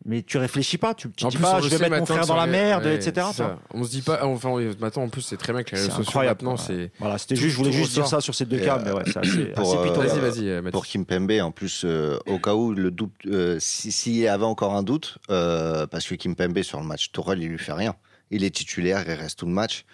Mais 0.05 0.21
tu 0.21 0.37
réfléchis 0.37 0.77
pas. 0.77 0.93
Tu, 0.93 1.09
tu 1.11 1.23
En 1.25 1.29
dis 1.29 1.37
plus, 1.37 1.43
pas, 1.43 1.61
je 1.61 1.69
vais 1.69 1.77
mettre 1.89 1.97
mon 1.99 2.05
frère 2.05 2.25
dans 2.25 2.35
la 2.35 2.45
merde, 2.45 2.83
ouais, 2.83 2.95
etc. 2.95 3.25
On 3.73 3.83
se 3.85 3.89
dit 3.89 4.01
pas. 4.01 4.25
Enfin, 4.25 4.53
maintenant, 4.79 5.03
en 5.03 5.09
plus, 5.09 5.21
c'est 5.21 5.37
très 5.37 5.53
bien 5.53 5.63
que 5.63 5.71
les 5.71 5.77
C'est 5.77 5.83
réseaux 5.83 5.95
sociaux 5.97 6.09
incroyable. 6.09 6.43
maintenant, 6.43 6.57
c'est. 6.57 6.91
Voilà, 6.99 7.17
c'était 7.17 7.37
juste. 7.37 7.51
Je 7.53 7.57
voulais 7.57 7.71
juste 7.71 7.93
dire 7.93 8.05
ça 8.07 8.19
sur 8.19 8.35
ces 8.35 8.45
deux 8.45 8.57
Et, 8.57 8.61
cas. 8.65 8.79
euh, 8.79 8.81
Mais 8.85 8.91
ouais, 8.91 9.03
c'est 9.05 9.17
assez, 9.17 9.45
pour, 9.55 9.69
assez 9.71 9.77
euh, 9.77 9.83
pittoresque. 9.83 10.15
Vas-y, 10.15 10.29
vas-y, 10.41 10.49
euh. 10.49 10.71
Pour 10.71 10.85
Kimpembe, 10.85 11.31
en 11.41 11.51
plus, 11.51 11.83
euh, 11.85 12.17
au 12.25 12.37
cas 12.37 12.53
où 12.53 12.73
le 12.73 12.91
doute, 12.91 13.13
euh, 13.27 13.57
si- 13.61 13.93
s'il 13.93 14.15
y 14.17 14.27
avait 14.27 14.43
encore 14.43 14.73
un 14.75 14.83
doute, 14.83 15.19
euh, 15.29 15.87
parce 15.87 16.05
que 16.05 16.15
Kimpembe 16.15 16.61
sur 16.63 16.81
le 16.81 16.85
match 16.85 17.11
Tourelle, 17.13 17.41
il 17.41 17.47
lui 17.47 17.57
fait 17.59 17.71
rien. 17.73 17.95
Il 18.29 18.43
est 18.43 18.53
titulaire, 18.53 19.03
il 19.07 19.13
reste 19.13 19.39
tout 19.39 19.45
le 19.45 19.53
match. 19.53 19.85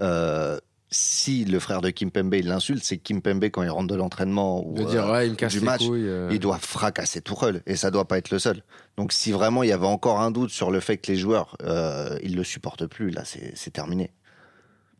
Euh, 0.00 0.58
si 0.90 1.44
le 1.44 1.58
frère 1.58 1.80
de 1.80 1.90
Kimpembe 1.90 2.34
il 2.34 2.46
l'insulte, 2.46 2.84
c'est 2.84 2.96
que 2.98 3.02
Kimpembe 3.02 3.44
quand 3.46 3.62
il 3.62 3.70
rentre 3.70 3.88
de 3.88 3.94
l'entraînement 3.96 4.64
ou 4.66 4.74
De 4.74 4.84
dire, 4.84 5.06
euh, 5.06 5.12
ouais, 5.12 5.26
il 5.26 5.30
me 5.32 5.36
casse 5.36 5.52
du 5.52 5.60
match, 5.60 5.86
couilles. 5.86 6.06
euh. 6.06 6.28
il 6.30 6.38
doit 6.38 6.58
fracasser 6.58 7.20
Tourelle 7.20 7.62
et 7.66 7.74
ça 7.76 7.90
doit 7.90 8.06
pas 8.06 8.18
être 8.18 8.30
le 8.30 8.38
seul. 8.38 8.62
Donc 8.96 9.12
si 9.12 9.32
vraiment 9.32 9.62
il 9.62 9.68
y 9.68 9.72
avait 9.72 9.86
encore 9.86 10.20
un 10.20 10.30
doute 10.30 10.50
sur 10.50 10.70
le 10.70 10.80
fait 10.80 10.96
que 10.98 11.10
les 11.10 11.18
joueurs 11.18 11.56
euh, 11.62 12.16
ils 12.22 12.36
le 12.36 12.44
supportent 12.44 12.86
plus, 12.86 13.10
là 13.10 13.24
c'est 13.24 13.52
c'est 13.56 13.72
terminé. 13.72 14.10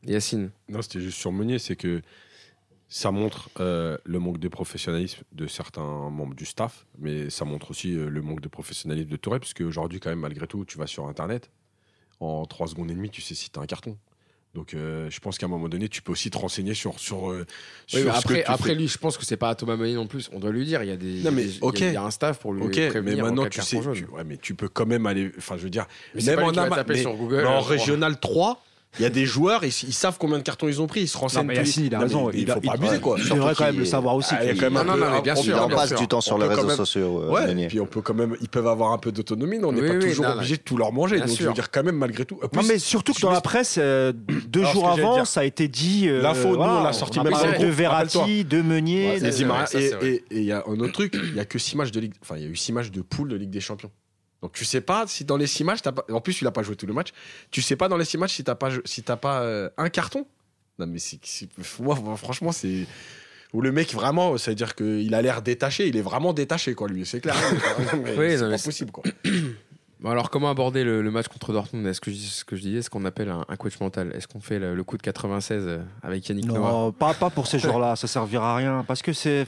Yacine. 0.05 0.51
Non, 0.69 0.83
c'était 0.83 1.01
juste 1.01 1.19
sur 1.19 1.33
Meunier, 1.33 1.59
c'est 1.59 1.77
que 1.77 2.03
ça 2.89 3.11
montre 3.11 3.51
euh, 3.59 3.99
le 4.05 4.19
manque 4.21 4.39
de 4.39 4.49
professionnalisme 4.49 5.23
de 5.33 5.47
certains 5.49 6.11
membres 6.11 6.35
du 6.35 6.45
staff, 6.47 6.87
mais 6.99 7.31
ça 7.31 7.45
montre 7.45 7.73
aussi 7.73 7.97
euh, 7.97 8.09
le 8.09 8.23
manque 8.23 8.41
de 8.41 8.49
professionnalisme 8.49 9.09
de 9.09 9.17
Touré, 9.17 9.41
parce 9.41 9.55
qu'aujourd'hui, 9.55 9.99
quand 9.99 10.11
même, 10.11 10.21
malgré 10.21 10.47
tout, 10.47 10.65
tu 10.65 10.79
vas 10.79 10.87
sur 10.87 11.09
Internet, 11.09 11.51
en 12.21 12.47
3 12.47 12.69
secondes 12.69 12.91
et 12.91 12.95
demie, 12.95 13.11
tu 13.11 13.21
sais 13.23 13.35
si 13.35 13.51
tu 13.51 13.59
as 13.59 13.63
un 13.63 13.67
carton. 13.67 13.99
Donc, 14.55 14.73
euh, 14.73 15.11
je 15.11 15.21
pense 15.21 15.37
qu'à 15.37 15.45
un 15.45 15.51
moment 15.51 15.69
donné, 15.69 15.87
tu 15.89 16.01
peux 16.01 16.13
aussi 16.13 16.31
te 16.31 16.39
renseigner 16.39 16.73
sur, 16.73 16.99
sur, 16.99 17.31
euh, 17.31 17.45
sur 17.87 18.09
après, 18.15 18.43
fais. 18.59 18.75
lui, 18.75 18.89
je 18.89 18.97
pense 18.97 19.19
que 19.19 19.25
c'est 19.27 19.37
pas 19.37 19.51
à 19.51 19.55
Thomas 19.55 19.77
Meunier 19.77 19.95
non 19.97 20.07
plus. 20.07 20.31
On 20.33 20.39
doit 20.41 20.51
lui 20.51 20.65
dire. 20.65 20.83
Il 20.83 20.89
y 20.89 20.93
a 20.93 20.97
des. 20.97 21.23
Non, 21.23 21.31
mais, 21.31 21.45
il 21.45 21.59
y 21.81 21.85
a. 21.85 21.89
Il 21.89 21.93
y 21.93 21.97
a 21.97 22.03
un 22.03 22.11
staff 22.11 22.39
pour 22.39 22.55
lui 22.55 22.63
Ok, 22.63 22.73
prévenir. 22.89 23.17
mais 23.17 23.23
en 23.23 23.27
maintenant, 23.27 23.47
tu 23.51 23.61
sais, 23.61 23.79
tu, 23.93 24.05
ouais, 24.07 24.25
mais 24.25 24.39
tu 24.39 24.55
peux 24.55 24.69
quand 24.71 24.87
même 24.87 25.05
aller. 25.05 25.31
Enfin, 25.37 25.57
je 25.59 25.65
veux 25.65 25.71
dire, 25.71 25.87
Mais 26.15 26.23
même 26.23 26.37
pas 26.37 26.41
lui 26.41 26.49
en 26.49 26.51
qui 26.53 26.57
va 26.57 26.63
ama- 26.65 26.77
taper 26.77 26.93
mais- 26.95 27.01
sur 27.03 27.15
Google, 27.17 27.37
mais 27.37 27.43
euh, 27.43 27.49
en 27.49 27.61
régional 27.61 28.19
3, 28.19 28.65
Il 28.99 29.03
y 29.03 29.05
a 29.05 29.11
des 29.11 29.27
joueurs, 29.27 29.63
ils, 29.63 29.69
ils 29.69 29.93
savent 29.93 30.17
combien 30.19 30.39
de 30.39 30.43
cartons 30.43 30.69
ils 30.69 30.81
ont 30.81 30.87
pris, 30.87 31.03
ils 31.03 31.07
se 31.09 31.17
Non, 31.19 31.23
renseignent. 31.23 31.47
mais 31.49 31.55
tous 31.55 31.61
les- 31.61 31.67
Yacine, 31.67 31.85
il 31.85 31.95
a 31.95 31.99
Non, 31.99 32.01
mais 32.01 32.07
raison. 32.07 32.31
Il, 32.33 32.47
faut 32.47 32.53
a- 32.53 32.61
pas 32.63 32.73
abuser, 32.73 32.99
quoi. 32.99 33.17
Il 33.19 33.29
devrait 33.29 33.55
quand 33.55 33.65
même 33.65 33.79
le 33.79 33.85
savoir 33.85 34.15
aussi. 34.17 34.35
Ah, 34.35 34.43
il 34.43 34.47
y 34.47 34.51
a 34.51 34.55
quand 34.55 34.61
même 34.71 34.77
un 34.79 34.85
Non, 34.85 34.95
peu- 34.95 35.01
non, 35.01 35.07
mais 35.11 35.19
on- 35.19 35.23
bien 35.23 35.35
on- 35.37 35.43
sûr, 35.43 35.67
Il 35.69 35.75
passe 35.75 35.89
sûr. 35.91 35.99
du 35.99 36.09
temps 36.09 36.21
sur 36.23 36.37
On 36.37 36.39
les 36.39 36.45
peut 36.45 36.49
quand 36.49 36.57
réseaux 36.57 36.67
même- 36.69 36.77
sociaux. 36.79 37.23
euh, 37.25 37.31
Ouais, 37.31 37.47
Meunier. 37.47 37.67
puis 37.67 37.79
on 37.81 37.85
peut 37.85 38.01
quand 38.01 38.15
même, 38.15 38.37
ils 38.41 38.49
peuvent 38.49 38.67
avoir 38.67 38.93
un 38.93 38.99
peu 38.99 39.13
d'autonomie, 39.13 39.59
mais 39.59 39.65
on 39.67 39.73
n'est 39.73 39.83
Oui, 39.83 39.89
pas 39.89 39.95
oui, 39.97 40.01
toujours 40.09 40.25
non, 40.25 40.31
non. 40.31 40.37
obligé 40.39 40.57
de 40.57 40.63
tout 40.63 40.79
leur 40.79 40.93
manger. 40.93 41.17
Bien 41.17 41.27
Donc 41.27 41.37
je 41.39 41.45
veux 41.47 41.53
dire 41.53 41.71
quand 41.71 41.83
même 41.83 41.97
malgré 41.97 42.25
tout. 42.25 42.41
Non, 42.55 42.63
mais 42.67 42.79
surtout 42.79 43.13
que 43.13 43.21
dans 43.21 43.31
la 43.33 43.43
presse, 43.43 43.77
euh, 43.79 44.15
deux 44.49 44.61
Alors, 44.61 44.73
jours 44.73 44.89
avant, 44.89 45.25
ça 45.27 45.41
a 45.41 45.45
été 45.45 45.69
dit. 45.69 46.09
euh, 46.09 46.23
L'info, 46.23 46.57
nous, 46.57 46.63
on 46.63 46.83
l'a 46.83 46.95
sorti 46.95 47.21
même 47.21 47.33
de. 47.61 47.67
Verratti, 47.67 48.45
de 48.47 48.63
Meunier. 48.63 49.19
Et 49.19 49.77
et- 49.77 50.07
et- 50.07 50.15
et 50.15 50.25
il 50.39 50.45
y 50.45 50.53
a 50.53 50.65
un 50.67 50.81
autre 50.81 50.93
truc, 50.93 51.15
il 51.23 51.35
y 51.37 51.41
a 51.41 51.45
que 51.45 51.59
six 51.59 51.77
matchs 51.77 51.91
de 51.91 52.01
Ligue, 52.01 52.15
enfin 52.23 52.37
il 52.39 52.45
y 52.45 52.47
a 52.47 52.49
eu 52.49 52.57
six 52.57 52.73
matchs 52.73 52.91
de 52.91 53.03
poule 53.03 53.29
de 53.29 53.37
Ligue 53.37 53.51
des 53.51 53.61
Champions. 53.61 53.91
Donc 54.47 54.53
tu 54.53 54.65
sais 54.65 54.81
pas 54.81 55.09
si 55.09 55.25
dans 55.25 55.37
les 55.37 55.49
six 55.49 55.65
matchs, 55.65 55.83
pas... 55.83 56.05
en 56.09 56.21
plus 56.21 56.41
il 56.41 56.47
a 56.47 56.53
pas 56.53 56.63
joué 56.63 56.77
tout 56.77 56.87
le 56.87 56.93
match, 56.93 57.09
tu 57.51 57.63
sais 57.63 57.75
pas 57.75 57.89
dans 57.89 57.97
les 57.97 58.05
six 58.05 58.17
matchs 58.17 58.35
si 58.35 58.45
t'as 58.45 58.55
pas 58.55 58.71
si 58.85 59.03
t'as 59.03 59.17
pas 59.17 59.41
euh, 59.41 59.69
un 59.77 59.89
carton. 59.89 60.25
Non 60.79 60.87
mais 60.87 61.01
c'est, 61.01 61.19
c'est- 61.25 61.49
moi 61.81 61.97
franchement 62.17 62.53
c'est 62.53 62.87
où 63.53 63.61
le 63.61 63.73
mec 63.73 63.93
vraiment, 63.93 64.39
ça 64.39 64.53
veut 64.53 64.55
dire 64.55 64.77
qu'il 64.77 65.13
a 65.17 65.21
l'air 65.23 65.43
détaché, 65.43 65.89
il 65.89 65.97
est 65.97 66.01
vraiment 66.03 66.33
détaché 66.33 66.75
quoi 66.77 66.87
lui, 66.87 67.05
c'est 67.05 67.21
clair. 67.21 67.35
Oui, 68.17 68.39
c'est 68.39 68.57
c'est- 68.57 68.65
possible 68.65 68.93
quoi. 68.93 69.03
Bon, 69.99 70.11
alors, 70.11 70.29
comment 70.29 70.51
aborder 70.51 70.85
le, 70.85 71.01
le 71.01 71.11
match 71.11 71.27
contre 71.29 71.55
Dortmund? 71.55 71.87
Est-ce 71.87 72.03
que 72.03 72.11
je, 72.11 72.17
ce 72.19 72.45
que 72.45 72.55
je 72.55 72.61
disais, 72.61 72.83
ce 72.83 72.91
qu'on 72.91 73.07
appelle 73.07 73.31
un, 73.31 73.47
un 73.49 73.57
coach 73.57 73.81
mental? 73.81 74.13
Est-ce 74.15 74.29
qu'on 74.29 74.41
fait 74.43 74.59
le, 74.59 74.75
le 74.75 74.85
coup 74.85 74.99
de 74.99 75.03
96 75.03 75.63
euh, 75.67 75.79
avec 76.03 76.29
Yannick 76.29 76.45
Noah? 76.45 76.59
Non, 76.71 76.93
pas, 76.93 77.15
pas 77.15 77.31
pour 77.31 77.47
ces 77.47 77.59
jours-là, 77.65 77.97
ça 77.97 78.07
servira 78.07 78.53
à 78.53 78.57
rien. 78.57 78.85
Parce 78.87 79.01
que 79.01 79.15
c'est. 79.15 79.47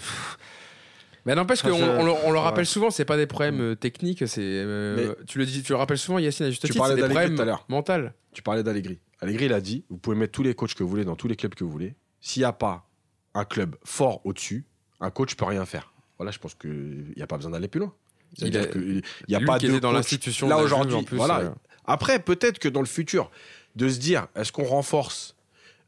Mais 1.28 1.34
n'empêche 1.34 1.62
qu'on 1.62 1.70
on, 1.72 2.04
le- 2.04 2.12
on 2.24 2.30
le 2.32 2.38
ouais. 2.38 2.42
rappelle 2.42 2.64
souvent, 2.66 2.90
c'est 2.90 3.04
pas 3.04 3.16
des 3.18 3.26
problèmes 3.26 3.60
euh, 3.60 3.74
techniques, 3.76 4.26
c'est. 4.26 4.40
euh, 4.42 5.14
tu, 5.26 5.38
le 5.38 5.44
dis, 5.46 5.62
tu 5.62 5.72
le 5.72 5.76
rappelles 5.76 5.98
souvent, 5.98 6.18
Yacine, 6.18 6.46
à 6.46 6.50
juste 6.50 6.62
Tu 6.62 6.68
titre, 6.68 6.78
parlais 6.78 6.94
c'est 6.94 6.96
des 6.96 7.14
d'Allegri 7.14 7.34
problèmes 7.34 7.36
tout 7.36 7.42
à 7.42 7.44
l'heure. 7.44 7.64
mentaux. 7.68 8.08
Tu 8.32 8.42
parlais 8.42 8.62
d'Allegri. 8.62 8.98
Allegri 9.20 9.44
il 9.46 9.52
a 9.52 9.60
dit, 9.60 9.84
vous 9.90 9.98
pouvez 9.98 10.16
mettre 10.16 10.32
tous 10.32 10.42
les 10.42 10.54
coachs 10.54 10.74
que 10.74 10.82
vous 10.82 10.88
voulez 10.88 11.04
dans 11.04 11.16
tous 11.16 11.28
les 11.28 11.36
clubs 11.36 11.54
que 11.54 11.64
vous 11.64 11.70
voulez. 11.70 11.94
S'il 12.20 12.40
n'y 12.40 12.44
a 12.46 12.52
pas 12.52 12.88
un 13.34 13.44
club 13.44 13.76
fort 13.84 14.20
au-dessus, 14.24 14.64
un 15.00 15.10
coach 15.10 15.34
peut 15.34 15.44
rien 15.44 15.64
faire. 15.66 15.92
Voilà, 16.18 16.30
je 16.32 16.38
pense 16.38 16.54
qu'il 16.54 17.12
n'y 17.16 17.22
a 17.22 17.26
pas 17.26 17.36
besoin 17.36 17.52
d'aller 17.52 17.68
plus 17.68 17.80
loin. 17.80 17.92
Il 18.32 18.38
C'est-à-dire 18.40 18.62
a- 18.62 18.66
que 18.66 18.78
il 18.78 19.02
y 19.28 19.34
a 19.34 19.38
Lui 19.38 19.46
pas 19.46 19.58
qui 19.58 19.66
de 19.66 19.72
était 19.72 19.80
dans 19.80 19.88
coach. 19.90 19.96
l'institution 19.98 20.48
Là 20.48 20.58
aujourd'hui, 20.58 20.94
en 20.94 21.02
plus, 21.04 21.16
voilà. 21.16 21.40
euh, 21.40 21.50
Après, 21.84 22.18
peut-être 22.20 22.58
que 22.58 22.68
dans 22.68 22.80
le 22.80 22.86
futur, 22.86 23.30
de 23.76 23.88
se 23.88 23.98
dire, 23.98 24.26
est-ce 24.34 24.50
qu'on 24.52 24.64
renforce 24.64 25.34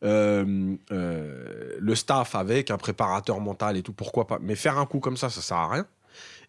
euh, 0.03 0.77
euh, 0.93 1.77
le 1.79 1.95
staff 1.95 2.35
avec 2.35 2.71
un 2.71 2.79
préparateur 2.79 3.41
mental 3.41 3.77
et 3.77 3.83
tout, 3.83 3.93
pourquoi 3.93 4.27
pas. 4.27 4.39
Mais 4.41 4.55
faire 4.55 4.79
un 4.79 4.87
coup 4.87 5.01
comme 5.01 5.17
ça, 5.17 5.31
ça 5.31 5.41
sert 5.41 5.57
à 5.57 5.69
rien. 5.69 5.87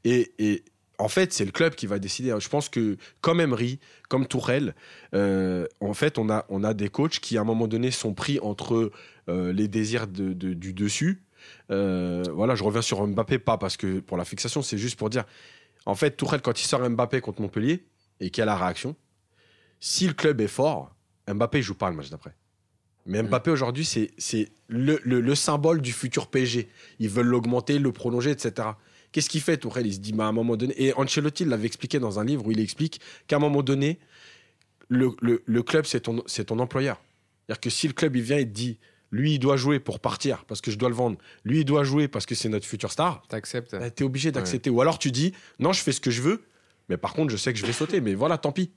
Et, 0.03 0.63
en 0.97 1.07
fait, 1.07 1.33
c'est 1.33 1.45
le 1.45 1.51
club 1.51 1.73
qui 1.73 1.87
va 1.87 1.97
décider. 1.97 2.35
Je 2.39 2.47
pense 2.47 2.69
que 2.69 2.95
comme 3.21 3.41
Emery, 3.41 3.79
comme 4.07 4.27
Tourelle, 4.27 4.75
euh, 5.15 5.65
en 5.79 5.95
fait, 5.95 6.19
on 6.19 6.29
a, 6.29 6.45
on 6.49 6.63
a 6.63 6.75
des 6.75 6.89
coachs 6.89 7.19
qui, 7.19 7.37
à 7.39 7.41
un 7.41 7.43
moment 7.43 7.67
donné, 7.67 7.89
sont 7.89 8.13
pris 8.13 8.39
entre 8.39 8.91
les 9.27 9.67
désirs 9.67 10.07
du 10.07 10.73
dessus. 10.73 11.23
Voilà, 11.69 12.53
je 12.55 12.63
reviens 12.63 12.83
sur 12.83 13.05
Mbappé, 13.05 13.39
pas 13.39 13.57
parce 13.57 13.77
que 13.77 13.99
pour 13.99 14.15
la 14.17 14.25
fixation, 14.25 14.61
c'est 14.61 14.77
juste 14.77 14.97
pour 14.97 15.09
dire, 15.09 15.25
en 15.87 15.95
fait, 15.95 16.11
Tourelle, 16.11 16.41
quand 16.41 16.61
il 16.61 16.65
sort 16.65 16.87
Mbappé 16.87 17.19
contre 17.21 17.41
Montpellier 17.41 17.87
et 18.19 18.29
qu'il 18.29 18.41
y 18.41 18.43
a 18.43 18.45
la 18.45 18.55
réaction, 18.55 18.95
si 19.79 20.05
le 20.05 20.13
club 20.13 20.39
est 20.41 20.47
fort, 20.47 20.93
Mbappé 21.27 21.63
joue 21.63 21.75
pas 21.75 21.89
le 21.89 21.95
match 21.95 22.09
d'après. 22.09 22.35
Mais 23.05 23.21
Mbappé 23.23 23.51
aujourd'hui, 23.51 23.83
c'est 23.85 24.11
c'est 24.17 24.49
le, 24.67 24.99
le- 25.03 25.21
le 25.21 25.35
symbole 25.35 25.81
du 25.81 25.91
futur 25.91 26.27
PSG. 26.27 26.69
Ils 26.99 27.09
veulent 27.09 27.25
l'augmenter, 27.27 27.79
le 27.79 27.91
prolonger, 27.91 28.31
etc. 28.31 28.69
Qu'est-ce 29.11 29.29
qu'il 29.29 29.41
fait, 29.41 29.57
Tourelle? 29.57 29.87
Il 29.87 29.93
se 29.93 29.99
dit, 29.99 30.13
bah, 30.13 30.25
à 30.25 30.27
un 30.27 30.31
moment 30.31 30.55
donné. 30.55 30.73
Et 30.81 30.93
Ancelotti 30.93 31.43
l'avait 31.45 31.67
expliqué 31.67 31.99
dans 31.99 32.19
un 32.19 32.23
livre 32.25 32.45
où 32.45 32.51
il 32.51 32.59
explique 32.59 33.01
qu'à 33.27 33.35
un 33.37 33.39
moment 33.39 33.61
donné, 33.63 33.99
le, 34.89 35.09
le- 35.21 35.41
le 35.45 35.63
club, 35.63 35.85
c'est 35.85 36.01
ton, 36.01 36.21
c'est 36.25 36.45
ton 36.45 36.59
employeur. 36.59 37.01
C'est-à-dire 37.47 37.59
que 37.61 37.69
si 37.69 37.87
le 37.87 37.93
club, 37.93 38.15
il 38.15 38.21
vient 38.21 38.37
et 38.37 38.45
te 38.45 38.51
dit, 38.53 38.77
lui, 39.11 39.33
il 39.33 39.39
doit 39.39 39.57
jouer 39.57 39.79
pour 39.79 39.99
partir 39.99 40.45
parce 40.45 40.61
que 40.61 40.71
je 40.71 40.77
dois 40.77 40.87
le 40.89 40.95
vendre, 40.95 41.17
lui, 41.43 41.59
il 41.61 41.65
doit 41.65 41.83
jouer 41.83 42.07
parce 42.07 42.25
que 42.25 42.35
c'est 42.35 42.47
notre 42.49 42.65
futur 42.65 42.91
star, 42.91 43.23
T'acceptes 43.27 43.75
bah, 43.75 43.89
t'es 43.89 44.03
obligé 44.05 44.31
d'accepter. 44.31 44.69
Ou 44.69 44.79
alors 44.79 44.99
tu 44.99 45.11
dis, 45.11 45.33
non, 45.59 45.73
je 45.73 45.81
fais 45.81 45.91
ce 45.91 45.99
que 45.99 46.11
je 46.11 46.21
veux, 46.21 46.43
mais 46.87 46.95
par 46.97 47.13
contre, 47.13 47.31
je 47.31 47.37
sais 47.37 47.51
que 47.51 47.59
je 47.59 47.65
vais 47.65 47.73
sauter, 47.73 47.99
mais 47.99 48.13
voilà, 48.13 48.37
tant 48.37 48.51
pis. 48.53 48.71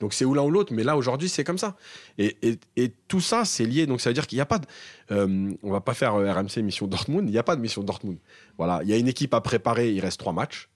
Donc 0.00 0.14
c'est 0.14 0.24
ou 0.24 0.32
l'un 0.34 0.42
ou 0.42 0.50
l'autre, 0.50 0.72
mais 0.72 0.84
là 0.84 0.96
aujourd'hui 0.96 1.28
c'est 1.28 1.44
comme 1.44 1.58
ça. 1.58 1.76
Et, 2.18 2.36
et- 2.42 2.58
et 2.76 2.92
tout 3.08 3.20
ça 3.20 3.44
c'est 3.44 3.64
lié, 3.64 3.86
donc 3.86 4.00
ça 4.00 4.10
veut 4.10 4.14
dire 4.14 4.26
qu'il 4.26 4.36
n'y 4.36 4.42
a 4.42 4.46
pas 4.46 4.58
de. 4.58 4.66
euh, 5.10 5.52
on 5.62 5.70
va 5.72 5.80
pas 5.80 5.94
faire 5.94 6.14
euh, 6.14 6.32
RMC 6.32 6.62
mission 6.62 6.86
Dortmund, 6.86 7.28
il 7.28 7.32
n'y 7.32 7.38
a 7.38 7.42
pas 7.42 7.56
de 7.56 7.60
mission 7.60 7.82
Dortmund. 7.82 8.18
Voilà, 8.58 8.80
il 8.84 8.88
y 8.88 8.92
a 8.92 8.96
une 8.96 9.08
équipe 9.08 9.34
à 9.34 9.40
préparer, 9.40 9.92
il 9.92 10.00
reste 10.00 10.18
trois 10.20 10.32
matchs. 10.32 10.68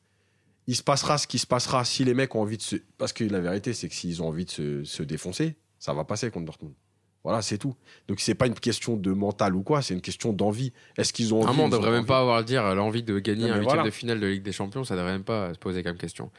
Il 0.67 0.77
se 0.77 0.83
passera 0.83 1.19
ce 1.19 1.27
qui 1.27 1.39
se 1.39 1.47
passera 1.47 1.85
si 1.85 2.05
les 2.05 2.15
mecs 2.15 2.35
ont 2.35 2.41
envie 2.43 2.57
de 2.57 2.63
se. 2.63 2.77
Parce 2.99 3.13
que 3.13 3.25
la 3.25 3.41
vérité 3.41 3.73
c'est 3.73 3.89
que 3.89 3.95
s'ils 3.95 4.23
ont 4.23 4.29
envie 4.29 4.45
de 4.45 4.51
se, 4.51 4.85
se 4.85 5.03
défoncer, 5.03 5.57
ça 5.79 5.93
va 5.93 6.05
passer 6.05 6.31
contre 6.31 6.47
Dortmund. 6.47 6.75
Voilà, 7.25 7.41
c'est 7.41 7.59
tout. 7.59 7.77
Donc 8.09 8.19
c'est 8.19 8.35
pas 8.35 8.49
une 8.49 8.55
question 8.55 8.97
de 8.97 9.13
mental 9.13 9.55
ou 9.55 9.63
quoi, 9.63 9.81
c'est 9.83 9.95
une 9.95 10.01
question 10.01 10.33
d'envie. 10.33 10.73
Est-ce 10.99 11.13
qu'ils 11.13 11.33
ont 11.33 11.37
envie 11.39 11.47
Vraiment, 11.47 11.65
on 11.67 11.69
devrait 11.69 11.91
même 11.91 12.01
envie 12.01 12.07
pas 12.09 12.19
avoir 12.19 12.37
à 12.39 12.43
dire 12.43 12.75
l'envie 12.75 13.05
de 13.05 13.21
gagner 13.21 13.43
Non, 13.47 13.53
un 13.53 13.57
huitième 13.59 13.65
voilà. 13.65 13.83
de 13.85 13.91
finale 13.91 14.19
de 14.19 14.27
Ligue 14.27 14.43
des 14.43 14.51
Champions, 14.51 14.83
ça 14.83 14.97
devrait 14.97 15.13
même 15.13 15.23
pas 15.23 15.55
se 15.55 15.59
poser 15.61 15.85
comme 15.85 15.97
question. 15.97 16.33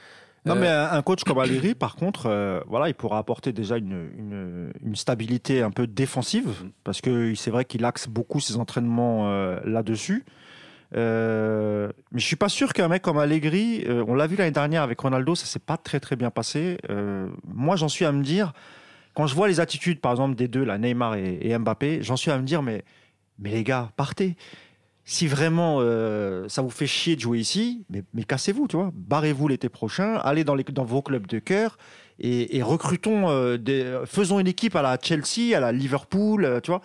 Non, 0.45 0.55
Euh, 0.55 0.59
mais 0.59 0.67
un 0.67 0.91
un 0.91 1.01
coach 1.01 1.23
comme 1.23 1.39
Allegri, 1.39 1.73
par 1.75 1.95
contre, 1.95 2.25
euh, 2.27 2.59
voilà, 2.67 2.89
il 2.89 2.93
pourra 2.95 3.17
apporter 3.17 3.53
déjà 3.53 3.77
une, 3.77 4.09
une, 4.17 4.73
une 4.83 4.95
stabilité 4.95 5.61
un 5.61 5.71
peu 5.71 5.87
défensive, 5.87 6.65
parce 6.83 6.99
que 7.01 7.33
c'est 7.35 7.51
vrai 7.51 7.63
qu'il 7.65 7.85
axe 7.85 8.07
beaucoup 8.07 8.39
ses 8.39 8.57
entraînements 8.57 9.29
euh, 9.29 9.59
là-dessus. 9.65 10.25
Euh, 10.95 11.89
mais 12.11 12.19
je 12.19 12.25
suis 12.25 12.35
pas 12.35 12.49
sûr 12.49 12.71
qu'un 12.73 12.87
mec 12.87 13.01
comme 13.01 13.17
Allegri, 13.17 13.83
euh, 13.87 14.05
on 14.07 14.13
l'a 14.13 14.27
vu 14.27 14.35
l'année 14.35 14.51
dernière 14.51 14.83
avec 14.83 14.99
Ronaldo, 14.99 15.33
ça 15.33 15.45
s'est 15.45 15.59
pas 15.59 15.77
très 15.77 15.99
très 15.99 16.15
bien 16.15 16.29
passé. 16.29 16.77
Euh, 16.89 17.27
moi, 17.47 17.75
j'en 17.75 17.89
suis 17.89 18.05
à 18.05 18.11
me 18.11 18.21
dire, 18.21 18.53
quand 19.15 19.25
je 19.25 19.33
vois 19.35 19.47
les 19.47 19.59
attitudes, 19.59 19.99
par 20.01 20.11
exemple, 20.11 20.35
des 20.35 20.47
deux, 20.47 20.63
là, 20.63 20.77
Neymar 20.77 21.15
et, 21.15 21.39
et 21.41 21.57
Mbappé, 21.57 22.03
j'en 22.03 22.15
suis 22.15 22.29
à 22.31 22.37
me 22.37 22.43
dire, 22.43 22.61
mais, 22.61 22.83
mais 23.39 23.49
les 23.51 23.63
gars, 23.63 23.89
partez. 23.95 24.35
Si 25.05 25.27
vraiment 25.27 25.79
euh, 25.81 26.47
ça 26.47 26.61
vous 26.61 26.69
fait 26.69 26.87
chier 26.87 27.15
de 27.15 27.21
jouer 27.21 27.39
ici, 27.39 27.85
mais, 27.89 28.23
cassez-vous, 28.23 28.67
tu 28.67 28.77
vois. 28.77 28.91
Barrez-vous 28.93 29.49
l'été 29.49 29.67
prochain, 29.67 30.15
allez 30.15 30.45
dans, 30.45 30.55
les, 30.55 30.63
dans 30.63 30.85
vos 30.85 31.01
clubs 31.01 31.27
de 31.27 31.39
cœur 31.39 31.77
et, 32.19 32.57
et 32.57 32.63
recrutons, 32.63 33.29
euh, 33.29 33.57
des, 33.57 33.99
faisons 34.05 34.39
une 34.39 34.47
équipe 34.47 34.75
à 34.75 34.81
la 34.81 34.97
Chelsea, 35.01 35.55
à 35.55 35.59
la 35.59 35.71
Liverpool, 35.71 36.45
euh, 36.45 36.59
tu 36.61 36.71
vois. 36.71 36.81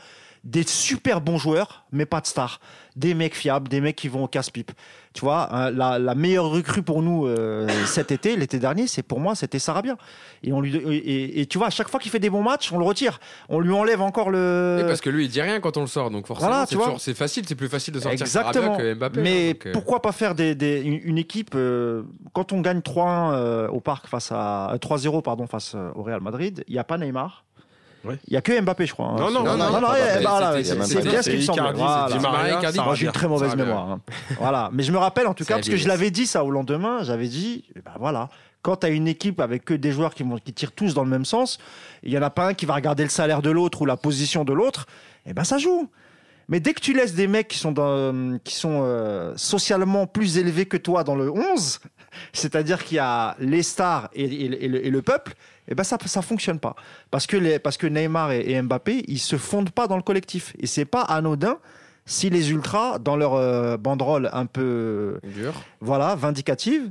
Des 0.51 0.63
super 0.67 1.21
bons 1.21 1.37
joueurs, 1.37 1.85
mais 1.93 2.07
pas 2.07 2.23
de 2.23 2.27
stars. 2.27 2.59
Des 2.97 3.13
mecs 3.13 3.35
fiables, 3.35 3.69
des 3.69 3.83
mecs 3.83 3.97
qui 3.97 4.09
vont 4.09 4.25
au 4.25 4.29
casse-pipe. 4.29 4.73
Tu 5.13 5.21
vois, 5.21 5.55
hein, 5.55 5.71
la, 5.71 5.99
la 5.99 6.15
meilleure 6.15 6.49
recrue 6.49 6.83
pour 6.83 7.03
nous 7.03 7.27
euh, 7.27 7.69
cet 7.87 8.13
été, 8.13 8.35
l'été 8.35 8.59
dernier, 8.59 8.87
c'est 8.87 9.03
pour 9.03 9.21
moi, 9.21 9.35
c'était 9.35 9.59
Sarabia. 9.59 9.97
Et, 10.43 10.53
on 10.55 10.63
lui, 10.63 10.75
et, 10.75 10.81
et- 10.97 11.41
et 11.41 11.47
tu 11.47 11.59
vois, 11.59 11.67
à 11.67 11.71
chaque 11.71 11.89
fois 11.91 12.01
qu'il 12.01 12.11
fait 12.11 12.19
des 12.19 12.31
bons 12.31 12.43
matchs, 12.43 12.73
on 12.73 12.79
le 12.79 12.85
retire. 12.85 13.21
On 13.51 13.61
lui 13.61 13.73
enlève 13.75 14.01
encore 14.01 14.31
le. 14.31 14.79
oui, 14.81 14.89
parce 14.89 15.03
que 15.03 15.11
lui, 15.11 15.27
il 15.27 15.29
dit 15.29 15.43
rien 15.43 15.61
quand 15.61 15.77
on 15.77 15.83
le 15.83 15.87
sort, 15.87 16.11
donc 16.11 16.27
forcément, 16.27 16.51
Voilà, 16.51 16.97
c'est 16.99 17.15
facile, 17.15 17.45
c'est 17.47 17.55
plus 17.55 17.69
facile 17.69 17.93
de 17.93 18.01
sortir 18.01 18.19
Exactement. 18.23 18.53
Sarabia 18.77 18.95
que 18.95 18.95
Mbappé. 18.95 19.21
Mais 19.21 19.49
hein, 19.51 19.53
donc, 19.53 19.67
euh, 19.67 19.73
pourquoi 19.73 20.01
pas 20.01 20.13
faire 20.13 20.35
des, 20.35 20.55
des- 20.55 20.81
une, 20.81 20.99
une 21.05 21.19
équipe 21.19 21.53
euh, 21.57 22.05
quand 22.33 22.53
on 22.55 22.63
gagne 22.63 22.79
3-1 22.81 23.33
euh, 23.35 23.69
au 23.69 23.81
parc 23.81 24.07
face 24.09 24.33
à 24.33 24.73
euh, 24.73 24.79
3-0 24.79 25.21
pardon 25.23 25.47
face 25.47 25.77
au 25.95 26.03
Real 26.03 26.23
Madrid, 26.23 26.65
il 26.69 26.73
n'y 26.73 26.79
a 26.79 26.85
pas 26.85 26.97
Neymar. 26.97 27.45
Il 28.27 28.33
y 28.35 28.37
a 28.37 28.41
que 28.41 28.59
Mbappé, 28.61 28.87
je 28.87 28.93
crois. 28.93 29.07
hein. 29.09 29.17
Non, 29.19 29.31
non, 29.31 29.57
non, 29.57 29.81
non, 29.81 29.89
eh, 29.97 30.23
c'est- 30.87 30.95
bien 31.11 31.23
ce 31.23 31.31
qui 31.31 31.37
me 31.37 31.41
semble. 31.43 31.61
Moi, 32.85 32.95
j'ai 32.95 33.07
une 33.07 33.13
très 33.13 33.29
mauvaise 33.29 33.51
mémoire. 33.65 33.91
hein. 33.91 34.01
voilà. 34.39 34.71
Mais 34.73 34.83
je 34.83 34.93
me 34.93 34.99
rappelle 34.99 35.27
en 35.27 35.35
tout 35.35 35.45
cas, 35.45 35.55
parce 35.57 35.69
que 35.69 35.77
je 35.83 35.89
l'avais 35.89 36.11
dit 36.11 36.27
ça 36.27 36.45
au 36.45 36.51
lendemain, 36.51 37.03
j'avais 37.03 37.29
dit, 37.29 37.65
eh 37.77 37.81
ben 37.81 37.93
voilà, 37.99 38.29
quand 38.63 38.77
tu 38.77 38.87
as 38.87 38.91
une 38.91 39.09
équipe 39.09 39.41
avec 39.41 39.65
que 39.65 39.75
des 39.75 39.93
joueurs 39.93 40.15
qui, 40.15 40.23
vont, 40.23 40.39
qui 40.39 40.53
tirent 40.53 40.73
tous 40.73 40.95
dans 40.95 41.05
le 41.05 41.11
même 41.11 41.25
sens, 41.25 41.59
il 42.03 42.11
n'y 42.11 42.19
en 42.19 42.23
a 42.23 42.31
pas 42.31 42.47
un 42.49 42.55
qui 42.55 42.67
va 42.67 42.75
regarder 42.75 43.03
le 43.03 43.09
salaire 43.11 43.43
de 43.43 43.51
l'autre 43.51 43.83
ou 43.83 43.87
la 43.87 43.97
position 43.97 44.45
de 44.45 44.53
l'autre, 44.53 44.87
et 45.27 45.33
ben 45.35 45.45
ça 45.45 45.59
joue. 45.59 45.89
Mais 46.51 46.61
dès 46.61 46.73
que 46.73 46.81
tu 46.81 46.95
laisses 46.95 47.15
des 47.15 47.27
mecs 47.29 47.49
qui 47.49 47.59
sont, 47.59 47.73
dans, 47.73 48.39
qui 48.43 48.55
sont 48.55 48.81
euh, 48.83 49.35
socialement 49.37 50.07
plus 50.07 50.39
élevés 50.39 50.65
que 50.67 50.79
toi 50.79 51.05
dans 51.05 51.15
le 51.15 51.31
11, 51.31 51.79
c'est-à-dire 52.33 52.85
qu'il 52.85 52.97
y 52.97 53.01
a 53.01 53.37
les 53.39 53.63
stars 53.63 54.09
et, 54.15 54.25
et- 54.25 54.65
et 54.65 54.69
le, 54.69 54.87
et 54.87 54.91
le 54.91 55.03
peuple, 55.03 55.35
et 55.69 55.75
ben 55.75 55.85
ça 55.85 55.99
ça 56.07 56.23
fonctionne 56.23 56.59
pas. 56.59 56.75
Parce 57.11 57.27
que, 57.27 57.37
les, 57.37 57.59
parce 57.59 57.77
que 57.77 57.87
Neymar 57.87 58.33
et, 58.33 58.51
et 58.53 58.63
Mbappé, 58.63 59.05
ils 59.09 59.19
se 59.19 59.37
fondent 59.37 59.71
pas 59.71 59.87
dans 59.87 59.97
le 59.97 60.03
collectif. 60.03 60.55
Et 60.59 60.67
c'est 60.67 60.85
pas 60.87 61.03
anodin 61.03 61.59
si 62.07 62.31
les 62.31 62.51
ultras, 62.51 62.99
dans 62.99 63.17
leur 63.17 63.35
euh, 63.35 63.77
banderole 63.77 64.31
un 64.33 64.47
peu 64.47 65.21
dur. 65.25 65.53
voilà, 65.81 66.15
vindicative. 66.15 66.91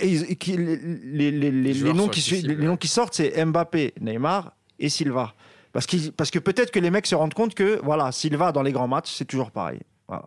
Et 0.00 0.08
ils- 0.08 0.30
et 0.32 0.36
qui- 0.36 0.56
les, 0.56 0.76
les- 0.76 1.30
les- 1.30 1.50
les- 1.50 1.74
joueurs 1.74 1.92
les 1.94 1.98
noms 1.98 2.08
qui, 2.08 2.20
su- 2.20 2.34
accessibles, 2.34 2.60
les 2.60 2.66
noms 2.66 2.76
qui 2.76 2.88
sortent, 2.88 3.14
c'est 3.14 3.44
Mbappé, 3.44 3.94
Neymar 4.00 4.52
et 4.78 4.88
Silva. 4.88 5.34
Parce, 5.72 5.86
qu'ils- 5.86 6.12
parce 6.12 6.30
que 6.30 6.38
peut-être 6.38 6.70
que 6.70 6.78
les 6.80 6.90
mecs 6.90 7.06
se 7.06 7.14
rendent 7.14 7.34
compte 7.34 7.54
que 7.54 7.80
voilà, 7.82 8.10
Silva 8.12 8.52
dans 8.52 8.62
les 8.62 8.72
grands 8.72 8.88
matchs, 8.88 9.12
c'est 9.14 9.24
toujours 9.24 9.50
pareil. 9.50 9.80
Voilà. 10.08 10.24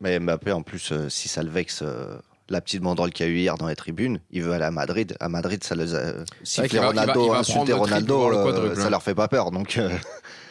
Mais 0.00 0.18
Mbappé, 0.18 0.52
en 0.52 0.62
plus, 0.62 0.92
euh, 0.92 1.08
si 1.08 1.28
ça 1.28 1.42
le 1.42 1.50
vexe, 1.50 1.80
euh, 1.82 2.18
la 2.50 2.60
petite 2.60 2.82
banderole 2.82 3.12
qu'il 3.12 3.26
y 3.26 3.28
a 3.28 3.32
eu 3.32 3.36
hier 3.36 3.56
dans 3.56 3.68
les 3.68 3.76
tribunes, 3.76 4.20
il 4.30 4.42
veut 4.42 4.52
aller 4.52 4.64
à 4.64 4.70
Madrid. 4.70 5.16
À 5.20 5.28
Madrid, 5.28 5.62
ça 5.64 5.74
les 5.74 5.94
a... 5.94 6.12
vrai 6.12 6.24
siffler 6.42 6.80
Ronaldo, 6.80 7.32
insulter 7.32 7.72
Ronaldo, 7.72 8.30
le 8.30 8.36
euh, 8.38 8.42
quadruple, 8.42 8.76
ça 8.76 8.86
hein. 8.86 8.90
leur 8.90 9.02
fait 9.02 9.14
pas 9.14 9.28
peur. 9.28 9.50
Donc, 9.50 9.76
euh, 9.76 9.90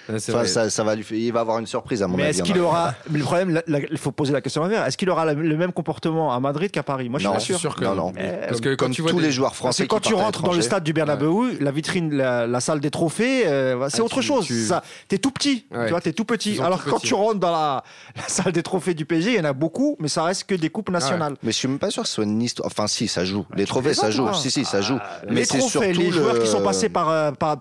Ouais, 0.09 0.19
c'est 0.19 0.33
Enfin, 0.33 0.45
ça, 0.45 0.69
ça 0.69 0.83
va 0.83 0.95
lui, 0.95 1.03
faire- 1.03 1.17
il 1.17 1.31
va 1.33 1.41
avoir 1.41 1.59
une 1.59 1.67
surprise 1.67 2.01
à 2.03 2.07
mon 2.07 2.17
Mais 2.17 2.23
avis. 2.23 2.31
est-ce 2.39 2.43
qu'il 2.43 2.59
aura. 2.59 2.93
Mais 3.09 3.19
le 3.19 3.23
problème, 3.25 3.61
il 3.91 3.97
faut 3.97 4.11
poser 4.11 4.31
la 4.33 4.41
question 4.41 4.63
inverse. 4.63 4.87
Est-ce 4.87 4.97
qu'il 4.97 5.09
aura 5.09 5.25
la- 5.25 5.33
le 5.33 5.57
même 5.57 5.73
comportement 5.73 6.33
à 6.33 6.39
Madrid 6.39 6.71
qu'à 6.71 6.83
Paris? 6.83 7.09
Moi, 7.09 7.19
je 7.19 7.25
suis 7.27 7.33
pas 7.33 7.39
sûr. 7.39 7.59
sûr 7.59 7.75
que 7.75 7.83
Non, 7.83 7.95
non. 7.95 8.11
Mais- 8.15 8.41
Parce 8.47 8.61
que 8.61 8.69
quand 8.75 8.85
Comme 8.85 8.93
tu 8.93 9.01
vois 9.01 9.11
tous 9.11 9.17
des- 9.19 9.25
les 9.25 9.31
joueurs 9.31 9.49
Parce 9.51 9.57
français 9.59 9.83
que 9.83 9.87
quand 9.89 9.99
tu 9.99 10.13
rentres 10.13 10.43
dans 10.43 10.53
le 10.53 10.61
stade 10.61 10.83
du 10.83 10.93
Bernabeu, 10.93 11.57
la 11.59 11.71
vitrine, 11.71 12.13
la, 12.13 12.47
la 12.47 12.59
salle 12.59 12.79
des 12.79 12.91
trophées, 12.91 13.45
euh, 13.47 13.89
c'est 13.89 13.99
Ah, 14.01 14.05
autre 14.05 14.21
tu- 14.21 14.27
chose. 14.27 14.45
tu- 14.45 14.65
Ça, 14.65 14.83
t'es 15.07 15.17
tout 15.17 15.31
petit, 15.31 15.65
Ouais. 15.71 15.85
tu 15.85 15.91
vois, 15.91 16.01
t'es 16.01 16.13
tout 16.13 16.25
petit. 16.25 16.59
Alors 16.61 16.83
tout 16.83 16.89
quand 16.89 16.99
tu 16.99 17.13
rentres 17.13 17.39
dans 17.39 17.51
la, 17.51 17.83
la 18.15 18.23
salle 18.27 18.51
des 18.53 18.63
trophées 18.63 18.93
du 18.93 19.05
PSG, 19.05 19.31
il 19.31 19.37
y 19.37 19.39
en 19.39 19.43
a 19.45 19.53
beaucoup, 19.53 19.95
mais 19.99 20.07
ça 20.07 20.23
reste 20.23 20.45
que 20.45 20.55
des 20.55 20.69
coupes 20.69 20.89
nationales. 20.89 21.35
Mais 21.43 21.51
je 21.51 21.57
suis 21.57 21.67
même 21.67 21.79
pas 21.79 21.89
sûr 21.89 22.03
que 22.03 22.09
ce 22.09 22.15
soit 22.15 22.23
une 22.23 22.41
histoire. 22.41 22.67
Enfin, 22.67 22.87
si, 22.87 23.07
ça 23.07 23.25
joue. 23.25 23.45
Les 23.55 23.65
trophées, 23.65 23.93
ça 23.93 24.09
joue. 24.11 24.23
toi. 24.23 24.33
Si, 24.33 24.51
si, 24.51 24.63
ça 24.65 24.81
joue. 24.81 24.97
mais 25.29 25.35
les 25.35 25.45
c'est 25.45 25.57
trophées, 25.59 25.93
surtout 25.93 25.99
les 25.99 26.11
joueurs 26.11 26.39
qui 26.39 26.47
sont 26.47 26.61
passés 26.61 26.89
par, 26.89 27.09
euh, 27.09 27.31
par. 27.31 27.57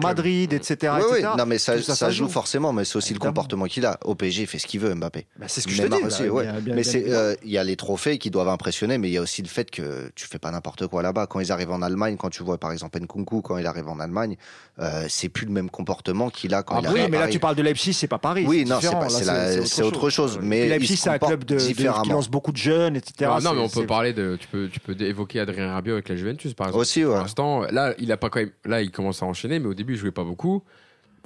Madrid, 0.00 0.52
etc. 0.52 0.92
Oui, 0.96 1.02
oui, 1.12 1.18
etc. 1.18 1.32
non, 1.36 1.44
mais 1.46 1.58
ça, 1.78 2.10
joue 2.10 2.28
forcément, 2.28 2.72
mais 2.72 2.84
c'est 2.84 2.96
aussi 2.96 3.12
le 3.12 3.18
comportement 3.18 3.66
qu'il 3.66 3.86
a. 3.86 3.98
Au 4.04 4.14
PSG, 4.14 4.42
il 4.42 4.46
fait 4.46 4.58
ce 4.58 4.66
qu'il 4.66 4.80
veut, 4.80 4.94
Mbappé. 4.94 5.26
Bah, 5.38 5.46
c'est 5.48 5.60
ce 5.60 5.66
que 5.68 5.72
je 5.72 5.82
te 5.82 5.88
dis. 5.88 6.02
aussi, 6.04 6.24
là, 6.24 6.28
ouais. 6.30 6.42
bien- 6.44 6.60
bien- 6.60 6.74
mais 6.74 6.82
c'est, 6.82 6.98
évidemment. 7.00 7.18
euh, 7.20 7.34
il 7.44 7.50
y 7.50 7.58
a 7.58 7.64
les 7.64 7.76
trophées 7.76 8.18
qui 8.18 8.30
doivent 8.30 8.48
impressionner, 8.48 8.98
mais 8.98 9.08
il 9.08 9.12
y 9.12 9.18
a 9.18 9.22
aussi 9.22 9.42
le 9.42 9.48
fait 9.48 9.70
que 9.70 10.10
tu 10.14 10.26
fais 10.26 10.38
pas 10.38 10.50
n'importe 10.50 10.86
quoi 10.86 11.02
là-bas. 11.02 11.26
Quand 11.26 11.40
ils 11.40 11.52
arrivent 11.52 11.70
en 11.72 11.82
Allemagne, 11.82 12.16
quand 12.16 12.30
tu 12.30 12.42
vois 12.42 12.58
par 12.58 12.72
exemple 12.72 12.98
Nkunku, 13.00 13.42
quand 13.42 13.58
il 13.58 13.66
arrive 13.66 13.88
en 13.88 14.00
Allemagne, 14.00 14.36
euh, 14.78 15.06
c'est 15.08 15.28
plus 15.28 15.46
le 15.46 15.52
même 15.52 15.70
comportement 15.70 16.30
qu'il 16.30 16.54
a 16.54 16.62
quand 16.62 16.76
Ah 16.76 16.80
il 16.82 16.88
oui, 16.88 16.88
arrive 16.90 17.04
à 17.04 17.08
mais 17.08 17.16
là 17.16 17.22
Paris. 17.24 17.32
tu 17.32 17.38
parles 17.40 17.56
de 17.56 17.62
Leipzig, 17.62 17.92
c'est 17.92 18.06
pas 18.08 18.18
Paris. 18.18 18.44
Oui, 18.46 18.64
non, 18.64 18.76
c'est 18.76 18.86
différent. 18.88 19.00
pas, 19.00 19.08
Là, 19.08 19.18
c'est, 19.18 19.24
la- 19.24 19.66
c'est 19.66 19.82
autre 19.82 20.10
chose. 20.10 20.38
Mais 20.42 20.68
Leipzig, 20.68 20.96
c'est 20.96 21.10
un 21.10 21.18
club 21.18 21.44
de, 21.44 21.56
de- 21.56 22.02
qui 22.02 22.10
lance 22.10 22.28
beaucoup 22.30 22.52
de 22.52 22.56
jeunes, 22.56 22.96
etc. 22.96 23.30
Ah, 23.34 23.40
non, 23.42 23.54
mais 23.54 23.60
on 23.60 23.68
peut 23.68 23.86
parler 23.86 24.12
de. 24.12 24.36
Tu 24.40 24.48
peux, 24.48 24.68
tu 24.68 24.80
peux 24.80 24.94
évoquer 25.00 25.40
Adrien 25.40 25.72
Rabiot 25.72 25.94
avec 25.94 26.08
la 26.08 26.16
Juventus, 26.16 26.54
par 26.54 26.68
exemple. 26.68 26.80
Aussi, 26.82 27.02
Pour 27.02 27.12
ouais. 27.14 27.18
l'instant, 27.20 27.62
là, 27.70 27.94
il 27.98 28.10
a 28.12 28.16
pas 28.16 28.30
quand 28.30 28.40
même. 28.40 28.50
Là, 28.64 28.82
il 28.82 28.90
commence 28.90 29.22
à 29.22 29.26
enchaîner, 29.26 29.58
mais 29.58 29.66
au 29.68 29.74
début, 29.74 29.94
il 29.94 29.98
jouait 29.98 30.10
pas 30.10 30.24
beaucoup. 30.24 30.62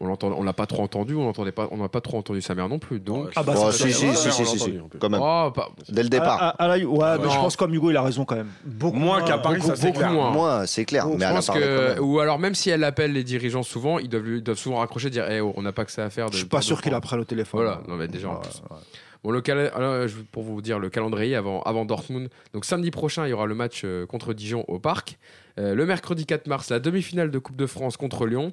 On 0.01 0.07
l'entend, 0.09 0.33
on 0.37 0.43
l'a 0.43 0.53
pas 0.53 0.67
trop 0.67 0.83
entendu. 0.83 1.15
On 1.15 1.23
n'entendait 1.25 1.53
pas. 1.53 1.69
On 1.71 1.77
n'a 1.77 1.89
pas 1.89 2.01
trop 2.01 2.19
entendu 2.19 2.43
sa 2.43 2.55
mère 2.57 2.69
non 2.69 2.79
plus. 2.81 2.99
Donc. 2.99 3.31
Ah 3.37 3.43
bah, 3.45 3.55
ça, 3.55 3.71
si, 3.71 3.93
si, 3.93 4.15
si, 4.17 4.33
si, 4.33 4.45
si, 4.47 4.59
si, 4.59 4.79
quand 4.99 5.09
même. 5.09 5.21
Oh, 5.23 5.51
pas- 5.55 5.69
Dès 5.89 6.03
le 6.03 6.09
départ. 6.09 6.43
À, 6.43 6.49
à- 6.49 6.65
à 6.65 6.77
la- 6.77 6.85
ouais, 6.85 7.19
mais 7.19 7.25
Non. 7.25 7.31
je 7.31 7.37
pense 7.39 7.57
comme 7.57 7.73
Hugo, 7.75 7.91
il 7.91 7.97
a 7.97 8.03
raison 8.03 8.25
quand 8.25 8.35
même. 8.35 8.49
Beaucoup 8.65 8.97
Moins 8.97 9.23
qu'à 9.23 9.39
Paris, 9.39 9.59
beaucoup, 9.59 9.69
ça 9.69 9.77
c'est 9.77 9.87
beaucoup 9.89 9.99
clair. 10.01 10.11
moins. 10.13 10.31
Moi, 10.33 10.67
c'est 10.67 10.85
clair. 10.85 11.05
Je 11.05 11.17
mais 11.17 11.25
elle 11.25 11.31
a 11.31 11.35
pense 11.35 11.47
parlé 11.47 11.63
quand 11.63 11.69
que, 11.69 11.89
même. 11.95 11.99
ou 12.01 12.19
alors 12.19 12.39
même 12.41 12.55
si 12.57 12.71
elle 12.71 12.83
appelle 12.83 13.13
les 13.13 13.23
dirigeants 13.25 13.63
souvent, 13.63 14.01
ils 14.01 14.09
doivent, 14.09 14.25
lui- 14.25 14.39
ils 14.39 14.43
doivent 14.43 14.59
souvent 14.59 14.79
raccrocher, 14.79 15.11
dire, 15.11 15.31
Eh, 15.31 15.41
oh, 15.41 15.53
on 15.57 15.63
n'a 15.63 15.73
pas 15.73 15.85
que 15.85 15.93
ça 15.93 16.05
à 16.05 16.11
faire. 16.11 16.27
De, 16.27 16.33
Je 16.33 16.39
suis 16.39 16.47
pas 16.47 16.59
de- 16.59 16.65
sûr 16.65 16.83
qu'il 16.83 16.93
apprenne 16.93 17.21
au 17.21 17.25
téléphone. 17.25 17.61
Voilà, 17.63 17.81
non, 17.87 17.95
mais 17.95 18.09
déjà 18.09 18.31
en 18.31 18.37
plus. 18.37 18.51
ouais. 18.71 18.77
Bon, 19.23 19.31
le 19.31 19.41
cal- 19.41 19.71
alors, 19.75 20.07
je- 20.07 20.17
pour 20.33 20.43
vous 20.43 20.61
dire 20.61 20.79
le 20.79 20.91
calendrier 20.91 21.35
avant, 21.35 21.63
avant 21.63 21.87
Dortmund. 21.87 22.29
Donc 22.53 22.67
samedi 22.67 22.91
prochain, 22.91 23.27
il 23.27 23.31
y 23.31 23.33
aura 23.33 23.47
le 23.47 23.55
match 23.55 23.81
euh, 23.85 24.05
contre 24.07 24.35
Dijon 24.35 24.65
au 24.69 24.79
Parc. 24.79 25.19
Euh, 25.59 25.75
le 25.75 25.87
mercredi 25.87 26.27
4 26.27 26.47
mars, 26.47 26.69
la 26.69 26.79
demi-finale 26.81 27.31
de 27.31 27.39
Coupe 27.39 27.57
de 27.57 27.65
France 27.67 27.97
contre 27.97 28.27
Lyon. 28.27 28.53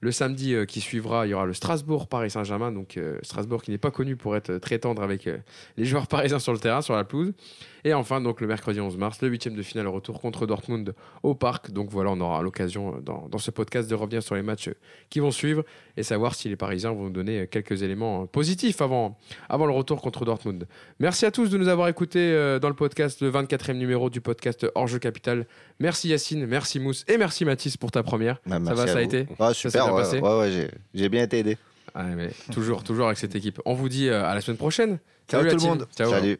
Le 0.00 0.12
samedi 0.12 0.54
euh, 0.54 0.64
qui 0.64 0.80
suivra, 0.80 1.26
il 1.26 1.30
y 1.30 1.34
aura 1.34 1.46
le 1.46 1.54
Strasbourg-Paris 1.54 2.30
Saint-Germain. 2.30 2.70
Donc 2.70 2.96
euh, 2.96 3.18
Strasbourg 3.22 3.62
qui 3.62 3.72
n'est 3.72 3.78
pas 3.78 3.90
connu 3.90 4.16
pour 4.16 4.36
être 4.36 4.58
très 4.58 4.78
tendre 4.78 5.02
avec 5.02 5.26
euh, 5.26 5.38
les 5.76 5.84
joueurs 5.84 6.06
parisiens 6.08 6.38
sur 6.38 6.52
le 6.52 6.58
terrain, 6.58 6.82
sur 6.82 6.94
la 6.94 7.04
pelouse. 7.04 7.32
Et 7.88 7.94
enfin, 7.94 8.20
donc 8.20 8.42
le 8.42 8.46
mercredi 8.46 8.80
11 8.82 8.98
mars, 8.98 9.22
le 9.22 9.28
huitième 9.28 9.54
de 9.54 9.62
finale 9.62 9.86
retour 9.88 10.20
contre 10.20 10.46
Dortmund 10.46 10.94
au 11.22 11.34
Parc. 11.34 11.70
Donc 11.70 11.88
voilà, 11.88 12.10
on 12.10 12.20
aura 12.20 12.42
l'occasion 12.42 12.96
euh, 12.96 13.00
dans, 13.00 13.26
dans 13.30 13.38
ce 13.38 13.50
podcast 13.50 13.88
de 13.88 13.94
revenir 13.94 14.22
sur 14.22 14.34
les 14.34 14.42
matchs 14.42 14.68
euh, 14.68 14.74
qui 15.08 15.20
vont 15.20 15.30
suivre 15.30 15.64
et 15.96 16.02
savoir 16.02 16.34
si 16.34 16.50
les 16.50 16.56
Parisiens 16.56 16.92
vont 16.92 17.04
nous 17.04 17.10
donner 17.10 17.40
euh, 17.40 17.46
quelques 17.46 17.82
éléments 17.82 18.26
positifs 18.26 18.82
avant, 18.82 19.16
avant 19.48 19.64
le 19.64 19.72
retour 19.72 20.02
contre 20.02 20.26
Dortmund. 20.26 20.66
Merci 20.98 21.24
à 21.24 21.30
tous 21.30 21.48
de 21.48 21.56
nous 21.56 21.68
avoir 21.68 21.88
écoutés 21.88 22.58
dans 22.60 22.68
le 22.68 22.74
podcast, 22.74 23.22
le 23.22 23.30
24e 23.30 23.72
numéro 23.72 24.10
du 24.10 24.20
podcast 24.20 24.66
Hors-jeu 24.74 24.98
Capital. 24.98 25.46
Merci 25.80 26.08
Yacine, 26.08 26.44
merci 26.44 26.80
Mousse 26.80 27.06
et 27.08 27.16
merci 27.16 27.46
Mathis 27.46 27.78
pour 27.78 27.90
ta 27.90 28.02
première. 28.02 28.34
Bah, 28.44 28.56
ça 28.56 28.60
merci 28.60 28.76
va, 28.76 28.82
à 28.82 28.86
ça 28.88 28.98
a 28.98 29.02
été 29.02 29.26
s'est 29.26 29.54
super. 29.54 29.84
bien 29.86 29.94
ouais, 29.94 30.02
passé 30.02 30.18
ouais, 30.20 30.38
ouais, 30.40 30.50
j'ai- 30.50 30.70
j'ai 30.92 31.08
bien 31.08 31.22
été 31.22 31.38
aidé. 31.38 31.56
Ah, 31.94 32.02
mais 32.04 32.28
toujours, 32.52 32.84
toujours 32.84 33.06
avec 33.06 33.16
cette 33.16 33.34
équipe. 33.34 33.62
On 33.64 33.72
vous 33.72 33.88
dit 33.88 34.10
à 34.10 34.34
la 34.34 34.42
semaine 34.42 34.58
prochaine. 34.58 34.98
Ciao 35.30 35.40
Salut 35.42 35.56
tout 35.56 35.62
le 35.64 35.68
monde. 35.70 35.86
Ciao. 35.96 36.10
Salut. 36.10 36.38